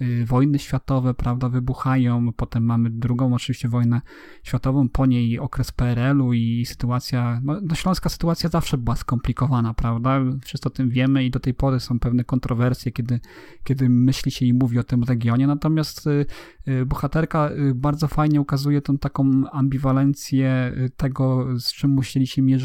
Y, 0.00 0.24
wojny 0.26 0.58
światowe, 0.58 1.14
prawda, 1.14 1.48
wybuchają, 1.48 2.32
potem 2.32 2.64
mamy 2.64 2.90
drugą 2.90 3.34
oczywiście 3.34 3.68
wojnę 3.68 4.00
światową, 4.42 4.88
po 4.88 5.06
niej 5.06 5.38
okres 5.38 5.72
PRL-u 5.72 6.32
i 6.32 6.64
sytuacja, 6.66 7.40
no, 7.44 7.60
no 7.62 7.74
śląska 7.74 8.08
sytuacja 8.08 8.48
zawsze 8.48 8.78
była 8.78 8.96
skomplikowana, 8.96 9.74
prawda, 9.74 10.20
wszyscy 10.44 10.68
o 10.68 10.70
tym 10.70 10.90
wiemy 10.90 11.24
i 11.24 11.30
do 11.30 11.40
tej 11.40 11.54
pory 11.54 11.80
są 11.80 11.98
pewne 11.98 12.24
kontrowersje, 12.24 12.92
kiedy, 12.92 13.20
kiedy 13.64 13.88
myśli 13.88 14.32
się 14.32 14.46
i 14.46 14.52
mówi 14.52 14.78
o 14.78 14.84
tym 14.84 15.04
regionie, 15.04 15.46
natomiast 15.46 16.06
y, 16.06 16.26
y, 16.68 16.86
bohaterka 16.86 17.50
bardzo 17.74 18.08
fajnie 18.08 18.40
ukazuje 18.40 18.82
tą 18.82 18.98
taką 18.98 19.50
ambiwalencję 19.52 20.72
tego, 20.96 21.46
z 21.60 21.72
czym 21.72 21.90
musieli 21.90 22.26
się 22.26 22.42
mierzyć 22.42 22.57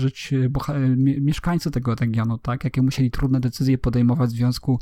mieszkańcy 1.21 1.71
tego 1.71 1.95
regionu, 1.95 2.37
tak, 2.37 2.63
jakie 2.63 2.81
musieli 2.81 3.11
trudne 3.11 3.39
decyzje 3.39 3.77
podejmować 3.77 4.29
w 4.29 4.33
związku 4.33 4.79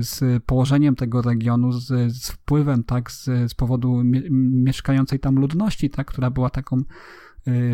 z 0.00 0.42
położeniem 0.44 0.96
tego 0.96 1.22
regionu, 1.22 1.72
z, 1.72 2.12
z 2.12 2.30
wpływem, 2.30 2.84
tak, 2.84 3.10
z, 3.10 3.24
z 3.24 3.54
powodu 3.54 4.02
mieszkającej 4.40 5.20
tam 5.20 5.34
ludności, 5.34 5.90
tak, 5.90 6.06
która 6.06 6.30
była 6.30 6.50
taką 6.50 6.82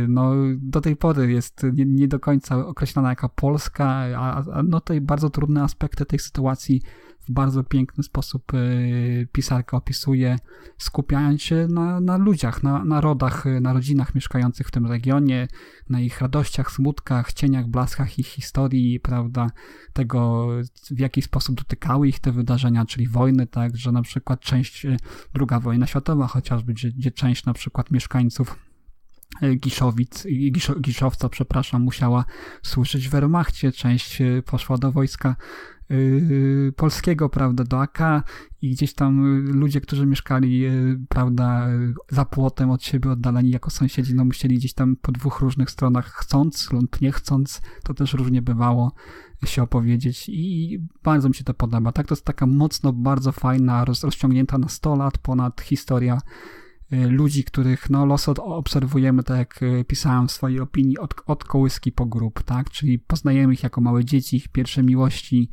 no, 0.09 0.33
do 0.57 0.81
tej 0.81 0.97
pory 0.97 1.33
jest 1.33 1.67
nie, 1.73 1.85
nie 1.85 2.09
do 2.09 2.21
końca 2.21 2.67
określona 2.67 3.09
jako 3.09 3.29
Polska, 3.29 3.87
a, 4.17 4.45
a 4.53 4.63
no 4.63 4.81
tutaj 4.81 5.01
bardzo 5.01 5.31
trudne 5.31 5.63
aspekty 5.63 6.07
tej 6.07 6.19
sytuacji 6.19 6.83
w 7.29 7.33
bardzo 7.33 7.65
piękny 7.65 8.05
sposób 8.05 8.55
y, 8.55 9.29
pisarka 9.33 9.77
opisuje, 9.77 10.39
skupiając 10.79 11.43
się 11.43 11.67
na, 11.71 12.01
na 12.01 12.17
ludziach, 12.17 12.63
na 12.63 12.85
narodach, 12.85 13.45
na 13.61 13.73
rodzinach 13.73 14.15
mieszkających 14.15 14.69
w 14.69 14.71
tym 14.71 14.87
regionie, 14.87 15.49
na 15.89 16.01
ich 16.01 16.21
radościach, 16.21 16.71
smutkach, 16.71 17.33
cieniach, 17.33 17.67
blaskach 17.67 18.19
ich 18.19 18.27
historii, 18.27 19.01
prawda, 19.01 19.51
tego 19.93 20.49
w 20.91 20.99
jaki 20.99 21.23
sposób 21.23 21.57
dotykały 21.57 22.09
ich 22.09 22.21
te 22.21 22.33
wydarzenia, 22.33 22.85
czyli 22.85 23.09
wojny, 23.09 23.47
tak, 23.47 23.77
że 23.77 23.93
na 23.93 24.03
przykład 24.03 24.41
część, 24.41 24.85
y, 24.85 24.97
druga 25.35 25.61
wojna 25.61 25.87
światowa 25.87 26.27
chociażby, 26.27 26.75
gdzie, 26.75 26.93
gdzie 26.93 27.11
część 27.11 27.45
na 27.45 27.55
przykład 27.55 27.91
mieszkańców 27.91 28.59
y, 29.43 29.55
Giszowic, 29.57 30.27
Giszowca, 30.81 31.29
przepraszam, 31.29 31.83
musiała 31.83 32.25
służyć 32.63 33.09
w 33.09 33.11
Wehrmachcie, 33.11 33.73
część 33.73 34.23
poszła 34.47 34.79
do 34.79 34.93
wojska. 34.93 35.31
Y, 35.31 35.74
polskiego, 36.77 37.29
prawda, 37.29 37.65
do 37.65 37.81
AK 37.81 37.99
i 38.63 38.71
gdzieś 38.71 38.95
tam 38.95 39.39
ludzie, 39.47 39.81
którzy 39.81 40.07
mieszkali, 40.07 40.67
y, 40.67 41.01
prawda, 41.09 41.69
za 42.09 42.25
płotem 42.25 42.71
od 42.71 42.85
siebie 42.85 43.11
oddaleni 43.11 43.51
jako 43.51 43.71
sąsiedzi, 43.71 44.15
no 44.15 44.25
musieli 44.25 44.57
gdzieś 44.57 44.75
tam 44.75 44.97
po 44.97 45.13
dwóch 45.13 45.41
różnych 45.41 45.71
stronach, 45.71 46.07
chcąc 46.07 46.73
lub 46.73 47.01
nie 47.01 47.13
chcąc, 47.13 47.61
to 47.83 47.95
też 47.95 48.15
różnie 48.15 48.43
bywało 48.43 48.93
się 49.45 49.63
opowiedzieć 49.63 50.29
i 50.29 50.79
bardzo 51.03 51.29
mi 51.29 51.35
się 51.35 51.45
to 51.45 51.55
podoba. 51.55 51.93
Tak, 51.93 52.07
to 52.07 52.15
jest 52.15 52.25
taka 52.25 52.47
mocno, 52.47 52.93
bardzo 52.93 53.33
fajna, 53.33 53.85
rozciągnięta 53.85 54.59
na 54.59 54.69
100 54.69 54.97
lat 54.97 55.19
ponad 55.19 55.61
historia 55.61 56.17
y, 56.17 56.64
ludzi, 57.09 57.45
których 57.45 57.91
no, 57.91 58.07
los 58.07 58.29
obserwujemy, 58.29 59.23
tak 59.23 59.39
jak 59.39 59.61
pisałem 59.87 60.29
w 60.29 60.33
swojej 60.33 60.61
opinii, 60.61 60.99
od, 60.99 61.15
od 61.27 61.45
kołyski 61.45 61.93
po 61.93 62.07
grób, 62.07 62.43
tak? 62.43 62.71
Czyli 62.71 62.99
poznajemy 62.99 63.53
ich 63.53 63.63
jako 63.63 63.81
małe 63.81 64.05
dzieci, 64.05 64.37
ich 64.37 64.49
pierwsze 64.49 64.83
miłości, 64.83 65.51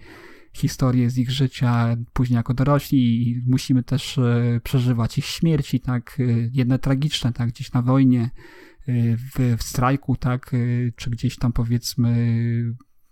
historie 0.54 1.10
z 1.10 1.18
ich 1.18 1.32
życia 1.32 1.98
później 2.14 2.38
jako 2.38 2.54
dorośli 2.54 3.30
i 3.30 3.44
musimy 3.48 3.84
też 3.84 4.18
e, 4.18 4.60
przeżywać 4.64 5.18
ich 5.18 5.26
śmierci, 5.26 5.80
tak, 5.80 6.18
jedne 6.52 6.80
tragiczne, 6.80 7.34
tak, 7.34 7.50
gdzieś 7.50 7.74
na 7.74 7.82
wojnie, 7.82 8.30
w, 8.88 9.56
w 9.58 9.64
strajku, 9.64 10.16
tak, 10.16 10.52
czy 10.96 11.10
gdzieś 11.10 11.38
tam 11.38 11.54
powiedzmy, 11.54 12.36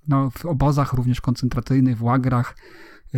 no, 0.07 0.29
w 0.29 0.45
obozach 0.45 0.93
również 0.93 1.21
koncentracyjnych, 1.21 1.97
w 1.97 2.03
łagrach, 2.03 2.57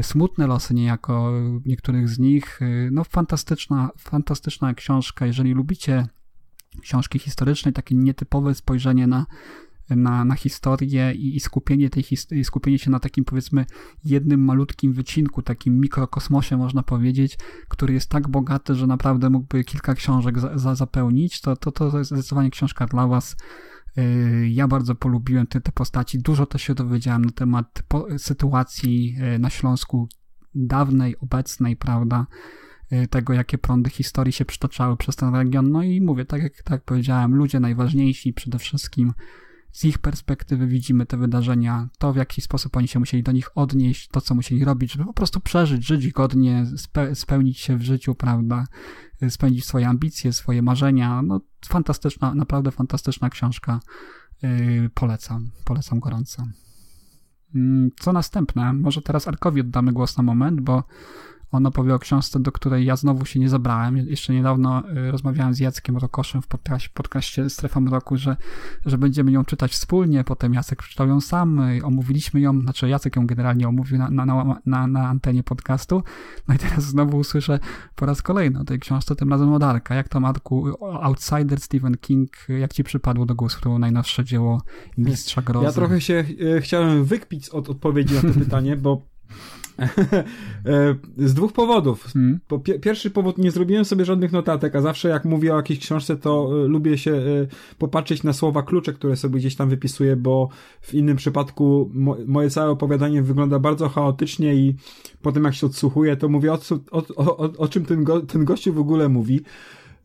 smutne 0.02 0.48
losy 0.48 0.74
niejako 0.74 1.34
niektórych 1.66 2.10
z 2.10 2.20
nich. 2.20 2.60
No, 2.92 3.04
fantastyczna, 3.04 3.90
fantastyczna 3.98 4.74
książka. 4.74 5.26
Jeżeli 5.26 5.54
lubicie 5.54 6.08
książki 6.82 7.20
historyczne, 7.20 7.72
takie 7.72 7.96
nietypowe 7.96 8.56
spojrzenie 8.56 9.08
na 9.08 9.26
na, 9.96 10.26
na 10.26 10.36
historię 10.36 11.14
i, 11.14 11.36
i 11.36 11.40
skupienie 11.40 11.90
tej 11.90 12.04
skupienie 12.44 12.80
się 12.80 12.92
na 12.92 13.00
takim 13.00 13.26
powiedzmy 13.26 13.66
jednym 14.06 14.44
malutkim 14.46 14.94
wycinku, 14.94 15.42
takim 15.42 15.80
mikrokosmosie 15.80 16.58
można 16.58 16.84
powiedzieć, 16.84 17.38
który 17.68 17.94
jest 17.94 18.10
tak 18.10 18.30
bogaty, 18.30 18.76
że 18.76 18.88
naprawdę 18.88 19.30
mógłby 19.30 19.64
kilka 19.64 19.96
książek 19.96 20.40
za, 20.40 20.58
za 20.58 20.76
zapełnić, 20.76 21.42
to, 21.42 21.56
to, 21.56 21.72
to 21.72 21.98
jest 21.98 22.12
zdecydowanie 22.12 22.50
książka 22.50 22.86
dla 22.86 23.08
was. 23.08 23.36
Y, 23.98 24.50
ja 24.50 24.68
bardzo 24.68 24.96
polubiłem 24.96 25.48
te, 25.48 25.62
te 25.62 25.72
postaci, 25.72 26.20
dużo 26.20 26.46
też 26.46 26.62
się 26.62 26.76
dowiedziałem 26.76 27.26
na 27.26 27.32
temat 27.32 27.84
sytuacji 28.18 29.16
y, 29.36 29.40
na 29.40 29.50
Śląsku 29.50 30.10
dawnej, 30.56 31.18
obecnej, 31.20 31.76
prawda, 31.76 32.28
y, 32.92 33.08
tego, 33.08 33.34
jakie 33.34 33.58
prądy 33.58 33.90
historii 33.90 34.34
się 34.34 34.46
przytaczały 34.46 34.98
przez 34.98 35.16
ten 35.16 35.36
region. 35.36 35.72
No 35.72 35.84
i 35.84 36.02
mówię, 36.02 36.26
tak 36.26 36.44
jak 36.44 36.64
tak 36.64 36.84
powiedziałem, 36.84 37.36
ludzie 37.36 37.60
najważniejsi 37.60 38.34
przede 38.34 38.60
wszystkim, 38.60 39.14
z 39.72 39.86
ich 39.86 39.98
perspektywy 39.98 40.68
widzimy 40.68 41.06
te 41.06 41.18
wydarzenia, 41.18 41.90
to 41.98 42.14
w 42.14 42.16
jaki 42.16 42.42
sposób 42.42 42.78
oni 42.78 42.88
się 42.88 43.00
musieli 43.00 43.24
do 43.24 43.32
nich 43.32 43.50
odnieść, 43.56 44.08
to 44.08 44.22
co 44.22 44.36
musieli 44.36 44.66
robić, 44.66 44.92
żeby 44.92 45.06
po 45.06 45.14
prostu 45.14 45.40
przeżyć, 45.40 45.86
żyć 45.86 46.12
godnie, 46.12 46.66
spe 46.78 47.16
spełnić 47.16 47.60
się 47.60 47.78
w 47.78 47.82
życiu, 47.82 48.16
prawda, 48.16 48.66
spełnić 49.30 49.66
swoje 49.66 49.88
ambicje, 49.88 50.34
swoje 50.34 50.62
marzenia. 50.62 51.22
No, 51.22 51.42
fantastyczna, 51.66 52.36
naprawdę 52.36 52.72
fantastyczna 52.72 53.30
książka. 53.30 53.80
Yy, 54.42 54.90
polecam, 54.94 55.52
polecam 55.66 56.00
gorąco. 56.00 56.44
Yy, 57.54 57.90
co 58.00 58.14
następne? 58.14 58.74
Może 58.74 59.02
teraz 59.02 59.28
Arkowi 59.28 59.62
oddamy 59.62 59.94
głos 59.94 60.18
na 60.18 60.24
moment, 60.24 60.62
bo 60.62 60.84
on 61.52 61.66
opowie 61.66 61.96
o 61.96 62.00
książce, 62.00 62.40
do 62.40 62.52
której 62.52 62.86
ja 62.86 62.96
znowu 62.96 63.26
się 63.26 63.40
nie 63.40 63.50
zabrałem. 63.50 63.98
Jeszcze 63.98 64.34
niedawno 64.34 64.84
y, 65.08 65.12
rozmawiałem 65.12 65.54
z 65.54 65.60
Jackiem 65.60 65.98
Rokoszem 65.98 66.42
w 66.42 66.48
podcaście, 66.94 67.50
Strefa 67.50 67.80
Mroku, 67.80 68.18
że, 68.18 68.38
że 68.86 68.98
będziemy 68.98 69.32
ją 69.32 69.46
czytać 69.46 69.72
wspólnie. 69.72 70.24
Potem 70.24 70.54
Jacek 70.54 70.80
przeczytał 70.80 71.08
ją 71.08 71.22
sam, 71.22 71.60
y, 71.60 71.86
omówiliśmy 71.86 72.40
ją, 72.40 72.62
znaczy 72.62 72.90
Jacek 72.90 73.16
ją 73.16 73.28
generalnie 73.28 73.68
omówił 73.68 73.98
na, 73.98 74.10
na, 74.10 74.60
na, 74.66 74.88
na 74.88 75.08
antenie 75.08 75.44
podcastu. 75.44 76.04
No 76.48 76.56
i 76.56 76.58
teraz 76.58 76.84
znowu 76.84 77.18
usłyszę 77.18 77.60
po 77.96 78.06
raz 78.06 78.22
kolejny 78.22 78.60
o 78.60 78.64
tej 78.64 78.80
książce, 78.80 79.16
tym 79.16 79.30
razem 79.30 79.54
od 79.54 79.64
Arka. 79.64 79.96
Jak 79.96 80.10
to, 80.10 80.20
Marku, 80.20 80.86
Outsider 81.02 81.60
Stephen 81.60 81.98
King, 81.98 82.30
jak 82.50 82.74
ci 82.74 82.84
przypadło 82.84 83.26
do 83.26 83.36
głosu 83.36 83.80
najnowsze 83.80 84.24
dzieło 84.24 84.62
Mistrza 84.98 85.42
Grozy? 85.42 85.66
Ja 85.66 85.72
trochę 85.72 86.02
się 86.02 86.26
e, 86.58 86.62
chciałem 86.62 87.06
wykpić 87.06 87.50
od 87.50 87.70
odpowiedzi 87.70 88.16
na 88.16 88.22
to 88.22 88.40
pytanie, 88.40 88.78
bo 88.78 89.02
z 91.18 91.34
dwóch 91.34 91.54
powodów. 91.54 92.04
Hmm. 92.04 92.40
Po, 92.48 92.60
pierwszy 92.60 93.12
powód, 93.12 93.38
nie 93.38 93.52
zrobiłem 93.52 93.86
sobie 93.86 94.06
żadnych 94.06 94.32
notatek, 94.32 94.76
a 94.76 94.82
zawsze 94.82 95.10
jak 95.10 95.26
mówię 95.26 95.54
o 95.54 95.58
jakiejś 95.58 95.80
książce, 95.80 96.18
to 96.18 96.50
e, 96.52 96.68
lubię 96.68 96.98
się 96.98 97.12
e, 97.12 97.48
popatrzeć 97.78 98.24
na 98.24 98.34
słowa 98.34 98.64
klucze, 98.64 98.94
które 98.94 99.16
sobie 99.16 99.40
gdzieś 99.40 99.56
tam 99.56 99.70
wypisuję, 99.70 100.16
bo 100.16 100.50
w 100.82 100.94
innym 100.94 101.18
przypadku 101.18 101.90
mo 101.94 102.18
moje 102.28 102.50
całe 102.50 102.70
opowiadanie 102.70 103.22
wygląda 103.22 103.60
bardzo 103.60 103.90
chaotycznie 103.90 104.56
i 104.56 104.76
potem 105.22 105.44
jak 105.44 105.56
się 105.56 105.68
odsłuchuję, 105.68 106.18
to 106.18 106.30
mówię 106.30 106.54
o, 106.54 106.60
o, 106.92 107.04
o, 107.16 107.38
o 107.58 107.68
czym 107.68 107.86
ten, 107.86 108.04
go 108.04 108.22
ten 108.22 108.46
gościu 108.46 108.74
w 108.74 108.80
ogóle 108.80 109.10
mówi. 109.10 109.42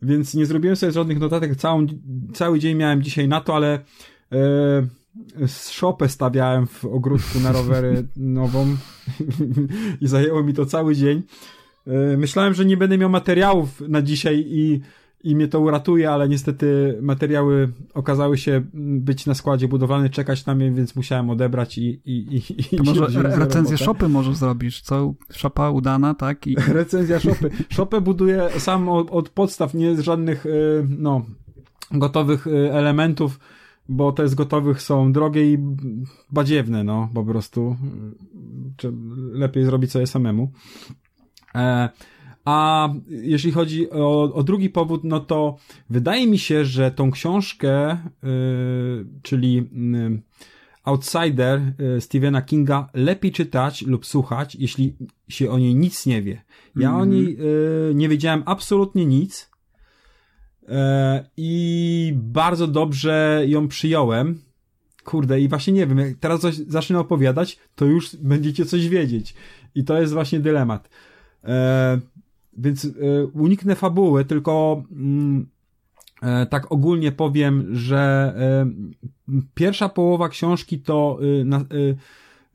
więc 0.01 0.33
nie 0.33 0.45
zrobiłem 0.45 0.75
sobie 0.75 0.91
żadnych 0.91 1.19
notatek. 1.19 1.55
Całą, 1.55 1.87
cały 2.33 2.59
dzień 2.59 2.77
miałem 2.77 3.03
dzisiaj 3.03 3.27
na 3.27 3.41
to, 3.41 3.55
ale 3.55 3.79
e, 4.31 4.87
szopę 5.69 6.09
stawiałem 6.09 6.67
w 6.67 6.85
ogródku 6.85 7.39
na 7.39 7.51
rowery 7.51 8.07
nową 8.15 8.75
i 10.01 10.07
zajęło 10.07 10.43
mi 10.43 10.53
to 10.53 10.65
cały 10.65 10.95
dzień. 10.95 11.23
E, 11.87 12.17
myślałem, 12.17 12.53
że 12.53 12.65
nie 12.65 12.77
będę 12.77 12.97
miał 12.97 13.09
materiałów 13.09 13.81
na 13.81 14.01
dzisiaj 14.01 14.45
i 14.47 14.81
i 15.23 15.35
mnie 15.35 15.47
to 15.47 15.59
uratuje, 15.59 16.11
ale 16.11 16.29
niestety 16.29 16.97
materiały 17.01 17.69
okazały 17.93 18.37
się 18.37 18.61
być 18.73 19.25
na 19.25 19.33
składzie 19.33 19.67
budowane, 19.67 20.09
czekać 20.09 20.45
na 20.45 20.55
mnie, 20.55 20.71
więc 20.71 20.95
musiałem 20.95 21.29
odebrać 21.29 21.77
i. 21.77 22.01
i, 22.05 22.37
i, 22.37 22.75
i 22.75 22.77
to 22.77 22.83
może 22.83 23.21
recenzję 23.21 23.77
shopy 23.77 24.09
możesz 24.09 24.35
zrobić, 24.35 24.81
co? 24.81 25.13
Szopa 25.31 25.69
udana, 25.69 26.13
tak? 26.13 26.47
I... 26.47 26.55
Recenzja 26.73 27.19
shopy. 27.19 27.49
Shopę 27.69 28.01
buduję 28.01 28.49
sam 28.57 28.89
od, 28.89 29.11
od 29.11 29.29
podstaw, 29.29 29.73
nie 29.73 29.95
z 29.95 29.99
żadnych 29.99 30.45
y, 30.45 30.85
no, 30.89 31.25
gotowych 31.91 32.47
y, 32.47 32.73
elementów, 32.73 33.39
bo 33.89 34.11
te 34.11 34.27
z 34.27 34.35
gotowych 34.35 34.81
są 34.81 35.11
drogie 35.11 35.53
i 35.53 35.57
badziewne, 36.31 36.83
no 36.83 37.09
po 37.13 37.23
prostu. 37.23 37.75
Czy 38.77 38.93
lepiej 39.31 39.65
zrobić 39.65 39.91
sobie 39.91 40.07
samemu. 40.07 40.51
E, 41.55 41.89
a 42.45 42.89
jeśli 43.09 43.51
chodzi 43.51 43.91
o, 43.91 44.33
o, 44.33 44.43
drugi 44.43 44.69
powód, 44.69 45.03
no 45.03 45.19
to 45.19 45.57
wydaje 45.89 46.27
mi 46.27 46.39
się, 46.39 46.65
że 46.65 46.91
tą 46.91 47.11
książkę, 47.11 47.97
yy, 48.23 49.05
czyli 49.21 49.53
yy, 49.55 50.21
Outsider 50.83 51.61
yy, 51.79 52.01
Stephena 52.01 52.41
Kinga 52.41 52.89
lepiej 52.93 53.31
czytać 53.31 53.81
lub 53.81 54.05
słuchać, 54.05 54.55
jeśli 54.55 54.95
się 55.29 55.51
o 55.51 55.59
niej 55.59 55.75
nic 55.75 56.05
nie 56.05 56.21
wie. 56.21 56.41
Ja 56.75 56.89
mm. 56.89 57.01
o 57.01 57.05
niej 57.05 57.37
y, 57.91 57.95
nie 57.95 58.09
wiedziałem 58.09 58.43
absolutnie 58.45 59.05
nic 59.05 59.43
y, 59.43 59.46
i 61.37 62.13
bardzo 62.15 62.67
dobrze 62.67 63.43
ją 63.47 63.67
przyjąłem. 63.67 64.41
Kurde, 65.03 65.41
i 65.41 65.47
właśnie 65.47 65.73
nie 65.73 65.87
wiem, 65.87 65.97
jak 65.97 66.17
teraz 66.19 66.41
coś 66.41 66.55
zacznę 66.55 66.99
opowiadać, 66.99 67.57
to 67.75 67.85
już 67.85 68.15
będziecie 68.15 68.65
coś 68.65 68.89
wiedzieć. 68.89 69.33
I 69.75 69.83
to 69.83 70.01
jest 70.01 70.13
właśnie 70.13 70.39
dylemat. 70.39 70.89
E, 71.43 71.99
więc 72.57 72.85
e, 72.85 72.89
uniknę 73.33 73.75
fabuły, 73.75 74.25
tylko 74.25 74.83
mm, 74.91 75.47
e, 76.21 76.45
tak 76.45 76.71
ogólnie 76.71 77.11
powiem, 77.11 77.75
że 77.75 78.33
e, 78.37 79.35
pierwsza 79.53 79.89
połowa 79.89 80.29
książki 80.29 80.79
to 80.79 81.19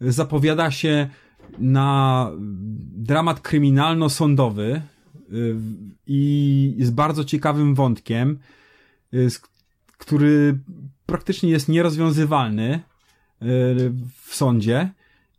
zapowiada 0.01 0.71
się 0.71 1.09
na 1.59 2.31
dramat 2.97 3.41
kryminalno-sądowy 3.41 4.81
i 6.07 6.77
z 6.81 6.91
bardzo 6.91 7.25
ciekawym 7.25 7.75
wątkiem, 7.75 8.39
który 9.99 10.59
praktycznie 11.07 11.51
jest 11.51 11.69
nierozwiązywalny 11.69 12.81
w 14.23 14.35
sądzie 14.35 14.93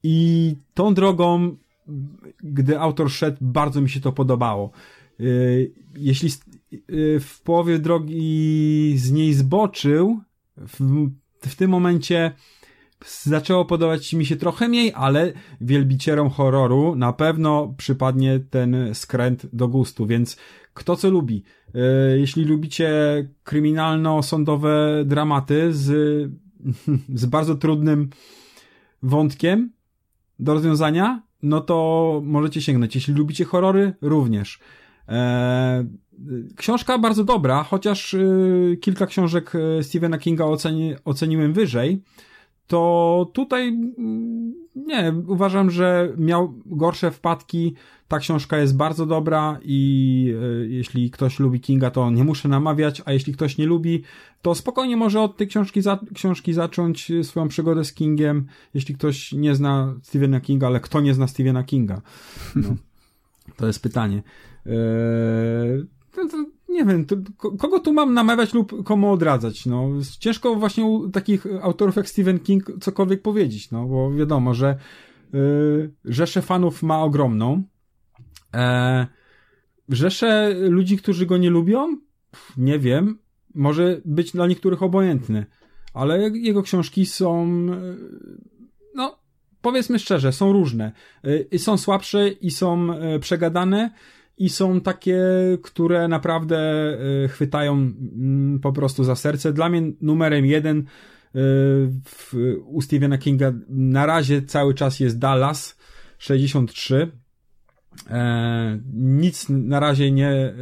i 0.04 0.56
tą 0.74 0.94
drogą 0.94 1.58
gdy 2.44 2.80
autor 2.80 3.12
szedł, 3.12 3.38
bardzo 3.42 3.82
mi 3.82 3.90
się 3.90 4.00
to 4.00 4.12
podobało. 4.12 4.72
Y, 5.20 5.72
jeśli 5.96 6.30
y, 6.90 7.20
w 7.20 7.42
połowie 7.42 7.80
drogi 7.80 8.94
z 8.98 9.12
niej 9.12 9.34
zboczył, 9.34 10.20
w, 10.58 11.08
w 11.42 11.56
tym 11.56 11.72
momencie 11.72 12.32
zaczęło 13.06 13.66
podobać 13.66 14.14
mi 14.14 14.26
się 14.26 14.36
trochę 14.36 14.70
mniej, 14.70 14.92
ale 14.96 15.34
wielbicielom 15.62 16.30
horroru 16.30 16.96
na 16.96 17.14
pewno 17.14 17.74
przypadnie 17.78 18.40
ten 18.40 18.76
skręt 18.94 19.46
do 19.54 19.68
gustu, 19.68 20.06
więc 20.06 20.38
kto 20.74 20.96
co 20.96 21.10
lubi. 21.10 21.44
Y, 21.76 22.20
jeśli 22.20 22.46
lubicie 22.46 22.90
kryminalno-sądowe 23.46 25.06
dramaty 25.06 25.74
z, 25.74 25.92
z 27.14 27.26
bardzo 27.26 27.56
trudnym 27.56 28.10
wątkiem 29.04 29.72
do 30.40 30.54
rozwiązania, 30.54 31.22
no 31.44 31.62
to 31.62 32.22
możecie 32.26 32.62
sięgnąć. 32.62 32.96
Jeśli 32.96 33.14
lubicie 33.14 33.46
horrory, 33.46 33.94
również. 34.02 34.60
Eee, 35.08 35.86
książka 36.56 36.98
bardzo 36.98 37.24
dobra, 37.24 37.64
chociaż 37.64 38.14
y, 38.14 38.78
kilka 38.82 39.06
książek 39.06 39.54
Stephena 39.82 40.18
Kinga 40.18 40.46
oceni, 40.46 40.94
oceniłem 41.06 41.54
wyżej, 41.54 42.04
to 42.68 43.32
tutaj 43.34 43.68
mm, 43.68 44.54
nie, 44.76 45.14
uważam, 45.28 45.72
że 45.72 46.14
miał 46.18 46.54
gorsze 46.66 47.12
wpadki. 47.12 47.74
Ta 48.08 48.20
książka 48.20 48.58
jest 48.58 48.78
bardzo 48.78 49.06
dobra 49.06 49.60
i 49.62 50.34
y, 50.64 50.68
jeśli 50.70 51.12
ktoś 51.12 51.40
lubi 51.40 51.60
Kinga, 51.60 51.92
to 51.92 52.12
nie 52.12 52.24
muszę 52.24 52.50
namawiać, 52.50 53.02
a 53.06 53.12
jeśli 53.12 53.34
ktoś 53.34 53.58
nie 53.58 53.66
lubi, 53.66 54.04
to 54.42 54.56
spokojnie 54.56 54.98
może 54.98 55.22
od 55.22 55.38
tej 55.38 55.48
książki, 55.48 55.82
za, 55.82 56.00
książki 56.14 56.54
zacząć 56.54 57.12
swoją 57.24 57.48
przygodę 57.48 57.86
z 57.86 57.94
Kingiem, 57.94 58.46
jeśli 58.74 58.96
ktoś 58.96 59.32
nie 59.32 59.56
zna 59.56 59.96
Stephena 60.02 60.42
Kinga, 60.42 60.68
ale 60.68 60.80
kto 60.80 61.02
nie 61.02 61.14
zna 61.14 61.28
Stephena 61.28 61.64
Kinga? 61.64 62.02
No, 62.56 62.76
to 63.58 63.68
jest 63.68 63.84
pytanie. 63.84 64.24
Eee, 64.66 64.74
to, 66.12 66.28
to, 66.28 66.46
nie 66.74 66.86
wiem, 66.86 67.06
to, 67.06 67.16
kogo 67.38 67.80
tu 67.80 67.94
mam 67.94 68.14
namawiać 68.14 68.54
lub 68.54 68.84
komu 68.84 69.12
odradzać, 69.12 69.66
no. 69.66 69.90
Ciężko 70.20 70.56
właśnie 70.56 70.86
u 70.86 71.10
takich 71.10 71.46
autorów 71.62 71.96
jak 71.96 72.10
Stephen 72.10 72.40
King 72.40 72.72
cokolwiek 72.82 73.22
powiedzieć, 73.22 73.72
no, 73.72 73.86
bo 73.86 74.14
wiadomo, 74.14 74.54
że 74.54 74.78
yy, 76.34 76.42
fanów 76.42 76.84
ma 76.84 77.04
ogromną. 77.04 77.64
E, 78.54 79.08
rzesze 79.90 80.56
ludzi, 80.60 80.98
którzy 80.98 81.26
go 81.26 81.38
nie 81.38 81.50
lubią? 81.50 81.98
Nie 82.58 82.80
wiem. 82.80 83.20
Może 83.56 84.02
być 84.06 84.32
dla 84.32 84.48
niektórych 84.48 84.84
obojętny. 84.84 85.46
Ale 85.94 86.30
jego 86.30 86.64
książki 86.64 87.06
są, 87.06 87.46
e, 87.72 87.96
no, 88.96 89.20
powiedzmy 89.62 90.00
szczerze, 90.00 90.32
są 90.32 90.54
różne. 90.54 90.92
E, 91.54 91.60
są 91.60 91.78
słabsze 91.78 92.30
i 92.30 92.52
są 92.52 92.94
e, 92.94 93.20
przegadane 93.20 93.92
i 94.38 94.50
są 94.50 94.82
takie, 94.82 95.22
które 95.64 96.08
naprawdę 96.08 96.58
e, 97.24 97.28
chwytają 97.28 97.74
mm, 97.74 98.60
po 98.60 98.74
prostu 98.74 99.04
za 99.04 99.16
serce. 99.16 99.54
Dla 99.54 99.70
mnie 99.70 99.82
numerem 100.02 100.46
jeden 100.46 100.78
e, 100.80 100.84
w, 102.06 102.34
u 102.66 102.82
Stephena 102.82 103.18
Kinga 103.18 103.54
na 103.70 104.06
razie 104.06 104.42
cały 104.42 104.74
czas 104.74 105.00
jest 105.00 105.20
Dallas 105.20 105.78
63. 106.18 107.12
E, 108.10 108.80
nic 108.94 109.50
na 109.50 109.80
razie 109.80 110.12
nie 110.12 110.54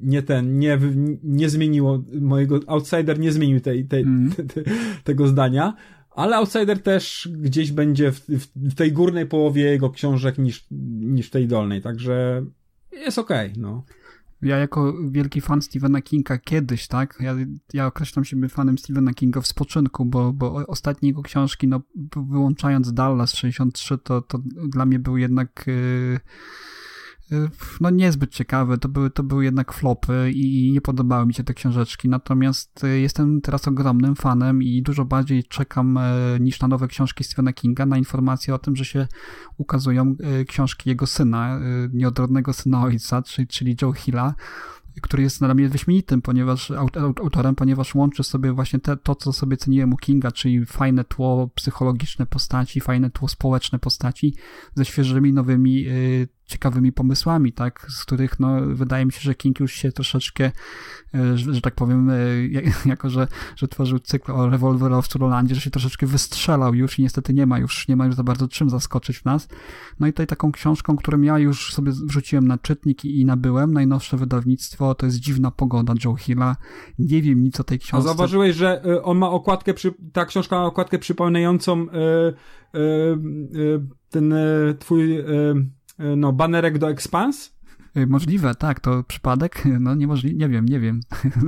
nie 0.00 0.22
ten, 0.22 0.58
nie, 0.58 0.78
nie 1.22 1.48
zmieniło 1.48 2.04
mojego, 2.20 2.60
Outsider 2.66 3.18
nie 3.18 3.32
zmienił 3.32 3.60
tej, 3.60 3.84
tej, 3.84 4.02
mm. 4.02 4.30
te, 4.30 4.44
te, 4.54 4.62
tego 5.04 5.28
zdania, 5.28 5.74
ale 6.10 6.36
Outsider 6.36 6.82
też 6.82 7.28
gdzieś 7.32 7.72
będzie 7.72 8.12
w, 8.12 8.20
w, 8.56 8.74
tej 8.74 8.92
górnej 8.92 9.26
połowie 9.26 9.62
jego 9.62 9.90
książek 9.90 10.38
niż, 10.38 10.66
niż 11.00 11.26
w 11.26 11.30
tej 11.30 11.46
dolnej, 11.46 11.82
także 11.82 12.44
jest 12.92 13.18
okej, 13.18 13.50
okay, 13.50 13.62
no. 13.62 13.84
Ja 14.42 14.56
jako 14.56 14.94
wielki 15.10 15.40
fan 15.40 15.62
Stephena 15.62 16.02
Kinga 16.02 16.38
kiedyś, 16.38 16.88
tak? 16.88 17.18
Ja, 17.20 17.34
ja 17.72 17.86
określam 17.86 18.24
siebie 18.24 18.48
fanem 18.48 18.78
Stephena 18.78 19.14
Kinga 19.14 19.40
w 19.40 19.46
spoczynku, 19.46 20.04
bo, 20.04 20.32
bo 20.32 20.66
ostatnie 20.66 21.08
jego 21.08 21.22
książki, 21.22 21.68
no 21.68 21.80
wyłączając 22.16 22.92
Dallas 22.92 23.34
63, 23.34 23.98
to, 23.98 24.22
to 24.22 24.38
dla 24.68 24.86
mnie 24.86 24.98
był 24.98 25.16
jednak... 25.16 25.64
Yy 25.66 26.20
no 27.80 27.90
niezbyt 27.90 28.30
ciekawe, 28.30 28.78
to 28.78 28.88
były, 28.88 29.10
to 29.10 29.22
były 29.22 29.44
jednak 29.44 29.72
flopy 29.72 30.30
i 30.34 30.72
nie 30.72 30.80
podobały 30.80 31.26
mi 31.26 31.34
się 31.34 31.44
te 31.44 31.54
książeczki, 31.54 32.08
natomiast 32.08 32.84
e, 32.84 32.88
jestem 32.88 33.40
teraz 33.40 33.68
ogromnym 33.68 34.16
fanem 34.16 34.62
i 34.62 34.82
dużo 34.82 35.04
bardziej 35.04 35.44
czekam 35.44 35.96
e, 35.98 36.12
niż 36.40 36.60
na 36.60 36.68
nowe 36.68 36.88
książki 36.88 37.24
Stephena 37.24 37.52
Kinga, 37.52 37.86
na 37.86 37.98
informacje 37.98 38.54
o 38.54 38.58
tym, 38.58 38.76
że 38.76 38.84
się 38.84 39.06
ukazują 39.56 40.14
e, 40.20 40.44
książki 40.44 40.90
jego 40.90 41.06
syna, 41.06 41.60
nieodrodnego 41.92 42.52
syna 42.52 42.82
ojca, 42.82 43.22
czyli, 43.22 43.48
czyli 43.48 43.76
Joe 43.82 43.92
Hilla, 43.92 44.34
który 45.02 45.22
jest 45.22 45.38
dla 45.38 45.54
mnie 45.54 45.68
wyśmienitym, 45.68 46.22
ponieważ 46.22 46.70
autorem, 46.70 47.54
ponieważ 47.54 47.94
łączy 47.94 48.22
sobie 48.22 48.52
właśnie 48.52 48.78
te, 48.78 48.96
to, 48.96 49.14
co 49.14 49.32
sobie 49.32 49.56
ceniłem 49.56 49.92
u 49.92 49.96
Kinga, 49.96 50.32
czyli 50.32 50.66
fajne 50.66 51.04
tło 51.04 51.50
psychologiczne 51.54 52.26
postaci, 52.26 52.80
fajne 52.80 53.10
tło 53.10 53.28
społeczne 53.28 53.78
postaci 53.78 54.34
ze 54.74 54.84
świeżymi, 54.84 55.32
nowymi 55.32 55.86
ciekawymi 56.50 56.92
pomysłami, 56.92 57.52
tak, 57.52 57.86
z 57.88 58.04
których 58.04 58.40
no, 58.40 58.60
wydaje 58.66 59.06
mi 59.06 59.12
się, 59.12 59.20
że 59.20 59.34
King 59.34 59.60
już 59.60 59.72
się 59.72 59.92
troszeczkę, 59.92 60.50
e, 61.14 61.38
że, 61.38 61.54
że 61.54 61.60
tak 61.60 61.74
powiem, 61.74 62.10
e, 62.10 62.16
jako 62.92 63.10
że, 63.10 63.28
że 63.56 63.68
tworzył 63.68 63.98
cykl 63.98 64.32
o 64.32 64.50
rewolwerowcu 64.50 65.18
Rolandzie, 65.18 65.54
że 65.54 65.60
się 65.60 65.70
troszeczkę 65.70 66.06
wystrzelał 66.06 66.74
już 66.74 66.98
i 66.98 67.02
niestety 67.02 67.34
nie 67.34 67.46
ma 67.46 67.58
już, 67.58 67.88
nie 67.88 67.96
ma 67.96 68.06
już 68.06 68.14
za 68.14 68.22
bardzo 68.22 68.48
czym 68.48 68.70
zaskoczyć 68.70 69.18
w 69.18 69.24
nas. 69.24 69.48
No 70.00 70.06
i 70.06 70.12
tutaj 70.12 70.26
taką 70.26 70.52
książką, 70.52 70.96
którą 70.96 71.20
ja 71.20 71.38
już 71.38 71.74
sobie 71.74 71.92
wrzuciłem 71.92 72.48
na 72.48 72.58
czytnik 72.58 73.04
i, 73.04 73.20
i 73.20 73.24
nabyłem, 73.24 73.72
najnowsze 73.72 74.16
wydawnictwo, 74.16 74.94
to 74.94 75.06
jest 75.06 75.18
Dziwna 75.18 75.50
Pogoda 75.50 75.94
Joe 76.04 76.14
Hilla. 76.14 76.56
Nie 76.98 77.22
wiem 77.22 77.42
nic 77.42 77.60
o 77.60 77.64
tej 77.64 77.78
książce. 77.78 77.98
A 77.98 78.00
zauważyłeś, 78.00 78.56
że 78.56 78.84
e, 78.84 79.02
on 79.02 79.18
ma 79.18 79.30
okładkę, 79.30 79.74
przy, 79.74 79.94
ta 80.12 80.24
książka 80.24 80.56
ma 80.56 80.64
okładkę 80.64 80.98
przypominającą 80.98 81.86
ten 84.10 84.34
twój 84.78 85.18
no, 86.00 86.32
banerek 86.32 86.78
do 86.80 86.88
Expans. 86.88 87.50
Y, 87.96 88.06
możliwe, 88.06 88.54
tak, 88.54 88.80
to 88.80 89.04
przypadek, 89.04 89.64
no 89.80 89.94
niemożliwe, 89.94 90.36
nie 90.36 90.48
wiem, 90.48 90.66
nie 90.66 90.80
wiem. 90.80 91.00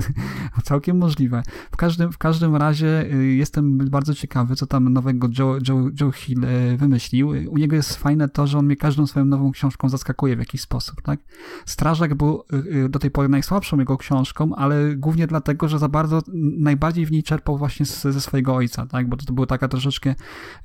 Całkiem 0.64 0.98
możliwe. 0.98 1.43
W 1.70 1.77
każdym, 1.77 2.12
w 2.12 2.19
każdym 2.19 2.56
razie 2.56 3.05
y, 3.14 3.27
jestem 3.27 3.78
bardzo 3.78 4.14
ciekawy, 4.14 4.56
co 4.56 4.66
tam 4.66 4.93
nowego 4.93 5.28
Joe, 5.39 5.59
Joe, 5.69 5.90
Joe 6.01 6.12
Hill 6.12 6.44
y, 6.44 6.77
wymyślił. 6.77 7.28
U 7.28 7.59
niego 7.59 7.77
jest 7.77 7.97
fajne 7.97 8.28
to, 8.28 8.47
że 8.47 8.59
on 8.59 8.66
mnie 8.66 8.77
każdą 8.77 9.06
swoją 9.06 9.27
nową 9.27 9.52
książką 9.52 9.89
zaskakuje 9.89 10.36
w 10.36 10.39
jakiś 10.39 10.60
sposób, 10.60 11.02
tak? 11.02 11.20
Strażak 11.66 12.14
był 12.14 12.43
do 12.89 12.98
tej 12.98 13.10
pory 13.10 13.28
najsłabszą 13.28 13.78
jego 13.78 13.97
książką, 13.97 14.55
ale 14.55 14.97
głównie 14.97 15.27
dlatego, 15.27 15.69
że 15.69 15.78
za 15.78 15.89
bardzo, 15.89 16.23
najbardziej 16.59 17.06
w 17.06 17.12
niej 17.12 17.23
czerpał 17.23 17.59
właśnie 17.59 17.86
z, 17.86 18.02
ze 18.02 18.20
swojego 18.20 18.55
ojca, 18.55 18.86
tak? 18.86 19.09
Bo 19.09 19.16
to, 19.16 19.32
była 19.32 19.47
taka 19.47 19.69
troszeczkę 19.69 20.14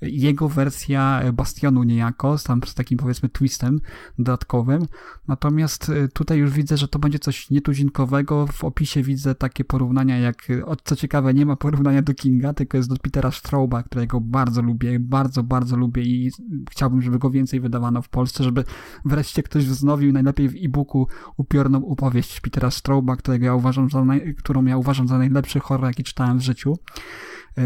jego 0.02 0.49
wersja 0.49 1.22
Bastionu 1.34 1.84
niejako, 1.84 2.38
tam 2.38 2.62
z 2.66 2.74
takim 2.74 2.98
powiedzmy 2.98 3.30
twistem 3.30 3.80
dodatkowym. 4.20 4.86
Natomiast 5.28 5.66
Natomiast 5.68 5.89
y, 5.89 6.10
tutaj 6.14 6.38
już 6.38 6.52
widzę, 6.52 6.77
że 6.77 6.88
to 6.88 6.99
będzie 6.99 7.19
coś 7.19 7.49
nietuzinkowego. 7.49 8.48
W 8.48 8.64
opisie 8.64 9.03
widzę 9.03 9.35
takie 9.35 9.64
porównania 9.64 10.18
jak, 10.18 10.49
y, 10.49 10.64
co 10.84 10.95
ciekawe, 10.95 11.34
nie 11.34 11.45
ma 11.45 11.56
porównania 11.56 12.02
do 12.02 12.14
Kinga, 12.14 12.53
tylko 12.53 12.77
jest 12.77 12.89
do 12.89 12.95
Petera 12.95 13.31
Strauba, 13.31 13.84
którego 13.84 14.22
bardzo 14.22 14.61
lubię, 14.61 14.99
bardzo, 14.99 15.44
bardzo 15.44 15.77
lubię 15.77 16.03
i 16.03 16.31
chciałbym, 16.72 17.02
żeby 17.02 17.19
go 17.19 17.30
więcej 17.30 17.60
wydawano 17.60 18.02
w 18.02 18.10
Polsce, 18.10 18.44
żeby 18.44 18.64
wreszcie 19.06 19.44
ktoś 19.44 19.65
wznowił 19.65 20.14
najlepiej 20.14 20.49
w 20.49 20.56
e-booku 20.56 21.07
upiorną 21.38 21.88
opowieść 21.88 22.41
Petera 22.41 22.72
Strauba, 22.72 23.15
którego 23.15 23.45
ja 23.45 23.56
uważam 23.56 23.89
za 23.89 24.06
naj, 24.06 24.35
którą 24.35 24.65
ja 24.65 24.77
uważam 24.77 25.07
za 25.07 25.18
najlepszy 25.18 25.60
horror, 25.60 25.88
jaki 25.88 26.03
czytałem 26.03 26.38
w 26.38 26.41
życiu. 26.41 26.77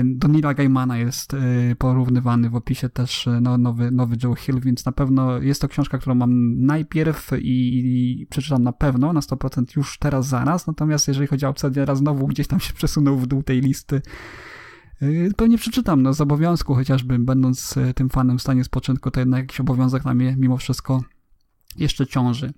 Do 0.03 0.27
Nila 0.27 0.53
Gaimana 0.53 0.97
jest 0.97 1.33
y, 1.33 1.75
porównywany 1.77 2.49
w 2.49 2.55
opisie 2.55 2.89
też 2.89 3.29
no, 3.41 3.57
nowy, 3.57 3.91
nowy 3.91 4.15
Joe 4.23 4.35
Hill, 4.35 4.59
więc 4.59 4.85
na 4.85 4.91
pewno 4.91 5.39
jest 5.39 5.61
to 5.61 5.67
książka, 5.67 5.97
którą 5.97 6.15
mam 6.15 6.61
najpierw 6.65 7.31
i, 7.33 7.79
i 8.21 8.27
przeczytam 8.29 8.63
na 8.63 8.73
pewno, 8.73 9.13
na 9.13 9.19
100% 9.19 9.77
już 9.77 9.97
teraz, 9.99 10.27
zaraz. 10.27 10.67
Natomiast 10.67 11.07
jeżeli 11.07 11.27
chodzi 11.27 11.45
o 11.45 11.49
Obsidiana, 11.49 11.95
znowu 11.95 12.27
gdzieś 12.27 12.47
tam 12.47 12.59
się 12.59 12.73
przesunął 12.73 13.17
w 13.17 13.27
dół 13.27 13.43
tej 13.43 13.61
listy. 13.61 14.01
Y, 15.01 15.31
pewnie 15.37 15.57
przeczytam, 15.57 16.01
no 16.01 16.13
z 16.13 16.21
obowiązku 16.21 16.75
chociażby, 16.75 17.19
będąc 17.19 17.75
tym 17.95 18.09
fanem 18.09 18.37
w 18.37 18.41
stanie 18.41 18.63
spoczynku, 18.63 19.11
to 19.11 19.19
jednak 19.19 19.41
jakiś 19.41 19.59
obowiązek 19.59 20.05
na 20.05 20.13
mnie 20.13 20.35
mimo 20.39 20.57
wszystko 20.57 21.03
jeszcze 21.77 22.07
ciąży. 22.07 22.53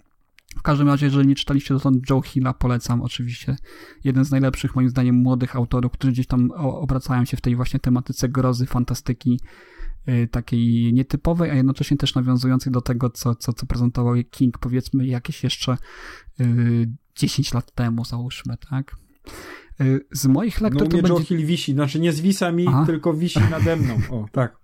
W 0.57 0.61
każdym 0.61 0.87
razie, 0.87 1.05
jeżeli 1.05 1.27
nie 1.27 1.35
czytaliście 1.35 1.73
dotąd 1.73 2.09
Joe 2.09 2.21
Hilla, 2.21 2.53
polecam 2.53 3.01
oczywiście. 3.01 3.55
Jeden 4.03 4.25
z 4.25 4.31
najlepszych, 4.31 4.75
moim 4.75 4.89
zdaniem, 4.89 5.15
młodych 5.15 5.55
autorów, 5.55 5.91
którzy 5.91 6.13
gdzieś 6.13 6.27
tam 6.27 6.51
obracają 6.55 7.25
się 7.25 7.37
w 7.37 7.41
tej 7.41 7.55
właśnie 7.55 7.79
tematyce 7.79 8.29
grozy, 8.29 8.65
fantastyki, 8.65 9.39
yy, 10.07 10.27
takiej 10.27 10.93
nietypowej, 10.93 11.51
a 11.51 11.55
jednocześnie 11.55 11.97
też 11.97 12.15
nawiązującej 12.15 12.73
do 12.73 12.81
tego, 12.81 13.09
co, 13.09 13.35
co, 13.35 13.53
co 13.53 13.65
prezentował 13.65 14.13
King, 14.31 14.57
powiedzmy, 14.57 15.07
jakieś 15.07 15.43
jeszcze 15.43 15.77
yy, 16.39 16.91
10 17.15 17.53
lat 17.53 17.71
temu, 17.71 18.05
załóżmy, 18.05 18.57
tak? 18.69 18.95
Y, 19.81 20.05
z 20.11 20.25
moich 20.25 20.61
lektur 20.61 20.81
no, 20.81 20.87
to 20.87 20.95
będzie... 20.97 21.09
Joe 21.09 21.19
Hill 21.19 21.45
wisi, 21.45 21.73
znaczy 21.73 21.99
nie 21.99 22.11
zwisa 22.11 22.51
mi, 22.51 22.67
Aha. 22.67 22.83
tylko 22.85 23.13
wisi 23.13 23.39
nade 23.51 23.75
mną. 23.75 23.97
O, 24.11 24.25
tak. 24.31 24.57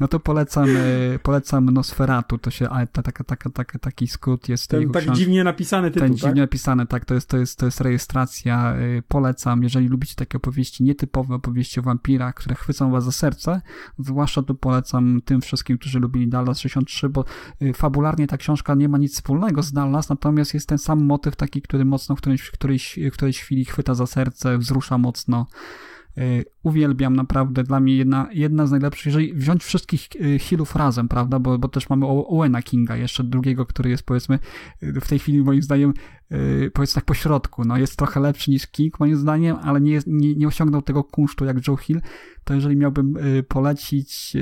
No 0.00 0.08
to 0.08 0.20
polecam, 0.20 0.76
y, 0.76 1.18
polecam 1.22 1.70
Nosferatu, 1.70 2.38
to 2.38 2.50
się, 2.50 2.68
ale 2.68 2.86
ta, 2.86 3.02
taka, 3.02 3.24
taka, 3.24 3.50
taka, 3.50 3.78
taki 3.78 4.06
skrót 4.06 4.48
jest. 4.48 4.70
Ten 4.70 4.90
tak 4.90 5.02
książ... 5.02 5.18
dziwnie 5.18 5.44
napisany 5.44 5.90
tytuł, 5.90 6.08
Ten 6.08 6.16
tak? 6.16 6.20
dziwnie 6.20 6.40
napisany, 6.40 6.86
tak, 6.86 7.04
to 7.04 7.14
jest, 7.14 7.28
to 7.28 7.38
jest, 7.38 7.58
to 7.58 7.66
jest 7.66 7.80
rejestracja. 7.80 8.76
Y, 8.76 9.02
polecam, 9.08 9.62
jeżeli 9.62 9.88
lubicie 9.88 10.14
takie 10.14 10.36
opowieści, 10.36 10.84
nietypowe 10.84 11.34
opowieści 11.34 11.80
o 11.80 11.82
wampirach, 11.82 12.34
które 12.34 12.54
chwycą 12.54 12.90
was 12.90 13.04
za 13.04 13.12
serce, 13.12 13.60
zwłaszcza 13.98 14.42
to 14.42 14.54
polecam 14.54 15.20
tym 15.24 15.40
wszystkim, 15.40 15.78
którzy 15.78 16.00
lubili 16.00 16.28
Dallas 16.28 16.58
63, 16.58 17.08
bo 17.08 17.24
fabularnie 17.74 18.26
ta 18.26 18.36
książka 18.36 18.74
nie 18.74 18.88
ma 18.88 18.98
nic 18.98 19.14
wspólnego 19.14 19.62
z 19.62 19.72
Dallas, 19.72 20.08
natomiast 20.08 20.54
jest 20.54 20.68
ten 20.68 20.78
sam 20.78 21.04
motyw 21.04 21.36
taki, 21.36 21.62
który 21.62 21.84
mocno 21.84 22.16
w 22.16 22.18
którejś, 22.18 22.42
w 22.42 22.52
którejś, 22.52 22.98
w 23.10 23.12
którejś 23.12 23.40
chwili 23.40 23.64
chwyta 23.64 23.94
za 23.94 24.06
serce 24.06 24.37
serce 24.38 24.58
wzrusza 24.58 24.98
mocno. 24.98 25.46
Y, 26.18 26.44
uwielbiam 26.62 27.16
naprawdę, 27.16 27.64
dla 27.64 27.80
mnie 27.80 27.96
jedna, 27.96 28.28
jedna 28.32 28.66
z 28.66 28.70
najlepszych, 28.70 29.06
jeżeli 29.06 29.34
wziąć 29.34 29.64
wszystkich 29.64 30.08
y, 30.20 30.38
Hillów 30.38 30.76
razem, 30.76 31.08
prawda, 31.08 31.38
bo, 31.38 31.58
bo 31.58 31.68
też 31.68 31.90
mamy 31.90 32.06
Owena 32.06 32.62
Kinga, 32.62 32.96
jeszcze 32.96 33.24
drugiego, 33.24 33.66
który 33.66 33.90
jest 33.90 34.02
powiedzmy 34.02 34.38
y, 34.82 35.00
w 35.00 35.08
tej 35.08 35.18
chwili 35.18 35.42
moim 35.42 35.62
zdaniem 35.62 35.94
powiedzmy 36.74 36.94
tak 36.94 37.04
po 37.04 37.14
środku, 37.14 37.64
no 37.64 37.78
jest 37.78 37.96
trochę 37.96 38.20
lepszy 38.20 38.50
niż 38.50 38.66
King 38.66 39.00
moim 39.00 39.16
zdaniem, 39.16 39.56
ale 39.62 39.80
nie, 39.80 39.92
jest, 39.92 40.06
nie, 40.06 40.34
nie 40.34 40.46
osiągnął 40.46 40.82
tego 40.82 41.04
kunsztu 41.04 41.44
jak 41.44 41.68
Joe 41.68 41.76
Hill, 41.76 42.00
to 42.44 42.54
jeżeli 42.54 42.76
miałbym 42.76 43.14
polecić 43.48 44.32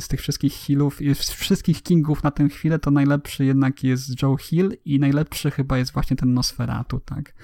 z 0.00 0.08
tych 0.08 0.20
wszystkich 0.20 0.52
Hillów, 0.52 0.98
z 1.14 1.30
wszystkich 1.30 1.82
Kingów 1.82 2.22
na 2.22 2.30
tę 2.30 2.48
chwilę, 2.48 2.78
to 2.78 2.90
najlepszy 2.90 3.44
jednak 3.44 3.84
jest 3.84 4.22
Joe 4.22 4.36
Hill 4.36 4.76
i 4.84 4.98
najlepszy 4.98 5.50
chyba 5.50 5.78
jest 5.78 5.92
właśnie 5.92 6.16
ten 6.16 6.34
Nosferatu, 6.34 7.00
tak 7.00 7.34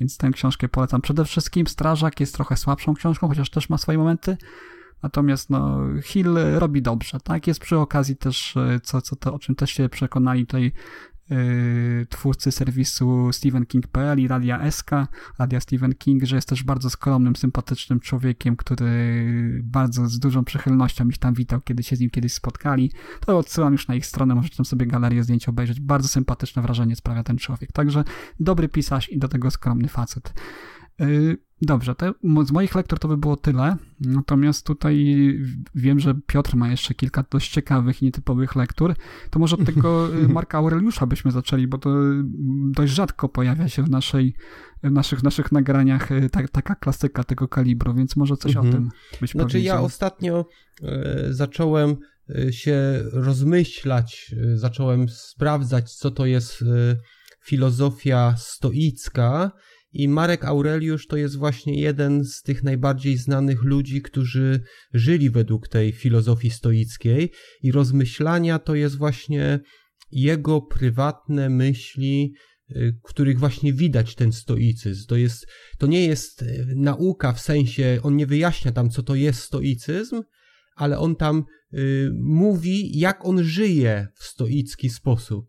więc 0.00 0.16
tę 0.16 0.30
książkę 0.30 0.68
polecam. 0.68 1.00
Przede 1.00 1.24
wszystkim 1.24 1.66
Strażak 1.66 2.20
jest 2.20 2.34
trochę 2.34 2.56
słabszą 2.56 2.94
książką, 2.94 3.28
chociaż 3.28 3.50
też 3.50 3.68
ma 3.68 3.78
swoje 3.78 3.98
momenty. 3.98 4.36
Natomiast 5.02 5.50
no, 5.50 5.78
Hill 6.02 6.34
robi 6.54 6.82
dobrze, 6.82 7.20
tak? 7.20 7.46
Jest 7.46 7.60
przy 7.60 7.78
okazji 7.78 8.16
też, 8.16 8.56
e, 8.56 8.80
co, 8.82 9.02
co 9.02 9.16
to, 9.16 9.34
o 9.34 9.38
czym 9.38 9.54
też 9.54 9.70
się 9.70 9.88
przekonali 9.88 10.46
tutaj 10.46 10.72
twórcy 12.08 12.52
serwisu 12.52 13.32
StephenKing.pl 13.32 14.20
i 14.20 14.28
Radia 14.28 14.70
SK, 14.70 14.90
Radia 15.38 15.60
Stephen 15.60 15.94
King, 15.94 16.24
że 16.24 16.36
jest 16.36 16.48
też 16.48 16.62
bardzo 16.62 16.90
skromnym, 16.90 17.36
sympatycznym 17.36 18.00
człowiekiem, 18.00 18.56
który 18.56 19.60
bardzo 19.64 20.08
z 20.08 20.18
dużą 20.18 20.44
przychylnością 20.44 21.08
ich 21.08 21.18
tam 21.18 21.34
witał, 21.34 21.60
kiedy 21.60 21.82
się 21.82 21.96
z 21.96 22.00
nim 22.00 22.10
kiedyś 22.10 22.32
spotkali. 22.32 22.92
To 23.26 23.38
odsyłam 23.38 23.72
już 23.72 23.88
na 23.88 23.94
ich 23.94 24.06
stronę, 24.06 24.34
możecie 24.34 24.56
tam 24.56 24.66
sobie 24.66 24.86
galerię 24.86 25.24
zdjęć 25.24 25.48
obejrzeć. 25.48 25.80
Bardzo 25.80 26.08
sympatyczne 26.08 26.62
wrażenie 26.62 26.96
sprawia 26.96 27.22
ten 27.22 27.38
człowiek. 27.38 27.72
Także 27.72 28.04
dobry 28.40 28.68
pisarz 28.68 29.12
i 29.12 29.18
do 29.18 29.28
tego 29.28 29.50
skromny 29.50 29.88
facet. 29.88 30.34
Y, 31.00 31.38
dobrze, 31.62 31.94
to 31.94 32.14
z 32.44 32.52
moich 32.52 32.74
lektur 32.74 32.98
to 32.98 33.08
by 33.08 33.16
było 33.16 33.36
tyle. 33.36 33.76
Natomiast 34.00 34.66
tutaj 34.66 35.16
wiem, 35.74 36.00
że 36.00 36.14
Piotr 36.26 36.56
ma 36.56 36.68
jeszcze 36.68 36.94
kilka 36.94 37.24
dość 37.30 37.50
ciekawych 37.50 38.02
i 38.02 38.04
nietypowych 38.04 38.56
lektur. 38.56 38.94
To 39.30 39.38
może 39.38 39.56
od 39.56 39.64
tego 39.64 40.14
y, 40.14 40.28
Marka 40.34 40.58
Aureliusza 40.58 41.06
byśmy 41.06 41.30
zaczęli, 41.30 41.66
bo 41.66 41.78
to 41.78 41.90
dość 42.70 42.92
rzadko 42.92 43.28
pojawia 43.28 43.68
się 43.68 43.82
w, 43.82 43.90
naszej, 43.90 44.34
w 44.82 44.90
naszych, 44.90 45.22
naszych 45.22 45.52
nagraniach 45.52 46.12
y, 46.12 46.30
ta, 46.30 46.48
taka 46.48 46.74
klasyka 46.74 47.24
tego 47.24 47.48
kalibru, 47.48 47.94
więc 47.94 48.16
może 48.16 48.36
coś 48.36 48.56
mhm. 48.56 48.68
o 48.68 48.72
tym 48.72 48.90
byś 49.20 49.30
Znaczy 49.30 49.48
powiedział. 49.48 49.76
ja 49.76 49.82
ostatnio 49.82 50.46
e, 50.82 51.26
zacząłem 51.30 51.96
się 52.50 52.74
rozmyślać, 53.12 54.34
zacząłem 54.54 55.08
sprawdzać, 55.08 55.94
co 55.94 56.10
to 56.10 56.26
jest 56.26 56.64
filozofia 57.44 58.34
stoicka 58.38 59.50
i 59.92 60.08
Marek 60.08 60.44
Aureliusz 60.44 61.06
to 61.06 61.16
jest 61.16 61.36
właśnie 61.36 61.80
jeden 61.80 62.24
z 62.24 62.42
tych 62.42 62.62
najbardziej 62.62 63.16
znanych 63.16 63.62
ludzi, 63.62 64.02
którzy 64.02 64.60
żyli 64.92 65.30
według 65.30 65.68
tej 65.68 65.92
filozofii 65.92 66.50
stoickiej 66.50 67.30
i 67.62 67.72
rozmyślania 67.72 68.58
to 68.58 68.74
jest 68.74 68.96
właśnie 68.96 69.60
jego 70.10 70.62
prywatne 70.62 71.48
myśli, 71.48 72.34
y, 72.70 72.98
których 73.02 73.38
właśnie 73.38 73.72
widać 73.72 74.14
ten 74.14 74.32
stoicyzm. 74.32 75.06
To, 75.08 75.16
jest, 75.16 75.46
to 75.78 75.86
nie 75.86 76.06
jest 76.06 76.42
y, 76.42 76.66
nauka 76.76 77.32
w 77.32 77.40
sensie, 77.40 77.98
on 78.02 78.16
nie 78.16 78.26
wyjaśnia 78.26 78.72
tam, 78.72 78.90
co 78.90 79.02
to 79.02 79.14
jest 79.14 79.40
stoicyzm, 79.40 80.22
ale 80.74 80.98
on 80.98 81.16
tam 81.16 81.44
y, 81.74 82.10
mówi, 82.14 82.98
jak 82.98 83.24
on 83.24 83.44
żyje 83.44 84.06
w 84.14 84.24
stoicki 84.24 84.90
sposób. 84.90 85.46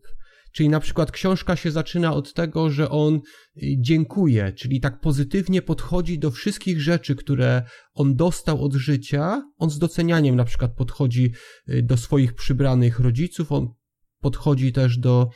Czyli 0.52 0.68
na 0.68 0.80
przykład 0.80 1.12
książka 1.12 1.56
się 1.56 1.70
zaczyna 1.70 2.14
od 2.14 2.34
tego, 2.34 2.70
że 2.70 2.90
on 2.90 3.14
y, 3.14 3.20
dziękuję, 3.78 4.52
czyli 4.52 4.80
tak 4.80 5.00
pozytywnie 5.00 5.62
podchodzi 5.62 6.18
do 6.18 6.30
wszystkich 6.30 6.80
rzeczy, 6.80 7.14
które 7.14 7.62
on 7.94 8.16
dostał 8.16 8.64
od 8.64 8.74
życia. 8.74 9.42
On 9.58 9.70
z 9.70 9.78
docenianiem 9.78 10.36
na 10.36 10.44
przykład 10.44 10.74
podchodzi 10.76 11.32
y, 11.68 11.82
do 11.82 11.96
swoich 11.96 12.34
przybranych 12.34 13.00
rodziców, 13.00 13.52
on 13.52 13.68
podchodzi 14.20 14.72
też 14.72 14.98
do 14.98 15.28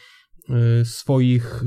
y, 0.80 0.84
swoich, 0.84 1.64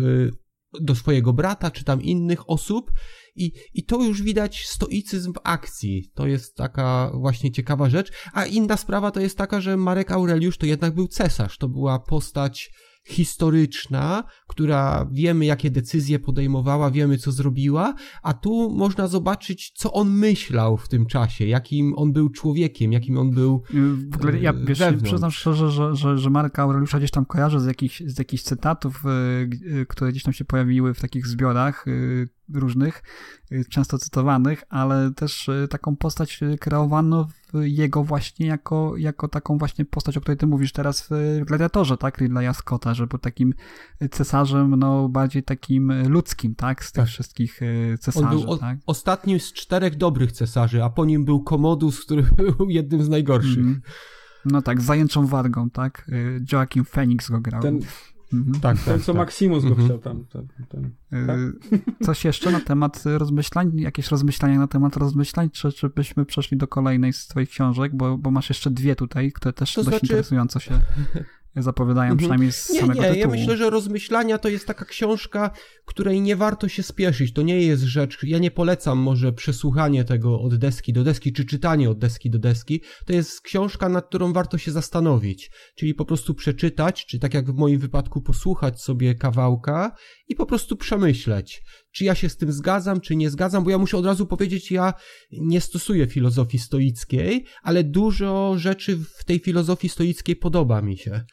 do 0.81 0.95
swojego 0.95 1.34
brata, 1.34 1.71
czy 1.71 1.84
tam 1.84 2.01
innych 2.01 2.49
osób. 2.49 2.91
I, 3.35 3.51
I 3.73 3.85
to 3.85 4.03
już 4.03 4.21
widać 4.21 4.67
stoicyzm 4.67 5.34
w 5.34 5.39
akcji. 5.43 6.11
To 6.15 6.27
jest 6.27 6.55
taka 6.55 7.11
właśnie 7.13 7.51
ciekawa 7.51 7.89
rzecz. 7.89 8.11
A 8.34 8.45
inna 8.45 8.77
sprawa 8.77 9.11
to 9.11 9.19
jest 9.19 9.38
taka, 9.38 9.61
że 9.61 9.77
Marek 9.77 10.11
Aureliusz 10.11 10.57
to 10.57 10.65
jednak 10.65 10.95
był 10.95 11.07
cesarz. 11.07 11.57
To 11.57 11.69
była 11.69 11.99
postać 11.99 12.71
historyczna, 13.07 14.23
która 14.47 15.07
wiemy, 15.11 15.45
jakie 15.45 15.71
decyzje 15.71 16.19
podejmowała, 16.19 16.91
wiemy, 16.91 17.17
co 17.17 17.31
zrobiła, 17.31 17.93
a 18.23 18.34
tu 18.34 18.69
można 18.69 19.07
zobaczyć, 19.07 19.71
co 19.76 19.93
on 19.93 20.09
myślał 20.09 20.77
w 20.77 20.88
tym 20.88 21.05
czasie, 21.05 21.45
jakim 21.45 21.93
on 21.97 22.13
był 22.13 22.30
człowiekiem, 22.30 22.93
jakim 22.93 23.17
on 23.17 23.31
był. 23.31 23.63
W 24.11 24.15
ogóle 24.15 24.39
ja 24.39 24.53
wiesz, 24.53 24.80
przyznam 25.03 25.31
szczerze, 25.31 25.71
że, 25.71 25.95
że, 25.95 26.17
że 26.17 26.30
Marka 26.30 26.63
Aureliusza 26.63 26.97
gdzieś 26.97 27.11
tam 27.11 27.26
kojarzę 27.26 27.59
z 27.59 27.65
jakichś, 27.65 28.03
z 28.05 28.19
jakichś 28.19 28.43
cytatów, 28.43 29.03
e, 29.05 29.85
które 29.85 30.11
gdzieś 30.11 30.23
tam 30.23 30.34
się 30.34 30.45
pojawiły 30.45 30.93
w 30.93 31.01
takich 31.01 31.27
zbiorach 31.27 31.85
e, 31.88 31.91
różnych, 32.53 33.03
często 33.69 33.97
cytowanych, 33.97 34.63
ale 34.69 35.11
też 35.15 35.49
taką 35.69 35.95
postać 35.95 36.39
kreowano 36.59 37.27
jego 37.53 38.03
właśnie 38.03 38.47
jako, 38.47 38.97
jako 38.97 39.27
taką 39.27 39.57
właśnie 39.57 39.85
postać, 39.85 40.17
o 40.17 40.21
której 40.21 40.38
ty 40.38 40.47
mówisz 40.47 40.71
teraz 40.71 41.09
w 41.09 41.39
Gladiatorze, 41.45 41.97
tak, 41.97 42.17
Ridleya 42.17 42.53
Scotta, 42.53 42.93
że 42.93 43.07
był 43.07 43.19
takim 43.19 43.53
cesarzem, 44.11 44.76
no, 44.76 45.09
bardziej 45.09 45.43
takim 45.43 46.09
ludzkim, 46.09 46.55
tak, 46.55 46.84
z 46.84 46.91
tych 46.91 47.03
Tak. 47.03 47.09
wszystkich 47.09 47.59
cesarzy, 47.99 48.27
On 48.27 48.31
był 48.31 48.49
o, 48.49 48.57
tak. 48.57 48.77
ostatnim 48.85 49.39
z 49.39 49.53
czterech 49.53 49.95
dobrych 49.95 50.31
cesarzy, 50.31 50.84
a 50.84 50.89
po 50.89 51.05
nim 51.05 51.26
był 51.26 51.43
Komodus, 51.43 52.05
który 52.05 52.23
był 52.57 52.69
jednym 52.69 53.03
z 53.03 53.09
najgorszych. 53.09 53.57
Mhm. 53.57 53.81
No 54.45 54.61
tak, 54.61 54.81
z 54.81 54.85
zajęczą 54.85 55.27
wargą, 55.27 55.69
tak, 55.69 56.11
e, 56.11 56.15
Joaquin 56.51 56.84
Phoenix 56.84 57.30
go 57.30 57.41
grał. 57.41 57.61
Ten, 57.61 57.80
Mhm. 58.34 58.60
Tak, 58.61 58.77
ten 58.77 58.93
tak, 58.93 59.03
co 59.03 59.14
tak. 59.14 59.19
Maximus 59.19 59.64
go 59.64 59.69
Mhm. 59.69 59.88
chciał 59.88 59.99
tam. 59.99 60.26
Ten, 60.26 60.47
ten. 60.69 60.91
tak? 61.27 61.38
Y, 61.99 62.06
Coś 62.06 62.26
jeszcze 62.26 62.51
na 62.51 62.60
temat 62.60 63.03
rozmyślań? 63.06 63.72
Jakieś 63.80 64.07
rozmyślania 64.11 64.60
na 64.60 64.68
temat 64.68 64.97
rozmyślań? 64.97 65.49
Czy, 65.49 65.72
czy 65.72 65.89
byśmy 65.89 66.26
przeszli 66.26 66.57
do 66.57 66.68
kolejnej 66.68 67.14
z 67.14 67.27
twoich 67.27 67.49
książek? 67.49 67.95
Bo, 67.95 68.18
bo 68.18 68.31
masz 68.31 68.49
jeszcze 68.49 68.72
dwie 68.72 68.95
tutaj, 68.95 69.31
które 69.31 69.53
też 69.53 69.73
To 69.73 69.84
dość 69.84 69.89
znaczy- 69.89 70.06
interesująco 70.06 70.60
się 70.60 70.81
zapowiadają, 71.55 72.11
Mhm. 72.11 72.17
przynajmniej 72.17 72.51
z 72.51 72.69
Nie, 72.69 72.80
samego 72.80 73.01
nie, 73.01 73.07
tytułu. 73.13 73.34
ja 73.34 73.39
myślę, 73.39 73.57
że 73.57 73.69
rozmyślania 73.69 74.38
to 74.38 74.49
jest 74.49 74.67
taka 74.67 74.85
książka, 74.85 75.51
której 75.85 76.21
nie 76.21 76.35
warto 76.35 76.67
się 76.67 76.84
spieszyć. 76.84 77.34
To 77.34 77.41
nie 77.41 77.61
jest 77.61 77.84
rzecz, 77.84 78.17
ja 78.23 78.38
nie 78.39 78.51
polecam 78.51 78.97
może 78.97 79.34
przesłuchanie 79.34 80.03
tego 80.03 80.41
od 80.41 80.55
deski 80.55 80.93
do 80.93 81.03
deski, 81.03 81.34
czy 81.34 81.45
czytanie 81.45 81.89
od 81.89 81.99
deski 81.99 82.30
do 82.30 82.39
deski. 82.39 82.81
To 83.05 83.13
jest 83.13 83.41
książka, 83.41 83.89
nad 83.89 84.07
którą 84.07 84.34
warto 84.34 84.57
się 84.57 84.71
zastanowić. 84.71 85.51
Czyli 85.77 85.93
po 85.93 86.05
prostu 86.05 86.34
przeczytać, 86.34 87.05
czy 87.05 87.19
tak 87.19 87.34
jak 87.34 87.51
w 87.51 87.55
moim 87.55 87.80
wypadku 87.80 88.21
posłuchać 88.21 88.81
sobie 88.81 89.15
kawałka 89.15 89.95
i 90.27 90.35
po 90.35 90.45
prostu 90.45 90.76
przemyśleć. 90.76 91.61
Czy 91.91 92.05
ja 92.05 92.15
się 92.15 92.30
z 92.30 92.38
tym 92.38 92.51
zgadzam, 92.51 93.01
czy 93.01 93.15
nie 93.15 93.30
zgadzam, 93.30 93.63
bo 93.63 93.69
ja 93.69 93.77
muszę 93.77 93.97
od 93.97 94.05
razu 94.05 94.26
powiedzieć, 94.27 94.71
ja 94.71 94.93
nie 95.31 95.61
stosuję 95.61 96.07
filozofii 96.07 96.59
stoickiej, 96.59 97.45
ale 97.63 97.84
dużo 97.84 98.53
rzeczy 98.57 98.97
w 99.17 99.23
tej 99.23 99.39
filozofii 99.39 99.89
stoickiej 99.89 100.35
podoba 100.35 100.81
mi 100.81 100.97
się. 100.97 101.23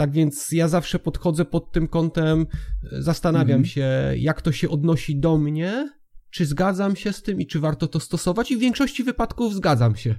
Tak 0.00 0.12
więc 0.12 0.52
ja 0.52 0.68
zawsze 0.68 0.98
podchodzę 0.98 1.44
pod 1.44 1.72
tym 1.72 1.88
kątem, 1.88 2.46
e, 2.92 3.02
zastanawiam 3.02 3.60
Mhm. 3.60 3.64
się, 3.64 3.88
jak 4.16 4.42
to 4.42 4.52
się 4.52 4.68
odnosi 4.68 5.20
do 5.20 5.38
mnie, 5.38 5.90
czy 6.30 6.46
zgadzam 6.46 6.96
się 6.96 7.12
z 7.12 7.22
tym 7.22 7.40
i 7.40 7.46
czy 7.46 7.60
warto 7.60 7.86
to 7.88 8.00
stosować, 8.00 8.50
i 8.50 8.56
w 8.56 8.60
większości 8.60 9.04
wypadków 9.04 9.54
zgadzam 9.54 9.96
się 9.96 10.14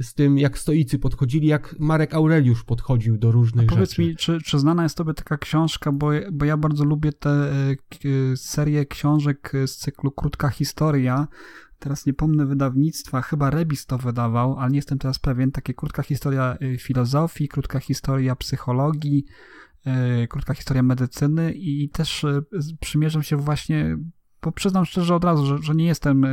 z 0.00 0.14
tym, 0.14 0.38
jak 0.38 0.58
stoicy 0.58 0.98
podchodzili, 0.98 1.46
jak 1.46 1.74
Marek 1.78 2.14
Aureliusz 2.14 2.64
podchodził 2.64 3.18
do 3.18 3.32
różnych 3.32 3.66
Powiedz 3.66 3.90
rzeczy. 3.90 4.02
mi, 4.02 4.16
czy, 4.16 4.38
czy 4.44 4.58
znana 4.58 4.82
jest 4.82 4.96
tobie 4.96 5.14
taka 5.14 5.38
książka, 5.38 5.92
bo, 5.92 6.10
bo 6.32 6.44
ja 6.44 6.56
bardzo 6.56 6.84
lubię 6.84 7.12
tę 7.12 7.30
e, 7.30 7.52
e, 8.32 8.36
serię 8.36 8.86
książek 8.86 9.52
z 9.66 9.76
cyklu 9.76 10.10
Krótka 10.10 10.48
Historia. 10.48 11.28
Teraz 11.82 12.06
nie 12.06 12.14
pomnę 12.14 12.46
wydawnictwa, 12.46 13.22
chyba 13.22 13.50
Rebis 13.50 13.86
to 13.86 13.98
wydawał, 13.98 14.58
ale 14.58 14.70
nie 14.70 14.76
jestem 14.76 14.98
teraz 14.98 15.18
pewien. 15.18 15.52
Takie 15.52 15.74
krótka 15.74 16.02
historia 16.02 16.56
e, 16.60 16.78
filozofii, 16.78 17.48
krótka 17.48 17.80
historia 17.80 18.36
psychologii, 18.36 19.24
e, 19.86 20.26
krótka 20.26 20.54
historia 20.54 20.82
medycyny 20.82 21.52
i 21.52 21.88
też 21.88 22.26
z- 22.52 22.76
przymierzam 22.80 23.22
się 23.22 23.36
właśnie, 23.36 23.96
bo 24.42 24.52
przyznam 24.52 24.84
szczerze 24.84 25.14
od 25.14 25.24
razu, 25.24 25.46
że, 25.46 25.58
że 25.58 25.74
nie 25.74 25.86
jestem 25.86 26.26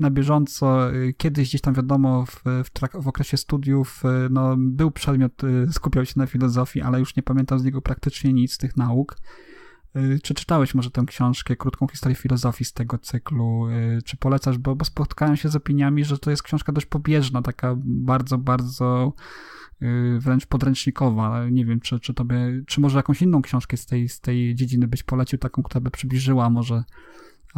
na 0.00 0.10
bieżąco. 0.10 0.78
Kiedyś 1.16 1.48
gdzieś 1.48 1.60
tam 1.60 1.74
wiadomo 1.74 2.26
w, 2.26 2.42
w, 2.64 2.72
trak- 2.72 3.02
w 3.02 3.08
okresie 3.08 3.36
studiów 3.36 4.02
no, 4.30 4.56
był 4.58 4.90
przedmiot, 4.90 5.32
skupiał 5.70 6.04
się 6.04 6.14
na 6.16 6.26
filozofii, 6.26 6.80
ale 6.80 6.98
już 7.00 7.16
nie 7.16 7.22
pamiętam 7.22 7.58
z 7.58 7.64
niego 7.64 7.82
praktycznie 7.82 8.32
nic 8.32 8.52
z 8.52 8.58
tych 8.58 8.76
nauk. 8.76 9.16
E, 9.98 10.18
Czy 10.18 10.34
czytałeś 10.34 10.74
może 10.74 10.90
tę 10.90 11.04
książkę, 11.06 11.56
krótką 11.56 11.88
historię 11.88 12.16
filozofii 12.16 12.64
z 12.64 12.72
tego 12.72 12.98
cyklu? 12.98 13.68
E, 13.68 14.02
Czy 14.02 14.16
polecasz? 14.16 14.58
Bo, 14.58 14.76
bo 14.76 14.84
spotkałem 14.84 15.36
się 15.36 15.48
z 15.48 15.56
opiniami, 15.56 16.04
że 16.04 16.18
to 16.18 16.30
jest 16.30 16.42
książka 16.42 16.72
dość 16.72 16.86
pobieżna, 16.86 17.42
taka 17.42 17.74
bardzo, 17.84 18.38
bardzo 18.38 19.12
y, 19.82 20.18
wręcz 20.20 20.46
podręcznikowa. 20.46 21.48
Nie 21.50 21.64
wiem, 21.64 21.80
czy, 21.80 22.00
czy 22.00 22.14
tobie, 22.14 22.36
czy 22.66 22.80
może 22.80 22.96
jakąś 22.98 23.22
inną 23.22 23.42
książkę 23.42 23.76
z 23.76 23.86
tej, 23.86 24.08
z 24.08 24.20
tej 24.20 24.54
dziedziny 24.54 24.88
byś 24.88 25.02
polecił, 25.02 25.38
taką, 25.38 25.62
która 25.62 25.80
by 25.80 25.90
przybliżyła 25.90 26.50
może 26.50 26.84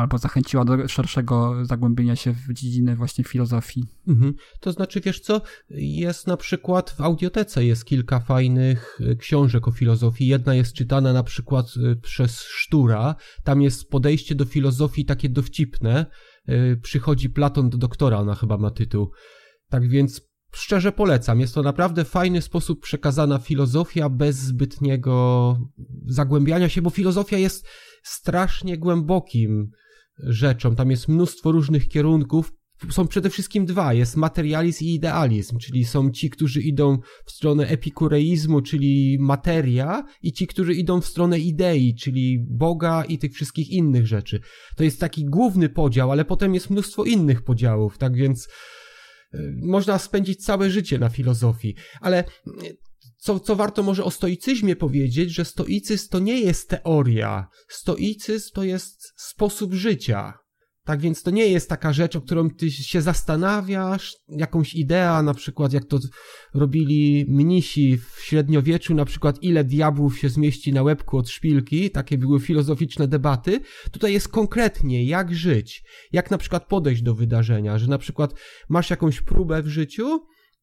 albo 0.01 0.19
zachęciła 0.19 0.65
do 0.65 0.89
szerszego 0.89 1.65
zagłębienia 1.65 2.17
się 2.17 2.33
w 2.33 2.53
dziedzinę 2.53 2.97
właśnie 2.97 3.25
filozofii. 3.25 3.85
Mhm. 4.09 4.35
To 4.61 4.73
znaczy, 4.73 5.01
wiesz 5.01 5.21
co, 5.21 5.43
jest 5.71 6.27
na 6.27 6.37
przykład 6.37 6.91
w 6.91 7.01
audiotece 7.01 7.65
jest 7.65 7.85
kilka 7.85 8.21
fajnych 8.21 9.01
y, 9.01 9.17
książek 9.17 9.69
o 9.69 9.73
filozofii. 9.73 10.27
Jedna 10.27 10.55
jest 10.55 10.73
czytana 10.73 11.13
na 11.13 11.23
przykład 11.23 11.67
y, 11.77 11.97
przez 11.97 12.41
Sztura. 12.41 13.15
Tam 13.45 13.63
jest 13.63 13.91
podejście 13.91 14.35
do 14.35 14.45
filozofii 14.45 15.05
takie 15.05 15.29
dowcipne. 15.29 16.07
Y, 16.49 16.81
Przychodzi 16.83 17.31
Platon 17.31 17.71
do 17.71 17.79
doktora, 17.79 18.19
ona 18.19 18.35
chyba 18.35 18.59
ma 18.59 18.71
tytuł. 18.71 19.11
Tak 19.69 19.89
więc 19.89 20.21
szczerze 20.53 20.93
polecam. 20.93 21.41
Jest 21.41 21.55
to 21.55 21.63
naprawdę 21.63 22.05
fajny 22.05 22.43
sposób 22.43 22.83
przekazana 22.83 23.39
filozofia 23.39 24.09
bez 24.09 24.37
zbytniego 24.37 25.57
zagłębiania 26.07 26.69
się, 26.69 26.83
bo 26.83 26.91
filozofia 26.91 27.39
jest 27.39 27.67
strasznie 28.03 28.79
głębokim 28.79 29.71
rzeczą. 30.23 30.75
Tam 30.75 30.91
jest 30.91 31.09
mnóstwo 31.09 31.53
różnych 31.53 31.89
kierunków. 31.89 32.53
Są 32.91 33.07
przede 33.09 33.31
wszystkim 33.31 33.67
dwa. 33.67 33.95
Jest 33.95 34.17
materializm 34.17 34.85
i 34.85 34.95
idealizm, 34.95 35.59
czyli 35.59 35.85
są 35.85 36.11
ci, 36.11 36.31
którzy 36.31 36.61
idą 36.61 36.99
w 37.27 37.31
stronę 37.31 37.69
epikureizmu, 37.69 38.63
czyli 38.63 39.19
materia, 39.21 40.05
i 40.23 40.33
ci, 40.33 40.47
którzy 40.47 40.75
idą 40.75 41.01
w 41.01 41.07
stronę 41.07 41.39
idei, 41.39 41.95
czyli 41.95 42.47
Boga 42.51 43.05
i 43.05 43.19
tych 43.19 43.33
wszystkich 43.33 43.71
innych 43.71 44.07
rzeczy. 44.07 44.41
To 44.77 44.85
jest 44.85 45.01
taki 45.01 45.25
główny 45.25 45.69
podział, 45.69 46.11
ale 46.11 46.25
potem 46.25 46.55
jest 46.55 46.71
mnóstwo 46.71 47.05
innych 47.05 47.43
podziałów, 47.43 47.99
tak 47.99 48.17
więc 48.17 48.49
y, 49.35 49.55
można 49.63 49.99
spędzić 49.99 50.45
całe 50.45 50.71
życie 50.71 50.99
na 50.99 51.09
filozofii. 51.09 51.75
Ale 52.01 52.25
y, 52.25 52.77
co, 53.21 53.41
co 53.41 53.57
warto 53.57 53.83
może 53.83 54.05
o 54.05 54.11
stoicyzmie 54.11 54.77
powiedzieć, 54.77 55.31
że 55.31 55.45
stoicyzm 55.45 56.09
to 56.11 56.19
nie 56.19 56.41
jest 56.41 56.69
teoria. 56.69 57.47
Stoicyzm 57.69 58.51
to 58.55 58.65
jest 58.65 59.13
sposób 59.17 59.75
życia. 59.75 60.39
Tak 60.85 61.01
więc 61.01 61.23
to 61.23 61.31
nie 61.31 61.47
jest 61.47 61.69
taka 61.69 61.93
rzecz, 61.93 62.17
o 62.17 62.21
którą 62.21 62.51
ty 62.51 62.71
się 62.71 63.03
zastanawiasz, 63.03 64.17
jakąś 64.29 64.75
idea, 64.75 65.23
na 65.23 65.35
przykład 65.35 65.73
jak 65.73 65.85
to 65.85 65.99
robili 66.55 67.27
mnisi 67.29 67.99
w 67.99 68.21
średniowieczu, 68.23 68.95
na 68.95 69.05
przykład 69.05 69.43
ile 69.43 69.65
diabłów 69.65 70.19
się 70.19 70.29
zmieści 70.29 70.73
na 70.73 70.83
łebku 70.83 71.19
od 71.19 71.29
szpilki, 71.29 71.91
takie 71.91 72.19
były 72.19 72.41
filozoficzne 72.41 73.09
debaty. 73.09 73.61
Tutaj 73.91 74.13
jest 74.13 74.29
konkretnie, 74.29 75.05
jak 75.05 75.35
żyć, 75.35 75.83
jak 76.13 76.31
na 76.31 76.39
przykład 76.39 76.67
podejść 76.67 77.03
do 77.03 77.15
wydarzenia, 77.15 77.79
że 77.79 77.87
na 77.87 77.99
przykład 77.99 78.35
masz 78.69 78.91
jakąś 78.91 79.21
próbę 79.21 79.63
w 79.63 79.69
życiu 79.69 80.21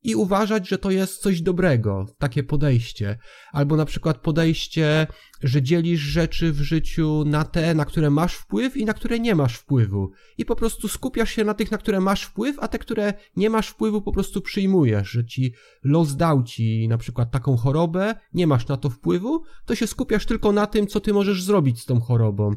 i 0.08 0.16
uważać, 0.16 0.70
że 0.70 0.78
to 0.78 0.92
jest 0.92 1.22
coś 1.22 1.42
dobrego, 1.42 2.06
takie 2.18 2.44
podejście. 2.44 3.18
Albo 3.52 3.76
na 3.76 3.86
przykład 3.86 4.18
podejście, 4.18 5.08
że 5.44 5.62
dzielisz 5.62 6.02
rzeczy 6.02 6.52
w 6.52 6.62
życiu 6.62 7.24
na 7.26 7.44
te, 7.44 7.76
na 7.76 7.86
które 7.86 8.10
masz 8.10 8.34
wpływ 8.34 8.78
i 8.78 8.86
na 8.86 8.94
które 8.94 9.20
nie 9.20 9.36
masz 9.36 9.56
wpływu. 9.56 10.12
I 10.38 10.46
po 10.46 10.56
prostu 10.56 10.88
skupiasz 10.88 11.32
się 11.32 11.44
na 11.44 11.54
tych, 11.54 11.72
na 11.72 11.78
które 11.78 12.00
masz 12.00 12.24
wpływ, 12.24 12.56
a 12.60 12.68
te, 12.68 12.80
które 12.80 13.14
nie 13.36 13.50
masz 13.50 13.68
wpływu, 13.68 14.02
po 14.02 14.12
prostu 14.12 14.42
przyjmujesz, 14.42 15.10
że 15.10 15.26
ci 15.26 15.54
los 15.84 16.16
dał 16.16 16.44
ci 16.44 16.88
na 16.88 16.98
przykład 16.98 17.32
taką 17.32 17.58
chorobę, 17.58 18.16
nie 18.34 18.48
masz 18.48 18.68
na 18.68 18.78
to 18.78 18.90
wpływu, 18.90 19.44
to 19.66 19.76
się 19.76 19.88
skupiasz 19.88 20.26
tylko 20.26 20.52
na 20.52 20.68
tym, 20.68 20.88
co 20.88 21.00
ty 21.00 21.14
możesz 21.14 21.44
zrobić 21.44 21.82
z 21.82 21.86
tą 21.86 22.00
chorobą. 22.00 22.56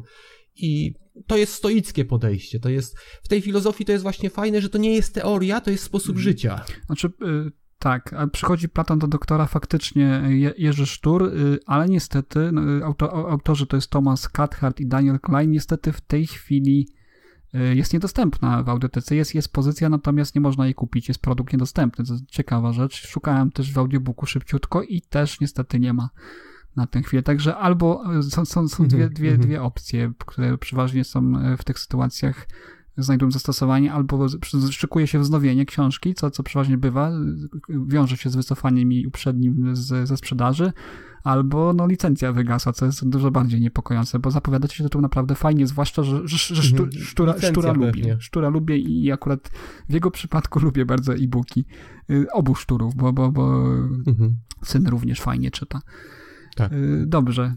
I 0.55 0.93
to 1.27 1.37
jest 1.37 1.53
stoickie 1.53 2.05
podejście. 2.05 2.59
To 2.59 2.69
jest, 2.69 2.97
w 3.23 3.27
tej 3.27 3.41
filozofii 3.41 3.85
to 3.85 3.91
jest 3.91 4.03
właśnie 4.03 4.29
fajne, 4.29 4.61
że 4.61 4.69
to 4.69 4.77
nie 4.77 4.95
jest 4.95 5.13
teoria, 5.13 5.61
to 5.61 5.71
jest 5.71 5.83
sposób 5.83 6.17
życia. 6.17 6.61
Znaczy, 6.85 7.07
y, 7.07 7.51
tak, 7.79 8.15
przychodzi 8.31 8.69
Platon 8.69 8.99
do 8.99 9.07
doktora 9.07 9.45
faktycznie 9.45 10.21
Je- 10.29 10.53
Jerzy 10.57 10.85
Sztur, 10.85 11.23
y, 11.23 11.59
ale 11.65 11.89
niestety 11.89 12.51
no, 12.51 12.77
y, 12.77 12.83
auto, 12.85 13.05
au- 13.05 13.27
autorzy 13.31 13.67
to 13.67 13.77
jest 13.77 13.89
Thomas 13.89 14.29
Cathcart 14.29 14.79
i 14.79 14.87
Daniel 14.87 15.19
Klein, 15.19 15.51
niestety 15.51 15.91
w 15.91 16.01
tej 16.01 16.27
chwili 16.27 16.87
y, 17.55 17.75
jest 17.75 17.93
niedostępna 17.93 18.63
w 18.63 18.69
audiotece. 18.69 19.15
Jest, 19.15 19.35
jest 19.35 19.53
pozycja, 19.53 19.89
natomiast 19.89 20.35
nie 20.35 20.41
można 20.41 20.65
jej 20.65 20.73
kupić, 20.75 21.07
jest 21.07 21.21
produkt 21.21 21.53
niedostępny. 21.53 22.05
To 22.05 22.13
ciekawa 22.27 22.73
rzecz. 22.73 23.07
Szukałem 23.07 23.51
też 23.51 23.73
w 23.73 23.77
audiobooku 23.77 24.25
szybciutko 24.25 24.83
i 24.83 25.01
też 25.01 25.39
niestety 25.39 25.79
nie 25.79 25.93
ma 25.93 26.09
na 26.75 26.87
tę 26.87 27.01
chwilę. 27.01 27.23
Także 27.23 27.55
albo 27.57 28.03
y, 28.19 28.23
są, 28.23 28.45
są, 28.45 28.67
są 28.67 28.87
dwie, 28.87 28.97
Mhm, 28.97 29.13
dwie, 29.13 29.29
mhm. 29.29 29.47
dwie 29.47 29.61
opcje, 29.61 30.13
które 30.25 30.57
przeważnie 30.57 31.03
są 31.03 31.51
y, 31.53 31.57
w 31.57 31.63
tych 31.63 31.79
sytuacjach 31.79 32.47
znajdują 32.97 33.31
zastosowanie, 33.31 33.93
albo 33.93 34.27
szykuje 34.71 35.07
się 35.07 35.19
wznowienie 35.19 35.65
książki, 35.65 36.13
co, 36.13 36.31
co 36.31 36.43
przeważnie 36.43 36.77
bywa, 36.77 37.11
wiąże 37.69 38.17
się 38.17 38.29
z 38.29 38.35
wycofaniem 38.35 38.91
jej 38.91 39.07
uprzednim 39.07 39.75
z, 39.75 40.07
ze 40.07 40.17
sprzedaży, 40.17 40.71
albo 41.23 41.73
no, 41.73 41.87
licencja 41.87 42.33
wygasła, 42.33 42.73
co 42.73 42.85
jest 42.85 43.09
dużo 43.09 43.31
bardziej 43.31 43.61
niepokojące, 43.61 44.19
bo 44.19 44.31
zapowiada 44.31 44.67
się 44.67 44.83
tytuł 44.83 45.01
naprawdę 45.01 45.35
fajnie, 45.35 45.67
zwłaszcza, 45.67 46.03
że, 46.03 46.27
że, 46.27 46.55
że 46.55 46.63
sztu, 46.63 46.83
Mhm. 46.83 47.03
sztura, 47.03 47.33
Licencja 47.33 47.49
sztura 47.49 47.73
lubię. 47.73 48.17
Sztura 48.19 48.49
lubię 48.49 48.77
i 48.77 49.11
akurat 49.11 49.51
w 49.89 49.93
jego 49.93 50.11
przypadku 50.11 50.59
lubię 50.65 50.85
bardzo 50.85 51.13
e-booki. 51.13 51.65
Y, 52.09 52.31
Obu 52.33 52.55
szturów, 52.55 52.95
bo, 52.95 53.13
bo, 53.13 53.31
bo 53.31 53.65
Mhm. 54.07 54.35
syn 54.63 54.87
również 54.87 55.21
fajnie 55.21 55.51
czyta. 55.51 55.81
Tak. 56.55 56.73
Y, 56.73 57.03
Dobrze. 57.07 57.55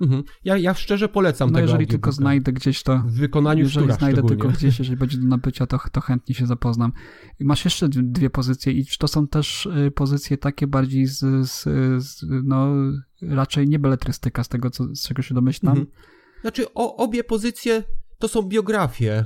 Mhm. 0.00 0.22
Ja, 0.44 0.56
ja 0.56 0.74
szczerze 0.74 1.08
polecam 1.08 1.50
No 1.50 1.54
tego 1.54 1.66
jeżeli 1.66 1.86
tylko 1.86 2.12
znajdę 2.12 2.52
gdzieś 2.52 2.82
to, 2.82 2.98
W 2.98 3.12
wykonaniu 3.12 3.62
jeżeli 3.62 3.92
znajdę 3.92 4.22
tylko 4.22 4.48
gdzieś, 4.48 4.78
jeżeli 4.78 4.96
będzie 4.96 5.18
do 5.18 5.26
nabycia, 5.26 5.66
to, 5.66 5.78
to 5.92 6.00
chętnie 6.00 6.34
się 6.34 6.46
zapoznam. 6.46 6.92
Masz 7.40 7.64
jeszcze 7.64 7.88
dwie 7.88 8.30
pozycje 8.30 8.72
i 8.72 8.86
czy 8.86 8.98
to 8.98 9.08
są 9.08 9.28
też 9.28 9.66
y, 9.66 9.90
pozycje 9.90 10.38
takie 10.38 10.66
bardziej 10.66 11.06
z, 11.06 11.18
z, 11.50 11.62
z 12.04 12.26
no 12.44 12.68
raczej 13.22 13.68
nie 13.68 13.78
beletrystyka 13.78 14.44
z 14.44 14.48
tego, 14.48 14.70
co, 14.70 14.84
z 14.94 15.08
czego 15.08 15.22
się 15.22 15.34
domyślam. 15.34 15.78
Mhm. 15.78 15.96
Znaczy, 16.40 16.74
o, 16.74 16.96
obie 16.96 17.24
pozycje 17.24 17.84
to 18.18 18.28
są 18.28 18.42
biografie, 18.42 19.24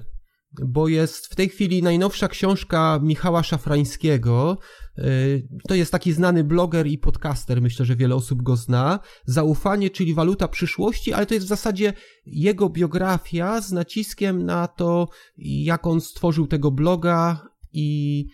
bo 0.67 0.89
jest 0.89 1.27
w 1.27 1.35
tej 1.35 1.49
chwili 1.49 1.83
najnowsza 1.83 2.29
książka 2.29 3.01
Michała 3.03 3.43
Szafrańskiego. 3.43 4.59
Yy, 4.99 5.49
To 5.69 5.75
jest 5.75 5.93
taki 5.93 6.13
znany 6.13 6.45
bloger 6.45 6.87
i 6.87 6.99
podcaster, 6.99 7.63
myślę, 7.63 7.87
że 7.87 7.97
wiele 7.97 8.15
osób 8.15 8.43
go 8.43 8.57
zna. 8.57 9.01
Zaufanie, 9.27 9.91
czyli 9.91 10.15
waluta 10.15 10.49
przyszłości, 10.49 11.13
ale 11.13 11.27
to 11.27 11.35
jest 11.35 11.47
w 11.47 11.49
zasadzie 11.49 11.93
jego 12.27 12.69
biografia 12.69 13.61
z 13.61 13.73
naciskiem 13.73 14.43
na 14.45 14.69
to, 14.69 15.09
jak 15.39 15.87
on 15.87 16.01
stworzył 16.01 16.47
tego 16.47 16.71
bloga 16.71 17.49
i 17.73 18.27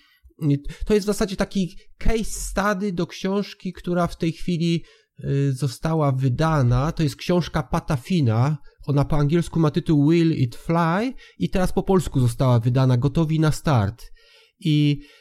to 0.87 0.95
jest 0.95 1.05
w 1.05 1.13
zasadzie 1.13 1.37
taki 1.37 1.77
case 1.99 2.25
study 2.25 2.93
do 2.93 3.07
książki, 3.07 3.73
która 3.73 4.07
w 4.07 4.17
tej 4.17 4.33
chwili 4.33 4.85
y, 5.25 5.53
została 5.53 6.13
wydana. 6.13 6.93
To 6.93 7.03
jest 7.03 7.17
książka 7.17 7.63
Patafina. 7.63 8.59
Ona 8.87 9.05
po 9.05 9.17
angielsku 9.17 9.61
ma 9.61 9.71
tytuł 9.71 10.11
Will 10.11 10.33
It 10.33 10.57
Fly 10.57 11.15
i 11.39 11.51
teraz 11.51 11.73
po 11.73 11.83
polsku 11.83 12.21
została 12.21 12.61
wydana 12.61 12.97
Gotowi 12.97 13.41
na 13.41 13.53
start. 13.53 14.13
I 14.61 15.01
y, 15.03 15.20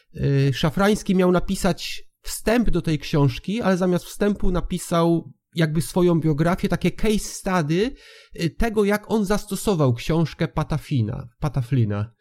Szafrański 0.54 1.16
miał 1.16 1.32
napisać 1.32 2.04
wstęp 2.22 2.70
do 2.70 2.82
tej 2.82 3.00
książki, 3.00 3.62
ale 3.62 3.78
zamiast 3.78 4.06
wstępu 4.06 4.52
napisał 4.52 5.34
jakby 5.56 5.82
swoją 5.82 6.20
biografię, 6.20 6.70
takie 6.70 6.92
case 6.92 7.20
study 7.20 7.94
y, 8.42 8.50
tego, 8.50 8.84
jak 8.86 9.12
on 9.12 9.26
zastosował 9.26 9.94
książkę 9.94 10.48
Patafina, 10.48 11.28
Pataflina. 11.40 12.12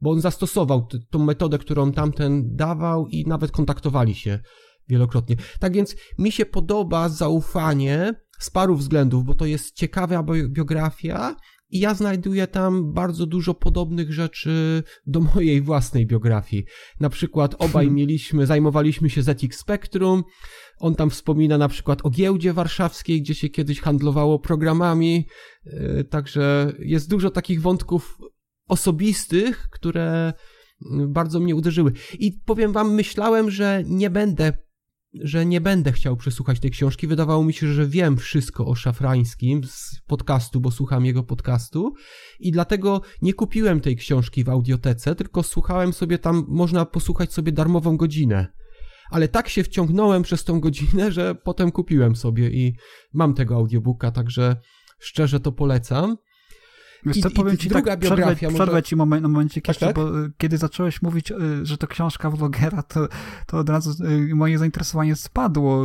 Bo 0.00 0.10
on 0.10 0.20
zastosował 0.20 0.86
t- 0.86 0.98
tą 1.10 1.18
metodę, 1.18 1.58
którą 1.58 1.92
tamten 1.92 2.56
dawał 2.56 3.06
i 3.08 3.24
nawet 3.26 3.50
kontaktowali 3.50 4.14
się 4.14 4.40
wielokrotnie. 4.88 5.36
Tak 5.60 5.72
więc 5.72 5.96
mi 6.18 6.32
się 6.32 6.46
podoba 6.46 7.08
zaufanie 7.08 8.14
z 8.38 8.50
paru 8.50 8.76
względów, 8.76 9.24
bo 9.24 9.34
to 9.34 9.46
jest 9.46 9.74
ciekawa 9.74 10.22
bi- 10.22 10.48
biografia 10.48 11.36
i 11.70 11.78
ja 11.78 11.94
znajduję 11.94 12.46
tam 12.46 12.92
bardzo 12.92 13.26
dużo 13.26 13.54
podobnych 13.54 14.12
rzeczy 14.12 14.82
do 15.06 15.20
mojej 15.20 15.62
własnej 15.62 16.06
biografii. 16.06 16.64
Na 17.00 17.10
przykład 17.10 17.54
obaj 17.58 17.90
mieliśmy, 17.90 18.46
zajmowaliśmy 18.46 19.10
się 19.10 19.22
ZX 19.22 19.58
Spectrum. 19.58 20.24
On 20.78 20.94
tam 20.94 21.10
wspomina 21.10 21.58
na 21.58 21.68
przykład 21.68 22.06
o 22.06 22.10
giełdzie 22.10 22.52
warszawskiej, 22.52 23.22
gdzie 23.22 23.34
się 23.34 23.48
kiedyś 23.48 23.80
handlowało 23.80 24.38
programami. 24.38 25.26
Yy, 25.64 26.04
Także 26.04 26.72
jest 26.78 27.10
dużo 27.10 27.30
takich 27.30 27.62
wątków 27.62 28.18
osobistych, 28.68 29.68
które 29.70 30.32
mm, 30.90 31.12
bardzo 31.12 31.40
mnie 31.40 31.56
uderzyły. 31.56 31.92
I 32.18 32.32
powiem 32.32 32.72
wam, 32.72 32.94
myślałem, 32.94 33.50
że 33.50 33.82
nie 33.86 34.10
będę 34.10 34.52
że 35.14 35.46
nie 35.46 35.60
będę 35.60 35.92
chciał 35.92 36.16
przesłuchać 36.16 36.60
tej 36.60 36.70
książki. 36.70 37.06
Wydawało 37.06 37.44
mi 37.44 37.52
się, 37.52 37.72
że 37.72 37.86
wiem 37.86 38.16
wszystko 38.16 38.66
o 38.66 38.74
Szafrańskim 38.74 39.64
z 39.64 40.00
podcastu, 40.06 40.60
bo 40.60 40.70
słucham 40.70 41.06
jego 41.06 41.22
podcastu 41.22 41.94
i 42.40 42.52
dlatego 42.52 43.00
nie 43.22 43.34
kupiłem 43.34 43.80
tej 43.80 43.96
książki 43.96 44.44
w 44.44 44.48
audiotece, 44.48 45.14
tylko 45.14 45.42
słuchałem 45.42 45.92
sobie 45.92 46.18
tam, 46.18 46.44
można 46.48 46.86
posłuchać 46.86 47.32
sobie 47.32 47.52
darmową 47.52 47.96
godzinę. 47.96 48.46
Ale 49.10 49.28
tak 49.28 49.48
się 49.48 49.64
wciągnąłem 49.64 50.22
przez 50.22 50.44
tą 50.44 50.60
godzinę, 50.60 51.12
że 51.12 51.34
potem 51.34 51.72
kupiłem 51.72 52.16
sobie 52.16 52.50
i 52.50 52.74
mam 53.12 53.34
tego 53.34 53.54
audiobooka, 53.54 54.10
także 54.10 54.56
szczerze 54.98 55.40
to 55.40 55.52
polecam. 55.52 56.16
Wiesz 57.06 57.16
I- 57.16 57.20
co, 57.22 57.28
i 57.28 57.32
powiem 57.32 57.56
ci 57.56 57.68
druga 57.68 57.90
tak, 57.92 58.00
biografia 58.00 58.34
przerwę, 58.34 58.52
może- 58.52 58.64
przerwę 58.64 58.82
ci 58.82 58.96
moment, 58.96 59.22
na 59.22 59.28
momencik 59.28 59.64
Tak, 59.64 59.76
tak? 59.76 59.96
bo 59.96 60.20
y, 60.24 60.32
kiedy 60.38 60.58
zacząłeś 60.58 61.02
mówić, 61.02 61.30
y, 61.30 61.36
że 61.66 61.78
to 61.78 61.86
książka 61.86 62.30
vlogera, 62.30 62.82
to, 62.82 63.08
to 63.46 63.58
od 63.58 63.68
razu 63.68 64.04
y, 64.04 64.34
moje 64.34 64.58
zainteresowanie 64.58 65.16
spadło, 65.16 65.84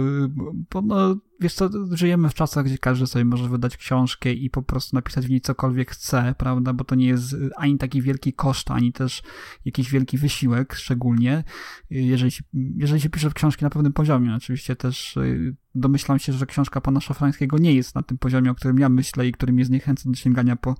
bo 0.72 0.82
no, 0.82 1.16
wiesz 1.44 1.54
co, 1.54 1.70
żyjemy 1.92 2.30
w 2.30 2.34
czasach, 2.34 2.66
gdzie 2.66 2.78
każdy 2.78 3.08
sobie 3.08 3.26
może 3.26 3.50
wydać 3.50 3.78
książkę 3.78 4.34
i 4.34 4.50
po 4.50 4.64
prostu 4.64 4.96
napisać 4.96 5.28
w 5.28 5.30
niej 5.30 5.42
cokolwiek 5.42 5.92
chce, 5.92 6.36
prawda, 6.38 6.74
bo 6.74 6.84
to 6.84 6.96
nie 6.96 7.08
jest 7.08 7.34
y, 7.34 7.50
ani 7.56 7.78
taki 7.78 8.02
wielki 8.02 8.34
koszt, 8.34 8.72
ani 8.72 8.94
też 8.94 9.24
jakiś 9.66 9.92
wielki 9.92 10.18
wysiłek, 10.18 10.74
szczególnie, 10.74 11.44
y, 11.92 11.96
jeżeli 11.96 12.32
się, 12.32 12.44
jeżeli 12.54 13.02
się 13.02 13.10
pisze 13.10 13.30
w 13.30 13.34
książki 13.34 13.64
na 13.64 13.70
pewnym 13.70 13.94
poziomie, 13.94 14.36
oczywiście 14.36 14.76
też 14.76 15.18
y, 15.18 15.56
domyślam 15.76 16.20
się, 16.20 16.34
że 16.34 16.46
książka 16.46 16.82
pana 16.82 17.00
Szafrańskiego 17.00 17.58
nie 17.58 17.74
jest 17.74 17.96
na 17.96 18.04
tym 18.04 18.18
poziomie, 18.18 18.52
o 18.52 18.56
którym 18.56 18.80
ja 18.80 18.90
myślę 18.90 19.28
i 19.28 19.32
który 19.32 19.54
mnie 19.54 19.66
zniechęca 19.66 20.10
do 20.10 20.16
sięgania 20.16 20.56
po 20.56 20.76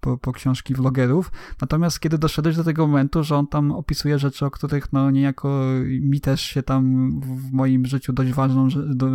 po, 0.00 0.18
po 0.18 0.32
książki 0.32 0.74
vlogerów. 0.74 1.32
Natomiast 1.60 2.00
kiedy 2.00 2.18
doszedłeś 2.18 2.56
do 2.56 2.64
tego 2.64 2.86
momentu, 2.86 3.24
że 3.24 3.36
on 3.36 3.46
tam 3.46 3.72
opisuje 3.72 4.18
rzeczy, 4.18 4.46
o 4.46 4.50
których 4.50 4.92
no 4.92 5.10
niejako 5.10 5.62
mi 6.00 6.20
też 6.20 6.40
się 6.40 6.62
tam 6.62 7.10
w 7.20 7.52
moim 7.52 7.86
życiu 7.86 8.12
dość, 8.12 8.32
ważną, 8.32 8.68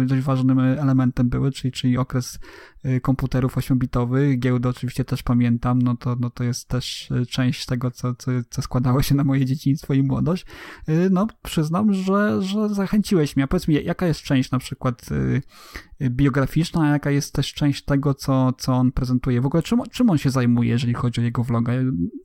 dość 0.05 0.23
ważnym 0.23 0.59
elementem 0.59 1.29
były, 1.29 1.51
czyli, 1.51 1.71
czyli 1.71 1.97
okres 1.97 2.39
komputerów 3.01 3.55
8-bitowych, 3.57 4.39
giełdy 4.39 4.69
oczywiście 4.69 5.05
też 5.05 5.23
pamiętam, 5.23 5.81
no 5.81 5.95
to, 5.97 6.15
no 6.19 6.29
to 6.29 6.43
jest 6.43 6.67
też 6.67 7.11
y, 7.11 7.25
część 7.25 7.65
tego, 7.65 7.91
co, 7.91 8.15
co, 8.15 8.31
co 8.49 8.61
składało 8.61 9.01
się 9.01 9.15
na 9.15 9.23
moje 9.23 9.45
dzieciństwo 9.45 9.93
i 9.93 10.03
młodość. 10.03 10.45
Y, 10.89 11.09
No 11.11 11.27
przyznam, 11.43 11.93
że, 11.93 12.41
że 12.41 12.69
zachęciłeś 12.69 13.35
mnie. 13.35 13.43
A 13.43 13.47
powiedz 13.47 13.67
mi, 13.67 13.83
jaka 13.85 14.07
jest 14.07 14.21
część 14.21 14.51
na 14.51 14.59
przykład 14.59 15.11
y, 15.11 15.41
biograficzna, 16.09 16.81
a 16.81 16.89
jaka 16.89 17.11
jest 17.11 17.33
też 17.33 17.53
część 17.53 17.83
tego, 17.85 18.13
co, 18.13 18.53
co 18.57 18.73
on 18.73 18.91
prezentuje. 18.91 19.41
W 19.41 19.45
ogóle 19.45 19.63
czym, 19.63 19.79
czym 19.91 20.09
on 20.09 20.17
się 20.17 20.29
zajmuje, 20.29 20.69
jeżeli 20.69 20.93
chodzi 20.93 21.21
o 21.21 21.23
jego 21.23 21.43
vloga? 21.43 21.73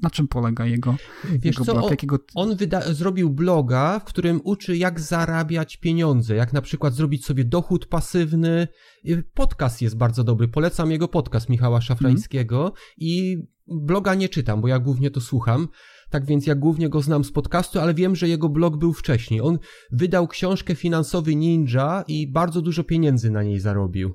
Na 0.03 0.11
czym 0.11 0.29
polega 0.29 0.67
jego, 0.67 0.97
Wiesz 1.25 1.45
jego 1.45 1.65
co, 1.65 1.73
blog? 1.73 1.85
on, 1.85 1.91
Jakiego... 1.91 2.19
on 2.35 2.57
wyda- 2.57 2.93
zrobił 2.95 3.31
bloga, 3.31 3.99
w 3.99 4.05
którym 4.05 4.41
uczy 4.45 4.77
jak 4.77 5.01
zarabiać 5.01 5.77
pieniądze, 5.77 6.35
jak 6.35 6.53
na 6.53 6.63
przykład 6.63 6.95
zrobić 6.95 7.25
sobie 7.25 7.45
dochód 7.45 7.87
pasywny. 7.87 8.69
Y, 9.05 9.23
Podcast 9.35 9.83
jest 9.83 9.97
bardzo 9.97 10.25
dobry, 10.25 10.49
polecam 10.49 10.91
jego 10.91 11.09
podcast 11.09 11.49
Michała 11.49 11.81
Szafrańskiego 11.81 12.73
i 12.97 13.39
bloga 13.67 14.15
nie 14.15 14.29
czytam, 14.29 14.61
bo 14.61 14.69
ja 14.69 14.79
głównie 14.79 15.11
to 15.11 15.21
słucham. 15.21 15.69
Tak 16.11 16.27
więc 16.27 16.47
ja 16.47 16.55
głównie 16.55 16.89
go 16.89 17.03
znam 17.03 17.25
z 17.25 17.33
podcastu, 17.33 17.81
ale 17.81 17.95
wiem, 17.95 18.17
że 18.17 18.29
jego 18.29 18.49
blog 18.49 18.77
był 18.77 18.93
wcześniej. 18.93 19.41
On 19.41 19.59
wydał 19.93 20.29
książkę 20.29 20.75
Finansowy 20.75 21.35
Ninja 21.35 22.05
i 22.09 22.33
bardzo 22.33 22.63
dużo 22.63 22.85
pieniędzy 22.85 23.31
na 23.31 23.43
niej 23.43 23.61
zarobił. 23.61 24.15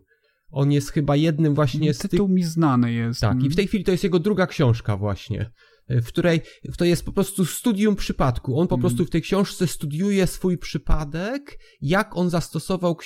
On 0.51 0.71
jest 0.71 0.91
chyba 0.91 1.15
jednym 1.15 1.55
właśnie 1.55 1.93
z 1.93 1.97
tych 1.97 2.11
Tytuł 2.11 2.27
mi 2.27 2.43
znany 2.43 2.93
jest. 2.93 3.21
tak, 3.21 3.43
i 3.43 3.49
w 3.49 3.55
tej 3.55 3.67
chwili 3.67 3.83
to 3.83 3.91
jest 3.91 4.03
jego 4.03 4.19
druga 4.19 4.47
książka 4.47 4.97
właśnie, 4.97 5.51
w 5.89 6.05
której 6.05 6.41
to 6.77 6.85
jest 6.85 7.05
po 7.05 7.11
prostu 7.11 7.45
studium 7.45 7.95
przypadku. 7.95 8.59
On 8.59 8.67
po 8.67 8.77
prostu 8.77 9.05
w 9.05 9.09
tej 9.09 9.21
książce 9.21 9.67
studiuje 9.67 10.27
swój 10.27 10.57
przypadek, 10.57 11.59
jak 11.81 12.17
on 12.17 12.29
zastosował 12.29 12.97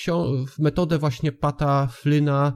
metodę 0.60 0.98
właśnie 0.98 1.32
Pata 1.32 1.88
Flyna 1.88 2.54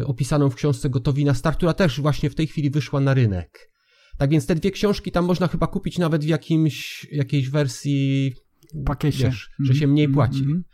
y, 0.00 0.06
opisaną 0.06 0.50
w 0.50 0.54
książce 0.54 0.90
Gotowi 0.90 1.24
na 1.24 1.34
start, 1.34 1.56
która 1.56 1.72
też 1.74 2.00
właśnie 2.00 2.30
w 2.30 2.34
tej 2.34 2.46
chwili 2.46 2.70
wyszła 2.70 3.00
na 3.00 3.14
rynek. 3.14 3.70
Tak 4.18 4.30
więc 4.30 4.46
te 4.46 4.54
dwie 4.54 4.70
książki 4.70 5.12
tam 5.12 5.24
można 5.24 5.48
chyba 5.48 5.66
kupić 5.66 5.98
nawet 5.98 6.24
w 6.24 6.28
jakimś, 6.28 7.06
jakiejś 7.12 7.50
wersji 7.50 8.32
pakiecie. 8.86 9.24
wiesz, 9.24 9.50
że 9.64 9.74
się 9.74 9.86
mniej 9.86 10.06
Mhm, 10.06 10.14
płaci. 10.14 10.40
mhm. 10.40 10.64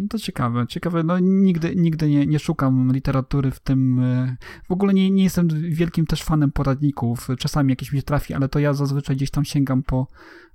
No 0.00 0.06
to 0.08 0.18
ciekawe, 0.18 0.66
ciekawe. 0.68 1.02
No 1.02 1.18
nigdy, 1.18 1.76
nigdy 1.76 2.08
nie, 2.10 2.26
nie 2.26 2.38
szukam 2.38 2.92
literatury 2.92 3.50
w 3.50 3.60
tym. 3.60 4.00
e, 4.00 4.36
W 4.68 4.72
ogóle 4.72 4.94
nie, 4.94 5.10
nie 5.10 5.22
jestem 5.24 5.48
wielkim 5.70 6.06
też 6.06 6.22
fanem 6.22 6.52
poradników. 6.52 7.28
Czasami 7.38 7.70
jakieś 7.72 7.92
mi 7.92 7.98
się 7.98 8.02
trafi, 8.02 8.34
ale 8.34 8.48
to 8.48 8.58
ja 8.58 8.72
zazwyczaj 8.72 9.16
gdzieś 9.16 9.30
tam 9.30 9.44
sięgam 9.44 9.82
po, 9.82 10.06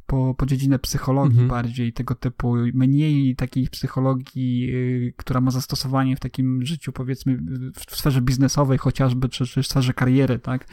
po, 0.06 0.36
po 0.38 0.46
dziedzinę 0.46 0.80
psychologii 0.80 1.32
Mhm. 1.42 1.48
bardziej, 1.50 1.94
tego 1.94 2.16
typu. 2.16 2.56
Mniej 2.74 3.36
takiej 3.36 3.68
psychologii, 3.68 4.70
y, 4.74 5.14
która 5.18 5.42
ma 5.42 5.52
zastosowanie 5.52 6.16
w 6.16 6.20
takim 6.20 6.66
życiu, 6.66 6.92
powiedzmy, 6.92 7.38
w 7.90 7.96
sferze 7.96 8.22
biznesowej 8.22 8.78
chociażby, 8.78 9.30
czy, 9.30 9.46
czy 9.46 9.64
w 9.64 9.68
sferze 9.68 9.94
kariery, 9.94 10.40
tak? 10.40 10.68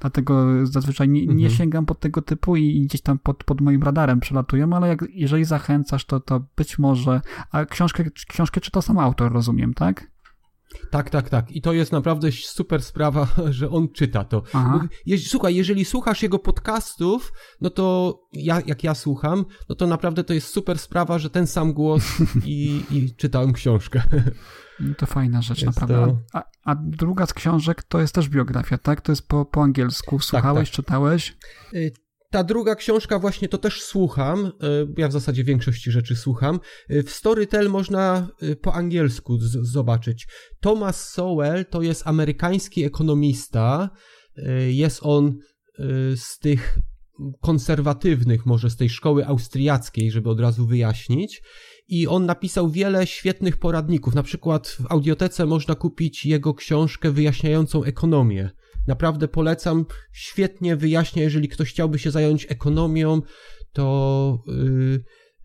Dlatego 0.00 0.46
zazwyczaj 0.66 1.08
nie, 1.08 1.26
nie 1.26 1.32
Mhm. 1.32 1.50
sięgam 1.50 1.86
pod 1.86 2.00
tego 2.00 2.22
typu 2.22 2.56
i, 2.56 2.80
gdzieś 2.80 3.00
tam 3.00 3.18
pod, 3.18 3.44
pod 3.44 3.60
moim 3.60 3.82
radarem 3.82 4.20
przelatują, 4.20 4.72
ale 4.72 4.88
jak, 4.88 5.04
jeżeli 5.10 5.44
zachęcasz, 5.44 6.04
to, 6.04 6.20
to 6.20 6.40
być 6.56 6.78
może. 6.78 7.20
A 7.52 7.64
książkę, 7.64 8.04
książkę 8.28 8.60
czyta 8.60 8.82
sam 8.82 8.98
autor, 8.98 9.32
rozumiem, 9.32 9.74
tak? 9.74 10.13
Tak, 10.90 11.10
tak, 11.10 11.28
tak. 11.28 11.50
I 11.52 11.60
to 11.62 11.72
jest 11.72 11.92
naprawdę 11.92 12.32
super 12.32 12.82
sprawa, 12.82 13.28
że 13.50 13.70
on 13.70 13.88
czyta 13.88 14.24
to. 14.24 14.42
Je, 15.06 15.18
słuchaj, 15.18 15.54
jeżeli 15.54 15.84
słuchasz 15.84 16.22
jego 16.22 16.38
podcastów, 16.38 17.32
no 17.60 17.70
to 17.70 18.18
ja, 18.32 18.60
jak 18.66 18.84
ja 18.84 18.94
słucham, 18.94 19.44
no 19.68 19.74
to 19.74 19.86
naprawdę 19.86 20.24
to 20.24 20.34
jest 20.34 20.48
super 20.48 20.78
sprawa, 20.78 21.18
że 21.18 21.30
ten 21.30 21.46
sam 21.46 21.72
głos 21.72 22.04
i, 22.44 22.84
i 22.90 23.14
czytałem 23.16 23.52
książkę. 23.52 24.02
No 24.80 24.94
to 24.94 25.06
fajna 25.06 25.42
rzecz, 25.42 25.62
Jest 25.62 25.80
naprawdę. 25.80 26.06
to- 26.32 26.38
A, 26.38 26.44
a 26.64 26.74
druga 26.74 27.26
z 27.26 27.34
książek 27.34 27.82
to 27.82 28.00
jest 28.00 28.14
też 28.14 28.28
biografia, 28.28 28.78
tak? 28.78 29.00
To 29.00 29.12
jest 29.12 29.28
po, 29.28 29.44
po 29.44 29.62
angielsku. 29.62 30.20
Słuchałeś, 30.20 30.70
tak. 30.70 30.76
czytałeś? 30.76 31.36
Ta 32.34 32.44
druga 32.44 32.74
książka 32.74 33.18
właśnie 33.18 33.48
to 33.48 33.58
też 33.58 33.82
słucham. 33.82 34.52
Ja 34.96 35.08
w 35.08 35.12
zasadzie 35.12 35.44
większości 35.44 35.90
rzeczy 35.90 36.16
słucham. 36.16 36.60
W 36.88 37.10
Storytel 37.10 37.70
można 37.70 38.28
po 38.62 38.74
angielsku 38.74 39.38
zobaczyć. 39.62 40.26
Thomas 40.60 41.10
Sowell 41.10 41.66
to 41.66 41.82
jest 41.82 42.06
amerykański 42.06 42.84
ekonomista. 42.84 43.90
Jest 44.68 45.00
on 45.02 45.38
z 46.16 46.38
tych 46.38 46.78
konserwatywnych, 47.40 48.46
może 48.46 48.70
z 48.70 48.76
tej 48.76 48.90
szkoły 48.90 49.26
austriackiej, 49.26 50.10
żeby 50.10 50.30
od 50.30 50.40
razu 50.40 50.66
wyjaśnić. 50.66 51.42
I 51.88 52.06
on 52.06 52.26
napisał 52.26 52.70
wiele 52.70 53.06
świetnych 53.06 53.56
poradników. 53.56 54.14
Na 54.14 54.22
przykład 54.22 54.68
w 54.68 54.86
audiotece 54.88 55.46
można 55.46 55.74
kupić 55.74 56.26
jego 56.26 56.54
książkę 56.54 57.10
wyjaśniającą 57.10 57.84
ekonomię. 57.84 58.50
Naprawdę 58.86 59.28
polecam, 59.28 59.86
świetnie 60.12 60.76
wyjaśnia, 60.76 61.22
jeżeli 61.22 61.48
ktoś 61.48 61.70
chciałby 61.70 61.98
się 61.98 62.10
zająć 62.10 62.46
ekonomią, 62.48 63.22
to 63.72 64.38
yy, 64.46 65.04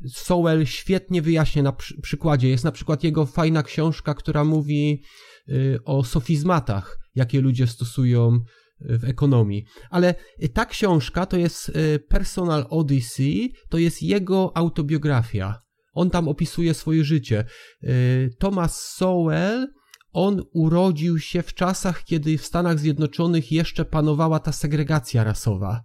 Sowell 0.10 0.66
świetnie 0.66 1.22
wyjaśnia 1.22 1.64
na 1.64 1.72
przy 1.72 2.02
przykładzie. 2.02 2.50
Jest 2.50 2.64
na 2.64 2.72
przykład 2.72 3.04
jego 3.04 3.26
fajna 3.26 3.64
książka, 3.64 4.14
która 4.14 4.44
mówi 4.44 5.04
yy, 5.48 5.80
o 5.86 6.04
sofizmatach, 6.04 7.00
jakie 7.16 7.42
ludzie 7.42 7.68
stosują 7.68 8.40
w 8.82 9.04
ekonomii. 9.04 9.66
Ale 9.90 10.16
ta 10.54 10.66
książka 10.66 11.26
to 11.26 11.38
jest 11.38 11.70
y, 11.70 12.00
Personal 12.00 12.66
Odyssey, 12.70 13.54
to 13.70 13.78
jest 13.78 14.04
jego 14.04 14.58
autobiografia. 14.58 15.62
On 15.94 16.10
tam 16.10 16.28
opisuje 16.28 16.74
swoje 16.74 17.04
życie. 17.04 17.46
Y, 17.84 18.30
Thomas 18.40 18.82
Sowell, 18.96 19.68
on 20.12 20.44
urodził 20.54 21.20
się 21.20 21.42
w 21.42 21.54
czasach, 21.54 22.04
kiedy 22.04 22.38
w 22.38 22.46
Stanach 22.46 22.80
Zjednoczonych 22.80 23.52
jeszcze 23.52 23.86
panowała 23.86 24.40
ta 24.40 24.52
segregacja 24.52 25.24
rasowa. 25.24 25.84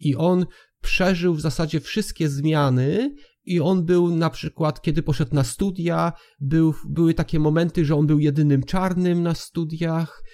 I 0.00 0.16
on 0.16 0.46
przeżył 0.80 1.34
w 1.34 1.40
zasadzie 1.40 1.80
wszystkie 1.80 2.28
zmiany 2.28 3.14
i 3.44 3.60
on 3.60 3.84
był 3.84 4.16
na 4.16 4.30
przykład, 4.30 4.82
kiedy 4.82 5.02
poszedł 5.02 5.34
na 5.34 5.44
studia, 5.44 6.12
był, 6.40 6.74
były 6.88 7.14
takie 7.14 7.38
momenty, 7.38 7.84
że 7.84 7.96
on 7.96 8.06
był 8.06 8.18
jedynym 8.18 8.62
czarnym 8.62 9.22
na 9.22 9.34
studiach 9.34 10.24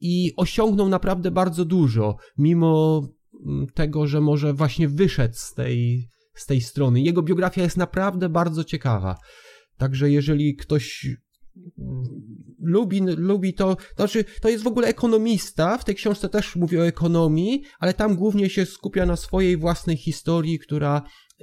i 0.00 0.32
osiągnął 0.36 0.88
naprawdę 0.88 1.30
bardzo 1.30 1.64
dużo, 1.64 2.16
mimo 2.38 3.02
mm, 3.46 3.66
tego, 3.74 4.06
że 4.06 4.20
może 4.20 4.54
właśnie 4.54 4.88
wyszedł 4.88 5.34
z 5.36 5.54
tej, 5.54 6.08
z 6.34 6.46
tej 6.46 6.60
strony. 6.60 7.00
Jego 7.00 7.22
biografia 7.22 7.62
jest 7.62 7.76
naprawdę 7.76 8.28
bardzo 8.28 8.64
ciekawa. 8.64 9.16
Także 9.76 10.10
jeżeli 10.10 10.56
ktoś 10.56 11.08
lubi, 12.58 13.00
lubi 13.00 13.54
to, 13.54 13.76
znaczy 13.96 14.24
to 14.40 14.48
jest 14.48 14.64
w 14.64 14.66
ogóle 14.66 14.88
ekonomista, 14.88 15.78
w 15.78 15.84
tej 15.84 15.94
książce 15.94 16.28
też 16.28 16.56
mówi 16.56 16.78
o 16.78 16.86
ekonomii, 16.86 17.62
ale 17.78 17.94
tam 17.94 18.16
głównie 18.16 18.50
się 18.50 18.66
skupia 18.66 19.06
na 19.06 19.16
swojej 19.16 19.56
własnej 19.56 19.96
historii, 19.96 20.58
która 20.58 21.02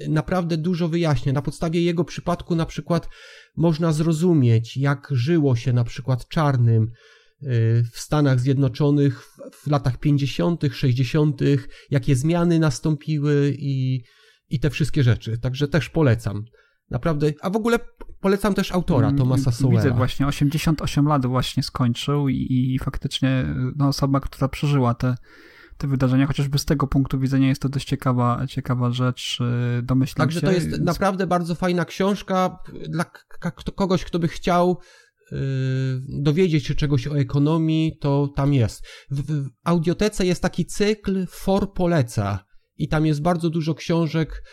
naprawdę 0.09 0.57
dużo 0.57 0.87
wyjaśnia. 0.87 1.33
Na 1.33 1.41
podstawie 1.41 1.81
jego 1.81 2.03
przypadku 2.03 2.55
na 2.55 2.65
przykład 2.65 3.09
można 3.55 3.93
zrozumieć, 3.93 4.77
jak 4.77 5.07
żyło 5.11 5.55
się 5.55 5.73
na 5.73 5.83
przykład 5.83 6.27
czarnym, 6.27 6.91
w 7.91 7.99
Stanach 7.99 8.39
Zjednoczonych 8.39 9.23
w 9.53 9.67
latach 9.67 9.99
50., 9.99 10.63
60., 10.71 11.41
jakie 11.91 12.15
zmiany 12.15 12.59
nastąpiły 12.59 13.55
i, 13.59 14.03
i 14.49 14.59
te 14.59 14.69
wszystkie 14.69 15.03
rzeczy. 15.03 15.37
Także 15.37 15.67
też 15.67 15.89
polecam. 15.89 16.45
Naprawdę, 16.89 17.33
a 17.41 17.49
w 17.49 17.55
ogóle 17.55 17.79
polecam 18.19 18.53
też 18.53 18.71
autora 18.71 19.07
mm, 19.07 19.17
Tomasa 19.17 19.51
Sowella. 19.51 19.81
Widzę 19.81 19.95
właśnie, 19.95 20.27
88 20.27 21.07
lat 21.07 21.25
właśnie 21.25 21.63
skończył 21.63 22.29
i, 22.29 22.47
i 22.49 22.79
faktycznie 22.79 23.45
no, 23.75 23.87
osoba, 23.87 24.19
która 24.19 24.47
przeżyła 24.47 24.93
te, 24.93 25.15
te 25.77 25.87
wydarzenia, 25.87 26.27
chociażby 26.27 26.59
z 26.59 26.65
tego 26.65 26.87
punktu 26.87 27.19
widzenia 27.19 27.47
jest 27.47 27.61
to 27.61 27.69
dość 27.69 27.87
ciekawa, 27.87 28.47
ciekawa 28.47 28.91
rzecz, 28.91 29.39
y, 29.79 29.81
domyślam 29.81 30.27
Także 30.27 30.41
to 30.41 30.51
jest 30.51 30.81
naprawdę 30.81 31.27
bardzo 31.27 31.55
fajna 31.55 31.85
książka 31.85 32.59
dla 32.89 33.05
kogoś, 33.75 34.05
kto 34.05 34.19
by 34.19 34.27
chciał 34.27 34.77
Y, 35.31 36.01
dowiedzieć 36.07 36.67
się 36.67 36.75
czegoś 36.75 37.07
o 37.07 37.17
ekonomii, 37.17 37.97
to 37.97 38.33
tam 38.35 38.53
jest. 38.53 38.85
W, 39.11 39.21
w 39.21 39.49
audiotece 39.63 40.25
jest 40.25 40.41
taki 40.41 40.65
cykl 40.65 41.25
For 41.29 41.73
Poleca 41.73 42.45
i 42.75 42.87
tam 42.87 43.05
jest 43.05 43.21
bardzo 43.21 43.49
dużo 43.49 43.75
książek 43.75 44.43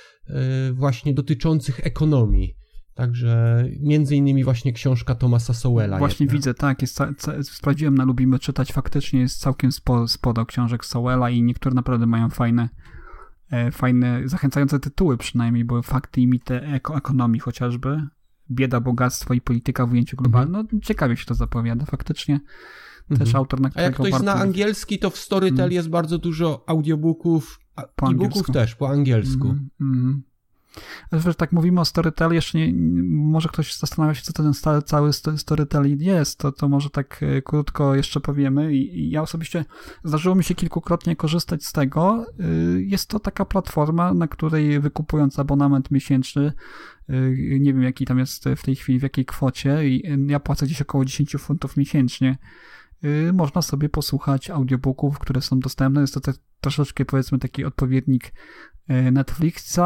właśnie 0.72 1.14
dotyczących 1.14 1.86
ekonomii. 1.86 2.56
Także 2.94 3.64
między 3.80 4.16
innymi 4.16 4.44
właśnie 4.44 4.72
książka 4.72 5.14
Tomasa 5.14 5.54
Sowella. 5.54 5.98
Właśnie 5.98 6.24
jedna. 6.24 6.32
widzę, 6.38 6.54
tak, 6.54 6.82
jest, 6.82 7.00
sprawdziłem 7.42 7.94
na 7.94 8.04
Lubimy 8.04 8.38
Czytać, 8.38 8.72
faktycznie 8.72 9.20
jest 9.20 9.40
całkiem 9.40 9.72
sporo, 9.72 10.08
sporo 10.08 10.46
książek 10.46 10.84
Sowella 10.84 11.30
i 11.30 11.42
niektóre 11.42 11.74
naprawdę 11.74 12.06
mają 12.06 12.30
fajne, 12.30 12.68
e, 13.50 13.70
fajne, 13.70 14.22
zachęcające 14.24 14.80
tytuły 14.80 15.16
przynajmniej, 15.16 15.64
bo 15.64 15.82
fakty 15.82 16.20
i 16.20 16.26
mity 16.26 16.60
ekonomii 16.94 17.40
chociażby, 17.40 18.02
bieda, 18.50 18.80
bogactwo 18.80 19.34
i 19.34 19.40
polityka 19.40 19.86
w 19.86 19.92
ujęciu 19.92 20.16
globalnym. 20.16 20.54
Mhm. 20.54 20.68
No, 20.72 20.80
ciekawie 20.80 21.16
się 21.16 21.24
to 21.24 21.34
zapowiada 21.34 21.84
faktycznie. 21.84 22.40
Też 23.08 23.20
mhm. 23.20 23.36
autor, 23.36 23.60
na 23.60 23.70
A 23.74 23.82
jak 23.82 23.94
ktoś 23.94 24.14
zna 24.14 24.34
angielski, 24.34 24.98
to 24.98 25.10
w 25.10 25.16
Storytel 25.16 25.54
mhm. 25.54 25.72
jest 25.72 25.88
bardzo 25.88 26.18
dużo 26.18 26.64
audiobooków, 26.66 27.60
e-booków 27.76 28.46
też 28.50 28.74
po 28.74 28.88
angielsku. 28.88 29.54
Mm, 29.80 30.22
Wiesz, 31.12 31.36
tak 31.36 31.52
mówimy 31.52 31.80
o 31.80 31.84
Storytel, 31.84 32.32
jeszcze 32.32 32.58
nie, 32.58 32.72
może 33.06 33.48
ktoś 33.48 33.76
zastanawia 33.76 34.14
się, 34.14 34.22
co 34.22 34.32
to 34.32 34.42
ten 34.42 34.54
stary, 34.54 34.82
cały 34.82 35.12
Storytel 35.36 35.98
jest, 35.98 36.38
to, 36.38 36.52
to 36.52 36.68
może 36.68 36.90
tak 36.90 37.22
e, 37.22 37.42
krótko 37.42 37.94
jeszcze 37.94 38.20
powiemy. 38.20 38.74
I, 38.74 39.10
ja 39.10 39.22
osobiście 39.22 39.64
zdarzyło 40.04 40.34
mi 40.34 40.44
się 40.44 40.54
kilkukrotnie 40.54 41.16
korzystać 41.16 41.64
z 41.64 41.72
tego. 41.72 42.26
E, 42.40 42.44
jest 42.80 43.08
to 43.08 43.20
taka 43.20 43.44
platforma, 43.44 44.14
na 44.14 44.28
której 44.28 44.80
wykupując 44.80 45.38
abonament 45.38 45.90
miesięczny, 45.90 46.52
e, 47.08 47.14
nie 47.60 47.74
wiem 47.74 47.82
jaki 47.82 48.04
tam 48.04 48.18
jest 48.18 48.44
w 48.56 48.62
tej 48.62 48.76
chwili, 48.76 48.98
w 48.98 49.02
jakiej 49.02 49.24
kwocie, 49.24 49.88
i 49.88 50.02
ja 50.26 50.40
płacę 50.40 50.66
gdzieś 50.66 50.82
około 50.82 51.04
10 51.04 51.36
funtów 51.38 51.76
miesięcznie 51.76 52.38
można 53.32 53.62
sobie 53.62 53.88
posłuchać 53.88 54.50
audiobooków, 54.50 55.18
które 55.18 55.42
są 55.42 55.60
dostępne. 55.60 56.00
Jest 56.00 56.14
to 56.14 56.20
te, 56.20 56.32
troszeczkę 56.60 57.04
powiedzmy 57.04 57.38
taki 57.38 57.64
odpowiednik 57.64 58.32
Netflixa. 58.88 59.80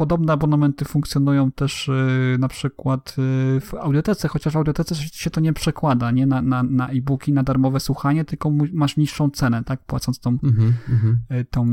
Podobne 0.00 0.32
abonamenty 0.32 0.84
funkcjonują 0.84 1.52
też 1.52 1.88
y, 1.88 2.36
na 2.38 2.48
przykład 2.48 3.10
y, 3.10 3.60
w 3.60 3.74
audiotece, 3.74 4.28
chociaż 4.28 4.52
w 4.52 4.56
audiotece 4.56 4.94
się 4.94 5.30
to 5.30 5.40
nie 5.40 5.52
przekłada 5.52 6.10
nie 6.10 6.26
na, 6.26 6.42
na, 6.42 6.62
na 6.62 6.88
e-booki, 6.88 7.32
na 7.32 7.42
darmowe 7.42 7.80
słuchanie, 7.80 8.24
tylko 8.24 8.50
masz 8.72 8.96
niższą 8.96 9.30
cenę, 9.30 9.64
tak, 9.64 9.84
płacąc 9.86 10.20
tą, 10.20 10.38
mm 10.42 10.56
-hmm. 10.56 11.44
tą 11.50 11.66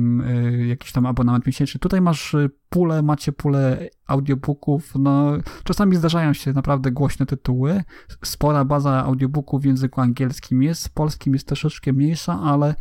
jakiś 0.68 0.92
tam 0.92 1.06
abonament 1.06 1.46
miesięczny. 1.46 1.80
Tutaj 1.80 2.02
masz 2.02 2.36
pulę, 2.70 3.02
macie 3.02 3.32
pulę 3.32 3.90
audiobooków, 4.08 4.96
no 4.96 5.32
czasami 5.64 5.96
zdarzają 5.96 6.34
się 6.34 6.54
naprawdę 6.54 6.92
głośne 6.92 7.26
tytuły, 7.26 7.84
spora 8.24 8.66
baza 8.66 9.04
audiobooków 9.04 9.62
w 9.62 9.66
języku 9.66 10.02
angielskim 10.02 10.64
jest, 10.64 10.88
w 10.88 10.92
polskim 10.92 11.34
jest 11.34 11.48
troszeczkę 11.48 11.94
mniejsza, 11.94 12.42
ale 12.42 12.76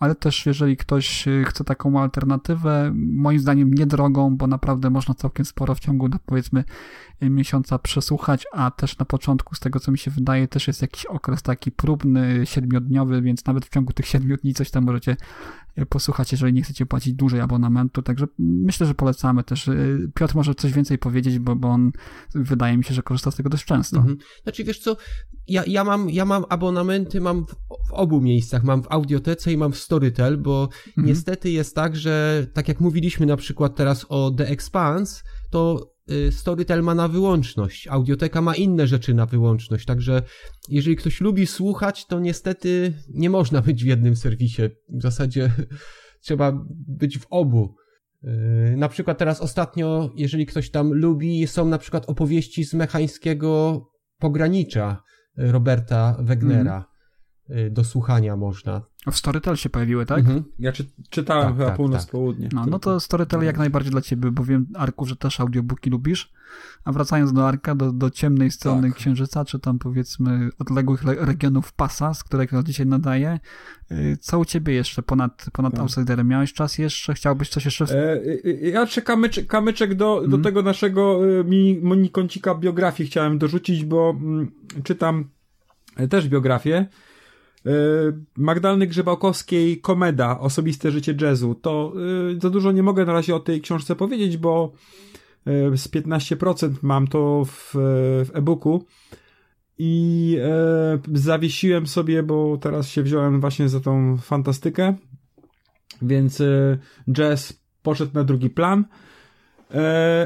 ale 0.00 0.14
też 0.14 0.46
jeżeli 0.46 0.76
ktoś 0.76 1.28
y, 1.28 1.44
chce 1.44 1.64
taką 1.64 2.00
alternatywę, 2.00 2.92
moim 2.94 3.38
zdaniem 3.38 3.74
niedrogą, 3.74 4.36
bo 4.36 4.46
naprawdę 4.46 4.90
można 4.90 5.14
całkiem 5.14 5.44
sporo 5.44 5.74
w 5.74 5.80
ciągu, 5.80 6.08
no 6.08 6.16
powiedzmy, 6.26 6.64
miesiąca 7.22 7.78
przesłuchać, 7.78 8.46
a 8.52 8.70
też 8.70 8.98
na 8.98 9.04
początku, 9.04 9.54
z 9.54 9.60
tego 9.60 9.80
co 9.80 9.92
mi 9.92 9.98
się 9.98 10.10
wydaje, 10.10 10.48
też 10.48 10.66
jest 10.66 10.82
jakiś 10.82 11.06
okres 11.06 11.42
taki 11.42 11.72
próbny, 11.72 12.40
siedmiodniowy, 12.44 13.22
więc 13.22 13.46
nawet 13.46 13.66
w 13.66 13.68
ciągu 13.68 13.92
tych 13.92 14.06
siedmiu 14.06 14.36
dni 14.36 14.54
coś 14.54 14.70
tam 14.70 14.84
możecie 14.84 15.16
e, 15.76 15.86
posłuchać, 15.86 16.32
jeżeli 16.32 16.52
nie 16.52 16.62
chcecie 16.62 16.86
płacić 16.86 17.14
dłużej 17.14 17.40
abonamentu, 17.40 18.02
także 18.02 18.26
myślę, 18.38 18.86
że 18.86 18.94
polecamy 18.94 19.44
też. 19.44 19.68
E, 19.68 19.74
Piotr 20.14 20.34
może 20.34 20.54
coś 20.54 20.72
więcej 20.72 20.98
powiedzieć, 20.98 21.38
bo, 21.38 21.56
bo 21.56 21.68
on 21.68 21.92
wydaje 22.34 22.76
mi 22.76 22.84
się, 22.84 22.94
że 22.94 23.02
korzysta 23.02 23.30
z 23.30 23.36
tego 23.36 23.48
dość 23.48 23.64
często. 23.64 23.96
Mhm. 23.96 24.18
Znaczy, 24.42 24.64
wiesz 24.64 24.78
co, 24.78 24.96
ja, 25.48 25.64
ja, 25.66 25.84
mam, 25.84 26.10
ja 26.10 26.24
mam 26.24 26.44
abonamenty, 26.48 27.20
mam 27.20 27.46
w, 27.46 27.50
w 27.88 27.92
obu 27.92 28.20
miejscach, 28.20 28.64
mam 28.64 28.82
w 28.82 28.86
Audiotece 28.90 29.52
i 29.52 29.56
mam 29.56 29.72
w 29.72 29.78
Storytel, 29.78 30.38
bo 30.38 30.68
mhm. 30.86 31.06
niestety 31.06 31.50
jest 31.50 31.74
tak, 31.74 31.96
że 31.96 32.46
tak 32.52 32.68
jak 32.68 32.80
mówiliśmy 32.80 33.26
na 33.26 33.36
przykład 33.36 33.76
teraz 33.76 34.06
o 34.08 34.30
The 34.30 34.48
Expanse, 34.48 35.22
to 35.50 35.89
Storytel 36.30 36.82
ma 36.82 36.94
na 36.94 37.08
wyłączność, 37.08 37.88
audioteka 37.88 38.42
ma 38.42 38.54
inne 38.54 38.86
rzeczy 38.86 39.14
na 39.14 39.26
wyłączność, 39.26 39.86
także 39.86 40.22
jeżeli 40.68 40.96
ktoś 40.96 41.20
lubi 41.20 41.46
słuchać, 41.46 42.06
to 42.06 42.20
niestety 42.20 42.92
nie 43.08 43.30
można 43.30 43.62
być 43.68 43.84
w 43.84 43.86
jednym 43.86 44.16
serwisie. 44.16 44.62
W 44.88 45.02
zasadzie 45.02 45.50
trzeba 46.24 46.64
być 46.88 47.18
w 47.18 47.26
obu. 47.30 47.74
Y, 48.24 48.76
na 48.76 48.88
przykład 48.88 49.18
teraz 49.18 49.40
ostatnio, 49.40 50.10
jeżeli 50.14 50.46
ktoś 50.46 50.70
tam 50.70 50.92
lubi, 50.92 51.46
są 51.46 51.68
na 51.68 51.78
przykład 51.78 52.08
opowieści 52.08 52.64
z 52.64 52.74
mechańskiego 52.74 53.82
pogranicza 54.18 55.02
Roberta 55.36 56.16
Wegnera. 56.20 56.74
Mm. 56.74 57.72
Do 57.72 57.84
słuchania 57.84 58.36
można. 58.36 58.89
W 59.12 59.16
Storytel 59.16 59.56
się 59.56 59.70
pojawiły, 59.70 60.06
tak? 60.06 60.18
Mhm. 60.18 60.42
Ja 60.58 60.72
czy, 60.72 60.84
czytałem 61.10 61.46
Tak, 61.46 61.54
chyba 61.56 61.66
tak, 61.66 61.76
północ, 61.76 62.02
tak. 62.02 62.10
południe. 62.10 62.48
No, 62.52 62.66
no 62.66 62.78
to 62.78 63.00
Storytel 63.00 63.42
jak 63.42 63.58
najbardziej 63.58 63.92
dla 63.92 64.00
ciebie, 64.00 64.30
bo 64.30 64.44
wiem, 64.44 64.66
Arku, 64.74 65.06
że 65.06 65.16
też 65.16 65.40
audiobooki 65.40 65.90
lubisz. 65.90 66.32
A 66.84 66.92
wracając 66.92 67.32
do 67.32 67.48
Arka, 67.48 67.74
do, 67.74 67.92
do 67.92 68.10
ciemnej 68.10 68.50
strony 68.50 68.88
Tak. 68.88 68.96
Księżyca, 68.98 69.44
czy 69.44 69.58
tam 69.58 69.78
powiedzmy 69.78 70.50
odległych 70.58 71.04
le- 71.04 71.14
regionów 71.14 71.72
Pasa, 71.72 72.14
z 72.14 72.24
którego 72.24 72.62
dzisiaj 72.62 72.86
nadaję, 72.86 73.40
y, 73.92 74.16
co 74.20 74.38
u 74.38 74.44
ciebie 74.44 74.74
jeszcze 74.74 75.02
ponad, 75.02 75.46
ponad 75.52 75.72
Tak. 75.72 75.80
Outsiderem? 75.82 76.28
Miałeś 76.28 76.52
czas 76.52 76.78
jeszcze? 76.78 77.14
Chciałbyś 77.14 77.48
coś 77.48 77.64
jeszcze... 77.64 77.84
E, 77.84 78.12
e, 78.44 78.52
ja 78.70 78.80
jeszcze 78.80 79.02
kamyczek, 79.02 79.46
kamyczek 79.46 79.94
do, 79.94 80.14
do 80.20 80.24
Mhm. 80.24 80.42
tego 80.42 80.62
naszego 80.62 81.20
mini, 81.44 81.80
biografii 82.60 83.08
chciałem 83.10 83.38
dorzucić, 83.38 83.84
bo 83.84 84.10
mm, 84.20 84.50
czytam 84.84 85.24
e, 85.96 86.08
też 86.08 86.28
biografię 86.28 86.86
e, 87.66 87.70
Magdaleny 88.36 88.86
Grzebałkowskiej 88.86 89.80
Komeda, 89.80 90.40
Osobiste 90.40 90.90
życie 90.90 91.14
jazzu. 91.20 91.54
To 91.54 91.92
e, 92.36 92.40
za 92.40 92.50
dużo 92.50 92.72
nie 92.72 92.82
mogę 92.82 93.04
na 93.04 93.12
razie 93.12 93.36
o 93.36 93.40
tej 93.40 93.60
książce 93.60 93.96
powiedzieć, 93.96 94.36
bo 94.36 94.72
e, 95.46 95.76
z 95.76 95.88
15% 95.88 96.70
mam 96.82 97.08
to 97.08 97.44
w, 97.44 97.70
w 98.24 98.30
e-booku 98.34 98.84
i 99.78 100.36
zawiesiłem 101.14 101.86
sobie, 101.86 102.22
bo 102.22 102.56
teraz 102.56 102.88
się 102.88 103.02
wziąłem 103.02 103.40
właśnie 103.40 103.68
za 103.68 103.80
tą 103.80 104.18
fantastykę, 104.18 104.94
więc 106.02 106.42
jazz 107.12 107.62
poszedł 107.82 108.14
na 108.14 108.24
drugi 108.24 108.50
plan. 108.50 108.84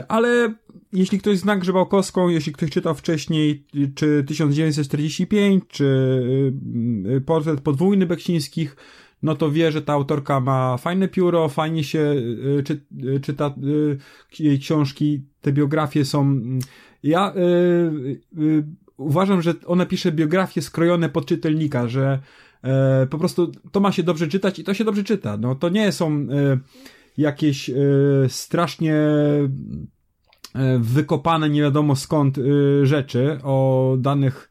Ale 0.09 0.55
jeśli 0.95 1.19
ktoś 1.19 1.39
zna 1.39 1.57
Grzebałkowską, 1.57 2.29
jeśli 2.29 2.53
ktoś 2.53 2.71
czytał 2.71 2.95
wcześniej, 2.95 3.67
czy 3.95 4.25
1945, 4.25 5.65
czy 5.69 5.85
y, 7.17 7.21
portret 7.21 7.61
podwójny 7.61 8.07
Beksińskich, 8.07 8.77
no 9.23 9.35
to 9.37 9.51
wie, 9.51 9.73
że 9.73 9.83
ta 9.83 9.93
autorka 9.93 10.41
ma 10.41 10.77
fajne 10.77 11.09
pióro, 11.09 11.49
fajnie 11.49 11.85
się 11.85 11.99
y, 11.99 12.63
czy, 12.65 12.81
y, 13.05 13.21
czyta 13.21 13.55
y, 13.65 13.99
jej 14.39 14.59
książki, 14.59 15.25
te 15.41 15.53
biografie 15.53 16.05
są. 16.05 16.21
mm, 16.21 16.59
Ja 17.03 17.35
y, 17.37 18.41
y, 18.43 18.65
uważam, 18.97 19.43
że 19.43 19.55
ona 19.67 19.87
pisze 19.87 20.13
biografie 20.13 20.63
skrojone 20.63 21.09
pod 21.09 21.27
czytelnika, 21.27 21.89
że 21.89 22.19
e, 22.63 23.07
po 23.11 23.19
prostu 23.19 23.53
to 23.73 23.81
ma 23.81 23.93
się 23.93 24.03
dobrze 24.03 24.29
czytać 24.29 24.59
i 24.59 24.65
to 24.65 24.75
się 24.75 24.85
dobrze 24.85 25.05
czyta. 25.05 25.37
No 25.37 25.55
to 25.55 25.69
nie 25.69 25.93
są 25.93 26.27
jakieś 27.17 27.71
strasznie 28.29 28.97
wykopane 30.79 31.51
nie 31.51 31.63
wiadomo 31.63 31.97
skąd 31.97 32.39
e, 32.39 32.43
rzeczy 32.87 33.39
o 33.43 33.97
danych 33.99 34.51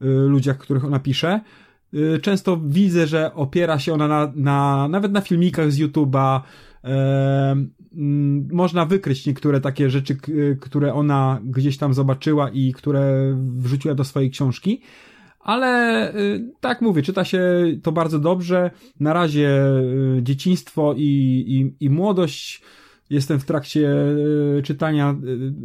e, 0.00 0.04
ludziach, 0.06 0.58
których 0.58 0.84
ona 0.84 0.98
pisze. 0.98 1.40
E, 1.94 2.18
Często 2.18 2.60
widzę, 2.64 3.06
że 3.06 3.34
opiera 3.34 3.78
się 3.78 3.94
ona 3.94 4.08
na, 4.08 4.32
na 4.34 4.88
nawet 4.88 5.12
na 5.12 5.20
filmikach 5.20 5.72
z 5.72 5.78
YouTube'a. 5.78 6.40
E, 6.84 7.56
można 8.52 8.86
wykryć 8.86 9.26
niektóre 9.26 9.60
takie 9.60 9.90
rzeczy, 9.90 10.16
które 10.60 10.94
ona 10.94 11.40
gdzieś 11.44 11.78
tam 11.78 11.94
zobaczyła 11.94 12.50
i 12.50 12.72
które 12.72 13.34
wrzuciła 13.56 13.94
do 13.94 14.04
swojej 14.04 14.30
książki. 14.30 14.80
Ale 15.40 16.12
tak 16.60 16.82
mówię, 16.82 17.02
czyta 17.02 17.24
się 17.24 17.42
to 17.82 17.92
bardzo 17.92 18.18
dobrze. 18.18 18.70
Na 19.00 19.12
razie 19.12 19.62
dzieciństwo 20.22 20.94
i, 20.96 21.04
i, 21.46 21.84
i 21.84 21.90
młodość. 21.90 22.62
Jestem 23.10 23.40
w 23.40 23.44
trakcie 23.44 23.90
y, 24.58 24.62
czytania 24.64 25.16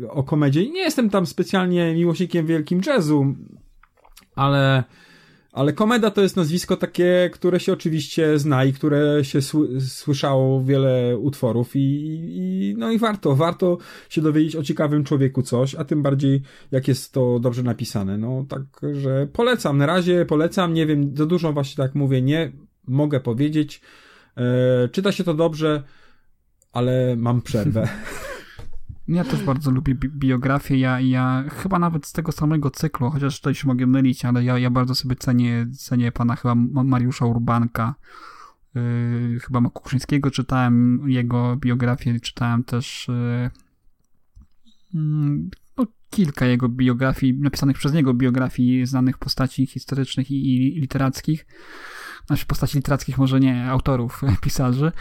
y, 0.03 0.09
o 0.09 0.23
komedzie. 0.23 0.69
Nie 0.69 0.81
jestem 0.81 1.09
tam 1.09 1.25
specjalnie 1.25 1.95
miłośnikiem 1.95 2.45
wielkim 2.45 2.81
jazzu, 2.85 3.35
ale, 4.35 4.83
ale 5.51 5.73
komeda 5.73 6.11
to 6.11 6.21
jest 6.21 6.35
nazwisko 6.35 6.77
takie, 6.77 7.29
które 7.33 7.59
się 7.59 7.73
oczywiście 7.73 8.39
zna 8.39 8.65
i 8.65 8.73
które 8.73 9.25
się 9.25 9.41
sły, 9.41 9.81
słyszało 9.81 10.63
wiele 10.63 11.17
utworów 11.17 11.75
i, 11.75 11.79
i 11.79 12.75
no 12.77 12.91
i 12.91 12.97
warto, 12.97 13.35
warto 13.35 13.77
się 14.09 14.21
dowiedzieć 14.21 14.55
o 14.55 14.63
ciekawym 14.63 15.03
człowieku 15.03 15.41
coś, 15.41 15.75
a 15.75 15.83
tym 15.83 16.03
bardziej 16.03 16.41
jak 16.71 16.87
jest 16.87 17.13
to 17.13 17.39
dobrze 17.39 17.63
napisane. 17.63 18.17
No 18.17 18.45
także 18.49 19.27
polecam, 19.33 19.77
na 19.77 19.85
razie 19.85 20.25
polecam, 20.25 20.73
nie 20.73 20.85
wiem, 20.85 21.17
za 21.17 21.25
dużo 21.25 21.53
właśnie 21.53 21.83
tak 21.83 21.95
mówię, 21.95 22.21
nie 22.21 22.51
mogę 22.87 23.19
powiedzieć. 23.19 23.81
E, 24.37 24.89
czyta 24.89 25.11
się 25.11 25.23
to 25.23 25.33
dobrze, 25.33 25.83
ale 26.75 27.15
mam 27.15 27.41
przerwę. 27.41 27.87
Ja 29.07 29.23
też 29.23 29.43
bardzo 29.43 29.71
lubię 29.71 29.95
bi- 29.95 30.09
biografię. 30.09 30.77
Ja, 30.77 30.99
ja 30.99 31.43
chyba 31.49 31.79
nawet 31.79 32.05
z 32.05 32.11
tego 32.11 32.31
samego 32.31 32.71
cyklu, 32.71 33.09
chociaż 33.09 33.37
tutaj 33.39 33.55
się 33.55 33.67
mogę 33.67 33.87
mylić, 33.87 34.25
ale 34.25 34.43
ja, 34.43 34.59
ja 34.59 34.69
bardzo 34.69 34.95
sobie 34.95 35.15
cenię, 35.15 35.67
cenię 35.77 36.11
pana 36.11 36.35
chyba 36.35 36.55
Ma- 36.55 36.83
Mariusza 36.83 37.25
Urbanka. 37.25 37.95
Yy, 38.75 39.39
chyba 39.39 39.61
Makuczyńskiego 39.61 40.31
czytałem 40.31 41.01
jego 41.09 41.55
biografię, 41.55 42.19
czytałem 42.19 42.63
też 42.63 43.07
yy, 43.07 43.49
mm, 44.95 45.49
no, 45.77 45.85
kilka 46.09 46.45
jego 46.45 46.69
biografii, 46.69 47.33
napisanych 47.33 47.77
przez 47.77 47.93
niego 47.93 48.13
biografii 48.13 48.85
znanych 48.85 49.17
postaci 49.17 49.65
historycznych 49.65 50.31
i, 50.31 50.55
i 50.55 50.81
literackich. 50.81 51.45
Znaczy 52.27 52.45
postaci 52.45 52.77
literackich 52.77 53.17
może 53.17 53.39
nie, 53.39 53.65
autorów, 53.69 54.21
pisarzy. 54.41 54.91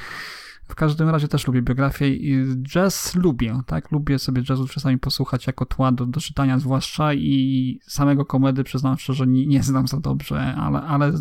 W 0.68 0.74
każdym 0.74 1.08
razie 1.08 1.28
też 1.28 1.46
lubię 1.46 1.62
biografię 1.62 2.08
i 2.08 2.44
jazz 2.62 3.14
lubię, 3.14 3.60
tak? 3.66 3.90
Lubię 3.90 4.18
sobie 4.18 4.42
jazzu 4.48 4.68
czasami 4.68 4.98
posłuchać 4.98 5.46
jako 5.46 5.66
tła 5.66 5.92
do, 5.92 6.06
do 6.06 6.20
czytania 6.20 6.58
zwłaszcza 6.58 7.14
i 7.14 7.78
samego 7.82 8.24
komedy 8.24 8.64
przyznam 8.64 8.98
szczerze 8.98 9.26
nie, 9.26 9.46
nie 9.46 9.62
znam 9.62 9.86
za 9.86 10.00
dobrze, 10.00 10.54
ale, 10.54 10.82
ale 10.82 11.12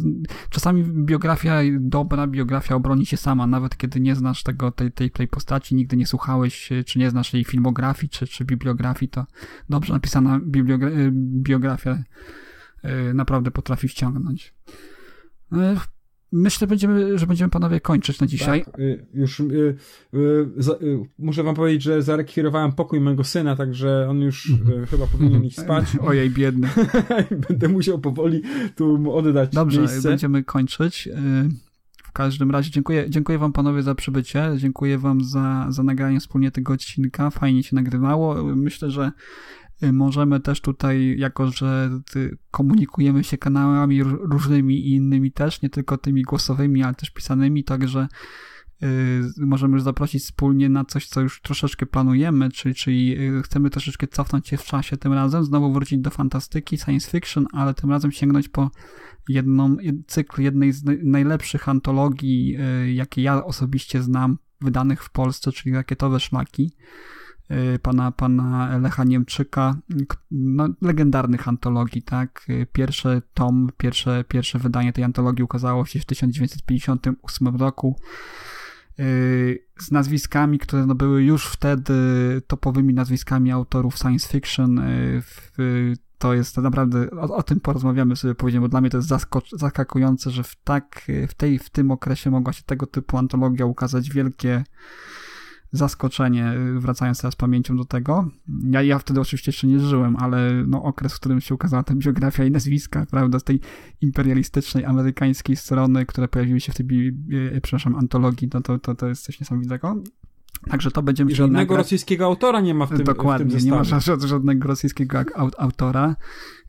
czasami 0.49 0.83
biografia, 0.83 1.59
dobra 1.79 2.27
biografia 2.27 2.75
obroni 2.75 3.05
się 3.05 3.17
sama, 3.17 3.47
nawet 3.47 3.77
kiedy 3.77 3.99
nie 3.99 4.15
znasz 4.15 4.43
tego, 4.43 4.71
tej, 4.71 4.91
tej, 4.91 5.11
tej 5.11 5.27
postaci, 5.27 5.75
nigdy 5.75 5.97
nie 5.97 6.05
słuchałeś, 6.05 6.69
czy 6.85 6.99
nie 6.99 7.09
znasz 7.09 7.33
jej 7.33 7.43
filmografii, 7.43 8.09
czy, 8.09 8.27
czy 8.27 8.45
bibliografii, 8.45 9.09
to 9.09 9.25
dobrze 9.69 9.93
napisana 9.93 10.39
bibliogra- 10.39 11.11
biografia 11.41 12.03
y, 12.85 13.13
naprawdę 13.13 13.51
potrafi 13.51 13.87
wciągnąć. 13.87 14.53
Myślę, 16.35 16.67
będziemy, 16.67 17.17
że 17.17 17.27
będziemy 17.27 17.49
panowie 17.49 17.79
kończyć 17.81 18.19
na 18.19 18.27
dzisiaj. 18.27 18.65
Tak, 18.65 18.79
y, 18.79 19.05
już 19.13 19.39
y, 19.39 19.75
y, 20.13 20.45
za, 20.57 20.73
y, 20.73 20.99
muszę 21.19 21.43
wam 21.43 21.55
powiedzieć, 21.55 21.83
że 21.83 22.01
zarekwirowałem 22.01 22.71
pokój 22.71 22.99
mojego 22.99 23.23
syna, 23.23 23.55
także 23.55 24.07
on 24.09 24.21
już 24.21 24.49
y, 24.49 24.87
chyba 24.89 25.07
powinien 25.07 25.43
iść 25.43 25.59
spać. 25.59 25.85
Ojej, 26.07 26.29
biedny. 26.29 26.69
Będę 27.49 27.67
musiał 27.67 27.99
powoli 27.99 28.41
tu 28.75 28.97
mu 28.97 29.13
oddać 29.13 29.49
Dobrze, 29.53 29.79
miejsce. 29.79 30.09
będziemy 30.09 30.43
kończyć. 30.43 31.07
Y, 31.07 31.13
W 32.03 32.11
każdym 32.11 32.51
razie 32.51 32.71
dziękuję, 32.71 33.05
dziękuję 33.09 33.37
wam 33.37 33.53
panowie 33.53 33.83
za 33.83 33.95
przybycie, 33.95 34.51
dziękuję 34.57 34.97
wam 34.97 35.23
za, 35.23 35.65
za 35.69 35.83
nagranie 35.83 36.19
wspólnie 36.19 36.51
tego 36.51 36.73
odcinka, 36.73 37.29
fajnie 37.29 37.63
się 37.63 37.75
nagrywało. 37.75 38.43
Myślę, 38.55 38.91
że 38.91 39.11
możemy 39.81 40.39
też 40.39 40.61
tutaj, 40.61 41.15
jako 41.17 41.51
że 41.51 41.89
ty- 42.11 42.37
komunikujemy 42.51 43.23
się 43.23 43.37
kanałami 43.37 44.03
różnymi 44.03 44.75
i 44.75 44.91
innymi 44.95 45.31
też, 45.31 45.61
nie 45.61 45.69
tylko 45.69 45.97
tymi 45.97 46.21
głosowymi, 46.21 46.83
ale 46.83 46.93
też 46.93 47.11
pisanymi, 47.11 47.63
także 47.63 48.07
y, 48.83 49.21
możemy 49.37 49.73
już 49.73 49.83
zaprosić 49.83 50.23
wspólnie 50.23 50.69
na 50.69 50.85
coś, 50.85 51.07
co 51.07 51.21
już 51.21 51.41
troszeczkę 51.41 51.85
planujemy, 51.85 52.51
czyli, 52.51 52.75
czyli 52.75 53.19
y, 53.21 53.43
chcemy 53.43 53.69
troszeczkę 53.69 54.07
cofnąć 54.07 54.47
się 54.47 54.57
w 54.57 54.63
czasie 54.63 54.97
tym 54.97 55.13
razem, 55.13 55.43
znowu 55.43 55.73
wrócić 55.73 55.99
do 55.99 56.09
fantastyki, 56.09 56.77
science 56.77 57.11
fiction, 57.11 57.47
ale 57.51 57.73
tym 57.73 57.89
razem 57.89 58.11
sięgnąć 58.11 58.49
po 58.49 58.71
jedną, 59.29 59.77
jed, 59.79 59.95
cykl 60.07 60.41
jednej 60.41 60.71
z 60.71 60.83
naj- 60.83 61.03
najlepszych 61.03 61.69
antologii, 61.69 62.57
y, 62.85 62.93
jakie 62.93 63.21
ja 63.21 63.43
osobiście 63.45 64.01
znam, 64.01 64.37
wydanych 64.61 65.03
w 65.03 65.11
Polsce, 65.11 65.51
czyli 65.51 65.75
Rakietowe 65.75 66.19
Szlaki. 66.19 66.71
y, 66.79 67.22
pana, 67.81 68.11
pana 68.11 68.77
Lecha 68.77 69.03
Niemczyka, 69.03 69.75
no, 70.31 70.67
legendarnych 70.81 71.47
antologii, 71.47 72.01
tak? 72.01 72.45
Y, 72.49 72.67
Pierwszy 72.71 73.21
tom, 73.33 73.69
pierwsze, 73.77 74.23
pierwsze 74.27 74.59
wydanie 74.59 74.93
tej 74.93 75.03
antologii 75.03 75.43
ukazało 75.43 75.85
się 75.85 75.99
w 75.99 76.05
1958 76.05 77.55
roku 77.55 77.99
y, 78.99 79.65
z 79.79 79.91
nazwiskami, 79.91 80.59
które 80.59 80.85
no, 80.85 80.95
były 80.95 81.23
już 81.23 81.45
wtedy 81.45 81.93
topowymi 82.47 82.93
nazwiskami 82.93 83.51
autorów 83.51 83.97
science 83.97 84.27
fiction. 84.27 84.79
y, 84.79 85.23
to 86.17 86.33
jest 86.33 86.57
naprawdę, 86.57 87.11
o, 87.11 87.35
o 87.35 87.43
tym 87.43 87.59
porozmawiamy 87.59 88.15
sobie 88.15 88.35
później, 88.35 88.61
bo 88.61 88.67
dla 88.67 88.81
mnie 88.81 88.89
to 88.89 88.97
jest 88.97 89.09
zaskakujące, 89.51 90.31
że 90.31 90.43
w 90.43 90.55
tak, 90.63 91.05
w 91.27 91.33
tej, 91.33 91.59
w 91.59 91.69
tym 91.69 91.91
okresie 91.91 92.31
mogła 92.31 92.53
się 92.53 92.63
tego 92.63 92.85
typu 92.85 93.17
antologia 93.17 93.65
ukazać 93.65 94.09
wielkie 94.09 94.63
zaskoczenie, 95.73 96.53
y, 96.53 96.79
wracając 96.79 97.21
teraz 97.21 97.35
pamięcią 97.35 97.77
do 97.77 97.85
tego. 97.85 98.29
Ja, 98.71 98.81
ja 98.81 98.99
wtedy 98.99 99.21
oczywiście 99.21 99.49
jeszcze 99.49 99.67
nie 99.67 99.79
żyłem, 99.79 100.15
ale 100.15 100.63
no, 100.67 100.83
okres, 100.83 101.13
w 101.13 101.19
którym 101.19 101.41
się 101.41 101.55
ukazała 101.55 101.83
ta 101.83 101.95
biografia 101.95 102.43
i 102.43 102.51
nazwiska, 102.51 103.05
prawda, 103.11 103.39
z 103.39 103.43
tej 103.43 103.59
imperialistycznej, 104.01 104.85
amerykańskiej 104.85 105.55
strony, 105.55 106.05
które 106.05 106.27
pojawiły 106.27 106.59
się 106.59 106.71
w 106.71 106.75
tej, 106.75 106.85
bi- 106.85 107.35
y, 107.55 107.61
przepraszam, 107.61 107.95
antologii, 107.95 108.49
no 108.53 108.61
to, 108.61 108.79
to, 108.79 108.95
to 108.95 109.07
jest 109.07 109.23
coś 109.23 109.39
niesamowitego. 109.39 110.03
Także 110.69 110.91
to 110.91 111.01
będziemy 111.03 111.31
I 111.31 111.35
żadnego 111.35 111.59
nagrać. 111.61 111.77
rosyjskiego 111.77 112.25
autora 112.25 112.61
nie 112.61 112.73
ma 112.73 112.85
w 112.85 112.89
tym, 112.89 113.03
Dokładnie, 113.03 113.45
w 113.45 113.55
tym 113.57 113.65
nie 113.65 113.71
ma 113.71 113.83
żadnego 114.27 114.67
rosyjskiego 114.67 115.19
autora. 115.57 116.15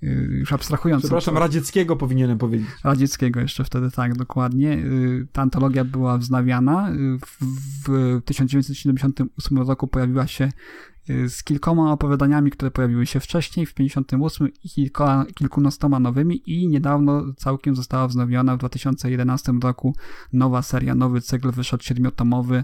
Y, 0.02 0.06
Już 0.38 0.52
abstrahując. 0.52 1.02
Przepraszam, 1.02 1.34
od- 1.34 1.40
radzieckiego 1.40 1.96
powinienem 1.96 2.38
powiedzieć. 2.38 2.68
radzieckiego 2.84 3.40
jeszcze 3.40 3.64
wtedy, 3.64 3.90
tak, 3.90 4.16
dokładnie. 4.16 4.72
Y, 4.72 5.26
Ta 5.32 5.42
antologia 5.42 5.84
była 5.84 6.18
wznawiana. 6.18 6.90
Y, 6.92 7.18
W, 7.18 7.38
w 7.88 8.22
1978 8.24 9.58
roku 9.58 9.86
pojawiła 9.88 10.26
się 10.26 10.52
z 11.28 11.44
kilkoma 11.44 11.92
opowiadaniami, 11.92 12.50
które 12.50 12.70
pojawiły 12.70 13.06
się 13.06 13.20
wcześniej, 13.20 13.66
w 13.66 13.74
58 13.74 14.48
i 14.64 14.68
kilka, 14.68 15.24
kilkunastoma 15.34 16.00
nowymi 16.00 16.42
i 16.46 16.68
niedawno 16.68 17.22
całkiem 17.36 17.76
została 17.76 18.08
wznowiona 18.08 18.56
w 18.56 18.58
2011 18.58 19.52
roku 19.62 19.96
nowa 20.32 20.62
seria, 20.62 20.94
nowy 20.94 21.20
cykl 21.20 21.50
wyszedł 21.50 21.84
siedmiotomowy 21.84 22.62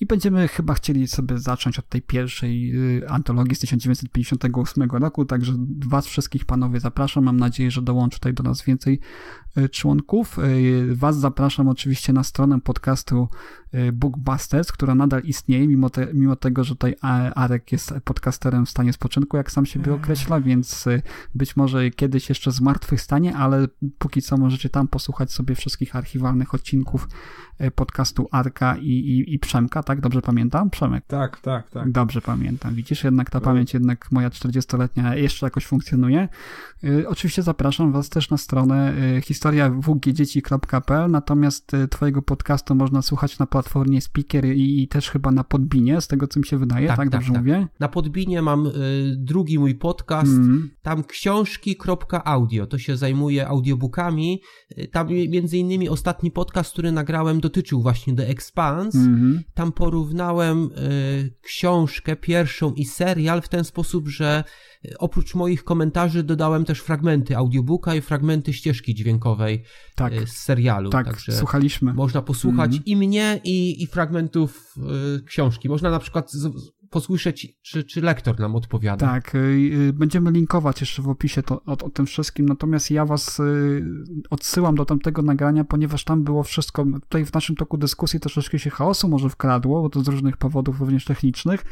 i 0.00 0.06
będziemy 0.06 0.48
chyba 0.48 0.74
chcieli 0.74 1.08
sobie 1.08 1.38
zacząć 1.38 1.78
od 1.78 1.88
tej 1.88 2.02
pierwszej 2.02 2.72
y, 2.98 3.08
antologii 3.08 3.54
z 3.54 3.58
1958 3.58 4.90
roku, 4.90 5.24
także 5.24 5.52
was 5.86 6.06
wszystkich 6.06 6.44
panowie 6.44 6.80
zapraszam. 6.80 7.24
Mam 7.24 7.36
nadzieję, 7.36 7.70
że 7.70 7.82
dołączy 7.82 8.18
tutaj 8.18 8.34
do 8.34 8.42
nas 8.42 8.62
więcej 8.62 9.00
y, 9.58 9.68
członków. 9.68 10.38
Y, 10.38 10.96
Was 10.96 11.18
zapraszam 11.18 11.68
oczywiście 11.68 12.12
na 12.12 12.24
stronę 12.24 12.60
podcastu 12.60 13.28
Bookbusters, 13.92 14.72
która 14.72 14.94
nadal 14.94 15.22
istnieje, 15.22 15.68
mimo, 15.68 15.90
te, 15.90 16.14
mimo 16.14 16.36
tego, 16.36 16.64
że 16.64 16.74
tutaj 16.74 16.96
Arek 17.34 17.72
jest 17.72 17.94
podcasterem 18.04 18.66
w 18.66 18.70
stanie 18.70 18.92
spoczynku, 18.92 19.36
jak 19.36 19.50
sam 19.50 19.66
siebie 19.66 19.94
określa, 19.94 20.40
więc 20.40 20.84
być 21.34 21.56
może 21.56 21.90
kiedyś 21.90 22.28
jeszcze 22.28 22.52
zmartwychwstanie, 22.52 23.36
ale 23.36 23.68
póki 23.98 24.22
co 24.22 24.36
możecie 24.36 24.68
tam 24.68 24.88
posłuchać 24.88 25.32
sobie 25.32 25.54
wszystkich 25.54 25.96
archiwalnych 25.96 26.54
odcinków 26.54 27.08
podcastu 27.74 28.28
Arka 28.30 28.76
i, 28.76 28.88
i, 28.88 29.34
i 29.34 29.38
Przemka, 29.38 29.82
tak? 29.88 30.00
Dobrze 30.00 30.22
pamiętam? 30.22 30.70
Przemek. 30.70 31.04
Tak, 31.06 31.40
tak, 31.40 31.70
tak. 31.70 31.90
Dobrze 31.92 32.20
pamiętam. 32.20 32.74
Widzisz, 32.74 33.04
jednak 33.04 33.30
ta 33.30 33.40
pamięć, 33.40 33.74
jednak 33.74 34.12
moja 34.12 34.28
40-letnia 34.30 35.14
jeszcze 35.16 35.46
jakoś 35.46 35.66
funkcjonuje. 35.66 36.28
Y, 36.84 37.08
oczywiście 37.08 37.42
zapraszam 37.42 37.92
Was 37.92 38.08
też 38.08 38.30
na 38.30 38.36
stronę 38.36 38.94
y, 39.16 39.20
historiawgdzieci.pl, 39.20 41.10
natomiast 41.10 41.74
y, 41.74 41.88
Twojego 41.88 42.22
podcastu 42.22 42.74
można 42.74 43.02
słuchać 43.02 43.38
na 43.38 43.46
platformie 43.46 44.00
Speaker 44.00 44.44
i, 44.46 44.88
też 44.88 45.10
chyba 45.10 45.30
na 45.30 45.44
Podbinie, 45.44 46.00
z 46.00 46.08
tego 46.08 46.26
co 46.26 46.40
mi 46.40 46.46
się 46.46 46.58
wydaje, 46.58 46.86
tak, 46.88 46.96
Tak, 46.96 47.04
tak, 47.06 47.12
dobrze 47.12 47.32
tak. 47.32 47.42
mówię? 47.42 47.66
Na 47.80 47.88
Podbinie 47.88 48.42
mam 48.42 48.68
drugi 49.16 49.58
mój 49.58 49.74
podcast, 49.74 50.32
Mhm. 50.32 50.70
tam 50.82 51.04
książki.audio, 51.04 52.66
to 52.66 52.78
się 52.78 52.96
zajmuje 52.96 53.48
audiobookami. 53.48 54.42
Tam 54.92 55.08
mi- 55.08 55.28
między 55.28 55.58
innymi 55.58 55.88
ostatni 55.88 56.30
podcast, 56.30 56.72
który 56.72 56.92
nagrałem 56.92 57.40
dotyczył 57.40 57.82
właśnie 57.82 58.14
The 58.14 58.28
Expanse. 58.28 58.98
Mhm. 58.98 59.42
Tam 59.54 59.72
porównałem 59.78 60.64
y, 60.64 61.34
książkę 61.42 62.16
pierwszą 62.16 62.72
i 62.74 62.84
serial 62.84 63.42
w 63.42 63.48
ten 63.48 63.64
sposób, 63.64 64.08
że 64.08 64.44
y, 64.84 64.98
oprócz 64.98 65.34
moich 65.34 65.64
komentarzy 65.64 66.22
dodałem 66.22 66.64
też 66.64 66.80
fragmenty 66.80 67.36
audiobooka 67.36 67.94
i 67.94 68.00
fragmenty 68.00 68.52
ścieżki 68.52 68.94
dźwiękowej 68.94 69.62
Tak, 69.94 70.12
y, 70.12 70.26
z 70.26 70.32
serialu. 70.36 70.90
tak, 70.90 71.06
Także 71.06 71.32
słuchaliśmy. 71.32 71.94
można 71.94 72.22
posłuchać 72.22 72.70
Mhm. 72.70 72.82
i 72.84 72.96
mnie, 72.96 73.40
i, 73.44 73.82
i 73.82 73.86
fragmentów 73.86 74.74
książki. 75.26 75.68
Można 75.68 75.90
na 75.90 75.98
przykład 75.98 76.32
posłyszeć, 76.90 77.58
czy, 77.62 77.84
czy 77.84 78.00
lektor 78.00 78.40
nam 78.40 78.56
odpowiada. 78.56 79.06
Tak, 79.06 79.34
y, 79.34 79.38
y, 79.38 79.92
będziemy 79.92 80.30
linkować 80.30 80.80
jeszcze 80.80 81.02
w 81.02 81.08
opisie 81.08 81.42
to, 81.42 81.62
o, 81.64 81.72
o 81.72 81.90
tym 81.90 82.06
wszystkim, 82.06 82.46
natomiast 82.46 82.90
ja 82.90 83.04
was 83.04 83.40
y, 83.40 83.84
odsyłam 84.30 84.74
do 84.74 84.84
tamtego 84.84 85.22
nagrania, 85.22 85.64
ponieważ 85.64 86.04
tam 86.04 86.24
było 86.24 86.42
wszystko, 86.42 86.84
tutaj 86.84 87.24
w 87.24 87.34
naszym 87.34 87.56
toku 87.56 87.76
dyskusji 87.76 88.20
troszeczkę 88.20 88.58
się 88.58 88.70
chaosu 88.70 89.08
może 89.08 89.28
wkradło, 89.28 89.82
bo 89.82 89.88
to 89.88 90.04
z 90.04 90.08
różnych 90.08 90.36
powodów 90.36 90.80
również 90.80 91.04
technicznych, 91.04 91.64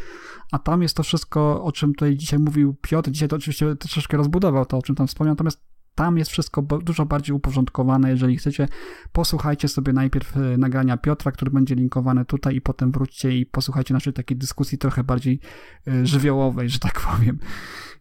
a 0.53 0.59
tam 0.59 0.83
jest 0.83 0.97
to 0.97 1.03
wszystko, 1.03 1.65
o 1.65 1.73
czym 1.73 1.95
tutaj 1.95 2.17
dzisiaj 2.17 2.39
mówił 2.39 2.77
Piotr, 2.81 3.11
dzisiaj 3.11 3.29
to 3.29 3.37
oczywiście 3.37 3.77
troszeczkę 3.77 4.17
rozbudował 4.17 4.67
to, 4.67 4.79
o 4.79 4.83
czym 4.83 4.97
tam 4.97 5.07
wspomniał, 5.07 5.33
natomiast 5.33 5.76
tam 5.97 6.19
jest 6.19 6.31
wszystko 6.31 6.63
dużo 6.63 7.07
bardziej 7.07 7.37
uporządkowane. 7.37 8.11
Jeżeli 8.11 8.37
chcecie, 8.37 8.69
posłuchajcie 9.13 9.69
sobie 9.69 9.93
najpierw 9.93 10.37
e, 10.37 10.41
nagrania 10.59 10.97
Piotra, 10.97 11.33
który 11.33 11.51
będzie 11.51 11.75
linkowany 11.75 12.25
tutaj 12.25 12.57
i 12.57 12.61
potem 12.61 12.93
wróćcie 12.93 13.39
i 13.39 13.47
posłuchajcie 13.47 13.95
naszej 13.95 14.13
takiej 14.13 14.37
dyskusji 14.37 14.79
trochę 14.79 15.05
bardziej 15.05 15.41
e, 15.89 16.07
żywiołowej, 16.07 16.69
że 16.69 16.79
tak 16.79 17.01
powiem. 17.01 17.39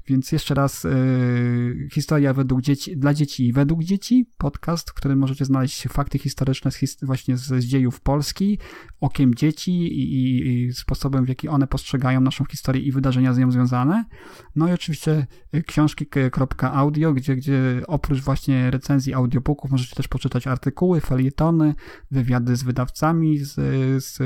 Więc 0.08 0.32
jeszcze 0.32 0.54
raz, 0.54 0.86
e, 0.86 0.90
historia 1.94 2.34
według 2.34 2.62
dzieci, 2.62 2.98
dla 2.98 3.14
dzieci 3.14 3.48
i 3.48 3.54
według 3.54 3.84
dzieci, 3.84 4.30
podcast, 4.38 4.90
w 4.90 4.94
którym 4.94 5.20
możecie 5.20 5.46
znaleźć 5.46 5.88
fakty 5.88 6.20
historyczne 6.20 6.72
z 6.72 6.98
właśnie 7.04 7.38
z, 7.38 7.44
z 7.44 7.66
dziejów 7.66 8.02
Polski, 8.02 8.60
okiem 9.02 9.36
dzieci 9.36 9.72
i, 9.72 10.14
i, 10.14 10.48
i 10.48 10.74
sposobem, 10.74 11.26
w 11.26 11.30
jaki 11.30 11.48
one 11.48 11.68
postrzegają 11.68 12.22
naszą 12.22 12.46
historię 12.46 12.82
i 12.82 12.92
wydarzenia 12.92 13.34
z 13.34 13.38
nią 13.38 13.52
związane. 13.52 14.06
No 14.56 14.70
i 14.70 14.72
oczywiście 14.72 15.28
książki.audio, 15.68 17.14
gdzie, 17.14 17.36
gdzie 17.36 17.82
oprócz 17.88 18.22
właśnie 18.22 18.72
recenzji 18.72 19.14
audiobooków 19.14 19.72
możecie 19.72 19.95
też 19.95 20.07
poczytać 20.07 20.48
artykuły, 20.48 21.02
felietony, 21.02 21.76
wywiady 22.12 22.56
z 22.56 22.64
wydawcami 22.64 23.38
z, 23.38 23.53
z 24.03 24.20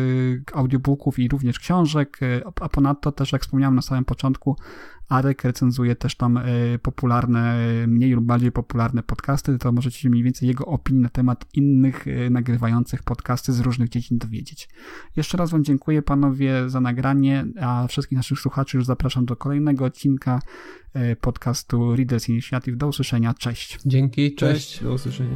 audiobooków 0.53 1.19
i 1.19 1.27
również 1.27 1.59
książek, 1.59 2.23
y, 2.23 2.41
a 2.61 2.69
ponadto 2.69 3.11
też, 3.11 3.31
jak 3.31 3.41
wspomniałem 3.41 3.75
na 3.75 3.81
samym 3.81 4.05
początku, 4.05 4.55
Arek 5.09 5.43
recenzuje 5.43 5.95
też 5.95 6.15
tam 6.15 6.37
y, 6.37 6.79
popularne, 6.81 7.69
y, 7.83 7.87
mniej 7.87 8.11
lub 8.11 8.25
bardziej 8.25 8.51
popularne 8.51 9.03
podcasty, 9.03 9.57
to 9.57 9.71
możecie 9.71 9.99
się 9.99 10.09
mniej 10.09 10.23
więcej 10.23 10.47
jego 10.47 10.65
opinii 10.65 11.01
na 11.01 11.09
temat 11.09 11.45
innych 11.53 12.07
y, 12.07 12.29
nagrywających 12.29 13.03
podcasty 13.03 13.53
z 13.53 13.59
różnych 13.59 13.89
dziedzin 13.89 14.17
dowiedzieć. 14.17 14.69
Jeszcze 15.15 15.37
raz 15.37 15.51
Wam 15.51 15.63
dziękuję 15.63 16.01
panowie 16.01 16.69
za 16.69 16.81
nagranie, 16.81 17.45
a 17.61 17.87
wszystkich 17.87 18.17
naszych 18.17 18.39
słuchaczy 18.39 18.77
już 18.77 18.85
zapraszam 18.85 19.25
do 19.25 19.35
kolejnego 19.35 19.85
odcinka 19.85 20.39
podcastu 21.21 21.95
Readers 21.95 22.29
Initiative. 22.29 22.77
Do 22.77 22.87
usłyszenia, 22.87 23.33
cześć! 23.33 23.79
Dzięki, 23.85 24.35
cześć. 24.35 24.67
Cześć, 24.67 24.83
do 24.83 24.93
usłyszenia. 24.93 25.35